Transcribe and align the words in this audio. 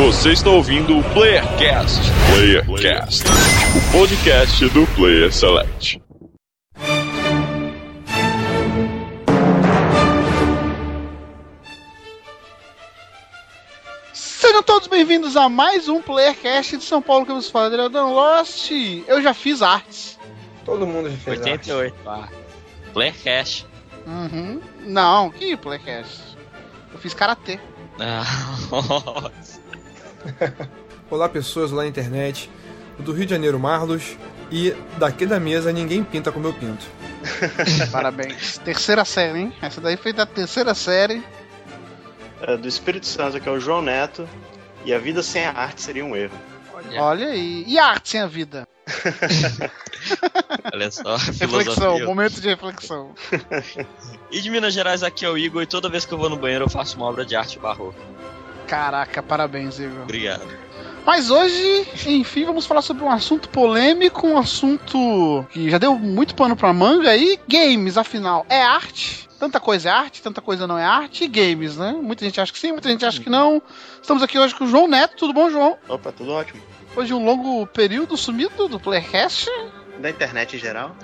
Você 0.00 0.30
está 0.32 0.48
ouvindo 0.48 0.98
o 0.98 1.04
Playercast. 1.12 2.00
Playercast, 2.34 3.22
o 3.76 3.92
podcast 3.92 4.68
do 4.70 4.86
Player 4.94 5.30
Select. 5.30 6.00
Sejam 14.14 14.62
todos 14.62 14.88
bem-vindos 14.88 15.36
a 15.36 15.50
mais 15.50 15.86
um 15.86 16.00
Playercast 16.00 16.78
de 16.78 16.84
São 16.84 17.02
Paulo 17.02 17.26
que 17.26 17.32
vos 17.32 17.50
fala, 17.50 17.66
Adriano 17.66 18.14
Lost. 18.14 18.70
Eu 19.06 19.20
já 19.20 19.34
fiz 19.34 19.60
artes. 19.60 20.18
Todo 20.64 20.86
mundo 20.86 21.10
já 21.10 21.16
fez 21.18 21.40
88, 21.40 21.94
ah. 22.06 22.26
Playercast. 22.94 23.66
Uhum. 24.06 24.62
Não, 24.80 25.30
que 25.30 25.54
Playercast? 25.58 26.22
Eu 26.90 26.98
fiz 26.98 27.12
karatê. 27.12 27.60
Ah, 27.98 28.24
Olá 31.10 31.28
pessoas 31.28 31.70
lá 31.70 31.82
na 31.82 31.88
internet, 31.88 32.50
do 32.98 33.12
Rio 33.12 33.26
de 33.26 33.30
Janeiro 33.32 33.58
Marlos 33.58 34.16
e 34.50 34.74
daqui 34.98 35.26
da 35.26 35.40
mesa 35.40 35.72
ninguém 35.72 36.04
pinta 36.04 36.30
como 36.30 36.46
eu 36.46 36.52
pinto. 36.52 36.86
Parabéns. 37.90 38.58
Terceira 38.58 39.04
série, 39.04 39.40
hein? 39.40 39.52
Essa 39.60 39.80
daí 39.80 39.96
foi 39.96 40.12
da 40.12 40.26
terceira 40.26 40.74
série. 40.74 41.22
É, 42.40 42.56
do 42.56 42.66
Espírito 42.66 43.06
Santo, 43.06 43.40
que 43.40 43.48
é 43.48 43.52
o 43.52 43.60
João 43.60 43.82
Neto, 43.82 44.28
e 44.84 44.94
a 44.94 44.98
vida 44.98 45.22
sem 45.22 45.44
a 45.44 45.52
arte 45.52 45.82
seria 45.82 46.04
um 46.04 46.16
erro. 46.16 46.36
Olha. 46.72 47.02
Olha 47.02 47.26
aí. 47.28 47.64
E 47.66 47.78
a 47.78 47.86
arte 47.86 48.10
sem 48.10 48.20
a 48.20 48.26
vida? 48.26 48.66
Olha 50.72 50.90
só, 50.90 51.16
Reflexão, 51.16 52.00
momento 52.06 52.40
de 52.40 52.48
reflexão. 52.48 53.14
E 54.30 54.40
de 54.40 54.50
Minas 54.50 54.74
Gerais 54.74 55.02
aqui 55.02 55.24
é 55.24 55.28
o 55.28 55.38
Igor 55.38 55.62
e 55.62 55.66
toda 55.66 55.88
vez 55.88 56.04
que 56.04 56.12
eu 56.12 56.18
vou 56.18 56.28
no 56.28 56.36
banheiro 56.36 56.64
eu 56.64 56.70
faço 56.70 56.96
uma 56.96 57.06
obra 57.06 57.24
de 57.24 57.36
arte 57.36 57.58
barroca. 57.58 58.00
Caraca, 58.70 59.20
parabéns, 59.20 59.80
Igor. 59.80 60.02
Obrigado. 60.02 60.46
Mas 61.04 61.28
hoje, 61.28 61.88
enfim, 62.06 62.44
vamos 62.44 62.66
falar 62.66 62.82
sobre 62.82 63.02
um 63.02 63.10
assunto 63.10 63.48
polêmico, 63.48 64.28
um 64.28 64.38
assunto 64.38 65.44
que 65.50 65.68
já 65.68 65.76
deu 65.76 65.98
muito 65.98 66.36
pano 66.36 66.54
pra 66.54 66.72
manga 66.72 67.10
aí. 67.10 67.36
Games, 67.48 67.98
afinal, 67.98 68.46
é 68.48 68.62
arte? 68.62 69.28
Tanta 69.40 69.58
coisa 69.58 69.88
é 69.88 69.92
arte, 69.92 70.22
tanta 70.22 70.40
coisa 70.40 70.68
não 70.68 70.78
é 70.78 70.84
arte. 70.84 71.24
E 71.24 71.26
games, 71.26 71.76
né? 71.76 71.98
Muita 72.00 72.24
gente 72.24 72.40
acha 72.40 72.52
que 72.52 72.60
sim, 72.60 72.70
muita 72.70 72.88
gente 72.88 73.04
acha 73.04 73.20
que 73.20 73.28
não. 73.28 73.60
Estamos 74.00 74.22
aqui 74.22 74.38
hoje 74.38 74.54
com 74.54 74.62
o 74.62 74.68
João 74.68 74.86
Neto. 74.86 75.16
Tudo 75.16 75.32
bom, 75.32 75.50
João? 75.50 75.76
Opa, 75.88 76.12
tudo 76.12 76.30
ótimo. 76.30 76.62
Depois 76.90 77.08
de 77.08 77.14
um 77.14 77.24
longo 77.24 77.66
período 77.66 78.16
sumido 78.16 78.68
do 78.68 78.78
Playcast. 78.78 79.50
Da 79.98 80.10
internet 80.10 80.54
em 80.54 80.60
geral. 80.60 80.94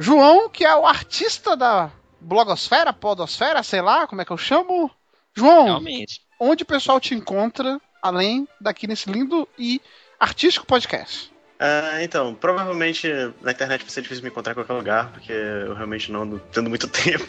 João, 0.00 0.48
que 0.48 0.64
é 0.64 0.74
o 0.74 0.84
artista 0.84 1.56
da 1.56 1.92
blogosfera, 2.20 2.92
podosfera, 2.92 3.62
sei 3.62 3.82
lá, 3.82 4.04
como 4.08 4.20
é 4.20 4.24
que 4.24 4.32
eu 4.32 4.36
chamo. 4.36 4.90
João, 5.32 5.66
Realmente. 5.66 6.23
Onde 6.38 6.62
o 6.62 6.66
pessoal 6.66 7.00
te 7.00 7.14
encontra, 7.14 7.80
além 8.02 8.48
daqui 8.60 8.86
nesse 8.86 9.10
lindo 9.10 9.48
e 9.58 9.80
artístico 10.18 10.66
podcast? 10.66 11.34
Ah, 11.58 12.02
então, 12.02 12.34
provavelmente 12.34 13.08
na 13.40 13.52
internet 13.52 13.82
vai 13.82 13.90
ser 13.90 14.02
difícil 14.02 14.24
me 14.24 14.28
encontrar 14.28 14.52
em 14.52 14.54
qualquer 14.54 14.72
lugar, 14.72 15.10
porque 15.12 15.32
eu 15.32 15.72
realmente 15.72 16.10
não 16.10 16.22
ando 16.22 16.38
tendo 16.52 16.68
muito 16.68 16.88
tempo 16.92 17.26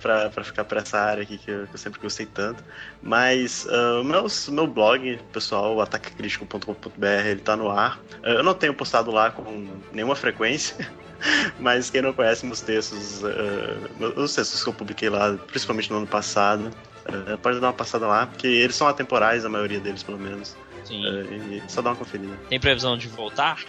pra, 0.00 0.30
pra 0.30 0.42
ficar 0.42 0.64
pra 0.64 0.80
essa 0.80 0.98
área 0.98 1.22
aqui 1.22 1.36
que 1.36 1.50
eu, 1.50 1.66
que 1.66 1.74
eu 1.74 1.78
sempre 1.78 2.00
gostei 2.00 2.26
tanto. 2.26 2.64
Mas 3.02 3.66
ah, 3.68 4.00
o 4.00 4.04
meu, 4.04 4.26
meu 4.48 4.66
blog, 4.66 5.18
pessoal, 5.32 5.76
o 5.76 5.80
ataquecritico.com.br, 5.80 7.06
ele 7.26 7.40
tá 7.40 7.54
no 7.54 7.70
ar. 7.70 8.00
Ah, 8.22 8.30
eu 8.30 8.42
não 8.42 8.54
tenho 8.54 8.74
postado 8.74 9.10
lá 9.10 9.30
com 9.30 9.68
nenhuma 9.92 10.16
frequência. 10.16 10.76
Mas 11.60 11.88
quem 11.88 12.02
não 12.02 12.12
conhece 12.12 12.44
meus 12.44 12.62
textos, 12.62 13.22
ah, 13.24 14.20
os 14.20 14.34
textos 14.34 14.64
que 14.64 14.70
eu 14.70 14.74
publiquei 14.74 15.08
lá, 15.08 15.34
principalmente 15.34 15.90
no 15.90 15.98
ano 15.98 16.06
passado, 16.06 16.68
ah, 17.06 17.36
pode 17.38 17.60
dar 17.60 17.68
uma 17.68 17.72
passada 17.72 18.06
lá, 18.06 18.26
porque 18.26 18.46
eles 18.46 18.76
são 18.76 18.86
atemporais, 18.88 19.44
a 19.44 19.48
maioria 19.48 19.80
deles, 19.80 20.02
pelo 20.02 20.18
menos. 20.18 20.56
Sim. 20.84 21.02
E 21.04 21.62
só 21.68 21.80
dá 21.82 21.90
uma 21.90 21.96
conferida. 21.96 22.36
Tem 22.48 22.58
previsão 22.60 22.96
de 22.96 23.08
voltar? 23.08 23.62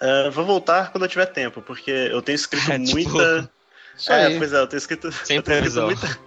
Ah, 0.00 0.28
vou 0.30 0.44
voltar 0.44 0.90
quando 0.92 1.04
eu 1.04 1.08
tiver 1.08 1.26
tempo, 1.26 1.60
porque 1.62 1.90
eu 1.90 2.22
tenho 2.22 2.36
escrito 2.36 2.70
É, 2.70 2.78
tipo, 2.78 2.92
muita. 2.94 3.50
Isso 3.96 4.12
é, 4.12 4.38
pois 4.38 4.52
é, 4.52 4.60
eu 4.60 4.66
tenho 4.66 4.78
escrito. 4.78 5.10
Sem 5.12 5.40
previsão. 5.42 5.86
muita, 5.86 6.06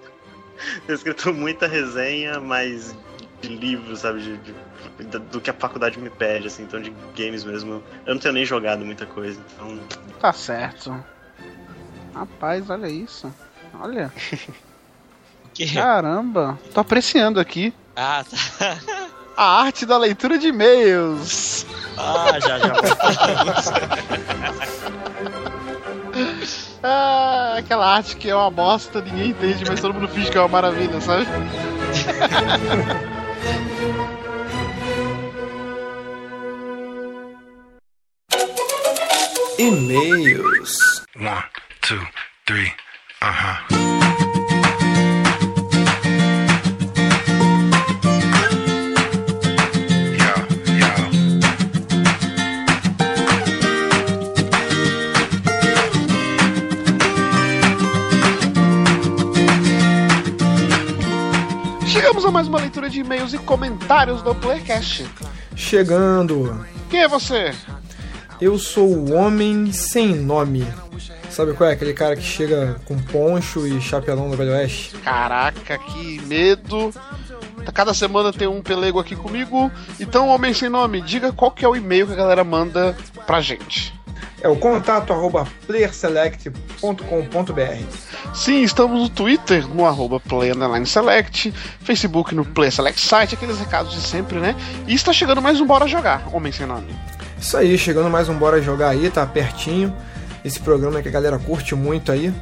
tenho 0.86 0.96
escrito 0.96 1.34
muita 1.34 1.68
resenha, 1.68 2.40
mas 2.40 2.96
de 3.42 3.48
livros, 3.48 4.00
sabe? 4.00 4.22
De, 4.22 4.38
de- 4.38 5.20
do 5.32 5.40
que 5.42 5.50
a 5.50 5.54
faculdade 5.54 5.98
me 6.00 6.10
pede, 6.10 6.48
assim, 6.48 6.64
então 6.64 6.82
de 6.82 6.90
games 7.16 7.44
mesmo. 7.44 7.82
Eu 8.06 8.14
não 8.16 8.22
tenho 8.22 8.34
nem 8.34 8.46
jogado 8.46 8.84
muita 8.86 9.06
coisa, 9.06 9.40
então. 9.56 9.80
Tá 10.20 10.34
certo. 10.34 11.04
Rapaz, 12.14 12.70
olha 12.70 12.88
isso. 12.88 13.34
Olha, 13.74 14.12
Que... 15.54 15.74
caramba. 15.74 16.58
Tô 16.74 16.80
apreciando 16.80 17.40
aqui 17.40 17.74
Ah, 17.96 18.24
tá. 18.30 18.78
a 19.38 19.62
arte 19.64 19.86
da 19.86 19.98
leitura 19.98 20.38
de 20.38 20.48
e-mails. 20.48 21.66
Ah, 21.98 22.40
já, 22.40 22.60
já. 22.60 22.74
Ah, 26.84 27.56
aquela 27.60 27.86
arte 27.86 28.16
que 28.16 28.28
é 28.30 28.36
uma 28.36 28.50
bosta, 28.50 29.02
ninguém 29.02 29.30
entende, 29.30 29.64
mas 29.68 29.80
todo 29.80 29.94
mundo 29.94 30.08
finge 30.08 30.32
que 30.32 30.38
é 30.38 30.42
uma 30.42 30.48
maravilha, 30.48 31.00
sabe? 31.00 31.28
e 63.34 63.38
comentários 63.38 64.22
do 64.22 64.34
Playcast. 64.36 65.06
Chegando. 65.56 66.66
Quem 66.90 67.02
é 67.02 67.08
você? 67.08 67.54
Eu 68.40 68.58
sou 68.58 68.88
o 68.88 69.14
homem 69.14 69.72
sem 69.72 70.16
nome. 70.16 70.66
Sabe 71.30 71.54
qual 71.54 71.70
é? 71.70 71.74
Aquele 71.74 71.94
cara 71.94 72.16
que 72.16 72.24
chega 72.24 72.76
com 72.86 72.98
poncho 72.98 73.66
e 73.66 73.80
chapelão 73.82 74.30
do 74.30 74.36
Velho 74.36 74.52
Oeste? 74.52 74.96
Caraca, 74.98 75.78
que 75.78 76.20
medo. 76.26 76.92
Cada 77.74 77.94
semana 77.94 78.34
tem 78.34 78.48
um 78.48 78.62
pelego 78.62 79.00
aqui 79.00 79.16
comigo. 79.16 79.72
Então, 80.00 80.28
homem 80.28 80.54
sem 80.54 80.68
nome, 80.68 81.02
diga 81.02 81.32
qual 81.32 81.52
que 81.52 81.64
é 81.64 81.68
o 81.68 81.76
e-mail 81.76 82.08
que 82.08 82.14
a 82.14 82.18
galera 82.18 82.44
manda 82.44 82.98
pra 83.26 83.40
gente. 83.40 83.94
É 84.42 84.50
o 84.50 84.56
contato 84.56 85.14
arroba 85.14 85.48
playerselect.com.br. 85.68 88.11
Sim, 88.34 88.64
estamos 88.64 89.02
no 89.02 89.10
Twitter, 89.10 89.68
no 89.68 89.86
arroba 89.86 90.22
Select, 90.86 91.54
Facebook 91.82 92.34
no 92.34 92.46
Play 92.46 92.72
Select 92.72 93.02
Site, 93.02 93.36
aqueles 93.36 93.60
recados 93.60 93.94
de 93.94 94.02
sempre, 94.02 94.40
né? 94.40 94.56
E 94.88 94.94
está 94.94 95.12
chegando 95.12 95.42
mais 95.42 95.60
um 95.60 95.66
Bora 95.66 95.86
Jogar, 95.86 96.24
Homem 96.34 96.52
Sem 96.52 96.66
Nome. 96.66 96.96
Isso 97.38 97.58
aí, 97.58 97.78
chegando 97.78 98.10
mais 98.10 98.30
um 98.30 98.36
Bora 98.36 98.62
Jogar 98.62 98.90
aí, 98.90 99.10
tá 99.10 99.26
pertinho. 99.26 99.94
Esse 100.46 100.60
programa 100.60 101.02
que 101.02 101.10
a 101.10 101.12
galera 101.12 101.38
curte 101.38 101.76
muito 101.76 102.12
aí. 102.12 102.34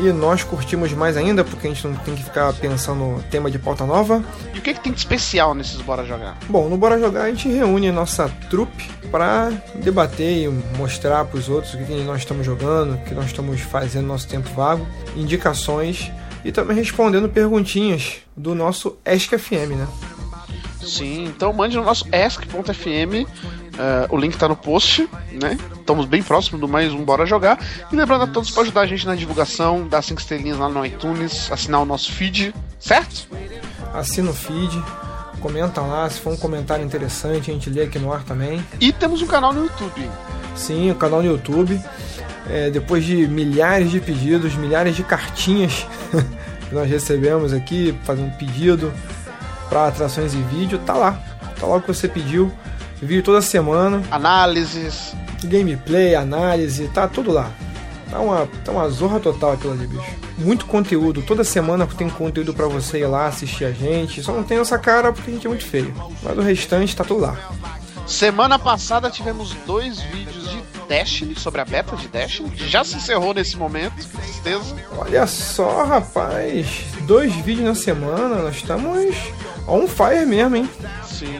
E 0.00 0.12
nós 0.12 0.42
curtimos 0.42 0.92
mais 0.92 1.16
ainda, 1.16 1.44
porque 1.44 1.66
a 1.66 1.70
gente 1.70 1.86
não 1.86 1.94
tem 1.96 2.14
que 2.14 2.24
ficar 2.24 2.52
pensando 2.54 3.22
tema 3.30 3.50
de 3.50 3.58
pauta 3.58 3.86
nova. 3.86 4.24
E 4.52 4.58
o 4.58 4.62
que, 4.62 4.74
que 4.74 4.80
tem 4.80 4.92
de 4.92 4.98
especial 4.98 5.54
nesses 5.54 5.80
Bora 5.80 6.04
Jogar? 6.04 6.36
Bom, 6.48 6.68
no 6.68 6.76
Bora 6.76 6.98
Jogar 6.98 7.24
a 7.24 7.28
gente 7.28 7.48
reúne 7.48 7.88
a 7.88 7.92
nossa 7.92 8.28
trupe 8.50 8.90
para 9.10 9.50
debater 9.76 10.44
e 10.44 10.48
mostrar 10.76 11.24
para 11.24 11.38
os 11.38 11.48
outros 11.48 11.74
o 11.74 11.78
que 11.78 11.84
que 11.84 12.02
nós 12.02 12.18
estamos 12.18 12.44
jogando, 12.44 12.94
o 12.94 12.98
que 13.04 13.14
nós 13.14 13.26
estamos 13.26 13.60
fazendo 13.60 14.02
no 14.02 14.08
nosso 14.08 14.26
tempo 14.26 14.48
vago, 14.54 14.86
indicações 15.16 16.10
e 16.44 16.50
também 16.50 16.76
respondendo 16.76 17.28
perguntinhas 17.28 18.16
do 18.36 18.54
nosso 18.54 18.98
Ask 19.04 19.32
FM, 19.38 19.76
né? 19.76 19.88
Sim, 20.84 21.24
então 21.24 21.52
mande 21.52 21.76
no 21.76 21.84
nosso 21.84 22.04
ask.fm, 22.12 23.26
eh, 23.78 24.06
o 24.10 24.16
link 24.16 24.36
tá 24.36 24.48
no 24.48 24.56
post, 24.56 25.08
né? 25.32 25.58
Estamos 25.74 26.06
bem 26.06 26.22
próximo 26.22 26.58
do 26.58 26.68
mais 26.68 26.92
um 26.92 27.04
Bora 27.04 27.26
Jogar. 27.26 27.58
E 27.90 27.96
lembrando 27.96 28.24
a 28.24 28.26
todos 28.26 28.50
para 28.50 28.62
ajudar 28.62 28.82
a 28.82 28.86
gente 28.86 29.06
na 29.06 29.14
divulgação, 29.14 29.88
dar 29.88 30.02
5 30.02 30.20
estrelinhas 30.20 30.58
lá 30.58 30.68
no 30.68 30.84
iTunes, 30.84 31.50
assinar 31.50 31.82
o 31.82 31.84
nosso 31.84 32.12
feed, 32.12 32.54
certo? 32.78 33.28
Assina 33.92 34.30
o 34.30 34.34
feed, 34.34 34.82
comenta 35.40 35.80
lá, 35.80 36.08
se 36.08 36.20
for 36.20 36.32
um 36.32 36.36
comentário 36.36 36.84
interessante 36.84 37.50
a 37.50 37.54
gente 37.54 37.68
lê 37.68 37.82
aqui 37.82 37.98
no 37.98 38.12
ar 38.12 38.22
também. 38.22 38.64
E 38.80 38.92
temos 38.92 39.20
um 39.22 39.26
canal 39.26 39.52
no 39.52 39.64
YouTube. 39.64 40.08
Sim, 40.54 40.90
o 40.90 40.94
canal 40.94 41.22
no 41.22 41.28
YouTube. 41.28 41.80
É, 42.48 42.70
depois 42.70 43.04
de 43.04 43.26
milhares 43.26 43.90
de 43.90 44.00
pedidos, 44.00 44.54
milhares 44.54 44.94
de 44.94 45.02
cartinhas 45.02 45.86
que 46.68 46.74
nós 46.74 46.88
recebemos 46.88 47.52
aqui, 47.52 47.94
fazendo 48.04 48.36
pedido 48.36 48.92
para 49.68 49.88
atrações 49.88 50.34
e 50.34 50.38
vídeo, 50.42 50.78
tá 50.78 50.94
lá. 50.94 51.18
Tá 51.58 51.66
lá 51.66 51.76
o 51.76 51.80
que 51.80 51.88
você 51.88 52.06
pediu. 52.06 52.52
Vídeo 53.04 53.22
toda 53.22 53.42
semana, 53.42 54.02
Análises. 54.10 55.14
gameplay, 55.44 56.14
análise, 56.14 56.88
tá 56.88 57.06
tudo 57.06 57.30
lá. 57.30 57.50
Tá 58.10 58.18
uma, 58.18 58.48
tá 58.64 58.72
uma 58.72 58.88
zorra 58.88 59.20
total 59.20 59.52
aquilo 59.52 59.72
ali, 59.72 59.86
bicho. 59.86 60.10
Muito 60.38 60.66
conteúdo. 60.66 61.22
Toda 61.22 61.44
semana 61.44 61.86
tem 61.86 62.08
conteúdo 62.08 62.54
pra 62.54 62.66
você 62.66 63.00
ir 63.00 63.06
lá 63.06 63.26
assistir 63.26 63.64
a 63.64 63.72
gente. 63.72 64.22
Só 64.22 64.32
não 64.32 64.42
tem 64.42 64.58
essa 64.58 64.78
cara 64.78 65.12
porque 65.12 65.30
a 65.30 65.34
gente 65.34 65.46
é 65.46 65.48
muito 65.50 65.64
feio. 65.64 65.92
Mas 66.22 66.38
o 66.38 66.40
restante 66.40 66.96
tá 66.96 67.04
tudo 67.04 67.20
lá. 67.20 67.36
Semana 68.06 68.58
passada 68.58 69.10
tivemos 69.10 69.54
dois 69.66 70.00
vídeos 70.00 70.50
de 70.50 70.62
Destiny, 70.88 71.34
sobre 71.34 71.60
a 71.62 71.64
beta 71.64 71.96
de 71.96 72.06
Destiny, 72.08 72.50
que 72.50 72.68
já 72.68 72.84
se 72.84 72.96
encerrou 72.96 73.32
nesse 73.32 73.56
momento, 73.56 73.94
que 73.94 74.06
tristeza. 74.06 74.76
Olha 74.98 75.26
só, 75.26 75.84
rapaz. 75.84 76.84
Dois 77.02 77.34
vídeos 77.36 77.66
na 77.66 77.74
semana. 77.74 78.36
Nós 78.42 78.56
estamos 78.56 79.14
on 79.66 79.86
fire 79.86 80.26
mesmo, 80.26 80.56
hein? 80.56 80.70
Sim, 81.04 81.38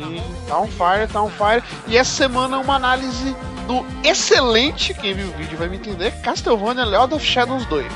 tá 0.49 0.59
on 0.59 0.67
fire, 0.67 1.09
tá 1.13 1.23
on 1.23 1.31
fire. 1.31 1.63
E 1.87 1.97
essa 1.97 2.11
semana 2.11 2.59
uma 2.59 2.77
análise 2.77 3.35
do 3.67 3.85
excelente, 4.07 4.95
quem 4.95 5.15
viu 5.15 5.29
o 5.29 5.33
vídeo 5.33 5.57
vai 5.59 5.69
me 5.69 5.77
entender, 5.77 6.11
Castlevania 6.23 6.85
Lord 6.85 7.15
of 7.15 7.25
Shadows 7.25 7.65
2. 7.67 7.87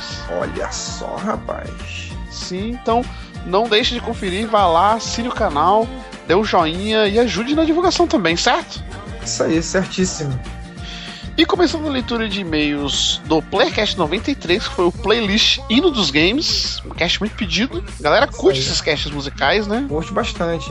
Olha 0.40 0.72
só, 0.72 1.16
rapaz. 1.16 2.10
Sim, 2.30 2.70
então 2.70 3.04
não 3.46 3.68
deixe 3.68 3.94
de 3.94 4.00
conferir, 4.00 4.46
vá 4.48 4.66
lá, 4.66 4.94
assine 4.94 5.28
o 5.28 5.32
canal, 5.32 5.86
dê 6.26 6.34
um 6.34 6.44
joinha 6.44 7.06
e 7.06 7.18
ajude 7.18 7.54
na 7.54 7.64
divulgação 7.64 8.06
também, 8.06 8.36
certo? 8.36 8.82
Isso 9.22 9.42
aí, 9.42 9.62
certíssimo. 9.62 10.38
E 11.38 11.46
começando 11.46 11.86
a 11.86 11.90
leitura 11.90 12.28
de 12.28 12.40
e-mails 12.40 13.20
do 13.26 13.40
Playcast 13.40 13.96
93, 13.96 14.66
que 14.66 14.74
foi 14.74 14.86
o 14.86 14.90
playlist 14.90 15.60
Hino 15.70 15.88
dos 15.88 16.10
Games, 16.10 16.82
um 16.84 16.88
cast 16.88 17.20
muito 17.20 17.36
pedido. 17.36 17.84
A 18.00 18.02
galera 18.02 18.26
curte 18.26 18.58
esses 18.58 18.80
casts 18.80 19.08
musicais, 19.12 19.64
né? 19.68 19.86
Gosto 19.88 20.12
bastante. 20.12 20.68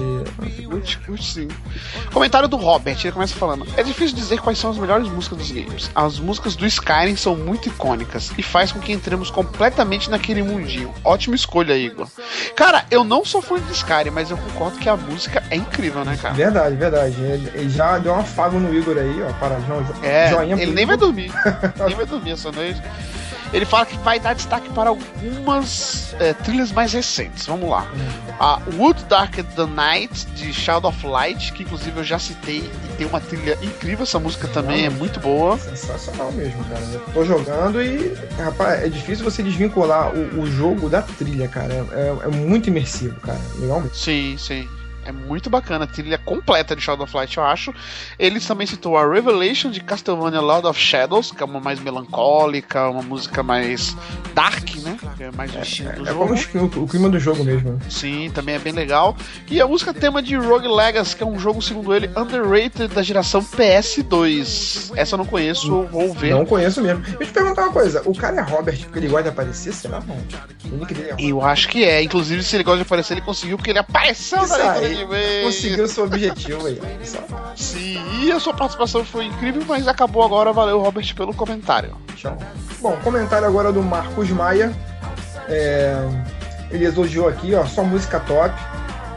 Curte, 0.69 0.97
curte 1.05 1.23
sim. 1.23 1.47
Comentário 2.11 2.49
do 2.49 2.57
Robert, 2.57 2.97
ele 3.01 3.13
começa 3.13 3.33
falando: 3.33 3.65
É 3.77 3.81
difícil 3.81 4.13
dizer 4.13 4.41
quais 4.41 4.57
são 4.57 4.69
as 4.69 4.77
melhores 4.77 5.07
músicas 5.07 5.37
dos 5.37 5.51
games. 5.51 5.89
As 5.95 6.19
músicas 6.19 6.57
do 6.57 6.65
Skyrim 6.65 7.15
são 7.15 7.33
muito 7.33 7.69
icônicas 7.69 8.33
e 8.37 8.43
faz 8.43 8.69
com 8.69 8.81
que 8.81 8.91
entremos 8.91 9.31
completamente 9.31 10.09
naquele 10.09 10.43
mundinho. 10.43 10.93
Ótima 11.01 11.37
escolha, 11.37 11.77
Igor. 11.77 12.09
Cara, 12.57 12.83
eu 12.91 13.05
não 13.05 13.23
sou 13.23 13.41
fã 13.41 13.57
de 13.57 13.71
Skyrim, 13.71 14.09
mas 14.09 14.31
eu 14.31 14.37
concordo 14.37 14.77
que 14.79 14.89
a 14.89 14.97
música 14.97 15.41
é 15.49 15.55
incrível, 15.55 16.03
né, 16.03 16.17
cara? 16.21 16.33
Verdade, 16.33 16.75
verdade. 16.75 17.15
Ele, 17.21 17.69
já 17.69 17.97
deu 17.99 18.11
um 18.11 18.19
afago 18.19 18.59
no 18.59 18.75
Igor 18.75 18.97
aí, 18.97 19.23
ó. 19.23 19.31
Para, 19.39 19.57
jo, 19.61 20.56
É, 20.57 20.63
ele 20.63 20.73
nem 20.73 20.85
vai 20.85 20.97
dormir. 20.97 21.31
nem 21.85 21.95
vai 21.95 22.05
dormir 22.05 22.31
essa 22.31 22.51
noite. 22.51 22.81
Ele 23.53 23.65
fala 23.65 23.85
que 23.85 23.97
vai 23.99 24.19
dar 24.19 24.33
destaque 24.33 24.69
para 24.69 24.89
algumas 24.89 26.13
é, 26.19 26.33
trilhas 26.33 26.71
mais 26.71 26.91
recentes. 26.91 27.45
Vamos 27.45 27.69
lá. 27.69 27.89
A 28.39 28.59
Wood 28.75 29.05
Dark 29.05 29.35
the 29.35 29.65
Night, 29.65 30.25
de 30.35 30.51
Shadow 30.51 30.89
of 30.89 31.07
Light, 31.07 31.53
que 31.53 31.63
inclusive 31.63 31.97
eu 31.97 32.03
já 32.03 32.19
citei 32.19 32.57
e 32.59 32.97
tem 32.97 33.07
uma 33.07 33.21
trilha 33.21 33.57
incrível. 33.61 34.03
Essa 34.03 34.19
música 34.19 34.47
também 34.49 34.85
é 34.85 34.89
muito 34.89 35.19
boa. 35.19 35.57
Sensacional 35.57 36.31
mesmo, 36.33 36.63
cara. 36.65 36.81
Eu 36.91 36.99
tô 37.13 37.23
jogando 37.23 37.81
e, 37.81 38.13
rapaz, 38.37 38.83
é 38.83 38.89
difícil 38.89 39.23
você 39.23 39.41
desvincular 39.41 40.13
o, 40.13 40.41
o 40.41 40.45
jogo 40.45 40.89
da 40.89 41.01
trilha, 41.01 41.47
cara. 41.47 41.73
É, 41.91 42.25
é 42.25 42.27
muito 42.27 42.67
imersivo, 42.67 43.17
cara. 43.21 43.39
Legal 43.59 43.79
mesmo. 43.79 43.95
Sim, 43.95 44.35
sim. 44.37 44.67
É 45.07 45.11
muito 45.11 45.49
bacana, 45.49 45.85
a 45.85 45.87
trilha 45.87 46.17
completa 46.17 46.75
de 46.75 46.81
Shadow 46.81 47.05
of 47.05 47.15
Light, 47.15 47.37
eu 47.37 47.43
acho. 47.43 47.73
Ele 48.19 48.39
também 48.41 48.67
citou 48.67 48.97
a 48.97 49.09
Revelation 49.09 49.71
de 49.71 49.79
Castlevania 49.79 50.41
Lord 50.41 50.67
of 50.67 50.77
Shadows, 50.79 51.31
que 51.31 51.41
é 51.41 51.45
uma 51.45 51.59
mais 51.61 51.79
melancólica, 51.79 52.89
uma 52.89 53.01
música 53.01 53.41
mais 53.41 53.95
dark, 54.33 54.75
né? 54.83 54.97
Que 55.15 55.23
é 55.23 55.31
mais 55.31 55.55
estilo 55.55 55.91
do 55.93 56.07
É 56.09 56.11
jogo. 56.11 56.35
como 56.51 56.65
o, 56.81 56.83
o 56.83 56.87
clima 56.87 57.09
do 57.09 57.19
jogo 57.19 57.43
mesmo. 57.43 57.79
Sim, 57.89 58.29
também 58.33 58.55
é 58.55 58.59
bem 58.59 58.73
legal. 58.73 59.15
E 59.49 59.61
a 59.61 59.67
música 59.67 59.93
tema 59.93 60.21
de 60.21 60.35
Rogue 60.35 60.67
Legacy, 60.67 61.15
que 61.15 61.23
é 61.23 61.25
um 61.25 61.39
jogo, 61.39 61.61
segundo 61.61 61.95
ele, 61.95 62.09
underrated 62.15 62.87
da 62.93 63.01
geração 63.01 63.41
PS2. 63.41 64.91
Essa 64.95 65.15
eu 65.15 65.17
não 65.17 65.25
conheço, 65.25 65.83
vou 65.85 66.13
ver. 66.13 66.31
Não 66.31 66.45
conheço 66.45 66.81
mesmo. 66.81 67.01
Deixa 67.01 67.17
eu 67.23 67.27
te 67.27 67.33
perguntar 67.33 67.63
uma 67.63 67.71
coisa. 67.73 68.01
O 68.05 68.13
cara 68.15 68.37
é 68.37 68.41
Robert 68.41 68.77
porque 68.81 68.99
ele 68.99 69.07
gosta 69.07 69.23
de 69.23 69.29
aparecer? 69.29 69.73
Será 69.73 70.01
não? 70.01 70.17
Dele 70.85 71.09
é. 71.09 71.15
Eu 71.17 71.41
acho 71.41 71.69
que 71.69 71.83
é. 71.83 72.01
Inclusive, 72.03 72.43
se 72.43 72.55
ele 72.55 72.63
gosta 72.63 72.77
de 72.79 72.83
aparecer, 72.83 73.13
ele 73.13 73.21
conseguiu, 73.21 73.57
porque 73.57 73.71
ele 73.71 73.79
apareceu 73.79 74.43
Isso 74.43 74.57
na 74.57 74.71
aí, 74.73 74.96
Conseguiu 75.43 75.87
seu 75.87 76.05
objetivo 76.05 76.67
aí. 76.67 76.79
Sim, 77.55 77.99
e 78.21 78.31
a 78.31 78.39
sua 78.39 78.53
participação 78.53 79.03
foi 79.03 79.25
incrível, 79.25 79.63
mas 79.67 79.87
acabou 79.87 80.23
agora. 80.23 80.51
Valeu, 80.53 80.79
Robert, 80.79 81.13
pelo 81.15 81.33
comentário. 81.33 81.95
Tchau. 82.15 82.37
Bom, 82.79 82.97
comentário 83.03 83.47
agora 83.47 83.71
do 83.71 83.81
Marcos 83.81 84.29
Maia. 84.29 84.73
É, 85.47 85.95
ele 86.69 86.85
elogiou 86.85 87.27
aqui, 87.27 87.55
ó, 87.55 87.65
só 87.65 87.83
música 87.83 88.19
top. 88.19 88.53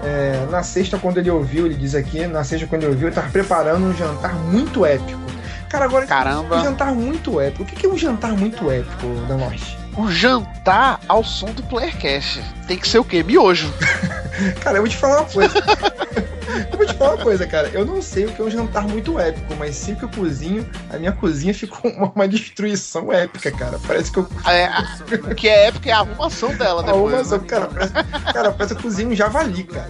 É, 0.02 0.46
na 0.50 0.62
sexta, 0.62 0.98
quando 0.98 1.18
ele 1.18 1.30
ouviu, 1.30 1.66
ele 1.66 1.74
diz 1.74 1.94
aqui, 1.94 2.26
na 2.26 2.42
sexta, 2.42 2.66
quando 2.66 2.84
ele 2.84 2.92
ouviu, 2.92 3.08
ele 3.08 3.14
tava 3.14 3.28
preparando 3.30 3.84
um 3.84 3.94
jantar 3.94 4.34
muito 4.34 4.86
épico. 4.86 5.20
Cara, 5.68 5.84
agora, 5.84 6.04
um 6.04 6.08
Caramba. 6.08 6.60
jantar 6.60 6.94
muito 6.94 7.40
épico. 7.40 7.62
O 7.62 7.66
que 7.66 7.76
que 7.76 7.86
é 7.86 7.88
um 7.88 7.96
jantar 7.96 8.32
muito 8.32 8.70
épico, 8.70 9.06
da 9.28 9.36
Norte? 9.36 9.79
O 9.96 10.10
jantar 10.10 11.00
ao 11.08 11.24
som 11.24 11.52
do 11.52 11.62
Playercast. 11.64 12.42
Tem 12.66 12.78
que 12.78 12.88
ser 12.88 12.98
o 12.98 13.04
quê? 13.04 13.22
Miojo. 13.22 13.72
Cara, 14.60 14.78
eu 14.78 14.82
vou 14.82 14.88
te 14.88 14.96
falar 14.96 15.20
uma 15.20 15.28
coisa. 15.28 15.54
eu 16.70 16.76
vou 16.76 16.86
te 16.86 16.94
falar 16.94 17.14
uma 17.14 17.22
coisa, 17.24 17.46
cara. 17.46 17.68
Eu 17.72 17.84
não 17.84 18.00
sei 18.02 18.26
o 18.26 18.32
que 18.32 18.40
é 18.40 18.44
um 18.44 18.50
jantar 18.50 18.86
muito 18.86 19.18
épico, 19.18 19.54
mas 19.58 19.74
sempre 19.76 20.00
que 20.08 20.14
eu 20.16 20.20
cozinho, 20.22 20.68
a 20.92 20.98
minha 20.98 21.12
cozinha 21.12 21.52
ficou 21.54 21.90
uma, 21.90 22.10
uma 22.14 22.28
destruição 22.28 23.12
épica, 23.12 23.50
cara. 23.52 23.78
Parece 23.86 24.10
que 24.12 24.18
eu. 24.18 24.28
É, 24.46 24.64
a- 24.66 24.98
o 25.30 25.34
que 25.34 25.48
é 25.48 25.68
épico 25.68 25.88
é 25.88 25.92
a 25.92 25.98
arrumação 26.00 26.54
dela 26.54 26.82
depois. 26.82 27.14
mas, 27.28 27.30
né? 27.30 27.38
cara, 27.48 27.66
parece, 27.68 27.92
cara, 28.32 28.52
parece 28.52 28.74
que 28.74 28.80
eu 28.80 28.82
cozinho 28.84 29.10
um 29.10 29.14
javali, 29.14 29.64
cara. 29.64 29.88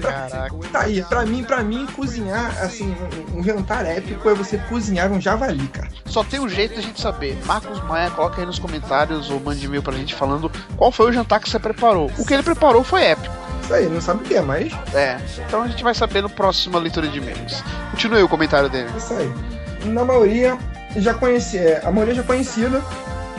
Caraca. 0.00 0.54
Tá 0.72 0.80
aí, 0.82 1.02
pra 1.02 1.24
mim, 1.26 1.42
pra 1.44 1.62
mim, 1.62 1.86
cozinhar, 1.94 2.56
assim, 2.62 2.94
um, 3.34 3.40
um 3.40 3.44
jantar 3.44 3.84
épico 3.86 4.28
é 4.28 4.34
você 4.34 4.56
cozinhar 4.58 5.10
um 5.10 5.20
javali, 5.20 5.66
cara. 5.68 5.88
Só 6.06 6.22
tem 6.22 6.40
um 6.40 6.48
jeito 6.48 6.76
da 6.76 6.80
gente 6.80 7.00
saber. 7.00 7.36
Marcos 7.44 7.82
Maia, 7.84 8.10
coloca 8.10 8.40
aí 8.40 8.46
nos 8.46 8.58
comentários 8.58 9.30
ou 9.30 9.40
mande 9.40 9.64
e-mail 9.64 9.82
pra 9.82 9.92
gente 9.94 10.14
falando 10.14 10.50
qual 10.76 10.92
foi 10.92 11.10
o 11.10 11.12
jantar 11.12 11.40
que 11.40 11.48
você 11.50 11.58
preparou. 11.58 12.10
O 12.18 12.24
que 12.24 12.32
ele 12.34 12.42
preparou 12.42 12.84
foi 12.84 13.02
épico. 13.04 13.34
Isso 13.68 13.74
aí, 13.74 13.86
não 13.86 14.00
sabe 14.00 14.24
o 14.24 14.26
que 14.26 14.34
é, 14.34 14.40
mas 14.40 14.72
É. 14.94 15.18
Então 15.46 15.62
a 15.62 15.68
gente 15.68 15.84
vai 15.84 15.94
saber 15.94 16.22
no 16.22 16.30
próximo 16.30 16.78
leitura 16.78 17.06
de 17.06 17.18
e-mails. 17.18 17.62
Continue 17.90 18.22
o 18.22 18.28
comentário 18.28 18.70
dele. 18.70 18.88
é 18.94 18.96
isso 18.96 19.12
aí. 19.12 19.30
Na 19.84 20.06
maioria, 20.06 20.56
já 20.96 21.12
conheci, 21.12 21.58
é, 21.58 21.82
a 21.84 21.90
maioria 21.90 22.14
já 22.14 22.22
conhecida, 22.22 22.82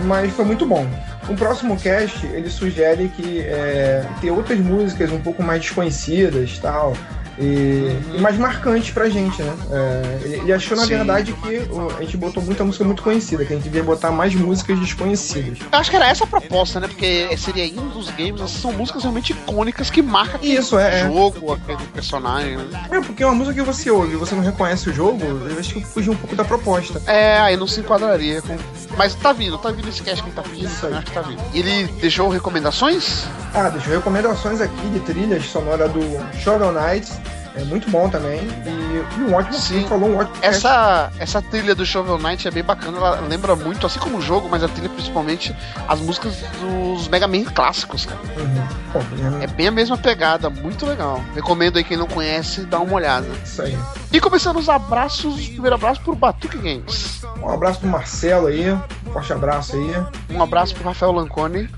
mas 0.04 0.32
foi 0.36 0.46
muito 0.46 0.68
bom. 0.68 0.88
O 1.28 1.36
próximo 1.36 1.76
cast, 1.78 2.28
ele 2.28 2.48
sugere 2.48 3.10
que 3.10 3.42
é, 3.42 4.06
ter 4.22 4.30
outras 4.30 4.60
músicas 4.60 5.12
um 5.12 5.20
pouco 5.20 5.42
mais 5.42 5.62
desconhecidas 5.62 6.60
tal. 6.60 6.94
E, 7.40 7.96
e 8.16 8.20
mais 8.20 8.38
marcantes 8.38 8.92
pra 8.92 9.08
gente, 9.10 9.42
né? 9.42 9.54
É, 9.72 10.20
ele, 10.26 10.36
ele 10.42 10.54
achou, 10.54 10.76
na 10.76 10.84
Sim. 10.84 10.90
verdade, 10.90 11.32
que 11.34 11.58
o- 11.72 11.90
a 11.98 12.02
gente 12.02 12.18
botou 12.18 12.44
muita 12.44 12.66
música 12.66 12.84
muito 12.84 13.02
conhecida, 13.02 13.46
que 13.46 13.54
a 13.54 13.56
gente 13.56 13.64
devia 13.64 13.82
botar 13.84 14.12
mais 14.12 14.36
músicas 14.36 14.78
desconhecidas. 14.80 15.58
Eu 15.72 15.80
acho 15.80 15.90
que 15.90 15.96
era 15.96 16.08
essa 16.10 16.26
a 16.26 16.28
proposta, 16.28 16.80
né? 16.82 16.88
Porque 16.90 17.30
seria 17.38 17.66
um 17.82 17.88
dos 17.90 18.10
games, 18.10 18.42
essas 18.42 18.52
são 18.62 18.74
músicas 18.74 19.04
realmente 19.04 19.32
icônicas 19.32 19.90
que 19.90 20.02
marcam 20.02 20.36
aquele 20.36 20.58
Isso, 20.58 20.78
é, 20.78 21.02
é. 21.02 21.08
jogo, 21.08 21.54
aquele 21.54 21.84
personagem, 21.94 22.58
né? 22.58 22.88
É, 22.92 23.00
porque 23.00 23.24
uma 23.24 23.34
música 23.34 23.56
que 23.56 23.62
você 23.62 23.90
ouve 23.90 24.14
e 24.14 24.18
você 24.18 24.36
não 24.36 24.44
reconhece 24.44 24.90
o 24.90 24.94
jogo, 24.94 25.24
eu 25.24 25.58
acho 25.60 25.74
que 25.76 25.86
fugiu 25.86 26.12
um 26.12 26.18
pouco 26.18 26.36
da 26.36 26.44
proposta. 26.44 27.02
É, 27.08 27.38
aí 27.40 27.56
não 27.56 27.68
se 27.68 27.80
enquadraria 27.80 28.42
com. 28.42 28.58
Mas 28.98 29.16
tá 29.16 29.32
vindo, 29.32 29.58
tá 29.58 29.72
vindo 29.72 29.88
esse 29.88 30.04
cast 30.04 30.22
que 30.22 30.32
tá 30.32 30.42
vindo, 30.42 30.66
Isso 30.66 30.86
eu 30.86 30.94
acho 30.98 31.06
que 31.06 31.12
tá 31.14 31.22
vindo. 31.22 31.42
Ele 31.54 31.86
deixou 32.02 32.28
recomendações? 32.28 33.24
Ah, 33.54 33.70
deixa 33.70 33.90
eu 33.90 33.96
recomendações 33.96 34.60
aqui 34.60 34.90
de 34.90 35.00
trilhas 35.00 35.46
sonora 35.46 35.88
do 35.88 36.02
Shovel 36.38 36.74
Knight. 36.74 37.10
É 37.56 37.64
muito 37.64 37.90
bom 37.90 38.10
também. 38.10 38.40
E, 38.66 39.20
e 39.20 39.24
um 39.24 39.34
ótimo 39.34 39.54
Sim. 39.54 39.82
Sim. 39.82 39.88
falou 39.88 40.10
um 40.10 40.18
ótimo 40.18 40.38
Essa, 40.42 41.12
essa 41.20 41.42
trilha 41.42 41.76
do 41.76 41.86
Shovel 41.86 42.18
Knight 42.18 42.48
é 42.48 42.52
bem 42.52 42.64
bacana, 42.64 42.98
ela 42.98 43.22
lembra 43.22 43.56
muito, 43.56 43.86
assim 43.86 44.00
como 44.00 44.18
o 44.18 44.22
jogo, 44.22 44.48
mas 44.50 44.64
a 44.64 44.68
trilha 44.68 44.90
principalmente 44.90 45.56
as 45.88 46.00
músicas 46.00 46.36
dos 46.60 47.08
Mega 47.08 47.28
Man 47.28 47.44
clássicos, 47.46 48.06
cara. 48.06 48.20
Uhum. 48.38 48.68
Bom, 48.94 49.42
É 49.42 49.48
bem 49.48 49.68
a 49.68 49.72
mesma 49.72 49.98
pegada, 49.98 50.50
muito 50.50 50.86
legal. 50.86 51.22
Recomendo 51.34 51.78
aí 51.78 51.84
quem 51.84 51.98
não 51.98 52.08
conhece, 52.08 52.62
dá 52.62 52.80
uma 52.80 52.94
olhada. 52.94 53.28
isso 53.44 53.62
aí. 53.62 53.78
E 54.12 54.20
começando 54.20 54.58
os 54.58 54.70
abraços, 54.70 55.48
primeiro 55.48 55.76
abraço 55.76 56.02
pro 56.02 56.16
Batuque 56.16 56.58
Games. 56.58 57.22
Um 57.42 57.50
abraço 57.50 57.80
pro 57.80 57.90
Marcelo 57.90 58.48
aí. 58.48 58.72
Um 58.72 59.12
forte 59.12 59.34
abraço 59.34 59.76
aí. 59.76 60.06
Um 60.30 60.42
abraço 60.42 60.76
pro 60.76 60.84
Rafael 60.84 61.12
Lancone. 61.12 61.70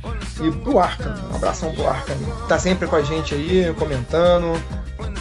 E 0.41 0.51
pro 0.51 0.79
Arca. 0.79 1.15
Um 1.31 1.35
abração 1.35 1.71
pro 1.73 1.87
Arca. 1.87 2.15
Tá 2.47 2.57
sempre 2.57 2.87
com 2.87 2.95
a 2.95 3.01
gente 3.01 3.35
aí, 3.35 3.73
comentando. 3.77 4.61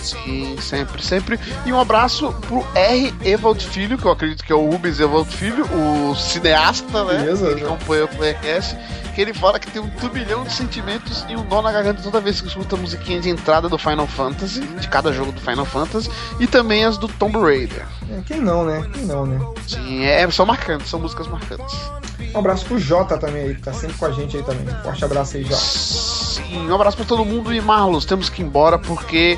Sim, 0.01 0.57
sempre, 0.61 1.03
sempre. 1.05 1.39
E 1.67 1.73
um 1.73 1.81
abraço 1.81 2.33
pro 2.49 2.65
R. 2.75 3.15
Evald 3.23 3.65
Filho, 3.65 3.99
que 3.99 4.05
eu 4.05 4.11
acredito 4.11 4.45
que 4.45 4.53
é 4.53 4.55
o 4.55 4.71
Rubens 4.71 4.99
Evald 5.01 5.29
Filho, 5.29 5.65
o 5.65 6.15
cineasta, 6.17 7.05
né? 7.05 7.19
Beleza, 7.19 7.49
Ele 7.49 7.63
né? 7.63 7.67
acompanha 7.67 8.05
o 8.05 8.09
Playcast. 8.09 8.77
Que 9.15 9.21
ele 9.21 9.35
fala 9.35 9.59
que 9.59 9.69
tem 9.69 9.83
um 9.83 9.91
turbilhão 9.91 10.45
de 10.45 10.53
sentimentos 10.53 11.25
e 11.29 11.35
um 11.35 11.43
nó 11.45 11.61
na 11.61 11.73
garganta 11.73 12.01
toda 12.01 12.21
vez 12.21 12.41
que 12.41 12.47
escuta 12.47 12.77
a 12.77 12.79
musiquinha 12.79 13.21
de 13.21 13.29
entrada 13.29 13.69
do 13.69 13.77
Final 13.77 14.07
Fantasy, 14.07 14.61
de 14.61 14.89
cada 14.89 15.13
jogo 15.13 15.33
do 15.33 15.41
Final 15.41 15.65
Fantasy, 15.65 16.09
e 16.39 16.47
também 16.47 16.85
as 16.85 16.97
do 16.97 17.09
Tomb 17.09 17.37
Raider. 17.41 17.85
É, 18.09 18.21
quem 18.25 18.41
não, 18.41 18.65
né? 18.65 18.89
Quem 18.93 19.05
não, 19.07 19.27
né? 19.27 19.39
Sim, 19.67 20.05
é, 20.05 20.31
são 20.31 20.47
marcantes, 20.47 20.89
são 20.89 21.01
músicas 21.01 21.27
marcantes. 21.27 21.75
Um 22.33 22.39
abraço 22.39 22.65
pro 22.65 22.79
Jota 22.79 23.19
também 23.19 23.43
aí, 23.43 23.55
que 23.57 23.63
tá 23.63 23.73
sempre 23.73 23.97
com 23.97 24.07
a 24.07 24.13
gente 24.13 24.37
aí 24.37 24.43
também. 24.45 24.65
Forte 24.85 25.05
abraço 25.05 25.37
aí, 25.37 25.43
Jota. 25.43 25.57
Sim, 25.57 26.69
um 26.71 26.75
abraço 26.75 26.97
pra 26.97 27.05
todo 27.05 27.25
mundo 27.25 27.53
e 27.53 27.61
Marlos, 27.61 28.05
temos 28.05 28.29
que 28.29 28.43
ir 28.43 28.45
embora 28.45 28.79
porque 28.79 29.37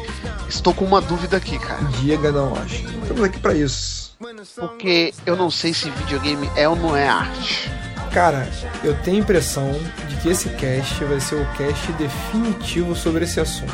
estou 0.54 0.74
com 0.74 0.84
uma 0.84 1.00
dúvida 1.00 1.36
aqui, 1.36 1.58
cara. 1.58 1.82
Diga 2.00 2.30
não, 2.30 2.54
acho. 2.56 2.84
Estamos 3.02 3.22
aqui 3.24 3.38
pra 3.38 3.54
isso. 3.54 4.12
Porque 4.56 5.12
eu 5.26 5.36
não 5.36 5.50
sei 5.50 5.74
se 5.74 5.90
videogame 5.90 6.48
é 6.54 6.68
ou 6.68 6.76
não 6.76 6.96
é 6.96 7.08
arte. 7.08 7.70
Cara, 8.12 8.48
eu 8.84 8.94
tenho 9.02 9.16
a 9.16 9.20
impressão 9.20 9.72
de 10.08 10.16
que 10.16 10.28
esse 10.28 10.50
cast 10.50 11.02
vai 11.04 11.18
ser 11.18 11.36
o 11.36 11.46
cast 11.56 11.90
definitivo 11.92 12.94
sobre 12.94 13.24
esse 13.24 13.40
assunto. 13.40 13.72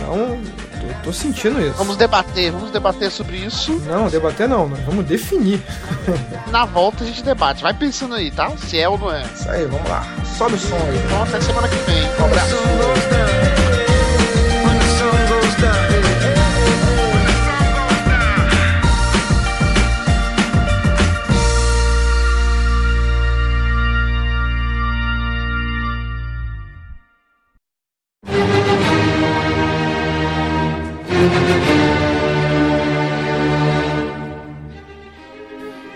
Não, 0.00 0.40
tô, 0.80 1.04
tô 1.04 1.12
sentindo 1.12 1.60
isso. 1.60 1.74
Vamos 1.74 1.96
debater, 1.96 2.52
vamos 2.52 2.70
debater 2.70 3.10
sobre 3.10 3.36
isso. 3.36 3.72
Não, 3.86 4.08
debater 4.08 4.48
não, 4.48 4.68
nós 4.68 4.80
vamos 4.80 5.04
definir. 5.04 5.62
Na 6.50 6.64
volta 6.64 7.04
a 7.04 7.06
gente 7.06 7.22
debate. 7.22 7.62
Vai 7.62 7.74
pensando 7.74 8.14
aí, 8.14 8.30
tá? 8.30 8.50
Se 8.56 8.78
é 8.78 8.88
ou 8.88 8.98
não 8.98 9.12
é. 9.12 9.22
Isso 9.34 9.48
aí, 9.48 9.64
vamos 9.66 9.88
lá. 9.88 10.04
Sobe 10.36 10.54
o 10.54 10.58
som 10.58 10.76
aí. 10.76 10.98
Então 11.04 11.22
até 11.22 11.40
semana 11.40 11.68
que 11.68 11.76
vem. 11.90 12.04
Um 12.20 12.24
abraço. 12.24 13.57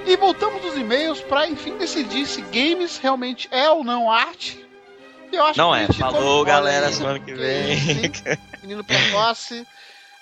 E 0.07 0.17
voltamos 0.17 0.61
dos 0.63 0.77
e-mails 0.77 1.21
pra 1.21 1.49
enfim 1.49 1.77
decidir 1.79 2.27
se 2.27 2.43
games 2.43 2.99
realmente 2.99 3.49
é 3.51 3.71
ou 3.71 3.85
não 3.85 4.11
arte. 4.11 4.63
Eu 5.33 5.45
acho 5.45 5.59
Não 5.59 5.75
é. 5.75 5.87
Falou, 5.87 6.45
galera, 6.45 6.93
semana 6.93 7.19
que 7.19 7.33
vem. 7.33 7.73
hein? 7.73 8.13
Menino 8.63 8.85
precoce. 8.85 9.67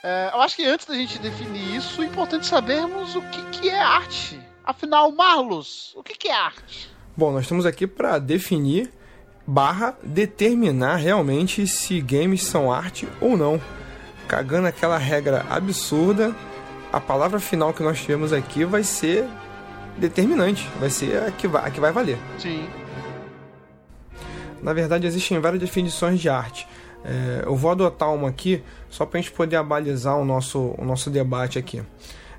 É, 0.02 0.31
eu 0.33 0.40
acho 0.40 0.57
que 0.57 0.64
antes 0.64 0.87
da 0.87 0.95
gente 0.95 1.19
definir 1.19 1.75
isso, 1.76 2.02
é 2.02 2.07
importante 2.07 2.47
sabermos 2.47 3.17
o 3.17 3.23
que, 3.23 3.43
que 3.47 3.69
é 3.69 3.79
arte. 3.81 4.40
Afinal, 4.64 5.11
Marlos, 5.12 5.93
o 5.97 6.02
que, 6.02 6.14
que 6.14 6.29
é 6.29 6.35
arte? 6.35 6.88
Bom, 7.17 7.33
nós 7.33 7.43
estamos 7.43 7.67
aqui 7.67 7.87
para 7.87 8.19
definir 8.19 8.90
barra 9.47 9.99
determinar 10.02 10.97
realmente 10.97 11.67
se 11.67 12.00
games 12.00 12.45
são 12.45 12.73
arte 12.73 13.09
ou 13.21 13.37
não. 13.37 13.61
Cagando 14.30 14.68
aquela 14.68 14.96
regra 14.96 15.44
absurda, 15.50 16.32
a 16.92 17.00
palavra 17.00 17.40
final 17.40 17.75
que 17.75 17.82
nós 17.82 17.99
tivemos 17.99 18.32
aqui 18.32 18.64
vai 18.64 18.84
ser 18.84 19.26
determinante, 19.99 20.68
vai 20.78 20.88
ser 20.88 21.20
a 21.20 21.32
que 21.32 21.49
vai, 21.49 21.66
a 21.66 21.68
que 21.68 21.80
vai 21.80 21.90
valer. 21.90 22.16
Sim. 22.38 22.64
Na 24.62 24.72
verdade, 24.72 25.04
existem 25.04 25.40
várias 25.40 25.60
definições 25.60 26.20
de 26.20 26.28
arte. 26.28 26.64
É, 27.04 27.42
eu 27.44 27.56
vou 27.56 27.72
adotar 27.72 28.14
uma 28.14 28.28
aqui 28.28 28.62
só 28.88 29.04
para 29.04 29.18
a 29.18 29.22
gente 29.22 29.32
poder 29.32 29.56
abalizar 29.56 30.16
o 30.16 30.25
nosso, 30.25 30.76
o 30.78 30.84
nosso 30.84 31.10
debate 31.10 31.58
aqui. 31.58 31.82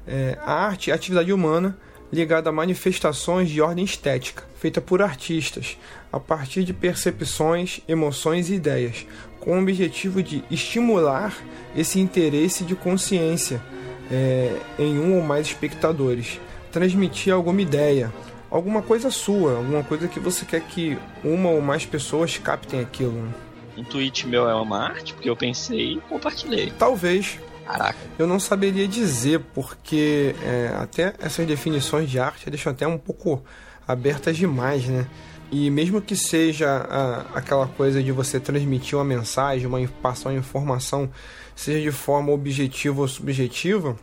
É, 0.07 0.37
a 0.45 0.53
arte 0.53 0.91
é 0.91 0.93
a 0.93 0.95
atividade 0.95 1.33
humana 1.33 1.77
ligada 2.09 2.49
a 2.49 2.53
manifestações 2.53 3.49
de 3.49 3.61
ordem 3.61 3.83
estética, 3.83 4.43
feita 4.55 4.79
por 4.79 5.01
artistas, 5.01 5.77
a 6.09 6.21
partir 6.21 6.63
de 6.63 6.73
percepções, 6.73 7.81
emoções 7.85 8.49
e 8.49 8.55
ideias, 8.55 9.05
com 9.41 9.57
o 9.57 9.61
objetivo 9.61 10.23
de 10.23 10.43
estimular 10.49 11.35
esse 11.75 11.99
interesse 11.99 12.63
de 12.63 12.75
consciência 12.75 13.61
é, 14.09 14.55
em 14.79 14.97
um 14.99 15.17
ou 15.17 15.21
mais 15.21 15.47
espectadores, 15.47 16.39
transmitir 16.71 17.33
alguma 17.33 17.61
ideia, 17.61 18.11
alguma 18.49 18.81
coisa 18.81 19.09
sua, 19.09 19.57
alguma 19.57 19.83
coisa 19.83 20.07
que 20.07 20.19
você 20.19 20.45
quer 20.45 20.61
que 20.61 20.97
uma 21.23 21.49
ou 21.49 21.61
mais 21.61 21.85
pessoas 21.85 22.37
captem 22.37 22.79
aquilo. 22.79 23.13
né? 23.13 23.31
Um 23.77 23.83
tweet 23.83 24.27
meu 24.27 24.47
é 24.47 24.55
uma 24.55 24.85
arte, 24.89 25.13
porque 25.13 25.29
eu 25.29 25.35
pensei 25.35 25.93
e 25.93 26.01
compartilhei. 26.01 26.71
Talvez, 26.77 27.39
Caraca. 27.65 27.97
eu 28.19 28.27
não 28.27 28.39
saberia 28.39 28.87
dizer, 28.87 29.39
porque 29.53 30.35
é, 30.43 30.71
até 30.77 31.13
essas 31.19 31.47
definições 31.47 32.09
de 32.09 32.19
arte 32.19 32.49
deixam 32.49 32.71
até 32.71 32.85
um 32.85 32.97
pouco 32.97 33.41
abertas 33.87 34.37
demais, 34.37 34.85
né? 34.85 35.07
E 35.51 35.69
mesmo 35.69 36.01
que 36.01 36.15
seja 36.15 36.67
a- 36.89 37.25
aquela 37.37 37.67
coisa 37.67 38.01
de 38.01 38.11
você 38.11 38.39
transmitir 38.39 38.97
uma 38.97 39.03
mensagem, 39.03 39.67
uma, 39.67 39.85
passar 40.01 40.29
uma 40.29 40.37
informação, 40.39 41.09
seja 41.55 41.81
de 41.81 41.91
forma 41.91 42.31
objetiva 42.31 43.01
ou 43.01 43.07
subjetiva, 43.07 43.95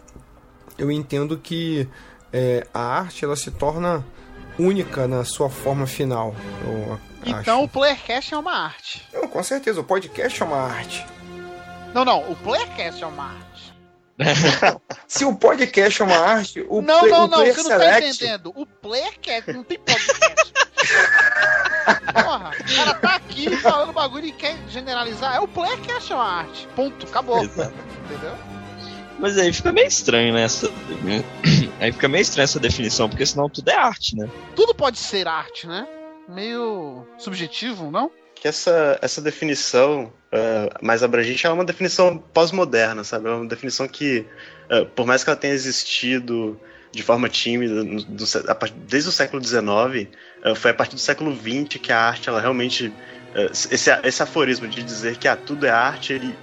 eu 0.77 0.91
entendo 0.91 1.39
que 1.39 1.89
é, 2.33 2.67
a 2.75 2.81
arte 2.81 3.25
ela 3.25 3.35
se 3.35 3.51
torna 3.51 4.05
única 4.59 5.09
na 5.09 5.25
sua 5.25 5.49
forma 5.49 5.87
final. 5.87 6.35
Então 7.25 7.65
o 7.65 7.69
Playercast 7.69 8.35
é 8.35 8.37
uma 8.37 8.53
arte. 8.53 9.03
Não, 9.15 9.27
com 9.27 9.43
certeza, 9.43 9.81
o 9.81 9.85
podcast 9.85 10.43
é 10.43 10.45
uma 10.45 10.59
arte. 10.61 11.07
Não, 11.95 12.05
não, 12.05 12.31
o 12.31 12.37
Playercast 12.37 13.03
é 13.03 13.07
uma 13.07 13.25
arte. 13.25 13.48
Se 15.07 15.25
o 15.25 15.35
podcast 15.37 16.03
é 16.03 16.05
uma 16.05 16.17
arte, 16.19 16.65
o, 16.69 16.83
não, 16.83 17.01
play- 17.01 17.11
não, 17.13 17.25
o 17.25 17.29
não, 17.29 17.39
Player 17.39 17.55
você 17.55 17.63
não 17.63 17.69
tá 17.71 17.79
Select 17.79 18.09
entendendo. 18.09 18.53
O 18.57 18.67
Playercast 18.67 19.53
não 19.53 19.63
tem 19.65 19.79
podcast. 19.79 20.53
Porra, 22.13 22.51
o 22.51 22.77
cara 22.77 22.95
tá 22.95 23.15
aqui 23.17 23.57
falando 23.57 23.93
bagulho 23.93 24.27
e 24.27 24.33
quer 24.33 24.57
generalizar. 24.69 25.37
É 25.37 25.41
o 25.41 25.49
Playercast 25.49 26.13
é 26.13 26.17
uma 26.17 26.25
arte. 26.25 26.69
Ponto, 26.75 27.07
acabou. 27.07 27.43
Exato. 27.43 27.73
Entendeu? 28.05 28.35
Mas 29.19 29.37
aí 29.39 29.53
fica 29.53 29.73
meio 29.73 29.87
estranho, 29.89 30.33
né? 30.35 30.43
essa- 30.45 30.71
Aí 31.81 31.93
fica 31.93 32.09
meio 32.09 32.23
estranho 32.23 32.45
essa 32.45 32.59
definição, 32.61 33.09
porque 33.09 33.25
senão 33.25 33.49
tudo 33.49 33.69
é 33.71 33.75
arte, 33.77 34.17
né? 34.17 34.29
Tudo 34.57 34.75
pode 34.75 34.99
ser 34.99 35.27
arte, 35.29 35.67
né? 35.67 35.87
Meio 36.29 37.07
subjetivo, 37.19 37.91
não? 37.91 38.11
Que 38.35 38.49
essa, 38.49 38.99
essa 39.01 39.21
definição 39.23 40.13
ah, 40.33 40.79
mais 40.83 41.03
abrangente 41.03 41.47
é 41.47 41.51
uma 41.51 41.65
definição 41.65 42.19
pós-moderna, 42.19 43.03
sabe? 43.05 43.29
É 43.29 43.31
uma 43.31 43.47
definição 43.47 43.89
que, 43.89 44.27
ah, 44.71 44.85
por 44.85 45.07
mais 45.07 45.25
que 45.25 45.31
ela 45.31 45.39
tenha 45.39 45.55
existido 45.55 46.59
de 46.91 47.03
forma 47.03 47.29
tímida 47.29 47.85
do 47.85 48.25
a 48.49 48.69
desde 48.87 49.09
o 49.09 49.13
século 49.13 49.43
XIX, 49.43 50.09
ah, 50.45 50.55
foi 50.55 50.71
a 50.71 50.75
partir 50.75 50.95
do 50.95 51.01
século 51.01 51.35
XX 51.35 51.81
que 51.81 51.93
a 51.93 51.99
arte, 51.99 52.29
ela 52.29 52.41
realmente. 52.41 52.93
esse, 53.71 53.91
esse 54.03 54.23
aforismo 54.23 54.69
de 54.69 54.83
dizer 54.83 55.17
que 55.17 55.29
ah, 55.29 55.37
tudo 55.37 55.65
é 55.67 55.71
arte, 55.71 56.13
ele, 56.13 56.35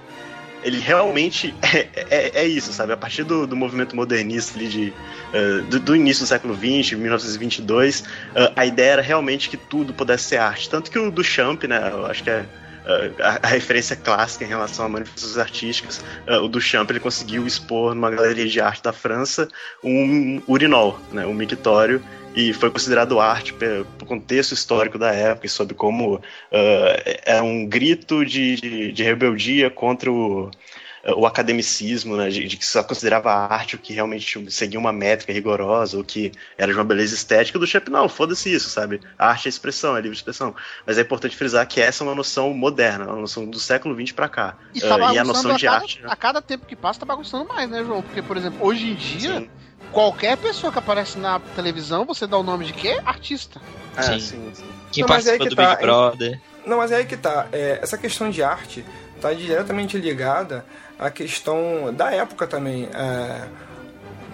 ele 0.64 0.80
realmente 0.80 1.54
é, 1.62 1.88
é, 2.10 2.30
é 2.42 2.44
isso, 2.44 2.72
sabe? 2.72 2.92
A 2.92 2.96
partir 2.96 3.22
do, 3.22 3.46
do 3.46 3.54
movimento 3.54 3.94
modernista 3.94 4.58
ali 4.58 4.66
de, 4.68 4.92
ah, 5.32 5.62
do, 5.70 5.78
do 5.78 5.94
início 5.94 6.24
do 6.24 6.28
século 6.28 6.54
XX, 6.54 6.98
1922, 6.98 8.02
ah, 8.34 8.52
a 8.56 8.66
ideia 8.66 8.92
era 8.94 9.02
realmente 9.02 9.48
que 9.48 9.56
tudo 9.56 9.94
pudesse 9.94 10.24
ser 10.24 10.38
arte. 10.38 10.68
Tanto 10.68 10.90
que 10.90 10.98
o 10.98 11.08
Duchamp, 11.08 11.62
né, 11.68 11.88
eu 11.92 12.06
acho 12.06 12.24
que 12.24 12.30
é 12.30 12.44
a, 13.42 13.46
referência 13.48 13.96
clássica 13.96 14.44
em 14.44 14.48
relação 14.48 14.84
a 14.84 14.88
manifestações 14.88 15.38
artísticas, 15.38 16.04
ah, 16.26 16.38
o 16.40 16.48
Duchamp 16.48 16.88
ele 16.90 17.00
conseguiu 17.00 17.46
expor 17.46 17.94
numa 17.94 18.10
galeria 18.10 18.46
de 18.46 18.60
arte 18.60 18.82
da 18.82 18.92
França 18.92 19.48
um 19.82 20.40
urinol, 20.46 20.98
né, 21.12 21.26
um 21.26 21.34
mictório, 21.34 22.02
e 22.34 22.52
foi 22.52 22.70
considerado 22.70 23.18
arte 23.18 23.52
pe- 23.54 23.84
pelo 23.98 24.06
contexto 24.06 24.52
histórico 24.52 24.98
da 24.98 25.10
época 25.10 25.46
e 25.46 25.48
sobre 25.48 25.74
como 25.74 26.20
ah, 26.52 27.02
é 27.24 27.42
um 27.42 27.66
grito 27.66 28.24
de, 28.24 28.56
de, 28.56 28.92
de 28.92 29.02
rebeldia 29.02 29.70
contra 29.70 30.10
o, 30.10 30.50
o 31.14 31.26
academicismo, 31.26 32.16
né, 32.16 32.28
de, 32.28 32.46
de 32.46 32.56
que 32.56 32.66
só 32.66 32.82
considerava 32.82 33.30
a 33.30 33.54
arte 33.54 33.76
o 33.76 33.78
que 33.78 33.92
realmente 33.92 34.50
seguia 34.50 34.78
uma 34.78 34.92
métrica 34.92 35.32
rigorosa, 35.32 35.98
o 35.98 36.04
que 36.04 36.32
era 36.58 36.72
de 36.72 36.78
uma 36.78 36.84
beleza 36.84 37.14
estética, 37.14 37.58
do 37.58 37.66
Champ, 37.66 37.88
não, 37.88 38.08
foda-se 38.08 38.52
isso, 38.52 38.68
sabe? 38.68 39.00
A 39.18 39.28
arte 39.28 39.46
é 39.46 39.48
expressão, 39.48 39.96
é 39.96 40.00
livre 40.00 40.16
expressão. 40.16 40.54
Mas 40.84 40.98
é 40.98 41.02
importante 41.02 41.36
frisar 41.36 41.66
que 41.66 41.80
essa 41.80 42.02
é 42.02 42.06
uma 42.06 42.14
noção 42.14 42.52
moderna, 42.52 43.06
uma 43.06 43.20
noção 43.20 43.46
do 43.46 43.58
século 43.58 43.94
XX 43.94 44.12
pra 44.12 44.28
cá. 44.28 44.56
E, 44.74 44.80
tá 44.80 44.96
Ah, 44.96 45.14
e 45.14 45.18
a 45.18 45.24
noção 45.24 45.52
a, 45.52 45.56
de 45.56 45.64
cada, 45.64 45.76
arte. 45.76 46.00
a 46.04 46.16
cada 46.16 46.42
tempo 46.42 46.66
que 46.66 46.74
passa, 46.74 47.00
tá 47.00 47.06
bagunçando 47.06 47.46
mais, 47.46 47.70
né, 47.70 47.84
João? 47.84 48.02
Porque, 48.02 48.22
por 48.22 48.36
exemplo, 48.36 48.58
hoje 48.60 48.90
em 48.90 48.94
dia, 48.94 49.40
Sim. 49.40 49.50
qualquer 49.92 50.36
pessoa 50.36 50.72
que 50.72 50.78
aparece 50.78 51.18
na 51.18 51.38
televisão, 51.38 52.04
você 52.04 52.26
dá 52.26 52.36
o 52.36 52.42
nome 52.42 52.64
de 52.64 52.72
quê? 52.72 53.00
Artista. 53.04 53.60
Ah, 53.96 54.02
Sim. 54.02 54.18
sim, 54.18 54.50
sim. 54.54 54.64
Quem 54.92 55.02
Não, 55.02 55.08
mas 55.08 55.28
aí 55.28 55.38
participa 55.38 55.44
que 55.44 55.50
do 55.50 55.56
tá, 55.56 55.74
Big 55.76 55.82
Brother. 55.82 56.40
Não, 56.66 56.78
mas 56.78 56.90
é 56.90 56.96
aí 56.96 57.06
que 57.06 57.16
tá. 57.16 57.46
É, 57.52 57.78
essa 57.80 57.96
questão 57.96 58.28
de 58.28 58.42
arte 58.42 58.84
tá 59.20 59.32
diretamente 59.32 59.98
ligada 59.98 60.64
à 60.98 61.10
questão 61.10 61.92
da 61.94 62.10
época 62.12 62.46
também. 62.46 62.88
É, 62.94 63.48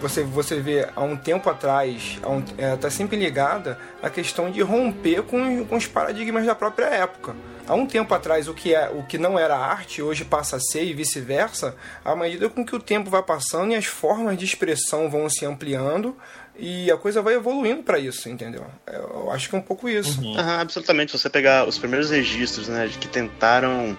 você, 0.00 0.24
você 0.24 0.60
vê 0.60 0.88
há 0.96 1.00
um 1.00 1.16
tempo 1.16 1.48
atrás, 1.48 2.18
há 2.22 2.28
um, 2.28 2.44
é, 2.58 2.76
tá 2.76 2.90
sempre 2.90 3.16
ligada 3.16 3.78
à 4.02 4.10
questão 4.10 4.50
de 4.50 4.60
romper 4.60 5.22
com, 5.22 5.64
com 5.64 5.76
os 5.76 5.86
paradigmas 5.86 6.44
da 6.44 6.54
própria 6.54 6.86
época. 6.86 7.36
Há 7.68 7.74
um 7.74 7.86
tempo 7.86 8.12
atrás, 8.12 8.48
o 8.48 8.54
que, 8.54 8.74
é, 8.74 8.90
o 8.90 9.04
que 9.04 9.16
não 9.16 9.38
era 9.38 9.56
arte 9.56 10.02
hoje 10.02 10.24
passa 10.24 10.56
a 10.56 10.60
ser 10.60 10.82
e 10.82 10.92
vice-versa, 10.92 11.76
à 12.04 12.16
medida 12.16 12.48
com 12.48 12.66
que 12.66 12.74
o 12.74 12.80
tempo 12.80 13.08
vai 13.08 13.22
passando 13.22 13.70
e 13.70 13.76
as 13.76 13.86
formas 13.86 14.36
de 14.36 14.44
expressão 14.44 15.08
vão 15.08 15.30
se 15.30 15.46
ampliando 15.46 16.16
e 16.58 16.90
a 16.90 16.96
coisa 16.96 17.22
vai 17.22 17.34
evoluindo 17.34 17.84
para 17.84 18.00
isso, 18.00 18.28
entendeu? 18.28 18.66
Eu 18.86 19.30
acho 19.30 19.48
que 19.48 19.54
é 19.54 19.58
um 19.58 19.62
pouco 19.62 19.88
isso. 19.88 20.20
Aham, 20.36 20.60
absolutamente. 20.60 21.12
Se 21.12 21.18
você 21.18 21.30
pegar 21.30 21.66
os 21.66 21.78
primeiros 21.78 22.10
registros, 22.10 22.66
né, 22.66 22.88
de 22.88 22.98
que 22.98 23.06
tentaram 23.06 23.96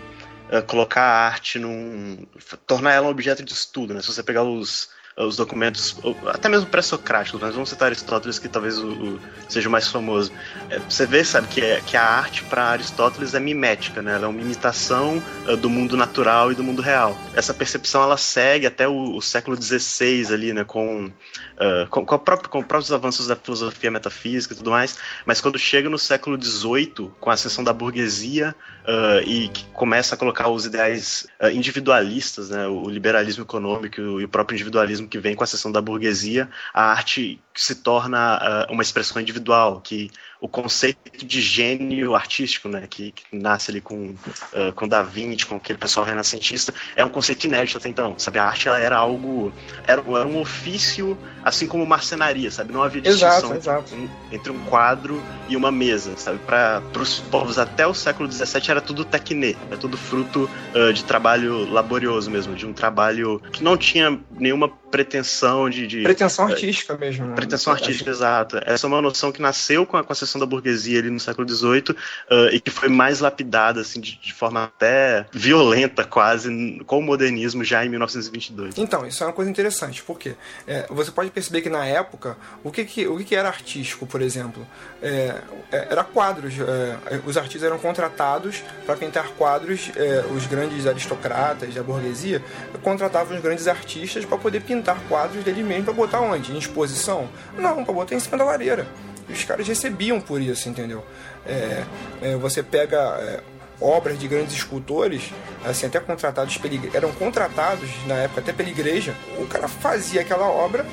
colocar 0.62 1.02
a 1.02 1.26
arte 1.28 1.58
num. 1.58 2.26
tornar 2.68 2.94
ela 2.94 3.08
um 3.08 3.12
objeto 3.12 3.44
de 3.44 3.54
estudo, 3.54 3.94
né? 3.94 4.02
Se 4.02 4.08
você 4.08 4.22
pegar 4.22 4.44
os, 4.44 4.90
os 5.16 5.36
documentos, 5.36 5.96
até 6.28 6.50
mesmo 6.50 6.68
pré-socráticos, 6.68 7.40
mas 7.40 7.54
vamos 7.54 7.70
citar 7.70 7.88
Aristóteles, 7.88 8.40
que 8.40 8.48
talvez 8.48 8.80
o, 8.80 8.88
o 8.88 9.20
seja 9.48 9.70
o 9.70 9.72
mais 9.72 9.88
famoso. 9.88 10.32
É, 10.70 10.80
você 10.80 11.06
vê, 11.06 11.24
sabe, 11.24 11.48
que, 11.48 11.62
é, 11.62 11.82
que 11.82 11.96
a 11.96 12.04
arte 12.04 12.44
para 12.44 12.66
Aristóteles 12.66 13.36
é 13.36 13.40
mimética, 13.40 14.02
né? 14.02 14.16
Ela 14.16 14.26
é 14.26 14.28
uma 14.28 14.42
imitação 14.42 15.22
uh, 15.48 15.56
do 15.56 15.70
mundo 15.70 15.96
natural 15.96 16.52
e 16.52 16.56
do 16.56 16.64
mundo 16.64 16.82
real. 16.82 17.16
Essa 17.36 17.54
percepção 17.54 18.02
ela 18.02 18.18
segue 18.18 18.66
até 18.66 18.88
o, 18.88 19.16
o 19.16 19.22
século 19.22 19.56
XVI 19.62 20.34
ali, 20.34 20.54
né? 20.54 20.64
Com, 20.64 21.06
uh, 21.06 21.88
com, 21.90 22.06
com, 22.06 22.18
própria, 22.18 22.50
com, 22.50 22.60
os 22.60 22.66
próprios 22.66 22.92
avanços 22.92 23.28
da 23.28 23.36
filosofia 23.36 23.92
metafísica 23.92 24.54
e 24.54 24.58
tudo 24.58 24.72
mais. 24.72 24.98
Mas 25.26 25.40
quando 25.40 25.60
chega 25.60 25.90
no 25.90 26.00
século 26.00 26.42
XVIII, 26.42 27.12
com 27.20 27.30
a 27.30 27.34
ascensão 27.34 27.64
da 27.64 27.72
burguesia 27.72 28.56
uh, 28.84 29.28
e 29.28 29.48
que 29.50 29.66
começa 29.66 30.16
a 30.16 30.18
colocar 30.18 30.50
os 30.50 30.66
ideais 30.66 31.28
individualistas, 31.54 32.50
né? 32.50 32.68
O 32.68 32.90
liberalismo 32.90 33.44
econômico 33.44 34.02
e 34.02 34.24
o 34.24 34.30
próprio 34.30 34.56
individualismo 34.56 35.03
que 35.08 35.20
vem 35.20 35.36
com 35.36 35.44
a 35.44 35.46
ascensão 35.46 35.72
da 35.72 35.82
burguesia, 35.82 36.50
a 36.74 36.92
arte 36.92 37.40
se 37.56 37.76
torna 37.76 38.68
uma 38.70 38.82
expressão 38.82 39.22
individual, 39.22 39.82
que 39.82 40.10
o 40.44 40.48
conceito 40.50 41.26
de 41.26 41.40
gênio 41.40 42.16
artístico, 42.16 42.68
né, 42.68 42.86
que, 42.90 43.14
que 43.14 43.24
nasce 43.32 43.72
ali 43.72 43.80
com, 43.80 44.10
uh, 44.10 44.74
com 44.76 44.86
Da 44.86 45.02
Vinci, 45.02 45.46
com 45.46 45.56
aquele 45.56 45.80
pessoal 45.80 46.06
renascentista, 46.06 46.74
é 46.98 47.06
um 47.06 47.08
conceito 47.08 47.46
inédito 47.46 47.78
até 47.78 47.88
então, 47.88 48.20
sabe? 48.20 48.40
A 48.40 48.44
arte 48.44 48.68
ela 48.68 48.78
era 48.78 48.98
algo, 48.98 49.54
era, 49.88 50.02
era 50.02 50.28
um 50.28 50.42
ofício, 50.42 51.18
assim 51.46 51.66
como 51.66 51.86
marcenaria, 51.86 52.52
sabe? 52.52 52.74
Não 52.74 52.84
havia 52.84 53.02
distinção 53.02 53.56
exato, 53.56 53.96
Entre, 53.96 54.10
entre, 54.34 54.52
um 54.52 54.66
quadro 54.66 55.24
e 55.48 55.56
uma 55.56 55.72
mesa, 55.72 56.18
sabe? 56.18 56.40
Para 56.40 56.82
os 57.00 57.20
povos 57.22 57.58
até 57.58 57.88
o 57.88 57.94
século 57.94 58.30
XVII 58.30 58.70
era 58.70 58.82
tudo 58.82 59.06
tecnê, 59.06 59.56
era 59.70 59.78
tudo 59.78 59.96
fruto 59.96 60.50
uh, 60.76 60.92
de 60.92 61.06
trabalho 61.06 61.72
laborioso 61.72 62.30
mesmo, 62.30 62.54
de 62.54 62.66
um 62.66 62.74
trabalho 62.74 63.42
que 63.54 63.64
não 63.64 63.78
tinha 63.78 64.20
nenhuma 64.30 64.68
pretensão 64.68 65.70
de... 65.70 65.88
de 65.88 66.04
pretensão 66.04 66.48
artística 66.48 66.98
mesmo. 66.98 67.28
Né? 67.28 67.34
Pretensão 67.44 67.74
artística, 67.74 68.10
exato. 68.10 68.60
Essa 68.66 68.86
é 68.86 68.88
uma 68.88 69.02
noção 69.02 69.32
que 69.32 69.42
nasceu 69.42 69.86
com 69.86 69.98
a, 69.98 70.02
a 70.02 70.40
da 70.40 70.46
burguesia 70.46 71.00
ali 71.00 71.10
no 71.10 71.20
século 71.20 71.48
XVIII 71.48 71.92
uh, 71.92 72.48
e 72.52 72.60
que 72.60 72.72
foi 72.72 72.90
mais 72.90 73.20
lapidada 73.20 73.82
assim 73.82 74.00
de, 74.00 74.18
de, 74.18 74.34
forma 74.34 74.64
até 74.64 75.26
violenta 75.32 76.04
quase 76.04 76.82
com 76.86 77.00
o 77.00 77.02
modernismo 77.02 77.64
já 77.64 77.86
em 77.86 77.90
1922. 77.90 78.78
Então 78.78 79.06
isso 79.06 79.24
é 79.24 79.28
uma 79.28 79.34
coisa 79.34 79.52
interessante 79.52 80.02
porque 80.04 80.36
é, 80.68 80.88
você 80.90 81.12
pode 81.12 81.30
perceber 81.30 81.62
que 81.62 81.70
na 81.70 81.86
época 81.86 82.38
o 82.64 82.72
que, 82.72 82.86
que 82.86 83.08
o 83.08 83.18
que, 83.18 83.24
que 83.26 83.36
era 83.36 83.48
artístico, 83.48 84.06
por 84.06 84.22
exemplo, 84.22 84.66
é, 85.02 85.42
é 85.72 85.88
era 85.90 86.04
quadros. 86.04 86.54
É, 86.60 87.22
os 87.26 87.38
artistas 87.38 87.64
eram 87.64 87.78
contratados 87.78 88.64
para 88.86 88.96
pintar 88.96 89.28
quadros. 89.30 89.92
É, 89.96 90.26
os 90.34 90.46
grandes 90.46 90.88
aristocratas 90.88 91.74
da 91.74 91.84
burguesia 91.84 92.42
contratavam 92.82 93.36
os 93.36 93.44
grandes 93.44 93.68
artistas 93.68 94.26
para 94.26 94.38
poder 94.38 94.62
pintar 94.62 95.00
quadros 95.08 95.44
deles 95.44 95.66
mesmos 95.66 95.86
para 95.86 95.94
botar 95.94 96.22
onde? 96.22 96.52
Em 96.52 96.58
exposição? 96.58 97.30
Não, 97.58 97.84
para 97.84 97.94
botar 97.94 98.16
em 98.16 98.20
cima 98.20 98.38
da 98.38 98.44
lareira. 98.44 98.88
E 99.28 99.34
os 99.34 99.44
caras 99.44 99.68
recebiam 99.68 100.20
por 100.20 100.42
isso, 100.42 100.68
entendeu? 100.68 101.04
É, 101.46 101.84
é, 102.22 102.36
você 102.36 102.62
pega 102.62 102.98
é, 102.98 103.42
obras 103.80 104.18
de 104.20 104.28
grandes 104.28 104.56
escultores, 104.56 105.32
assim, 105.64 105.86
até 105.86 106.00
contratados 106.00 106.58
pela 106.58 106.74
eram 106.94 107.12
contratados 107.12 107.90
na 108.06 108.16
época 108.16 108.42
até 108.42 108.54
pela 108.54 108.70
igreja. 108.70 109.16
O 109.38 109.46
cara 109.46 109.68
fazia 109.68 110.22
aquela 110.22 110.48
obra, 110.48 110.86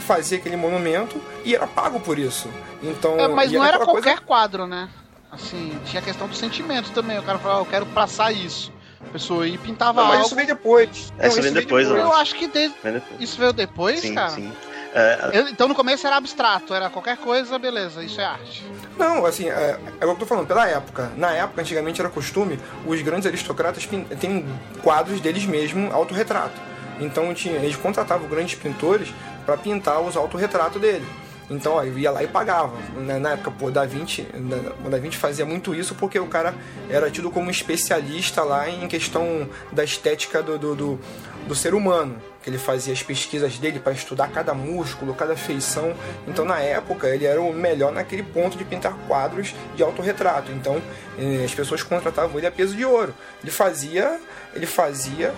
fazia 0.00 0.38
aquele 0.38 0.56
monumento 0.56 1.20
e 1.44 1.54
era 1.54 1.66
pago 1.66 2.00
por 2.00 2.18
isso. 2.18 2.48
Então, 2.82 3.18
é, 3.18 3.28
mas 3.28 3.52
não 3.52 3.64
era 3.64 3.78
qualquer 3.78 4.16
coisa... 4.16 4.20
quadro, 4.20 4.66
né? 4.66 4.88
Assim, 5.30 5.78
tinha 5.84 6.00
a 6.00 6.04
questão 6.04 6.26
do 6.26 6.34
sentimento 6.34 6.90
também. 6.92 7.18
O 7.18 7.22
cara 7.22 7.38
falava, 7.38 7.60
ah, 7.60 7.62
eu 7.62 7.66
quero 7.66 7.86
passar 7.86 8.32
isso. 8.32 8.72
A 9.00 9.10
pessoa 9.10 9.46
ia 9.46 9.54
e 9.54 9.58
pintava 9.58 10.00
não, 10.00 10.08
mas 10.08 10.16
algo. 10.16 10.26
isso 10.26 10.34
veio 10.34 10.48
depois. 10.48 11.12
É, 11.18 11.28
isso 11.28 11.40
veio 11.40 11.54
depois, 11.54 11.88
Eu 11.88 12.12
acho 12.14 12.34
que 12.34 12.48
de... 12.48 12.72
isso 13.20 13.38
veio 13.38 13.52
depois, 13.52 14.00
sim, 14.00 14.14
cara. 14.14 14.30
Sim. 14.30 14.52
É, 14.94 15.50
então 15.50 15.68
no 15.68 15.74
começo 15.74 16.06
era 16.06 16.16
abstrato, 16.16 16.72
era 16.72 16.88
qualquer 16.88 17.16
coisa, 17.18 17.58
beleza, 17.58 18.02
isso 18.02 18.20
é 18.20 18.24
arte. 18.24 18.64
Não, 18.96 19.26
assim, 19.26 19.48
é, 19.48 19.78
é 20.00 20.04
o 20.04 20.08
que 20.08 20.14
eu 20.14 20.16
tô 20.16 20.26
falando, 20.26 20.46
pela 20.46 20.66
época. 20.66 21.12
Na 21.16 21.30
época, 21.32 21.60
antigamente 21.60 22.00
era 22.00 22.08
costume, 22.08 22.58
os 22.86 23.00
grandes 23.02 23.26
aristocratas 23.26 23.86
têm 24.18 24.46
quadros 24.82 25.20
deles 25.20 25.44
mesmos, 25.44 25.92
autorretrato. 25.92 26.60
Então 27.00 27.32
tinha, 27.34 27.56
eles 27.56 27.76
contratavam 27.76 28.28
grandes 28.28 28.54
pintores 28.54 29.08
para 29.46 29.56
pintar 29.56 30.00
os 30.00 30.16
autorretratos 30.16 30.80
dele. 30.80 31.06
Então, 31.50 31.74
ó, 31.74 31.82
eu 31.82 31.98
ia 31.98 32.10
lá 32.10 32.22
e 32.22 32.26
pagava. 32.26 32.76
Na, 32.96 33.18
na 33.18 33.30
época, 33.30 33.50
pô, 33.50 33.70
Da 33.70 33.86
Vinci, 33.86 34.26
o 34.84 34.90
Da 34.90 34.98
Vinci 34.98 35.16
fazia 35.16 35.46
muito 35.46 35.74
isso 35.74 35.94
porque 35.94 36.18
o 36.18 36.26
cara 36.26 36.54
era 36.90 37.10
tido 37.10 37.30
como 37.30 37.50
especialista 37.50 38.42
lá 38.42 38.68
em 38.68 38.86
questão 38.86 39.48
da 39.72 39.82
estética 39.82 40.42
do, 40.42 40.58
do, 40.58 40.74
do, 40.74 41.00
do 41.46 41.54
ser 41.54 41.72
humano. 41.72 42.20
Ele 42.48 42.58
fazia 42.58 42.92
as 42.92 43.02
pesquisas 43.02 43.58
dele 43.58 43.78
para 43.78 43.92
estudar 43.92 44.28
cada 44.28 44.54
músculo, 44.54 45.14
cada 45.14 45.36
feição. 45.36 45.94
Então, 46.26 46.44
na 46.44 46.60
época, 46.60 47.08
ele 47.08 47.26
era 47.26 47.40
o 47.40 47.52
melhor 47.52 47.92
naquele 47.92 48.22
ponto 48.22 48.56
de 48.56 48.64
pintar 48.64 48.96
quadros 49.06 49.54
de 49.76 49.82
autorretrato. 49.82 50.50
Então, 50.50 50.80
eh, 51.18 51.44
as 51.44 51.54
pessoas 51.54 51.82
contratavam 51.82 52.38
ele 52.38 52.46
a 52.46 52.50
peso 52.50 52.74
de 52.74 52.84
ouro. 52.84 53.14
Ele 53.42 53.50
fazia, 53.50 54.18
ele 54.54 54.66
fazia 54.66 55.32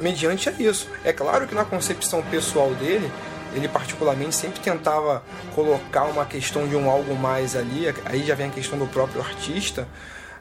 mediante 0.00 0.50
isso. 0.58 0.88
É 1.04 1.12
claro 1.12 1.46
que 1.46 1.54
na 1.54 1.64
concepção 1.64 2.22
pessoal 2.22 2.74
dele, 2.74 3.10
ele 3.54 3.68
particularmente 3.68 4.34
sempre 4.34 4.60
tentava 4.60 5.22
colocar 5.54 6.04
uma 6.04 6.24
questão 6.24 6.66
de 6.66 6.76
um 6.76 6.90
algo 6.90 7.14
mais 7.14 7.54
ali, 7.56 7.92
aí 8.04 8.24
já 8.24 8.34
vem 8.34 8.48
a 8.48 8.50
questão 8.50 8.78
do 8.78 8.86
próprio 8.86 9.20
artista, 9.20 9.86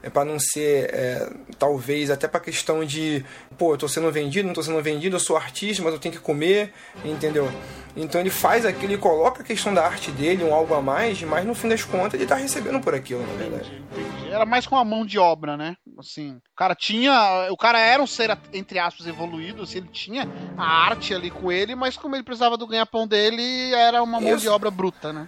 é 0.02 0.10
para 0.10 0.26
não 0.26 0.40
ser, 0.40 0.94
é, 0.94 1.30
talvez, 1.58 2.10
até 2.10 2.28
para 2.28 2.40
questão 2.40 2.84
de, 2.86 3.24
pô, 3.58 3.74
eu 3.74 3.78
tô 3.78 3.88
sendo 3.88 4.12
vendido, 4.12 4.48
não 4.48 4.54
tô 4.54 4.64
sendo 4.64 4.82
vendido, 4.82 5.16
eu 5.16 5.20
sou 5.20 5.36
artista, 5.36 5.84
mas 5.84 5.94
eu 5.94 6.00
tenho 6.00 6.16
que 6.16 6.22
comer, 6.22 6.74
entendeu? 7.04 7.52
Então 7.96 8.22
ele 8.22 8.30
faz 8.30 8.66
aquilo, 8.66 8.94
ele 8.94 9.02
coloca 9.02 9.42
a 9.42 9.46
questão 9.46 9.74
da 9.74 9.86
arte 9.86 10.12
dele, 10.12 10.44
um 10.44 10.54
algo 10.54 10.74
a 10.74 10.82
mais, 10.82 11.22
mas 11.24 11.46
no 11.46 11.54
fim 11.54 11.68
das 11.68 11.84
contas 11.84 12.14
ele 12.14 12.26
tá 12.26 12.36
recebendo 12.36 12.80
por 12.80 12.94
aquilo, 12.94 13.22
na 13.22 13.34
verdade. 13.34 13.84
Era 14.30 14.46
mais 14.46 14.66
com 14.66 14.78
a 14.78 14.86
mão 14.86 15.06
de 15.06 15.18
obra, 15.18 15.58
né? 15.58 15.76
Assim, 15.98 16.36
o 16.36 16.56
cara 16.56 16.76
tinha, 16.76 17.48
o 17.52 17.58
cara 17.58 17.80
era 17.80 18.02
um 18.02 18.08
ser, 18.08 18.38
entre 18.54 18.80
aspas, 18.80 19.08
evoluído, 19.08 19.64
assim, 19.64 19.80
ele 19.80 19.90
tinha 19.90 20.28
a 20.58 20.66
arte 20.66 21.14
ali 21.14 21.30
com 21.30 21.52
ele, 21.52 21.76
mas 21.76 21.98
como 21.98 22.16
ele 22.16 22.24
precisava 22.24 22.56
do 22.56 22.68
ganha-pão 22.68 23.08
dele, 23.08 23.74
era 23.74 24.02
uma 24.02 24.22
mão 24.22 24.36
Isso. 24.36 24.44
de 24.44 24.50
obra 24.50 24.72
bruta, 24.72 25.12
né? 25.12 25.28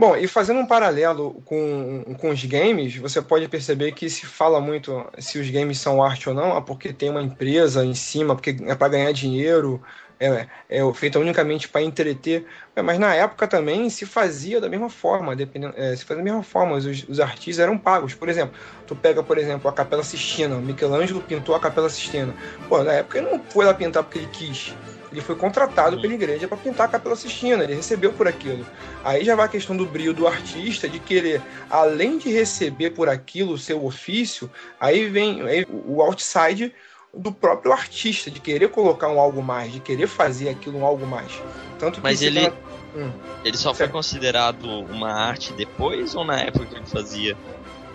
Bom, 0.00 0.16
e 0.16 0.26
fazendo 0.26 0.60
um 0.60 0.66
paralelo 0.66 1.42
com, 1.44 2.02
com 2.18 2.30
os 2.30 2.42
games, 2.46 2.96
você 2.96 3.20
pode 3.20 3.46
perceber 3.48 3.92
que 3.92 4.08
se 4.08 4.24
fala 4.24 4.58
muito 4.58 5.06
se 5.18 5.38
os 5.38 5.50
games 5.50 5.78
são 5.78 6.02
arte 6.02 6.26
ou 6.26 6.34
não, 6.34 6.56
é 6.56 6.60
porque 6.62 6.90
tem 6.90 7.10
uma 7.10 7.20
empresa 7.22 7.84
em 7.84 7.92
cima, 7.92 8.34
porque 8.34 8.56
é 8.62 8.74
para 8.74 8.88
ganhar 8.88 9.12
dinheiro, 9.12 9.82
é, 10.20 10.46
é 10.68 10.92
feita 10.92 11.18
unicamente 11.18 11.66
para 11.66 11.80
entreter. 11.80 12.44
É, 12.76 12.82
mas 12.82 12.98
na 12.98 13.14
época 13.14 13.48
também 13.48 13.88
se 13.88 14.04
fazia 14.04 14.60
da 14.60 14.68
mesma 14.68 14.90
forma, 14.90 15.34
dependendo, 15.34 15.74
é, 15.76 15.96
se 15.96 16.04
fazia 16.04 16.22
da 16.22 16.22
mesma 16.22 16.42
forma, 16.42 16.76
os, 16.76 16.84
os, 17.08 17.18
artistas 17.18 17.58
eram 17.58 17.78
pagos. 17.78 18.14
Por 18.14 18.28
exemplo, 18.28 18.54
tu 18.86 18.94
pega, 18.94 19.22
por 19.22 19.38
exemplo, 19.38 19.68
a 19.68 19.72
Capela 19.72 20.04
Sistina, 20.04 20.56
Michelangelo 20.56 21.22
pintou 21.22 21.54
a 21.54 21.60
Capela 21.60 21.88
Sistina. 21.88 22.34
Pô, 22.68 22.82
na 22.82 22.92
época 22.92 23.18
ele 23.18 23.30
não 23.30 23.42
foi 23.44 23.64
lá 23.64 23.72
pintar 23.72 24.02
porque 24.04 24.18
ele 24.18 24.28
quis. 24.30 24.74
Ele 25.10 25.20
foi 25.20 25.34
contratado 25.34 26.00
pela 26.00 26.14
igreja 26.14 26.46
para 26.46 26.56
pintar 26.56 26.86
a 26.86 26.90
Capela 26.90 27.16
Sistina, 27.16 27.64
ele 27.64 27.74
recebeu 27.74 28.12
por 28.12 28.28
aquilo. 28.28 28.64
Aí 29.02 29.24
já 29.24 29.34
vai 29.34 29.46
a 29.46 29.48
questão 29.48 29.76
do 29.76 29.84
brilho 29.84 30.14
do 30.14 30.26
artista, 30.28 30.88
de 30.88 31.00
querer, 31.00 31.42
além 31.68 32.18
de 32.18 32.30
receber 32.30 32.90
por 32.90 33.08
aquilo 33.08 33.54
o 33.54 33.58
seu 33.58 33.84
ofício, 33.84 34.48
aí 34.78 35.08
vem 35.08 35.42
aí, 35.42 35.66
o 35.68 36.00
outside 36.00 36.72
do 37.14 37.32
próprio 37.32 37.72
artista, 37.72 38.30
de 38.30 38.40
querer 38.40 38.68
colocar 38.68 39.08
um 39.08 39.18
algo 39.18 39.42
mais, 39.42 39.72
de 39.72 39.80
querer 39.80 40.06
fazer 40.06 40.48
aquilo 40.48 40.78
um 40.78 40.84
algo 40.84 41.06
mais. 41.06 41.32
Tanto 41.78 41.96
que 41.96 42.02
Mas 42.02 42.22
ele, 42.22 42.52
hum, 42.94 43.10
ele 43.44 43.56
só 43.56 43.74
certo. 43.74 43.78
foi 43.78 43.88
considerado 43.88 44.64
uma 44.64 45.12
arte 45.12 45.52
depois 45.52 46.14
ou 46.14 46.24
na 46.24 46.40
época 46.40 46.66
que 46.66 46.76
ele 46.76 46.86
fazia 46.86 47.36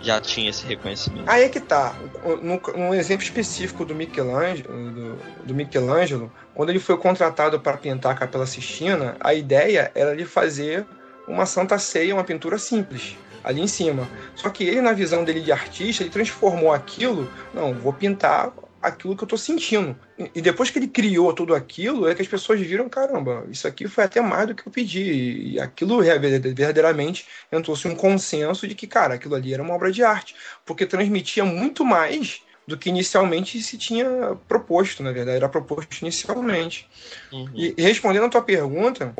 já 0.00 0.20
tinha 0.20 0.50
esse 0.50 0.64
reconhecimento. 0.66 1.28
Aí 1.28 1.44
é 1.44 1.48
que 1.48 1.58
tá. 1.58 1.94
No, 2.42 2.94
exemplo 2.94 3.24
específico 3.24 3.84
do 3.84 3.94
Michelangelo, 3.94 4.68
do, 4.92 5.18
do, 5.46 5.54
Michelangelo, 5.54 6.30
quando 6.54 6.70
ele 6.70 6.78
foi 6.78 6.96
contratado 6.96 7.58
para 7.58 7.76
pintar 7.76 8.12
a 8.12 8.14
Capela 8.14 8.46
Sistina, 8.46 9.16
a 9.18 9.34
ideia 9.34 9.90
era 9.94 10.14
de 10.14 10.24
fazer 10.24 10.86
uma 11.26 11.46
Santa 11.46 11.78
Ceia, 11.78 12.14
uma 12.14 12.24
pintura 12.24 12.58
simples 12.58 13.16
ali 13.42 13.60
em 13.60 13.66
cima. 13.66 14.08
Só 14.34 14.50
que 14.50 14.64
ele, 14.64 14.80
na 14.80 14.92
visão 14.92 15.24
dele 15.24 15.40
de 15.40 15.52
artista, 15.52 16.02
ele 16.02 16.10
transformou 16.10 16.72
aquilo, 16.72 17.30
não, 17.54 17.72
vou 17.74 17.92
pintar 17.92 18.52
aquilo 18.80 19.16
que 19.16 19.24
eu 19.24 19.28
tô 19.28 19.36
sentindo. 19.36 19.96
E 20.34 20.40
depois 20.40 20.70
que 20.70 20.78
ele 20.78 20.88
criou 20.88 21.32
tudo 21.32 21.54
aquilo, 21.54 22.08
é 22.08 22.14
que 22.14 22.22
as 22.22 22.28
pessoas 22.28 22.60
viram, 22.60 22.88
caramba, 22.88 23.46
isso 23.50 23.66
aqui 23.66 23.88
foi 23.88 24.04
até 24.04 24.20
mais 24.20 24.48
do 24.48 24.54
que 24.54 24.66
eu 24.66 24.72
pedi. 24.72 25.52
E 25.52 25.60
aquilo 25.60 26.02
verdadeiramente 26.02 27.26
entrou-se 27.50 27.86
um 27.88 27.94
consenso 27.94 28.66
de 28.66 28.74
que, 28.74 28.86
cara, 28.86 29.14
aquilo 29.14 29.34
ali 29.34 29.52
era 29.52 29.62
uma 29.62 29.74
obra 29.74 29.90
de 29.90 30.02
arte, 30.02 30.34
porque 30.64 30.86
transmitia 30.86 31.44
muito 31.44 31.84
mais 31.84 32.42
do 32.66 32.76
que 32.76 32.88
inicialmente 32.88 33.62
se 33.62 33.78
tinha 33.78 34.36
proposto, 34.48 35.02
na 35.02 35.12
verdade, 35.12 35.36
era 35.36 35.48
proposto 35.48 36.00
inicialmente. 36.02 36.88
Uhum. 37.32 37.48
E, 37.54 37.74
e, 37.76 37.82
respondendo 37.82 38.24
a 38.24 38.28
tua 38.28 38.42
pergunta, 38.42 39.14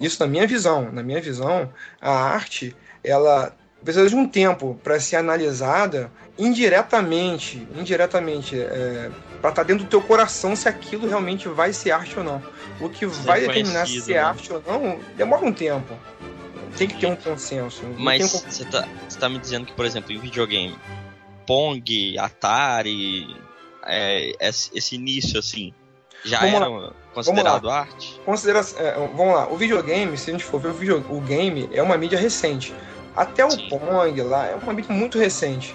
isso 0.00 0.22
na 0.22 0.28
minha 0.28 0.46
visão, 0.46 0.90
na 0.92 1.02
minha 1.02 1.20
visão, 1.20 1.72
a 2.00 2.12
arte, 2.12 2.76
ela 3.02 3.54
precisa 3.84 4.08
de 4.08 4.14
um 4.14 4.26
tempo 4.28 4.78
para 4.82 4.98
ser 5.00 5.16
analisada 5.16 6.10
indiretamente, 6.38 7.66
indiretamente, 7.76 8.58
é, 8.58 9.10
para 9.40 9.50
estar 9.50 9.62
dentro 9.62 9.84
do 9.84 9.90
teu 9.90 10.00
coração 10.00 10.54
se 10.54 10.68
aquilo 10.68 11.08
realmente 11.08 11.48
vai 11.48 11.72
ser 11.72 11.90
arte 11.90 12.18
ou 12.18 12.24
não. 12.24 12.42
O 12.80 12.88
que 12.88 13.06
vai 13.06 13.40
determinar 13.40 13.86
se 13.86 14.12
é 14.12 14.16
né? 14.16 14.20
arte 14.20 14.52
ou 14.52 14.62
não 14.66 14.98
demora 15.16 15.44
um 15.44 15.52
tempo. 15.52 15.94
Tem 16.76 16.88
que 16.88 16.98
ter 16.98 17.06
um 17.06 17.16
consenso. 17.16 17.82
Mas 17.98 18.34
um- 18.34 18.38
você 18.50 18.64
tá, 18.64 18.88
você 19.08 19.18
tá 19.18 19.28
me 19.28 19.38
dizendo 19.38 19.66
que, 19.66 19.72
por 19.72 19.84
exemplo, 19.84 20.12
em 20.12 20.18
videogame, 20.18 20.76
Pong, 21.46 22.18
Atari, 22.18 23.36
é, 23.84 24.32
esse, 24.40 24.94
início 24.94 25.38
assim, 25.38 25.74
já 26.24 26.40
Vamos 26.40 26.60
lá. 26.60 26.66
era 26.66 26.92
considerado 27.12 27.68
arte? 27.68 28.20
Considera 28.24 28.60
é, 28.78 28.94
vamos 28.94 29.34
lá, 29.34 29.48
o 29.52 29.56
videogame, 29.56 30.16
se 30.16 30.30
a 30.30 30.32
gente 30.32 30.44
for 30.44 30.60
ver 30.60 30.68
o, 30.68 30.74
video, 30.74 31.04
o 31.10 31.20
game, 31.20 31.68
é 31.72 31.82
uma 31.82 31.98
mídia 31.98 32.18
recente. 32.18 32.72
Até 33.16 33.44
o 33.44 33.50
Sim. 33.50 33.68
Pong 33.68 34.22
lá 34.22 34.46
é 34.46 34.54
uma 34.54 34.72
mídia 34.72 34.94
muito 34.94 35.18
recente. 35.18 35.74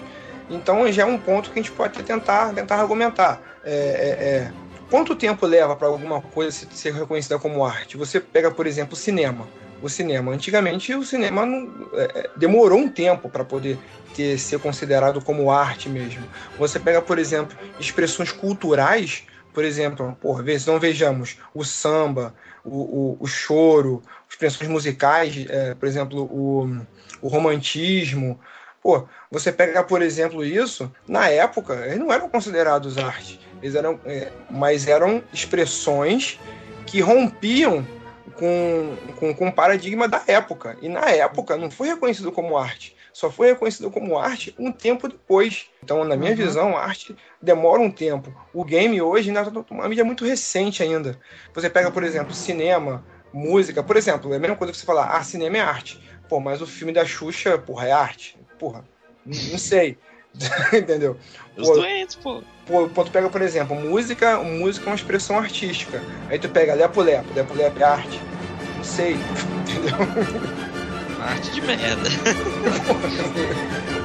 Então 0.49 0.89
já 0.91 1.03
é 1.03 1.05
um 1.05 1.17
ponto 1.19 1.51
que 1.51 1.59
a 1.59 1.61
gente 1.61 1.71
pode 1.71 2.01
tentar, 2.03 2.53
tentar 2.53 2.75
argumentar. 2.77 3.41
É, 3.63 3.71
é, 3.71 4.25
é, 4.27 4.53
quanto 4.89 5.15
tempo 5.15 5.45
leva 5.45 5.75
para 5.75 5.87
alguma 5.87 6.21
coisa 6.21 6.51
se- 6.51 6.67
ser 6.71 6.93
reconhecida 6.93 7.37
como 7.37 7.65
arte? 7.65 7.97
Você 7.97 8.19
pega, 8.19 8.49
por 8.49 8.65
exemplo, 8.65 8.93
o 8.93 8.97
cinema. 8.97 9.47
O 9.81 9.89
cinema, 9.89 10.31
antigamente 10.31 10.93
o 10.95 11.03
cinema 11.03 11.45
não- 11.45 11.69
é, 11.93 12.03
é, 12.19 12.29
demorou 12.35 12.79
um 12.79 12.89
tempo 12.89 13.29
para 13.29 13.43
poder 13.43 13.77
ter, 14.15 14.39
ser 14.39 14.59
considerado 14.59 15.21
como 15.21 15.51
arte 15.51 15.87
mesmo. 15.89 16.27
Você 16.57 16.79
pega, 16.79 17.01
por 17.01 17.19
exemplo, 17.19 17.55
expressões 17.77 18.31
culturais, 18.31 19.23
por 19.53 19.63
exemplo, 19.63 20.17
por 20.19 20.43
vezes 20.43 20.65
não 20.65 20.79
vejamos 20.79 21.37
o 21.53 21.63
samba, 21.63 22.33
o, 22.63 22.77
o, 22.77 23.17
o 23.19 23.27
choro, 23.27 24.01
expressões 24.29 24.69
musicais, 24.69 25.45
é, 25.49 25.75
por 25.75 25.87
exemplo, 25.87 26.23
o, 26.23 26.81
o 27.21 27.27
romantismo. 27.27 28.39
Pô, 28.81 29.07
você 29.31 29.51
pega, 29.51 29.83
por 29.83 30.01
exemplo, 30.01 30.45
isso, 30.45 30.91
na 31.07 31.27
época, 31.29 31.73
eles 31.85 31.99
não 31.99 32.13
eram 32.13 32.29
considerados 32.29 32.97
arte, 32.97 33.39
eles 33.61 33.75
eram, 33.75 33.99
é, 34.05 34.31
mas 34.49 34.87
eram 34.87 35.21
expressões 35.33 36.39
que 36.85 37.01
rompiam 37.01 37.85
com, 38.35 38.95
com, 39.19 39.33
com 39.33 39.47
o 39.47 39.51
paradigma 39.51 40.07
da 40.07 40.21
época. 40.27 40.77
E 40.81 40.87
na 40.87 41.09
época 41.09 41.57
não 41.57 41.69
foi 41.69 41.87
reconhecido 41.89 42.31
como 42.31 42.57
arte. 42.57 42.95
Só 43.11 43.31
foi 43.31 43.47
reconhecido 43.47 43.89
como 43.89 44.17
arte 44.17 44.53
um 44.59 44.71
tempo 44.71 45.07
depois. 45.07 45.65
Então, 45.83 46.03
na 46.05 46.15
minha 46.15 46.31
Uhum. 46.31 46.37
visão, 46.37 46.77
a 46.77 46.83
arte 46.83 47.15
demora 47.41 47.81
um 47.81 47.89
tempo. 47.89 48.31
O 48.53 48.63
game 48.63 49.01
hoje 49.01 49.29
ainda 49.29 49.41
é 49.41 49.73
uma 49.73 49.89
mídia 49.89 50.05
muito 50.05 50.23
recente 50.23 50.83
ainda. 50.83 51.19
Você 51.53 51.67
pega, 51.67 51.89
por 51.89 52.03
exemplo, 52.03 52.31
cinema, 52.33 53.03
música. 53.33 53.81
Por 53.81 53.97
exemplo, 53.97 54.31
é 54.33 54.37
a 54.37 54.39
mesma 54.39 54.55
coisa 54.55 54.71
que 54.71 54.77
você 54.77 54.85
falar, 54.85 55.07
ah, 55.07 55.23
cinema 55.23 55.57
é 55.57 55.61
arte. 55.61 55.99
Pô, 56.27 56.39
mas 56.39 56.61
o 56.61 56.67
filme 56.67 56.93
da 56.93 57.05
Xuxa, 57.05 57.57
porra, 57.57 57.87
é 57.87 57.91
arte? 57.91 58.37
Porra, 58.59 58.83
não 59.25 59.57
sei. 59.57 59.97
Entendeu? 60.73 61.17
Os 61.55 61.67
Pô, 61.67 61.75
doentes, 61.75 62.15
pô. 62.15 62.43
Pô, 62.65 62.87
pô, 62.89 63.03
tu 63.03 63.11
pega, 63.11 63.29
por 63.29 63.41
exemplo, 63.41 63.75
música, 63.75 64.37
música 64.39 64.85
é 64.85 64.89
uma 64.89 64.95
expressão 64.95 65.37
artística. 65.37 66.01
Aí 66.29 66.37
tu 66.37 66.49
pega 66.49 66.73
Lepo 66.73 67.01
Lepo, 67.01 67.33
Lepo 67.33 67.53
Lepo 67.53 67.79
é 67.79 67.83
arte. 67.83 68.19
Não 68.75 68.83
sei, 68.83 69.13
entendeu? 69.61 69.97
Arte 71.21 71.51
de 71.51 71.61
merda. 71.61 72.09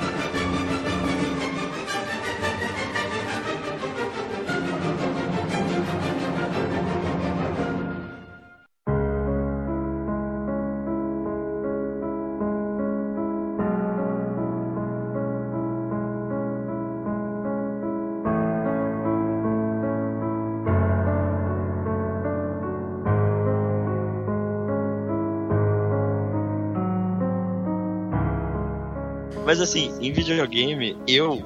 assim, 29.62 29.92
em 30.00 30.12
videogame, 30.12 30.96
eu 31.06 31.40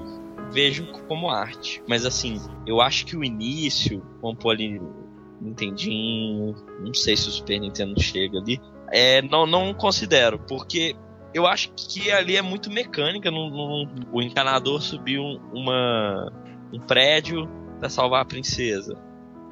vejo 0.52 0.86
como 1.08 1.28
arte. 1.30 1.82
Mas 1.88 2.04
assim, 2.04 2.40
eu 2.66 2.80
acho 2.80 3.06
que 3.06 3.16
o 3.16 3.24
início, 3.24 4.02
vamos 4.22 4.38
pôr 4.38 4.50
ali 4.50 4.80
Nintendinho, 5.40 6.54
não 6.80 6.94
sei 6.94 7.16
se 7.16 7.28
o 7.28 7.32
Super 7.32 7.60
Nintendo 7.60 8.00
chega 8.00 8.38
ali, 8.38 8.60
é, 8.90 9.20
não, 9.22 9.46
não 9.46 9.74
considero, 9.74 10.38
porque 10.38 10.94
eu 11.34 11.46
acho 11.46 11.72
que 11.76 12.10
ali 12.10 12.36
é 12.36 12.42
muito 12.42 12.70
mecânica, 12.70 13.30
não- 13.30 13.86
o 14.12 14.22
encanador 14.22 14.80
subiu 14.80 15.22
um- 15.22 15.40
uma, 15.52 16.32
um 16.72 16.80
prédio 16.80 17.48
pra 17.78 17.88
salvar 17.88 18.22
a 18.22 18.24
princesa. 18.24 18.96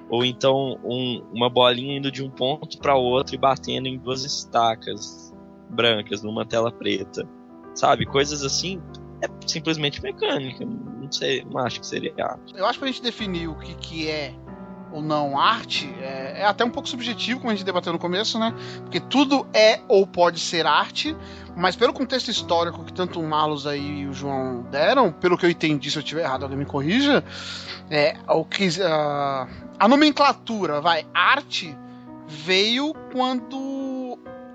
Ou 0.08 0.24
então 0.24 0.78
um- 0.84 1.22
uma 1.32 1.50
bolinha 1.50 1.98
indo 1.98 2.10
de 2.10 2.22
um 2.22 2.30
ponto 2.30 2.78
para 2.78 2.94
outro 2.94 3.34
e 3.34 3.38
batendo 3.38 3.86
em 3.86 3.98
duas 3.98 4.24
estacas 4.24 5.34
brancas 5.68 6.22
numa 6.22 6.46
tela 6.46 6.70
preta. 6.70 7.28
Sabe? 7.74 8.06
Coisas 8.06 8.44
assim 8.44 8.80
é 9.22 9.28
simplesmente 9.46 10.02
mecânica. 10.02 10.64
Não 10.64 11.10
sei, 11.10 11.44
não 11.44 11.58
acho 11.58 11.80
que 11.80 11.86
seria 11.86 12.14
arte. 12.18 12.54
Eu 12.56 12.64
acho 12.64 12.74
que 12.74 12.78
pra 12.80 12.88
gente 12.88 13.02
definir 13.02 13.48
o 13.48 13.54
que, 13.56 13.74
que 13.74 14.08
é 14.08 14.34
ou 14.94 15.02
não 15.02 15.36
arte, 15.36 15.92
é, 16.00 16.42
é 16.42 16.44
até 16.46 16.64
um 16.64 16.70
pouco 16.70 16.88
subjetivo, 16.88 17.40
como 17.40 17.50
a 17.50 17.54
gente 17.54 17.64
debateu 17.64 17.92
no 17.92 17.98
começo, 17.98 18.38
né? 18.38 18.54
Porque 18.82 19.00
tudo 19.00 19.44
é 19.52 19.80
ou 19.88 20.06
pode 20.06 20.38
ser 20.38 20.66
arte, 20.66 21.16
mas 21.56 21.74
pelo 21.74 21.92
contexto 21.92 22.30
histórico 22.30 22.84
que 22.84 22.92
tanto 22.92 23.18
o 23.18 23.28
Malus 23.28 23.66
aí 23.66 24.02
e 24.02 24.06
o 24.06 24.12
João 24.12 24.62
deram, 24.70 25.10
pelo 25.10 25.36
que 25.36 25.44
eu 25.44 25.50
entendi, 25.50 25.90
se 25.90 25.98
eu 25.98 26.00
estiver 26.00 26.22
errado, 26.22 26.44
alguém 26.44 26.58
me 26.58 26.64
corrija, 26.64 27.24
é, 27.90 28.16
o 28.28 28.44
que, 28.44 28.68
ah, 28.82 29.48
a 29.80 29.88
nomenclatura, 29.88 30.80
vai, 30.80 31.04
arte, 31.12 31.76
veio 32.28 32.94
quando 33.12 33.58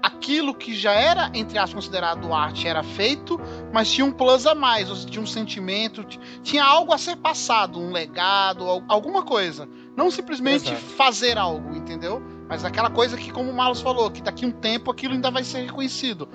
aquilo 0.01 0.53
que 0.53 0.73
já 0.75 0.91
era, 0.93 1.29
entre 1.33 1.57
aspas, 1.57 1.73
considerado 1.73 2.33
arte 2.33 2.67
era 2.67 2.83
feito, 2.83 3.39
mas 3.73 3.91
tinha 3.91 4.05
um 4.05 4.11
plus 4.11 4.45
a 4.45 4.55
mais, 4.55 4.89
ou 4.89 4.95
seja, 4.95 5.07
tinha 5.09 5.21
um 5.21 5.27
sentimento, 5.27 6.03
tinha 6.43 6.63
algo 6.63 6.93
a 6.93 6.97
ser 6.97 7.17
passado, 7.17 7.79
um 7.79 7.91
legado, 7.91 8.63
al- 8.63 8.83
alguma 8.87 9.23
coisa. 9.23 9.67
Não 9.95 10.09
simplesmente 10.09 10.71
Exato. 10.71 10.81
fazer 10.95 11.37
algo, 11.37 11.75
entendeu? 11.75 12.21
Mas 12.47 12.63
aquela 12.65 12.89
coisa 12.89 13.17
que, 13.17 13.31
como 13.31 13.51
o 13.51 13.55
Malus 13.55 13.81
falou, 13.81 14.09
que 14.09 14.21
daqui 14.21 14.45
a 14.45 14.47
um 14.47 14.51
tempo 14.51 14.89
aquilo 14.89 15.13
ainda 15.13 15.29
vai 15.29 15.43
ser 15.43 15.65
reconhecido. 15.65 16.27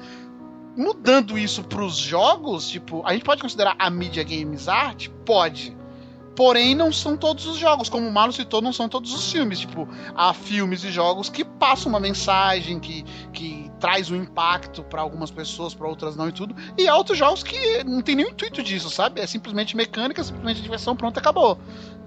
Mudando 0.76 1.38
isso 1.38 1.62
pros 1.62 1.96
jogos, 1.96 2.68
tipo, 2.68 3.02
a 3.06 3.12
gente 3.12 3.24
pode 3.24 3.40
considerar 3.40 3.76
a 3.78 3.88
mídia 3.88 4.24
games 4.24 4.66
arte? 4.68 5.08
Pode. 5.24 5.76
Porém, 6.36 6.74
não 6.74 6.92
são 6.92 7.16
todos 7.16 7.46
os 7.46 7.56
jogos. 7.56 7.88
Como 7.88 8.08
o 8.08 8.12
Malus 8.12 8.36
citou, 8.36 8.60
não 8.60 8.72
são 8.72 8.88
todos 8.88 9.14
os 9.14 9.30
filmes. 9.30 9.60
Tipo, 9.60 9.88
há 10.14 10.34
filmes 10.34 10.82
e 10.84 10.90
jogos 10.90 11.28
que 11.28 11.44
passam 11.44 11.90
uma 11.90 12.00
mensagem, 12.00 12.80
que, 12.80 13.04
que 13.32 13.70
traz 13.78 14.10
um 14.10 14.16
impacto 14.16 14.82
pra 14.82 15.00
algumas 15.02 15.30
pessoas, 15.30 15.74
pra 15.74 15.86
outras 15.88 16.16
não 16.16 16.28
e 16.28 16.32
tudo. 16.32 16.54
E 16.76 16.88
há 16.88 16.96
outros 16.96 17.16
jogos 17.18 17.42
que 17.42 17.84
não 17.84 18.02
tem 18.02 18.16
nenhum 18.16 18.30
intuito 18.30 18.62
disso, 18.62 18.90
sabe? 18.90 19.20
É 19.20 19.26
simplesmente 19.26 19.76
mecânica, 19.76 20.24
simplesmente 20.24 20.60
diversão, 20.62 20.96
pronto, 20.96 21.18
acabou. 21.18 21.58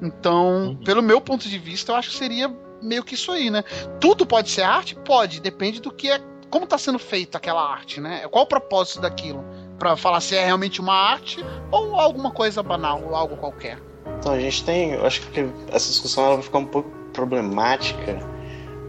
Então, 0.01 0.67
Uhum. 0.67 0.75
pelo 0.77 1.01
meu 1.01 1.21
ponto 1.21 1.47
de 1.47 1.57
vista, 1.57 1.91
eu 1.91 1.95
acho 1.95 2.09
que 2.11 2.17
seria 2.17 2.53
meio 2.81 3.03
que 3.03 3.15
isso 3.15 3.31
aí, 3.31 3.49
né? 3.49 3.63
Tudo 3.99 4.25
pode 4.25 4.49
ser 4.49 4.61
arte? 4.63 4.95
Pode, 4.95 5.39
depende 5.39 5.81
do 5.81 5.91
que 5.91 6.09
é. 6.09 6.19
Como 6.49 6.65
tá 6.65 6.77
sendo 6.77 6.97
feita 6.99 7.37
aquela 7.37 7.61
arte, 7.61 7.99
né? 7.99 8.25
Qual 8.29 8.45
o 8.45 8.47
propósito 8.47 9.01
daquilo? 9.01 9.43
Pra 9.77 9.97
falar 9.97 10.21
se 10.21 10.35
é 10.35 10.45
realmente 10.45 10.79
uma 10.79 10.93
arte 10.93 11.43
ou 11.71 11.99
alguma 11.99 12.31
coisa 12.31 12.63
banal, 12.63 13.03
ou 13.03 13.15
algo 13.15 13.35
qualquer. 13.35 13.81
Então 14.19 14.31
a 14.31 14.39
gente 14.39 14.63
tem, 14.63 14.91
eu 14.93 15.05
acho 15.05 15.21
que 15.21 15.47
essa 15.71 15.87
discussão 15.89 16.25
ela 16.25 16.35
vai 16.35 16.43
ficar 16.43 16.57
um 16.57 16.65
pouco 16.65 16.89
problemática 17.13 18.19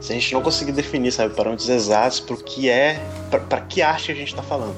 se 0.01 0.13
a 0.13 0.15
gente 0.15 0.33
não 0.33 0.43
conseguir 0.43 0.73
definir, 0.73 1.11
sabe, 1.13 1.35
parâmetros 1.35 1.69
exatos 1.69 2.21
pro 2.21 2.37
que 2.37 2.69
é, 2.69 3.01
pra 3.49 3.61
que 3.63 3.83
arte 3.83 4.13
a 4.13 4.15
gente 4.15 4.35
tá 4.35 4.43
falando. 4.43 4.77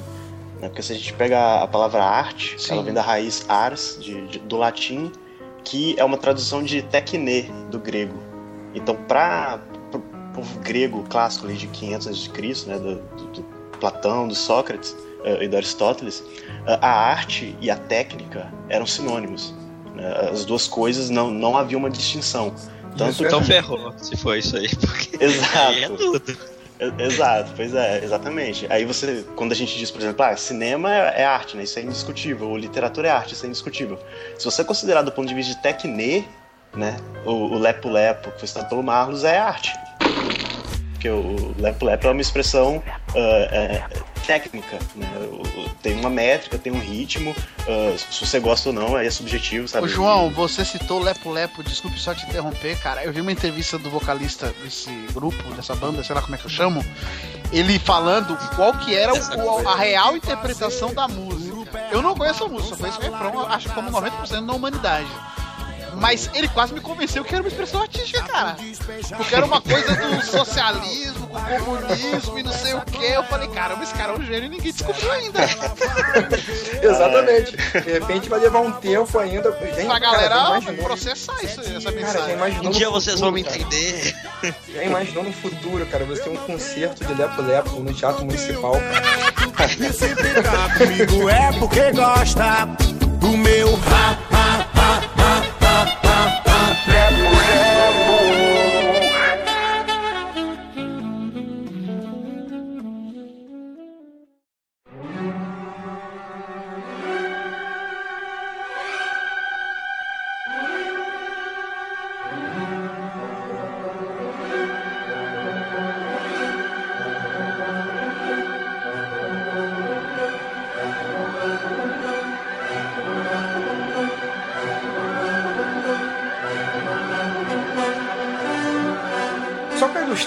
Né? 0.61 0.69
Porque 0.69 0.83
se 0.83 0.93
a 0.93 0.97
gente 0.97 1.13
pega 1.13 1.63
a 1.63 1.67
palavra 1.69 2.03
arte, 2.03 2.55
Sim. 2.61 2.75
ela 2.75 2.83
vem 2.83 2.95
da 2.95 3.03
raiz 3.03 3.45
ars, 3.49 3.99
de- 4.01 4.27
de- 4.29 4.39
do 4.39 4.57
latim, 4.57 5.13
que 5.63 5.95
é 5.99 6.05
uma 6.05 6.17
tradução 6.17 6.63
de 6.63 6.83
techne, 6.83 7.43
do 7.71 7.79
grego. 7.79 8.19
Então, 8.75 8.95
para 8.95 9.61
o 9.93 9.99
povo 10.35 10.59
grego 10.61 11.05
clássico 11.09 11.47
ali 11.47 11.57
de 11.57 11.67
500 11.67 12.07
a.C., 12.09 12.69
né, 12.69 12.79
do, 12.79 12.95
do, 12.97 13.25
do 13.33 13.43
Platão, 13.79 14.27
do 14.29 14.35
Sócrates 14.35 14.97
eh, 15.25 15.45
e 15.45 15.49
do 15.49 15.57
Aristóteles, 15.57 16.23
eh, 16.67 16.79
a 16.81 16.91
arte 16.91 17.55
e 17.61 17.71
a 17.71 17.77
técnica 17.77 18.53
eram 18.69 18.87
sinônimos. 18.87 19.55
Né? 20.01 20.29
As 20.33 20.45
duas 20.45 20.67
coisas 20.67 21.11
não, 21.11 21.31
não 21.31 21.57
havia 21.57 21.77
uma 21.79 21.91
distinção. 21.91 22.55
Tanto 22.97 23.23
é 23.23 23.27
Então 23.27 23.41
que- 23.41 23.47
ferrou, 23.47 23.95
se 23.99 24.17
for 24.17 24.37
isso 24.37 24.57
aí. 24.57 24.69
Porque 24.77 25.23
Exato. 25.25 25.57
aí 25.69 25.85
é 25.85 25.89
tudo. 25.89 26.23
Exato, 26.99 27.53
pois 27.57 27.75
é, 27.75 28.03
exatamente. 28.03 28.67
Aí 28.71 28.87
você, 28.87 29.23
quando 29.37 29.53
a 29.53 29.55
gente 29.55 29.77
diz, 29.79 29.91
por 29.91 30.01
exemplo, 30.01 30.25
ah, 30.25 30.35
cinema 30.37 30.91
é, 30.93 31.21
é 31.21 31.25
arte, 31.27 31.55
né? 31.57 31.63
Isso 31.65 31.79
é 31.79 31.83
indiscutível, 31.83 32.49
ou 32.49 32.57
literatura 32.57 33.09
é 33.09 33.11
arte, 33.11 33.35
isso 33.35 33.45
é 33.45 33.49
indiscutível. 33.49 33.99
Se 34.39 34.47
você 34.47 34.65
considerar 34.65 35.03
do 35.03 35.13
ponto 35.13 35.29
de 35.29 35.35
vista 35.35 35.55
de 35.55 35.61
tecne, 35.61 36.27
né? 36.75 36.97
O, 37.27 37.33
o 37.33 37.59
Lepo 37.59 37.89
Lepo, 37.91 38.31
que 38.33 38.39
foi 38.39 38.49
citado 38.49 38.69
pelo 38.71 38.83
Marlos, 38.83 39.25
é 39.25 39.39
arte. 39.39 39.71
Porque 41.01 41.09
o 41.09 41.55
Lepo 41.57 41.87
Lepo 41.87 42.07
é 42.09 42.11
uma 42.11 42.21
expressão 42.21 42.83
ah, 43.15 43.19
é, 43.19 43.83
técnica, 44.27 44.79
né? 44.95 45.09
Tem 45.83 45.99
uma 45.99 46.11
métrica, 46.11 46.59
tem 46.59 46.71
um 46.71 46.79
ritmo. 46.79 47.35
ah, 47.61 47.97
se 47.97 48.27
você 48.27 48.39
gosta 48.39 48.69
ou 48.69 48.75
não, 48.75 48.95
aí 48.95 49.07
é 49.07 49.11
subjetivo, 49.11 49.67
sabe? 49.67 49.87
Ô, 49.87 49.89
João, 49.89 50.29
você 50.29 50.63
citou 50.63 51.03
Lepo 51.03 51.31
Lepo, 51.31 51.63
desculpe 51.63 51.99
só 51.99 52.15
te 52.15 52.27
interromper, 52.27 52.79
cara. 52.81 53.03
Eu 53.03 53.15
vi 53.15 53.23
uma 53.23 53.33
entrevista 53.33 53.79
do 53.79 53.89
vocalista 53.89 54.55
desse 54.63 54.91
grupo, 55.15 55.43
dessa 55.55 55.75
banda, 55.75 56.05
sei 56.05 56.15
lá 56.15 56.21
como 56.21 56.35
é 56.35 56.39
que 56.39 56.45
eu 56.45 56.51
chamo, 56.51 56.85
ele 57.51 57.79
falando 57.79 58.37
qual 58.55 58.75
que 58.75 58.95
era 58.95 59.15
o- 59.15 59.69
a 59.69 59.77
real 59.77 60.15
interpretação 60.19 60.93
da 60.93 61.09
música. 61.09 61.89
Eu 61.91 62.03
não 62.03 62.15
conheço 62.15 62.45
a 62.45 62.49
música, 62.49 62.77
só 62.77 62.77
conheço 62.77 62.99
o 62.99 63.03
refrão, 63.05 63.47
acho 63.47 63.69
que 63.71 63.75
como 63.75 63.91
90% 63.91 64.45
da 64.47 64.53
humanidade. 64.53 65.09
Mas 65.97 66.31
ele 66.35 66.49
quase 66.49 66.73
me 66.73 66.81
convenceu 66.81 67.25
que 67.25 67.35
era 67.35 67.43
uma 67.43 67.49
expressão 67.49 67.83
artística, 67.83 68.23
cara. 68.23 68.57
Porque 69.17 69.35
era 69.35 69.45
uma 69.45 69.61
coisa 69.61 69.95
do 69.95 70.23
socialismo, 70.27 71.27
com 71.29 71.65
comunismo 71.65 72.39
e 72.39 72.43
não 72.43 72.53
sei 72.53 72.75
o 72.75 72.81
que. 72.83 73.05
Eu 73.05 73.23
falei, 73.25 73.49
caramba, 73.49 73.83
esse 73.85 73.95
cara 73.95 74.13
é 74.13 74.17
um 74.17 74.23
gênio 74.23 74.45
e 74.47 74.49
ninguém 74.49 74.73
descobriu 74.73 75.11
ainda. 75.13 75.41
Exatamente. 76.83 77.57
De 77.57 77.93
repente 77.93 78.29
vai 78.29 78.41
levar 78.41 78.61
um 78.61 78.73
tempo 78.73 79.19
ainda. 79.19 79.51
Gente, 79.53 79.87
Pra 79.87 80.01
cara, 80.01 80.29
galera 80.29 80.37
imaginou- 80.59 80.85
processar 80.85 81.35
isso, 81.43 81.61
essa 81.61 81.81
Cara, 81.93 81.95
mensagem. 81.97 82.35
imaginou 82.35 82.67
Um 82.67 82.71
dia 82.71 82.87
futuro, 82.87 83.01
vocês 83.03 83.21
vão 83.21 83.33
me 83.33 83.43
cara? 83.45 83.57
entender. 83.59 84.15
Já 84.75 84.83
imaginou 84.85 85.25
no 85.25 85.33
futuro, 85.33 85.87
cara, 85.87 86.05
você 86.05 86.23
tem 86.23 86.33
um 86.33 86.37
concerto 86.37 87.05
de 87.05 87.15
Lepo 87.15 87.43
Lepo 87.43 87.81
no 87.81 87.93
Teatro 87.93 88.25
Municipal, 88.25 88.73
cara. 88.73 89.73
E 89.73 89.93
se 89.93 90.15
brincar 90.15 90.79
comigo 90.79 91.29
é 91.29 91.53
porque 91.59 91.93
gosta 91.93 92.67
do 93.19 93.37
meu 93.37 93.75
rap, 93.77 94.19
rap, 94.31 94.69
rap, 94.75 95.11
rap, 95.17 95.60
rap, 96.87 97.40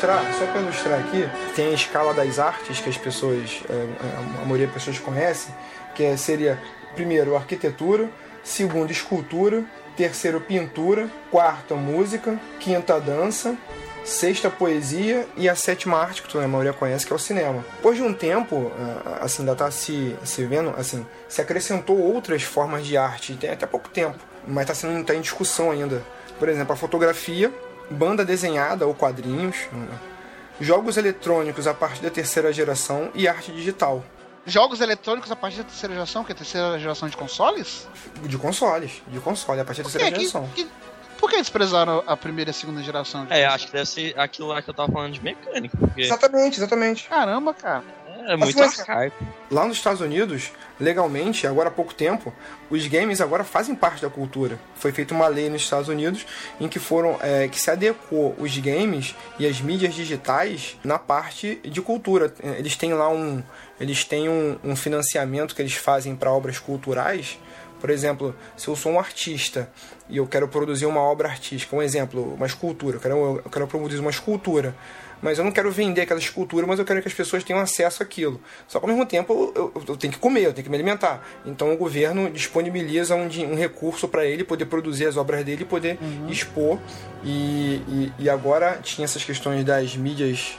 ilustrar, 0.03 0.33
só 0.33 0.45
para 0.47 0.61
ilustrar 0.61 0.99
aqui, 0.99 1.29
tem 1.55 1.67
a 1.67 1.73
escala 1.73 2.13
das 2.13 2.39
artes 2.39 2.79
que 2.79 2.89
as 2.89 2.97
pessoas, 2.97 3.63
é, 3.69 4.41
a 4.41 4.45
maioria 4.45 4.67
das 4.67 4.75
pessoas 4.75 4.99
conhece, 4.99 5.49
que 5.95 6.03
é- 6.03 6.17
seria 6.17 6.59
primeiro 6.95 7.35
arquitetura, 7.35 8.09
segundo 8.43 8.91
escultura, 8.91 9.63
terceiro 9.95 10.41
pintura, 10.41 11.09
quarta 11.31 11.75
música, 11.75 12.39
quinta 12.59 12.99
dança, 12.99 13.55
sexta 14.03 14.49
poesia 14.49 15.25
e 15.37 15.47
a 15.47 15.55
sétima 15.55 15.97
arte 15.97 16.21
que 16.21 16.37
a 16.37 16.47
maioria 16.47 16.73
conhece 16.73 17.05
que 17.05 17.13
é 17.13 17.15
o 17.15 17.19
cinema. 17.19 17.63
Depois 17.77 17.95
de 17.95 18.03
um 18.03 18.13
tempo, 18.13 18.71
ah, 18.77 19.19
assim, 19.21 19.43
ainda 19.43 19.55
tá 19.55 19.71
se, 19.71 20.15
se 20.25 20.43
vendo, 20.45 20.73
assim, 20.77 21.05
se 21.29 21.41
acrescentou 21.41 21.97
outras 21.97 22.43
formas 22.43 22.85
de 22.85 22.97
arte, 22.97 23.35
tem 23.35 23.51
até 23.51 23.65
pouco 23.65 23.87
tempo, 23.89 24.17
mas 24.45 24.63
está 24.63 24.73
sendo 24.73 25.03
tá 25.05 25.15
em 25.15 25.21
discussão 25.21 25.71
ainda. 25.71 26.03
Por 26.37 26.49
exemplo, 26.49 26.73
a 26.73 26.75
fotografia, 26.75 27.53
banda 27.93 28.25
desenhada 28.25 28.85
ou 28.87 28.93
quadrinhos, 28.93 29.55
hum, 29.73 29.87
jogos 30.59 30.97
eletrônicos 30.97 31.67
a 31.67 31.73
partir 31.73 32.01
da 32.01 32.09
terceira 32.09 32.51
geração 32.51 33.09
e 33.15 33.27
arte 33.27 33.51
digital. 33.51 34.03
Jogos 34.45 34.81
eletrônicos 34.81 35.31
a 35.31 35.35
partir 35.37 35.57
da 35.59 35.63
terceira 35.63 35.93
geração, 35.93 36.23
que 36.23 36.31
é 36.31 36.35
a 36.35 36.37
terceira 36.37 36.77
geração 36.79 37.07
de 37.07 37.15
consoles? 37.15 37.87
De 38.23 38.37
consoles, 38.37 39.01
de 39.07 39.19
console, 39.21 39.61
a 39.61 39.65
partir 39.65 39.83
da 39.83 39.87
que, 39.89 39.93
terceira 39.97 40.15
que, 40.17 40.21
geração. 40.25 40.49
que- 40.53 40.67
por 41.17 41.29
que 41.29 41.37
desprezaram 41.37 42.03
a 42.05 42.17
primeira 42.17 42.49
e 42.49 42.51
a 42.51 42.53
segunda 42.53 42.83
geração? 42.83 43.25
de 43.25 43.31
É, 43.33 43.45
acho 43.45 43.67
que 43.67 43.71
deve 43.71 43.85
ser 43.87 44.19
aquilo 44.19 44.49
lá 44.49 44.61
que 44.61 44.69
eu 44.69 44.73
tava 44.73 44.91
falando 44.91 45.13
de 45.13 45.23
mecânica, 45.23 45.77
porque 45.77 46.01
Exatamente, 46.01 46.57
exatamente. 46.59 47.07
Caramba, 47.07 47.53
cara. 47.53 47.83
É 48.27 48.35
muito 48.35 48.57
Mas- 48.57 48.79
arcaico. 48.79 49.25
Lá 49.51 49.67
nos 49.67 49.77
Estados 49.77 50.01
Unidos, 50.01 50.51
legalmente, 50.79 51.45
agora 51.45 51.69
há 51.69 51.71
pouco 51.71 51.93
tempo, 51.93 52.33
os 52.69 52.87
games 52.87 53.21
agora 53.21 53.43
fazem 53.43 53.75
parte 53.75 54.01
da 54.01 54.09
cultura. 54.09 54.57
Foi 54.75 54.91
feita 54.91 55.13
uma 55.13 55.27
lei 55.27 55.49
nos 55.49 55.61
Estados 55.61 55.87
Unidos 55.89 56.25
em 56.59 56.67
que 56.67 56.79
foram 56.79 57.17
é, 57.21 57.47
que 57.47 57.59
se 57.59 57.69
adequou 57.69 58.35
os 58.39 58.57
games 58.57 59.15
e 59.37 59.45
as 59.45 59.61
mídias 59.61 59.93
digitais 59.93 60.77
na 60.83 60.97
parte 60.97 61.59
de 61.63 61.81
cultura. 61.81 62.33
Eles 62.57 62.75
têm 62.75 62.93
lá 62.93 63.09
um 63.09 63.43
eles 63.79 64.05
têm 64.05 64.29
um, 64.29 64.57
um 64.63 64.75
financiamento 64.75 65.53
que 65.53 65.61
eles 65.61 65.73
fazem 65.73 66.15
para 66.15 66.31
obras 66.31 66.57
culturais. 66.59 67.37
Por 67.81 67.89
exemplo, 67.89 68.33
se 68.55 68.69
eu 68.69 68.75
sou 68.77 68.93
um 68.93 68.99
artista 68.99 69.69
e 70.07 70.17
eu 70.17 70.25
quero 70.25 70.47
produzir 70.47 70.85
uma 70.85 71.01
obra 71.01 71.27
artística, 71.27 71.75
um 71.75 71.81
exemplo, 71.81 72.33
uma 72.33 72.45
escultura, 72.45 72.95
eu 72.95 73.01
quero, 73.01 73.41
eu 73.43 73.49
quero 73.51 73.67
produzir 73.67 73.99
uma 73.99 74.09
escultura, 74.09 74.73
mas 75.23 75.39
eu 75.39 75.43
não 75.45 75.51
quero 75.51 75.71
vender 75.71 76.01
aquela 76.01 76.19
escultura, 76.19 76.67
mas 76.67 76.77
eu 76.77 76.85
quero 76.85 77.01
que 77.01 77.07
as 77.07 77.13
pessoas 77.13 77.43
tenham 77.43 77.59
acesso 77.61 78.03
àquilo. 78.03 78.39
Só 78.67 78.79
que 78.79 78.85
ao 78.85 78.89
mesmo 78.89 79.05
tempo 79.05 79.51
eu, 79.55 79.71
eu- 79.75 79.83
eu 79.87 79.97
tenho 79.97 80.13
que 80.13 80.19
comer, 80.19 80.41
eu 80.43 80.53
tenho 80.53 80.63
que 80.65 80.69
me 80.69 80.75
alimentar. 80.75 81.25
Então 81.45 81.73
o 81.73 81.77
governo 81.77 82.29
disponibiliza 82.29 83.15
um, 83.15 83.27
um 83.51 83.55
recurso 83.55 84.07
para 84.07 84.25
ele 84.25 84.43
poder 84.43 84.65
produzir 84.65 85.07
as 85.07 85.17
obras 85.17 85.43
dele 85.43 85.63
e 85.63 85.65
poder 85.65 85.97
expor. 86.29 86.77
E, 87.23 87.81
e, 87.87 88.13
e 88.19 88.29
agora 88.29 88.79
tinha 88.83 89.05
essas 89.05 89.23
questões 89.23 89.63
das 89.63 89.95
mídias, 89.95 90.57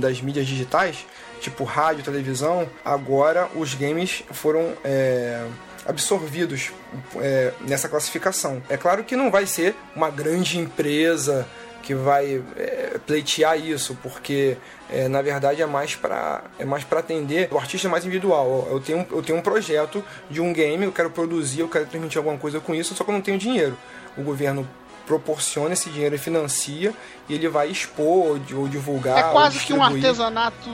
das 0.00 0.20
mídias 0.20 0.46
digitais, 0.46 1.06
tipo 1.40 1.62
rádio, 1.64 2.02
televisão. 2.02 2.68
Agora 2.84 3.48
os 3.54 3.74
games 3.74 4.24
foram. 4.32 4.74
é, 4.84 5.46
absorvidos 5.86 6.72
é, 7.16 7.52
nessa 7.66 7.88
classificação. 7.88 8.62
É 8.68 8.76
claro 8.76 9.02
que 9.02 9.16
não 9.16 9.30
vai 9.30 9.46
ser 9.46 9.74
uma 9.96 10.10
grande 10.10 10.58
empresa 10.58 11.48
que 11.90 11.94
vai 11.96 12.40
é, 12.56 13.00
pleitear 13.04 13.58
isso, 13.58 13.98
porque 14.00 14.56
é, 14.88 15.08
na 15.08 15.20
verdade 15.20 15.60
é 15.60 15.66
mais 15.66 15.96
para 15.96 16.44
é 16.56 16.64
mais 16.64 16.84
para 16.84 17.00
atender 17.00 17.48
o 17.50 17.58
artista 17.58 17.88
mais 17.88 18.04
individual. 18.04 18.68
Eu 18.70 18.78
tenho, 18.78 19.04
eu 19.10 19.20
tenho 19.24 19.36
um 19.40 19.42
projeto 19.42 20.04
de 20.30 20.40
um 20.40 20.52
game, 20.52 20.84
eu 20.84 20.92
quero 20.92 21.10
produzir, 21.10 21.60
eu 21.62 21.68
quero 21.68 21.86
transmitir 21.86 22.18
alguma 22.18 22.38
coisa 22.38 22.60
com 22.60 22.72
isso, 22.72 22.94
só 22.94 23.02
que 23.02 23.10
eu 23.10 23.14
não 23.14 23.20
tenho 23.20 23.36
dinheiro. 23.38 23.76
O 24.16 24.22
governo 24.22 24.68
proporciona 25.04 25.72
esse 25.72 25.90
dinheiro 25.90 26.14
e 26.14 26.18
financia 26.18 26.94
e 27.28 27.34
ele 27.34 27.48
vai 27.48 27.68
expor 27.68 28.06
ou, 28.28 28.38
di- 28.38 28.54
ou 28.54 28.68
divulgar. 28.68 29.18
é 29.18 29.32
quase 29.32 29.58
que 29.58 29.72
um 29.72 29.82
artesanato 29.82 30.70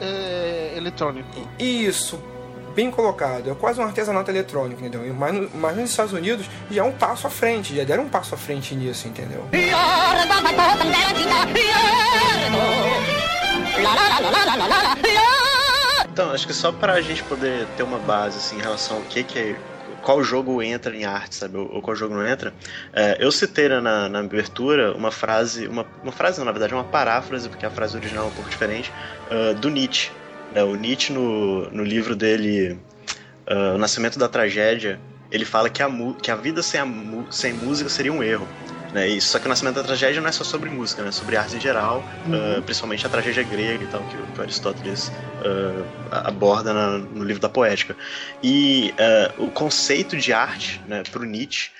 é, 0.00 0.74
eletrônico. 0.76 1.48
Isso, 1.58 2.22
bem 2.74 2.90
colocado. 2.90 3.50
É 3.50 3.54
quase 3.54 3.80
um 3.80 3.84
artesanato 3.84 4.30
eletrônico, 4.30 4.80
entendeu? 4.84 5.12
Mas, 5.14 5.34
no- 5.34 5.50
mas 5.54 5.76
nos 5.76 5.90
Estados 5.90 6.12
Unidos 6.12 6.46
já 6.70 6.82
é 6.82 6.84
um 6.84 6.92
passo 6.92 7.26
à 7.26 7.30
frente, 7.30 7.74
já 7.76 7.84
deram 7.84 8.04
um 8.04 8.08
passo 8.08 8.34
à 8.34 8.38
frente 8.38 8.74
nisso, 8.74 9.08
entendeu? 9.08 9.46
Então, 16.12 16.30
acho 16.32 16.46
que 16.46 16.52
só 16.52 16.72
pra 16.72 17.00
gente 17.00 17.22
poder 17.24 17.66
ter 17.76 17.82
uma 17.82 17.98
base 17.98 18.36
assim, 18.38 18.56
em 18.56 18.60
relação 18.60 18.98
ao 18.98 19.02
que, 19.04 19.22
que 19.22 19.38
é. 19.38 19.56
Qual 20.02 20.22
jogo 20.24 20.62
entra 20.62 20.96
em 20.96 21.04
arte, 21.04 21.34
sabe? 21.34 21.58
Ou, 21.58 21.82
qual 21.82 21.94
jogo 21.94 22.14
não 22.14 22.26
entra. 22.26 22.54
É, 22.90 23.18
eu 23.20 23.30
citei 23.30 23.68
né, 23.68 23.80
na, 23.80 24.08
na 24.08 24.20
abertura 24.20 24.94
uma 24.94 25.10
frase. 25.10 25.68
Uma, 25.68 25.86
uma 26.02 26.10
frase, 26.10 26.38
não, 26.38 26.46
na 26.46 26.52
verdade, 26.52 26.72
uma 26.72 26.84
paráfrase, 26.84 27.50
porque 27.50 27.66
a 27.66 27.70
frase 27.70 27.98
original 27.98 28.24
é 28.24 28.28
um 28.28 28.30
pouco 28.30 28.48
diferente, 28.48 28.90
ah, 29.30 29.52
do 29.52 29.68
Nietzsche. 29.68 30.10
Né? 30.54 30.62
o 30.62 30.74
Nietzsche, 30.74 31.12
no, 31.12 31.70
no 31.70 31.84
livro 31.84 32.14
dele, 32.16 32.78
ah, 33.46 33.74
O 33.74 33.78
Nascimento 33.78 34.18
da 34.18 34.28
Tragédia, 34.28 35.00
ele 35.30 35.44
fala 35.44 35.70
que 35.70 35.82
a, 35.82 35.88
que 36.22 36.30
a 36.30 36.36
vida 36.36 36.62
sem, 36.62 36.80
a 36.80 36.86
sem 37.30 37.52
música 37.52 37.88
seria 37.88 38.12
um 38.12 38.22
erro. 38.22 38.48
Né? 38.92 39.08
E, 39.08 39.20
só 39.20 39.38
que 39.38 39.46
o 39.46 39.48
Nascimento 39.48 39.76
da 39.76 39.84
Tragédia 39.84 40.20
não 40.20 40.28
é 40.28 40.32
só 40.32 40.42
sobre 40.42 40.68
música, 40.68 41.02
né? 41.02 41.10
é 41.10 41.12
sobre 41.12 41.36
arte 41.36 41.56
em 41.56 41.60
geral, 41.60 42.04
ah, 42.26 42.60
principalmente 42.62 43.06
a 43.06 43.08
tragédia 43.08 43.44
grega 43.44 43.84
e 43.84 43.86
tal, 43.86 44.02
que, 44.04 44.16
que 44.16 44.38
o 44.38 44.42
Aristóteles 44.42 45.12
ah, 46.10 46.28
aborda 46.28 46.72
na- 46.74 46.98
no 46.98 47.22
livro 47.24 47.40
da 47.40 47.48
Poética. 47.48 47.96
E 48.42 48.92
o 49.38 49.48
conceito 49.48 50.16
de 50.16 50.32
arte, 50.32 50.80
né, 50.88 51.02
para 51.10 51.22
o 51.22 51.24
Nietzsche, 51.24 51.70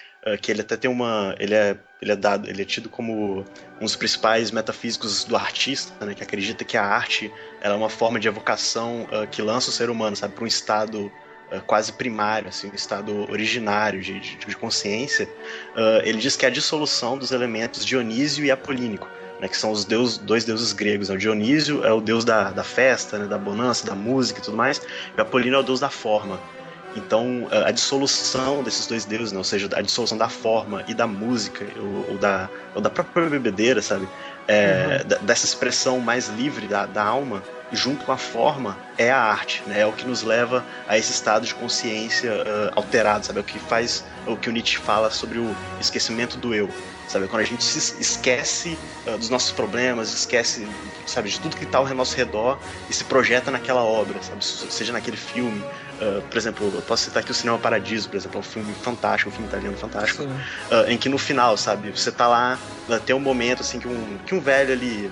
que 0.40 0.50
ele 0.50 0.61
até 0.61 0.76
tem 0.76 0.90
uma. 0.90 1.35
Ele 1.38 1.54
é, 1.54 1.76
ele 2.00 2.12
é 2.12 2.16
dado, 2.16 2.48
ele 2.48 2.62
é 2.62 2.64
tido 2.64 2.88
como 2.88 3.44
um 3.80 3.85
dos 3.85 3.96
principais 3.96 4.50
metafísicos 4.50 5.24
do 5.24 5.37
artista, 5.37 6.04
né, 6.04 6.14
que 6.14 6.22
acredita 6.22 6.64
que 6.64 6.76
a 6.76 6.85
arte 6.85 7.33
é 7.61 7.70
uma 7.72 7.88
forma 7.88 8.20
de 8.20 8.28
evocação 8.28 9.06
ah, 9.11 9.26
que 9.26 9.40
lança 9.42 9.70
o 9.70 9.72
ser 9.72 9.90
humano, 9.90 10.16
sabe, 10.16 10.35
para 10.35 10.44
um 10.44 10.46
estado 10.46 11.11
ah, 11.50 11.61
quase 11.61 11.92
primário, 11.92 12.48
assim, 12.48 12.70
um 12.70 12.74
estado 12.74 13.30
originário 13.30 14.00
de, 14.00 14.20
de, 14.20 14.37
de 14.37 14.56
consciência. 14.56 15.28
Ah, 15.74 16.00
ele 16.04 16.18
diz 16.18 16.37
que 16.37 16.44
é 16.44 16.48
a 16.48 16.52
dissolução 16.52 17.16
dos 17.16 17.33
elementos 17.33 17.85
dionísio 17.85 18.44
e 18.44 18.50
apolínico. 18.50 19.09
Né, 19.40 19.48
que 19.48 19.56
são 19.56 19.70
os 19.70 19.87
deus, 19.87 20.18
dois 20.18 20.44
deuses 20.44 20.74
gregos. 20.74 21.09
né? 21.09 21.14
O 21.14 21.18
Dionísio 21.18 21.83
é 21.83 21.90
o 21.90 22.02
deus 22.02 22.26
da, 22.26 22.50
da 22.50 22.62
festa, 22.62 23.18
né, 23.18 23.24
da 23.24 23.38
bonança, 23.38 23.87
da 23.87 23.94
música 23.94 24.38
e 24.38 24.42
tudo 24.42 24.54
mais, 24.54 24.83
e 25.16 25.18
Apolíneo 25.18 25.56
é 25.56 25.61
o 25.61 25.62
deus 25.62 25.80
da 25.80 25.88
forma. 25.88 26.38
Então, 26.94 27.46
a 27.50 27.70
dissolução 27.70 28.62
desses 28.62 28.87
dois 28.87 29.05
deuses, 29.05 29.33
né? 29.33 29.38
ou 29.38 29.44
seja, 29.44 29.68
a 29.74 29.81
dissolução 29.81 30.18
da 30.18 30.29
forma 30.29 30.83
e 30.88 30.94
da 30.94 31.07
música, 31.07 31.64
ou, 31.79 32.11
ou 32.12 32.18
da, 32.18 32.50
ou 32.74 32.81
da 32.83 32.90
própria 32.90 33.29
bebedeira, 33.29 33.81
sabe? 33.81 34.09
É, 34.48 35.05
da- 35.05 35.18
dessa 35.18 35.44
expressão 35.46 36.00
mais 36.00 36.29
livre 36.29 36.66
da, 36.66 36.87
da 36.87 37.05
alma, 37.05 37.42
junto 37.72 38.05
com 38.05 38.11
a 38.12 38.16
forma, 38.16 38.76
é 38.98 39.11
a 39.11 39.20
arte, 39.22 39.62
né? 39.66 39.81
É 39.81 39.87
o 39.87 39.92
que 39.92 40.05
nos 40.05 40.22
leva 40.22 40.64
a 40.88 40.98
esse 40.98 41.12
estado 41.12 41.46
de 41.46 41.55
consciência 41.55 42.33
ah, 42.44 42.72
alterado, 42.74 43.24
sabe? 43.24 43.38
É 43.38 43.42
o 43.42 43.44
que 43.44 43.59
faz, 43.61 44.05
o 44.26 44.37
que 44.37 44.48
o 44.48 44.53
Nietzsche 44.53 44.79
fala 44.79 45.11
sobre 45.11 45.38
o 45.38 45.55
esquecimento 45.79 46.37
do 46.37 46.53
eu, 46.53 46.68
sabe? 47.07 47.29
Quando 47.29 47.42
a 47.42 47.44
gente 47.46 47.62
se 47.62 48.00
esquece 48.00 48.76
ah, 49.07 49.16
dos 49.16 49.31
nossos 49.31 49.53
problemas, 49.53 50.12
esquece, 50.12 50.66
sabe, 51.07 51.29
de 51.29 51.38
tudo 51.38 51.57
que 51.57 51.64
está 51.64 51.79
ao 51.79 51.88
nosso 51.94 52.16
redor 52.16 52.59
e 52.88 52.92
se 52.92 53.05
projeta 53.05 53.53
naquela 53.53 53.85
obra, 53.85 54.20
sabe? 54.20 54.44
Seja 54.44 54.92
naquele 54.92 55.16
filme, 55.16 55.64
ah, 56.00 56.22
por 56.28 56.36
exemplo, 56.38 56.72
eu 56.74 56.82
posso 56.82 57.04
citar 57.04 57.22
aqui 57.22 57.30
o 57.30 57.34
Cinema 57.34 57.58
Paradiso, 57.58 58.08
por 58.08 58.16
exemplo, 58.16 58.38
é 58.38 58.40
um 58.40 58.42
filme 58.42 58.74
fantástico, 58.74 59.30
um 59.30 59.32
filme 59.32 59.48
italiano 59.48 59.76
fantástico, 59.76 60.22
ah, 60.70 60.84
em 60.90 60.96
que 60.98 61.08
no 61.08 61.18
final, 61.18 61.56
sabe, 61.56 61.90
você 61.90 62.10
tá 62.10 62.26
lá, 62.26 62.58
ah, 62.88 62.98
tem 62.98 63.14
um 63.14 63.20
momento 63.20 63.60
assim 63.60 63.78
que 63.78 63.86
um, 63.88 64.18
que 64.26 64.34
um 64.34 64.40
velho 64.40 64.72
ali. 64.72 65.10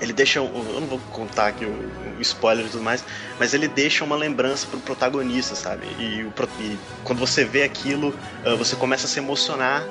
Ele 0.00 0.12
deixa. 0.12 0.40
um- 0.40 0.74
Eu 0.74 0.80
não 0.80 0.86
vou 0.86 1.00
contar 1.10 1.48
aqui 1.48 1.64
o, 1.64 1.90
spoiler 2.20 2.64
e 2.66 2.68
tudo 2.68 2.82
mais, 2.84 3.04
mas 3.38 3.52
ele 3.52 3.66
deixa 3.66 4.04
uma 4.04 4.14
lembrança 4.16 4.66
pro 4.68 4.78
protagonista, 4.78 5.56
sabe? 5.56 5.86
E, 5.98 6.22
o 6.22 6.32
e 6.60 6.78
quando 7.02 7.18
você 7.18 7.44
vê 7.44 7.64
aquilo, 7.64 8.16
você 8.58 8.76
começa 8.76 9.06
a 9.06 9.08
se 9.08 9.18
emocionar 9.18 9.84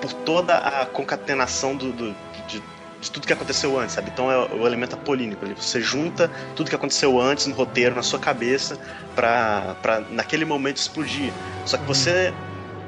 por 0.00 0.12
toda 0.12 0.56
a 0.58 0.86
concatenação 0.86 1.76
do, 1.76 1.92
do- 1.92 2.16
de, 2.48 2.62
de 3.02 3.10
tudo 3.10 3.26
que 3.26 3.32
aconteceu 3.32 3.76
antes, 3.78 3.94
sabe? 3.96 4.10
Então 4.14 4.30
é 4.30 4.38
o 4.54 4.64
elemento 4.66 4.94
apolínico 4.94 5.44
ali. 5.44 5.54
Você 5.54 5.80
junta 5.80 6.30
tudo 6.54 6.70
que 6.70 6.76
aconteceu 6.76 7.20
antes 7.20 7.46
no 7.46 7.54
roteiro, 7.54 7.94
na 7.96 8.02
sua 8.02 8.18
cabeça, 8.18 8.78
pra, 9.14 9.74
pra 9.82 10.00
naquele 10.10 10.44
momento 10.44 10.76
explodir. 10.76 11.32
Só 11.66 11.76
que 11.76 11.84
você 11.84 12.32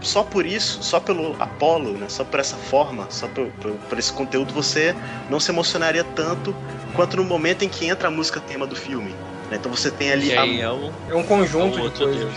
só 0.00 0.22
por 0.22 0.46
isso, 0.46 0.82
só 0.82 1.00
pelo 1.00 1.34
Apollo, 1.40 1.92
né, 1.98 2.06
só 2.08 2.24
por 2.24 2.38
essa 2.38 2.56
forma, 2.56 3.06
só 3.10 3.26
por, 3.26 3.46
por, 3.48 3.72
por 3.72 3.98
esse 3.98 4.12
conteúdo, 4.12 4.52
você 4.52 4.94
não 5.30 5.40
se 5.40 5.50
emocionaria 5.50 6.04
tanto 6.04 6.54
quanto 6.94 7.16
no 7.16 7.24
momento 7.24 7.64
em 7.64 7.68
que 7.68 7.86
entra 7.86 8.08
a 8.08 8.10
música 8.10 8.38
tema 8.38 8.66
do 8.66 8.76
filme. 8.76 9.10
né? 9.50 9.56
Então 9.58 9.72
você 9.72 9.90
tem 9.90 10.12
ali 10.12 10.28
E 10.28 10.36
a- 10.36 10.42
aí 10.42 10.60
é 10.60 10.64
É 10.64 11.14
um 11.14 11.22
conjunto 11.24 11.68
o 11.68 11.76
de 11.76 11.80
outro 11.80 12.04
coisas. 12.04 12.22
deus. 12.22 12.34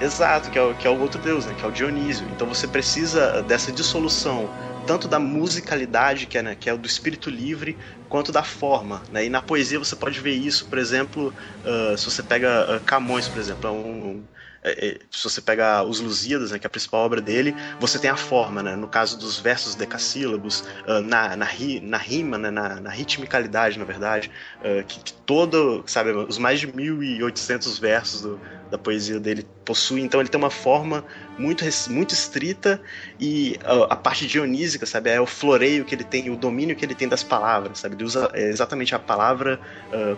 Exato, 0.00 0.50
que 0.50 0.58
é, 0.58 0.62
o, 0.62 0.72
que 0.74 0.86
é 0.86 0.90
o 0.90 0.98
outro 1.00 1.20
deus, 1.20 1.46
né? 1.46 1.54
Que 1.58 1.64
é 1.64 1.68
o 1.68 1.72
Dionísio. 1.72 2.26
Então 2.34 2.46
você 2.46 2.66
precisa 2.66 3.42
dessa 3.42 3.72
dissolução, 3.72 4.48
tanto 4.84 5.08
da 5.08 5.18
musicalidade, 5.18 6.26
que 6.26 6.38
é, 6.38 6.42
né, 6.42 6.56
que 6.56 6.68
é 6.70 6.76
do 6.76 6.86
espírito 6.86 7.30
livre, 7.30 7.78
quanto 8.08 8.32
da 8.32 8.42
forma. 8.44 9.02
Né? 9.10 9.26
E 9.26 9.28
na 9.30 9.42
poesia 9.42 9.78
você 9.78 9.96
pode 9.96 10.20
ver 10.20 10.34
isso, 10.34 10.68
por 10.68 10.78
exemplo, 10.78 11.34
ah, 11.64 11.96
se 11.96 12.04
você 12.06 12.22
pega 12.22 12.76
ah, 12.76 12.80
Camões, 12.80 13.28
por 13.28 13.38
exemplo, 13.40 13.68
é 13.68 13.72
um. 13.72 14.08
um- 14.20 14.28
é- 14.64 14.88
é, 14.96 14.98
se 15.10 15.24
você 15.24 15.40
pega 15.42 15.82
os 15.84 16.00
Lusíadas, 16.00 16.50
né, 16.50 16.58
que 16.58 16.66
é 16.66 16.68
a 16.68 16.70
principal 16.70 17.00
obra 17.04 17.20
dele, 17.20 17.56
você 17.78 17.98
tem 17.98 18.10
a 18.10 18.16
forma, 18.16 18.62
né? 18.62 18.76
No 18.76 18.88
caso 18.88 19.18
dos 19.18 19.38
versos 19.38 19.76
decassílabos, 19.76 20.64
ah, 20.86 21.00
na, 21.02 21.36
na, 21.36 21.44
ri- 21.44 21.80
na 21.80 21.98
rima, 21.98 22.38
né, 22.38 22.50
na, 22.50 22.80
na 22.80 22.90
ritmicalidade, 22.90 23.78
na 23.78 23.84
verdade, 23.84 24.30
ah, 24.62 24.82
que, 24.84 25.00
que 25.00 25.12
todo, 25.24 25.84
sabe, 25.86 26.10
os 26.12 26.38
mais 26.38 26.60
de 26.60 26.66
1800 26.74 27.78
versos 27.78 28.22
do, 28.22 28.40
da 28.70 28.78
poesia 28.78 29.20
dele 29.20 29.48
possui. 29.64 30.00
Então 30.00 30.20
ele 30.20 30.28
tem 30.28 30.38
uma 30.40 30.50
forma 30.50 31.04
muito, 31.36 31.64
muito 31.90 32.14
estrita 32.14 32.82
e 33.18 33.58
a, 33.64 33.94
a 33.94 33.96
parte 33.96 34.26
dionísica, 34.26 34.86
sabe, 34.86 35.10
é 35.10 35.20
o 35.20 35.26
floreio 35.26 35.84
que 35.84 35.94
ele 35.94 36.04
tem, 36.04 36.30
o 36.30 36.36
domínio 36.36 36.76
que 36.76 36.84
ele 36.84 36.94
tem 36.94 37.08
das 37.08 37.22
palavras, 37.22 37.78
sabe, 37.80 37.96
ele 37.96 38.04
usa 38.04 38.30
é, 38.34 38.48
exatamente 38.48 38.94
a 38.94 38.98
palavra 38.98 39.60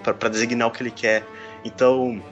para 0.02 0.28
designar 0.28 0.68
o 0.68 0.70
que 0.72 0.82
ele 0.82 0.90
quer. 0.90 1.30
Então 1.64 2.24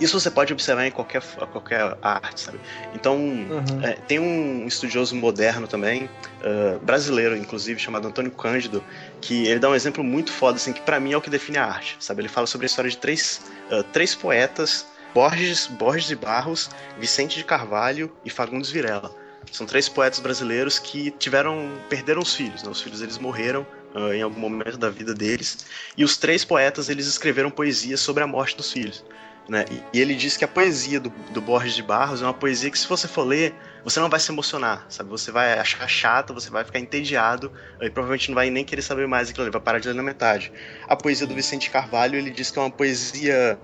isso 0.00 0.18
você 0.18 0.30
pode 0.30 0.52
observar 0.52 0.86
em 0.86 0.90
qualquer, 0.90 1.22
qualquer 1.52 1.96
arte, 2.02 2.40
sabe? 2.40 2.60
Então, 2.94 3.16
Uhum. 3.16 3.82
é, 3.82 3.92
tem 3.92 4.18
um 4.18 4.66
estudioso 4.66 5.14
moderno 5.14 5.66
também, 5.66 6.08
ah, 6.42 6.78
brasileiro 6.82 7.36
inclusive, 7.36 7.80
chamado 7.80 8.08
Antônio 8.08 8.30
Cândido, 8.30 8.82
que 9.20 9.46
ele 9.46 9.58
dá 9.58 9.68
um 9.68 9.74
exemplo 9.74 10.02
muito 10.04 10.32
foda, 10.32 10.56
assim, 10.56 10.72
que 10.72 10.80
pra 10.80 10.98
mim 11.00 11.12
é 11.12 11.16
o 11.16 11.20
que 11.20 11.30
define 11.30 11.58
a 11.58 11.64
arte, 11.64 11.96
sabe? 12.00 12.22
Ele 12.22 12.28
fala 12.28 12.46
sobre 12.46 12.66
a 12.66 12.68
história 12.68 12.90
de 12.90 12.96
três, 12.96 13.40
ah, 13.70 13.82
três 13.92 14.14
poetas, 14.14 14.86
Borges, 15.14 15.66
Borges 15.66 16.08
de 16.08 16.16
Barros, 16.16 16.68
Vicente 16.98 17.36
de 17.38 17.44
Carvalho 17.44 18.12
e 18.24 18.30
Fagundes 18.30 18.70
Virela. 18.70 19.10
São 19.50 19.64
três 19.64 19.88
poetas 19.88 20.18
brasileiros 20.20 20.78
que 20.78 21.10
tiveram, 21.12 21.78
perderam 21.88 22.20
os 22.20 22.34
filhos, 22.34 22.62
né? 22.62 22.70
Os 22.70 22.82
filhos 22.82 23.00
eles 23.00 23.16
morreram 23.16 23.66
ah, 23.94 24.14
em 24.14 24.20
algum 24.20 24.38
momento 24.40 24.76
da 24.76 24.90
vida 24.90 25.14
deles, 25.14 25.64
e 25.96 26.04
os 26.04 26.16
três 26.18 26.44
poetas 26.44 26.90
eles 26.90 27.06
escreveram 27.06 27.50
poesias 27.50 28.00
sobre 28.00 28.22
a 28.22 28.26
morte 28.26 28.56
dos 28.56 28.70
filhos. 28.70 29.02
Né? 29.48 29.64
E, 29.92 30.00
ele 30.00 30.14
diz 30.14 30.36
que 30.36 30.44
a 30.44 30.48
poesia 30.48 30.98
do, 30.98 31.10
do 31.30 31.40
Borges 31.40 31.74
de 31.74 31.82
Barros 31.82 32.20
é 32.20 32.24
uma 32.24 32.34
poesia 32.34 32.70
que, 32.70 32.78
se 32.78 32.86
você 32.88 33.06
for 33.06 33.22
ler, 33.22 33.54
você 33.84 34.00
não 34.00 34.08
vai 34.08 34.18
se 34.18 34.32
emocionar, 34.32 34.84
sabe? 34.88 35.08
Você 35.10 35.30
vai 35.30 35.56
achar 35.56 35.86
chata, 35.86 36.34
você 36.34 36.50
vai 36.50 36.64
ficar 36.64 36.80
entediado 36.80 37.52
e 37.80 37.88
provavelmente 37.88 38.28
não 38.28 38.34
vai 38.34 38.50
nem 38.50 38.64
querer 38.64 38.82
saber 38.82 39.06
mais 39.06 39.30
aquilo 39.30 39.44
ali, 39.44 39.52
vai 39.52 39.60
parar 39.60 39.78
de 39.78 39.86
ler 39.86 39.94
na 39.94 40.02
metade. 40.02 40.52
A 40.88 40.96
poesia 40.96 41.26
do 41.26 41.34
Vicente 41.34 41.70
Carvalho, 41.70 42.18
ele 42.18 42.30
diz 42.30 42.50
que 42.50 42.58
é 42.58 42.62
uma 42.62 42.70
poesia 42.70 43.56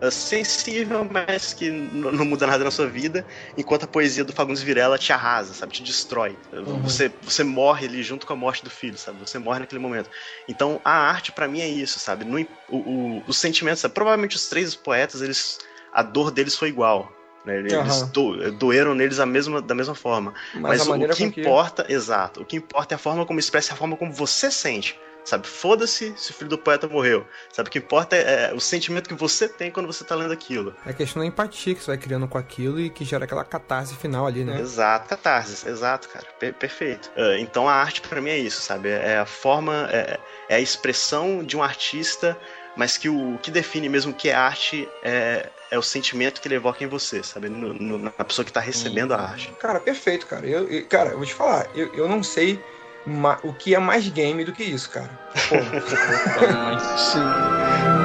ah, 0.00 0.10
sensível, 0.10 1.06
mas 1.10 1.52
que 1.54 1.70
não 1.70 2.24
muda 2.24 2.46
nada 2.46 2.64
na 2.64 2.70
sua 2.70 2.86
vida, 2.86 3.26
enquanto 3.56 3.84
a 3.84 3.88
poesia 3.88 4.24
do 4.24 4.32
Fagundes 4.32 4.62
Virela 4.62 4.98
te 4.98 5.12
arrasa, 5.12 5.54
sabe? 5.54 5.72
Te 5.72 5.82
destrói. 5.82 6.36
Você, 6.82 7.12
você 7.22 7.44
morre 7.44 7.86
ali 7.86 8.02
junto 8.02 8.26
com 8.26 8.32
a 8.32 8.36
morte 8.36 8.64
do 8.64 8.70
filho, 8.70 8.98
sabe? 8.98 9.20
Você 9.20 9.38
morre 9.38 9.60
naquele 9.60 9.80
momento. 9.80 10.10
Então, 10.48 10.80
a 10.84 10.92
arte 10.92 11.32
pra 11.32 11.48
mim 11.48 11.60
é 11.60 11.68
isso, 11.68 11.98
sabe? 11.98 12.24
No, 12.24 12.38
o, 12.68 12.76
o, 12.76 13.24
os 13.26 13.38
sentimentos, 13.38 13.80
sabe? 13.80 13.94
provavelmente 13.94 14.36
os 14.36 14.48
três 14.48 14.74
poetas, 14.74 15.22
eles 15.22 15.58
a 15.92 16.02
dor 16.02 16.30
deles 16.30 16.56
foi 16.56 16.68
igual. 16.68 17.12
Né? 17.44 17.58
Eles 17.58 17.74
Aham. 17.74 18.06
do- 18.10 18.52
doeram 18.52 18.94
neles 18.94 19.20
a 19.20 19.26
mesma, 19.26 19.60
da 19.60 19.74
mesma 19.74 19.94
forma. 19.94 20.34
Mas, 20.54 20.86
Mas, 20.86 20.88
o 20.88 21.08
que 21.14 21.24
importa, 21.24 21.86
exato, 21.88 22.42
o 22.42 22.44
que 22.44 22.56
importa 22.56 22.94
é 22.94 22.96
a 22.96 22.98
forma 22.98 23.24
como 23.24 23.38
expressa, 23.38 23.74
a 23.74 23.76
forma 23.76 23.96
como 23.96 24.12
você 24.12 24.50
sente. 24.50 24.98
Sabe, 25.24 25.46
foda-se 25.46 26.14
se 26.18 26.30
o 26.30 26.34
filho 26.34 26.50
do 26.50 26.58
poeta 26.58 26.86
morreu. 26.86 27.26
Sabe, 27.52 27.68
o 27.68 27.72
que 27.72 27.78
importa 27.78 28.14
é, 28.14 28.50
é 28.50 28.54
o 28.54 28.60
sentimento 28.60 29.08
que 29.08 29.14
você 29.14 29.48
tem 29.48 29.70
quando 29.70 29.86
você 29.86 30.04
tá 30.04 30.14
lendo 30.14 30.32
aquilo. 30.32 30.74
É 30.84 30.90
a 30.90 30.92
questão 30.92 31.22
da 31.22 31.26
empatia 31.26 31.74
que 31.74 31.80
você 31.80 31.86
vai 31.92 31.98
criando 31.98 32.28
com 32.28 32.36
aquilo 32.36 32.78
e 32.78 32.90
que 32.90 33.04
gera 33.04 33.24
aquela 33.24 33.44
catarse 33.44 33.94
final 33.96 34.26
ali, 34.26 34.44
né? 34.44 34.60
Exato, 34.60 35.08
catarse, 35.08 35.66
exato, 35.68 36.08
cara, 36.10 36.26
per- 36.38 36.52
perfeito. 36.54 37.10
Ah, 37.16 37.38
então 37.38 37.66
a 37.68 37.72
arte 37.72 38.02
pra 38.02 38.20
mim 38.20 38.30
é 38.30 38.38
isso, 38.38 38.60
sabe? 38.60 38.90
É 38.90 39.18
a 39.18 39.24
forma, 39.26 39.88
é, 39.90 40.18
é 40.48 40.56
a 40.56 40.60
expressão 40.60 41.42
de 41.42 41.56
um 41.56 41.62
artista, 41.62 42.38
mas 42.76 42.98
que 42.98 43.08
o, 43.08 43.34
o 43.36 43.38
que 43.38 43.50
define 43.50 43.88
mesmo 43.88 44.12
o 44.12 44.14
que 44.14 44.28
é 44.28 44.34
arte 44.34 44.86
é, 45.02 45.48
é 45.70 45.78
o 45.78 45.82
sentimento 45.82 46.40
que 46.40 46.48
ele 46.48 46.56
evoca 46.56 46.84
em 46.84 46.86
você, 46.86 47.22
sabe? 47.22 47.48
No- 47.48 47.72
no- 47.72 47.98
na 47.98 48.10
pessoa 48.10 48.44
que 48.44 48.52
tá 48.52 48.60
recebendo 48.60 49.14
a 49.14 49.20
arte. 49.22 49.52
Cara, 49.58 49.80
perfeito, 49.80 50.26
cara. 50.26 50.46
Eu, 50.46 50.68
eu- 50.68 50.86
cara, 50.86 51.10
eu 51.10 51.16
vou 51.16 51.24
te 51.26 51.32
falar, 51.34 51.66
eu, 51.74 51.86
eu 51.94 52.06
não 52.08 52.22
sei 52.22 52.60
ma- 53.06 53.38
o 53.42 53.52
que 53.52 53.74
é 53.74 53.78
mais 53.78 54.08
game 54.08 54.44
do 54.44 54.52
que 54.52 54.64
isso, 54.64 54.90
cara. 54.90 55.10
Pô. 55.48 55.56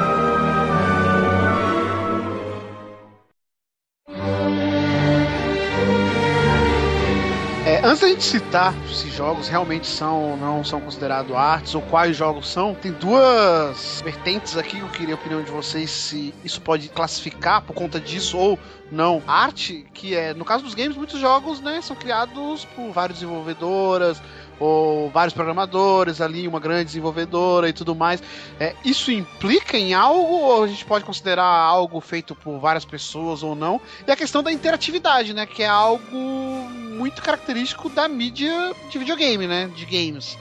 É, 7.70 7.80
antes 7.84 8.00
da 8.00 8.08
gente 8.08 8.24
citar 8.24 8.74
se 8.88 9.08
jogos 9.10 9.46
realmente 9.46 9.86
são 9.86 10.30
ou 10.30 10.36
não 10.36 10.64
são 10.64 10.80
considerados 10.80 11.32
artes, 11.36 11.72
ou 11.74 11.82
quais 11.82 12.16
jogos 12.16 12.48
são, 12.48 12.74
tem 12.74 12.90
duas 12.90 14.00
vertentes 14.02 14.56
aqui 14.56 14.78
que 14.78 14.82
eu 14.82 14.88
queria 14.88 15.14
a 15.14 15.16
opinião 15.16 15.40
de 15.40 15.52
vocês 15.52 15.88
se 15.88 16.34
isso 16.42 16.60
pode 16.62 16.88
classificar 16.88 17.62
por 17.62 17.74
conta 17.74 18.00
disso 18.00 18.36
ou 18.36 18.58
não 18.90 19.22
arte, 19.26 19.86
que 19.94 20.16
é, 20.16 20.34
no 20.34 20.44
caso 20.44 20.64
dos 20.64 20.74
games, 20.74 20.96
muitos 20.96 21.20
jogos 21.20 21.60
né, 21.60 21.80
são 21.80 21.94
criados 21.94 22.64
por 22.74 22.90
várias 22.90 23.20
desenvolvedoras, 23.20 24.20
ou 24.60 25.10
vários 25.10 25.32
programadores 25.32 26.20
ali, 26.20 26.46
uma 26.46 26.60
grande 26.60 26.84
desenvolvedora 26.84 27.68
e 27.68 27.72
tudo 27.72 27.94
mais. 27.94 28.22
É, 28.60 28.76
isso 28.84 29.10
implica 29.10 29.76
em 29.76 29.94
algo 29.94 30.34
ou 30.34 30.62
a 30.62 30.68
gente 30.68 30.84
pode 30.84 31.04
considerar 31.04 31.44
algo 31.44 32.00
feito 32.00 32.34
por 32.34 32.58
várias 32.60 32.84
pessoas 32.84 33.42
ou 33.42 33.56
não? 33.56 33.80
E 34.06 34.12
a 34.12 34.16
questão 34.16 34.42
da 34.42 34.52
interatividade, 34.52 35.32
né? 35.32 35.46
Que 35.46 35.62
é 35.62 35.68
algo 35.68 36.14
muito 36.14 37.22
característico 37.22 37.88
da 37.88 38.06
mídia 38.06 38.74
de 38.90 38.98
videogame, 38.98 39.46
né? 39.46 39.70
De 39.74 39.86
games. 39.86 40.36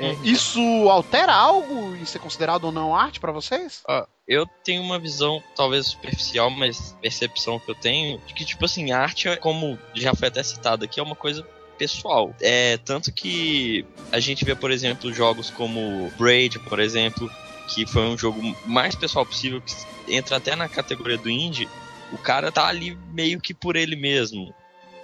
É, 0.00 0.12
Uhum. 0.12 0.18
Isso 0.22 0.60
altera 0.88 1.34
algo 1.34 1.94
em 1.96 2.04
ser 2.04 2.20
considerado 2.20 2.64
ou 2.64 2.72
não 2.72 2.94
arte 2.94 3.18
pra 3.18 3.32
vocês? 3.32 3.82
Ó, 3.86 4.06
eu 4.26 4.46
tenho 4.62 4.82
uma 4.82 4.98
visão, 4.98 5.42
talvez 5.56 5.88
superficial, 5.88 6.50
mas 6.50 6.96
percepção 7.02 7.58
que 7.58 7.70
eu 7.70 7.74
tenho, 7.74 8.18
de 8.26 8.32
que, 8.32 8.44
tipo 8.44 8.64
assim, 8.64 8.92
arte, 8.92 9.36
como 9.38 9.78
já 9.94 10.14
foi 10.14 10.28
até 10.28 10.42
citado 10.42 10.84
aqui, 10.84 11.00
é 11.00 11.02
uma 11.02 11.16
coisa 11.16 11.44
pessoal. 11.78 12.34
É 12.40 12.76
tanto 12.78 13.12
que 13.12 13.84
a 14.10 14.18
gente 14.20 14.44
vê, 14.44 14.54
por 14.54 14.70
exemplo, 14.70 15.12
jogos 15.12 15.50
como 15.50 16.10
Braid, 16.18 16.58
por 16.60 16.80
exemplo, 16.80 17.30
que 17.68 17.86
foi 17.86 18.02
um 18.02 18.18
jogo 18.18 18.40
mais 18.66 18.94
pessoal 18.94 19.24
possível, 19.24 19.60
que 19.60 19.74
entra 20.12 20.36
até 20.36 20.56
na 20.56 20.68
categoria 20.68 21.16
do 21.18 21.30
indie. 21.30 21.68
O 22.12 22.18
cara 22.18 22.50
tá 22.50 22.66
ali 22.66 22.98
meio 23.12 23.40
que 23.40 23.54
por 23.54 23.76
ele 23.76 23.94
mesmo. 23.94 24.54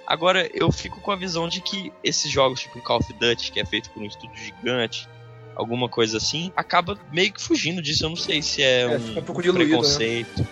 Agora, 0.07 0.49
eu 0.53 0.71
fico 0.71 0.99
com 1.01 1.11
a 1.11 1.15
visão 1.15 1.47
de 1.47 1.61
que 1.61 1.91
esses 2.03 2.29
jogos, 2.29 2.61
tipo 2.61 2.79
Call 2.81 2.97
of 2.99 3.13
Duty, 3.13 3.51
que 3.51 3.59
é 3.59 3.65
feito 3.65 3.89
por 3.89 4.03
um 4.03 4.05
estúdio 4.05 4.37
gigante, 4.37 5.07
alguma 5.55 5.89
coisa 5.89 6.17
assim, 6.17 6.51
acaba 6.55 6.97
meio 7.11 7.31
que 7.31 7.41
fugindo 7.41 7.81
disso. 7.81 8.05
Eu 8.05 8.09
não 8.09 8.15
sei 8.15 8.41
se 8.41 8.61
é, 8.61 8.81
É, 8.81 8.87
um, 8.87 9.19
um 9.19 9.23
pouco 9.23 9.41
diluído, 9.41 9.71
né? 9.71 9.77
preconceito. 9.77 10.47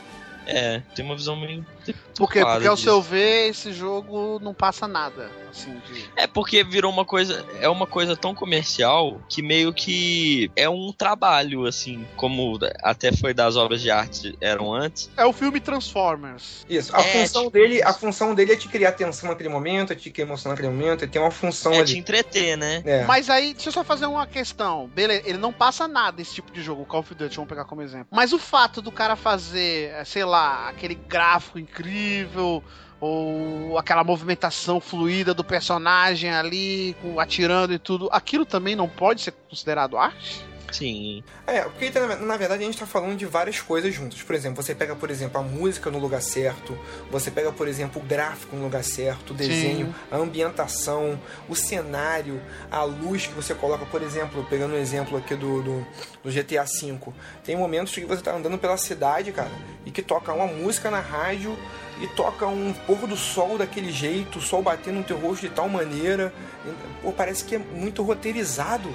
É, 0.46 0.82
tem 0.96 1.06
uma 1.06 1.16
visão 1.16 1.36
meio. 1.36 1.66
Por 2.16 2.32
quê? 2.32 2.40
causa 2.42 2.54
Porque 2.56 2.68
ao 2.68 2.76
disso. 2.76 2.86
seu 2.88 3.02
ver, 3.02 3.50
esse 3.50 3.74
jogo 3.74 4.40
não 4.42 4.54
passa 4.54 4.88
nada. 4.88 5.30
Assim, 5.50 5.80
de... 5.88 6.10
É 6.16 6.26
porque 6.26 6.64
virou 6.64 6.92
uma 6.92 7.06
coisa, 7.06 7.46
é 7.60 7.68
uma 7.70 7.86
coisa 7.86 8.16
tão 8.16 8.34
comercial 8.34 9.22
que 9.30 9.42
meio 9.42 9.72
que 9.74 10.50
é 10.56 10.68
um 10.70 10.92
trabalho, 10.92 11.66
assim, 11.66 12.08
como 12.16 12.58
até 12.82 13.12
foi 13.12 13.34
das 13.34 13.56
obras 13.56 13.82
de 13.82 13.92
arte 13.92 14.36
eram 14.42 14.74
antes. 14.74 15.10
É 15.18 15.26
o 15.26 15.34
filme 15.34 15.60
Transformers. 15.60 16.66
Isso. 16.70 16.96
A 16.96 17.00
É, 17.02 17.04
função 17.04 17.44
tipo 17.44 17.54
dele, 17.54 17.84
a 17.84 17.94
função 17.94 18.34
dele 18.34 18.54
é 18.54 18.56
te 18.56 18.68
criar 18.68 18.90
atenção 18.90 19.30
naquele 19.30 19.50
momento, 19.50 19.94
é 19.94 19.96
te 19.96 20.10
criar 20.10 20.26
emoção 20.26 20.52
naquele 20.52 20.70
momento, 20.70 21.04
é 21.04 21.08
ter 21.08 21.20
uma 21.20 21.32
função 21.32 21.74
É 21.74 21.78
ali. 21.80 21.86
te 21.86 21.98
entreter, 21.98 22.58
né? 22.58 22.82
É. 22.86 23.04
Mas 23.06 23.30
aí, 23.30 23.54
deixa 23.54 23.70
eu 23.70 23.74
só 23.74 23.84
fazer 23.84 24.06
uma 24.06 24.26
questão. 24.26 24.88
Beleza, 24.88 25.24
ele 25.28 25.38
não 25.38 25.54
passa 25.54 25.88
nada 25.88 26.22
esse 26.22 26.34
tipo 26.34 26.52
de 26.52 26.62
jogo, 26.62 26.82
o 26.82 26.86
Call 26.86 27.02
of 27.02 27.14
Duty, 27.14 27.36
vamos 27.36 27.50
pegar 27.50 27.66
como 27.66 27.82
exemplo. 27.82 28.08
Mas 28.12 28.34
o 28.34 28.40
fato 28.40 28.82
do 28.82 28.92
cara 28.92 29.16
fazer, 29.16 29.94
sei 30.06 30.26
lá, 30.26 30.70
aquele 30.70 30.96
gráfico 30.96 31.60
incrível, 31.74 32.64
ou 33.00 33.78
aquela 33.78 34.04
movimentação 34.04 34.80
fluida 34.80 35.34
do 35.34 35.44
personagem 35.44 36.32
ali, 36.32 36.96
atirando 37.18 37.74
e 37.74 37.80
tudo, 37.80 38.08
aquilo 38.12 38.46
também 38.46 38.76
não 38.76 38.88
pode 38.88 39.22
ser 39.22 39.32
considerado 39.50 39.98
arte? 39.98 40.53
Sim. 40.74 41.24
É, 41.46 41.62
porque 41.62 41.92
na, 41.92 42.16
na 42.16 42.38
verdade 42.38 42.64
a 42.64 42.66
gente 42.66 42.78
tá 42.78 42.86
falando 42.86 43.16
de 43.16 43.26
várias 43.26 43.62
coisas 43.62 43.94
juntas. 43.94 44.22
Por 44.22 44.36
exemplo, 44.36 44.62
você 44.62 44.74
pega, 44.74 44.96
por 44.96 45.10
exemplo, 45.10 45.40
a 45.40 45.44
música 45.44 45.90
no 45.92 46.00
lugar 46.00 46.22
certo, 46.22 46.78
você 47.12 47.30
pega, 47.30 47.52
por 47.52 47.68
exemplo, 47.68 48.02
o 48.02 48.06
gráfico 48.06 48.56
no 48.56 48.64
lugar 48.64 48.84
certo, 48.84 49.32
o 49.32 49.34
desenho, 49.34 49.94
a 50.12 50.18
ambientação, 50.18 51.20
o 51.48 51.56
cenário, 51.56 52.42
a 52.72 52.84
luz 52.84 53.28
que 53.28 53.34
você 53.34 53.54
coloca, 53.54 53.86
por 53.86 54.02
exemplo, 54.02 54.46
pegando 54.50 54.74
um 54.74 54.78
exemplo 54.78 55.18
aqui 55.18 55.36
do, 55.36 55.62
do, 55.62 55.88
do 56.24 56.32
GTA 56.32 56.64
V. 56.64 56.98
Tem 57.44 57.56
momentos 57.56 57.94
que 57.94 58.06
você 58.06 58.22
tá 58.22 58.36
andando 58.36 58.58
pela 58.58 58.78
cidade, 58.78 59.32
cara, 59.32 59.52
e 59.86 59.92
que 59.92 60.02
toca 60.02 60.34
uma 60.34 60.48
música 60.48 60.90
na 60.90 61.00
rádio 61.00 61.58
e 62.02 62.08
toca 62.08 62.48
um 62.48 62.74
pôr 62.74 63.08
do 63.08 63.16
sol 63.16 63.58
daquele 63.58 63.92
jeito, 63.92 64.40
o 64.40 64.42
sol 64.42 64.64
batendo 64.64 64.96
no 64.96 65.04
teu 65.04 65.18
rosto 65.18 65.42
de 65.42 65.50
tal 65.50 65.70
maneira. 65.70 66.34
Pô, 67.02 67.12
parece 67.12 67.44
que 67.44 67.56
é 67.56 67.60
muito 67.60 68.02
roteirizado 68.02 68.90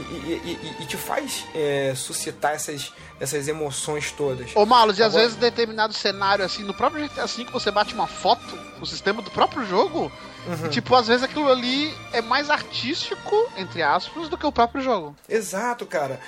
e, 0.00 0.32
e- 0.32 0.76
e- 0.82 0.86
te 0.86 0.96
faz 0.96 1.44
é, 1.54 1.92
suscitar 1.96 2.52
essas, 2.52 2.92
essas 3.20 3.46
emoções 3.48 4.10
todas. 4.12 4.50
Ô, 4.54 4.64
Malus, 4.66 4.98
e 4.98 5.02
às 5.02 5.08
Agora- 5.08 5.22
vezes 5.24 5.36
determinado 5.36 5.92
cenário, 5.94 6.44
assim, 6.44 6.62
no 6.62 6.74
próprio 6.74 7.02
GTA 7.08 7.26
V, 7.26 7.44
você 7.52 7.70
bate 7.70 7.94
uma 7.94 8.06
foto, 8.06 8.58
o 8.80 8.86
sistema 8.86 9.22
do 9.22 9.30
próprio 9.30 9.64
jogo, 9.64 10.10
Uhum. 10.46 10.66
e, 10.66 10.68
tipo, 10.68 10.94
às 10.94 11.06
vezes 11.06 11.22
aquilo 11.22 11.48
ali 11.50 11.92
é 12.12 12.20
mais 12.20 12.50
artístico, 12.50 13.34
entre 13.56 13.82
aspas, 13.82 14.28
do 14.28 14.36
que 14.36 14.44
o 14.46 14.52
próprio 14.52 14.82
jogo. 14.82 15.16
Exato, 15.28 15.86
cara. 15.86 16.20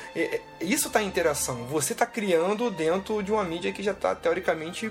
Isso 0.61 0.89
tá 0.89 1.03
em 1.03 1.07
interação. 1.07 1.67
Você 1.67 1.95
tá 1.95 2.07
criando 2.07 2.71
dentro 2.71 3.23
de 3.23 3.31
uma 3.31 3.45
mídia 3.45 3.73
que 3.73 3.83
já 3.83 3.93
tá 3.93 4.15
teoricamente 4.15 4.91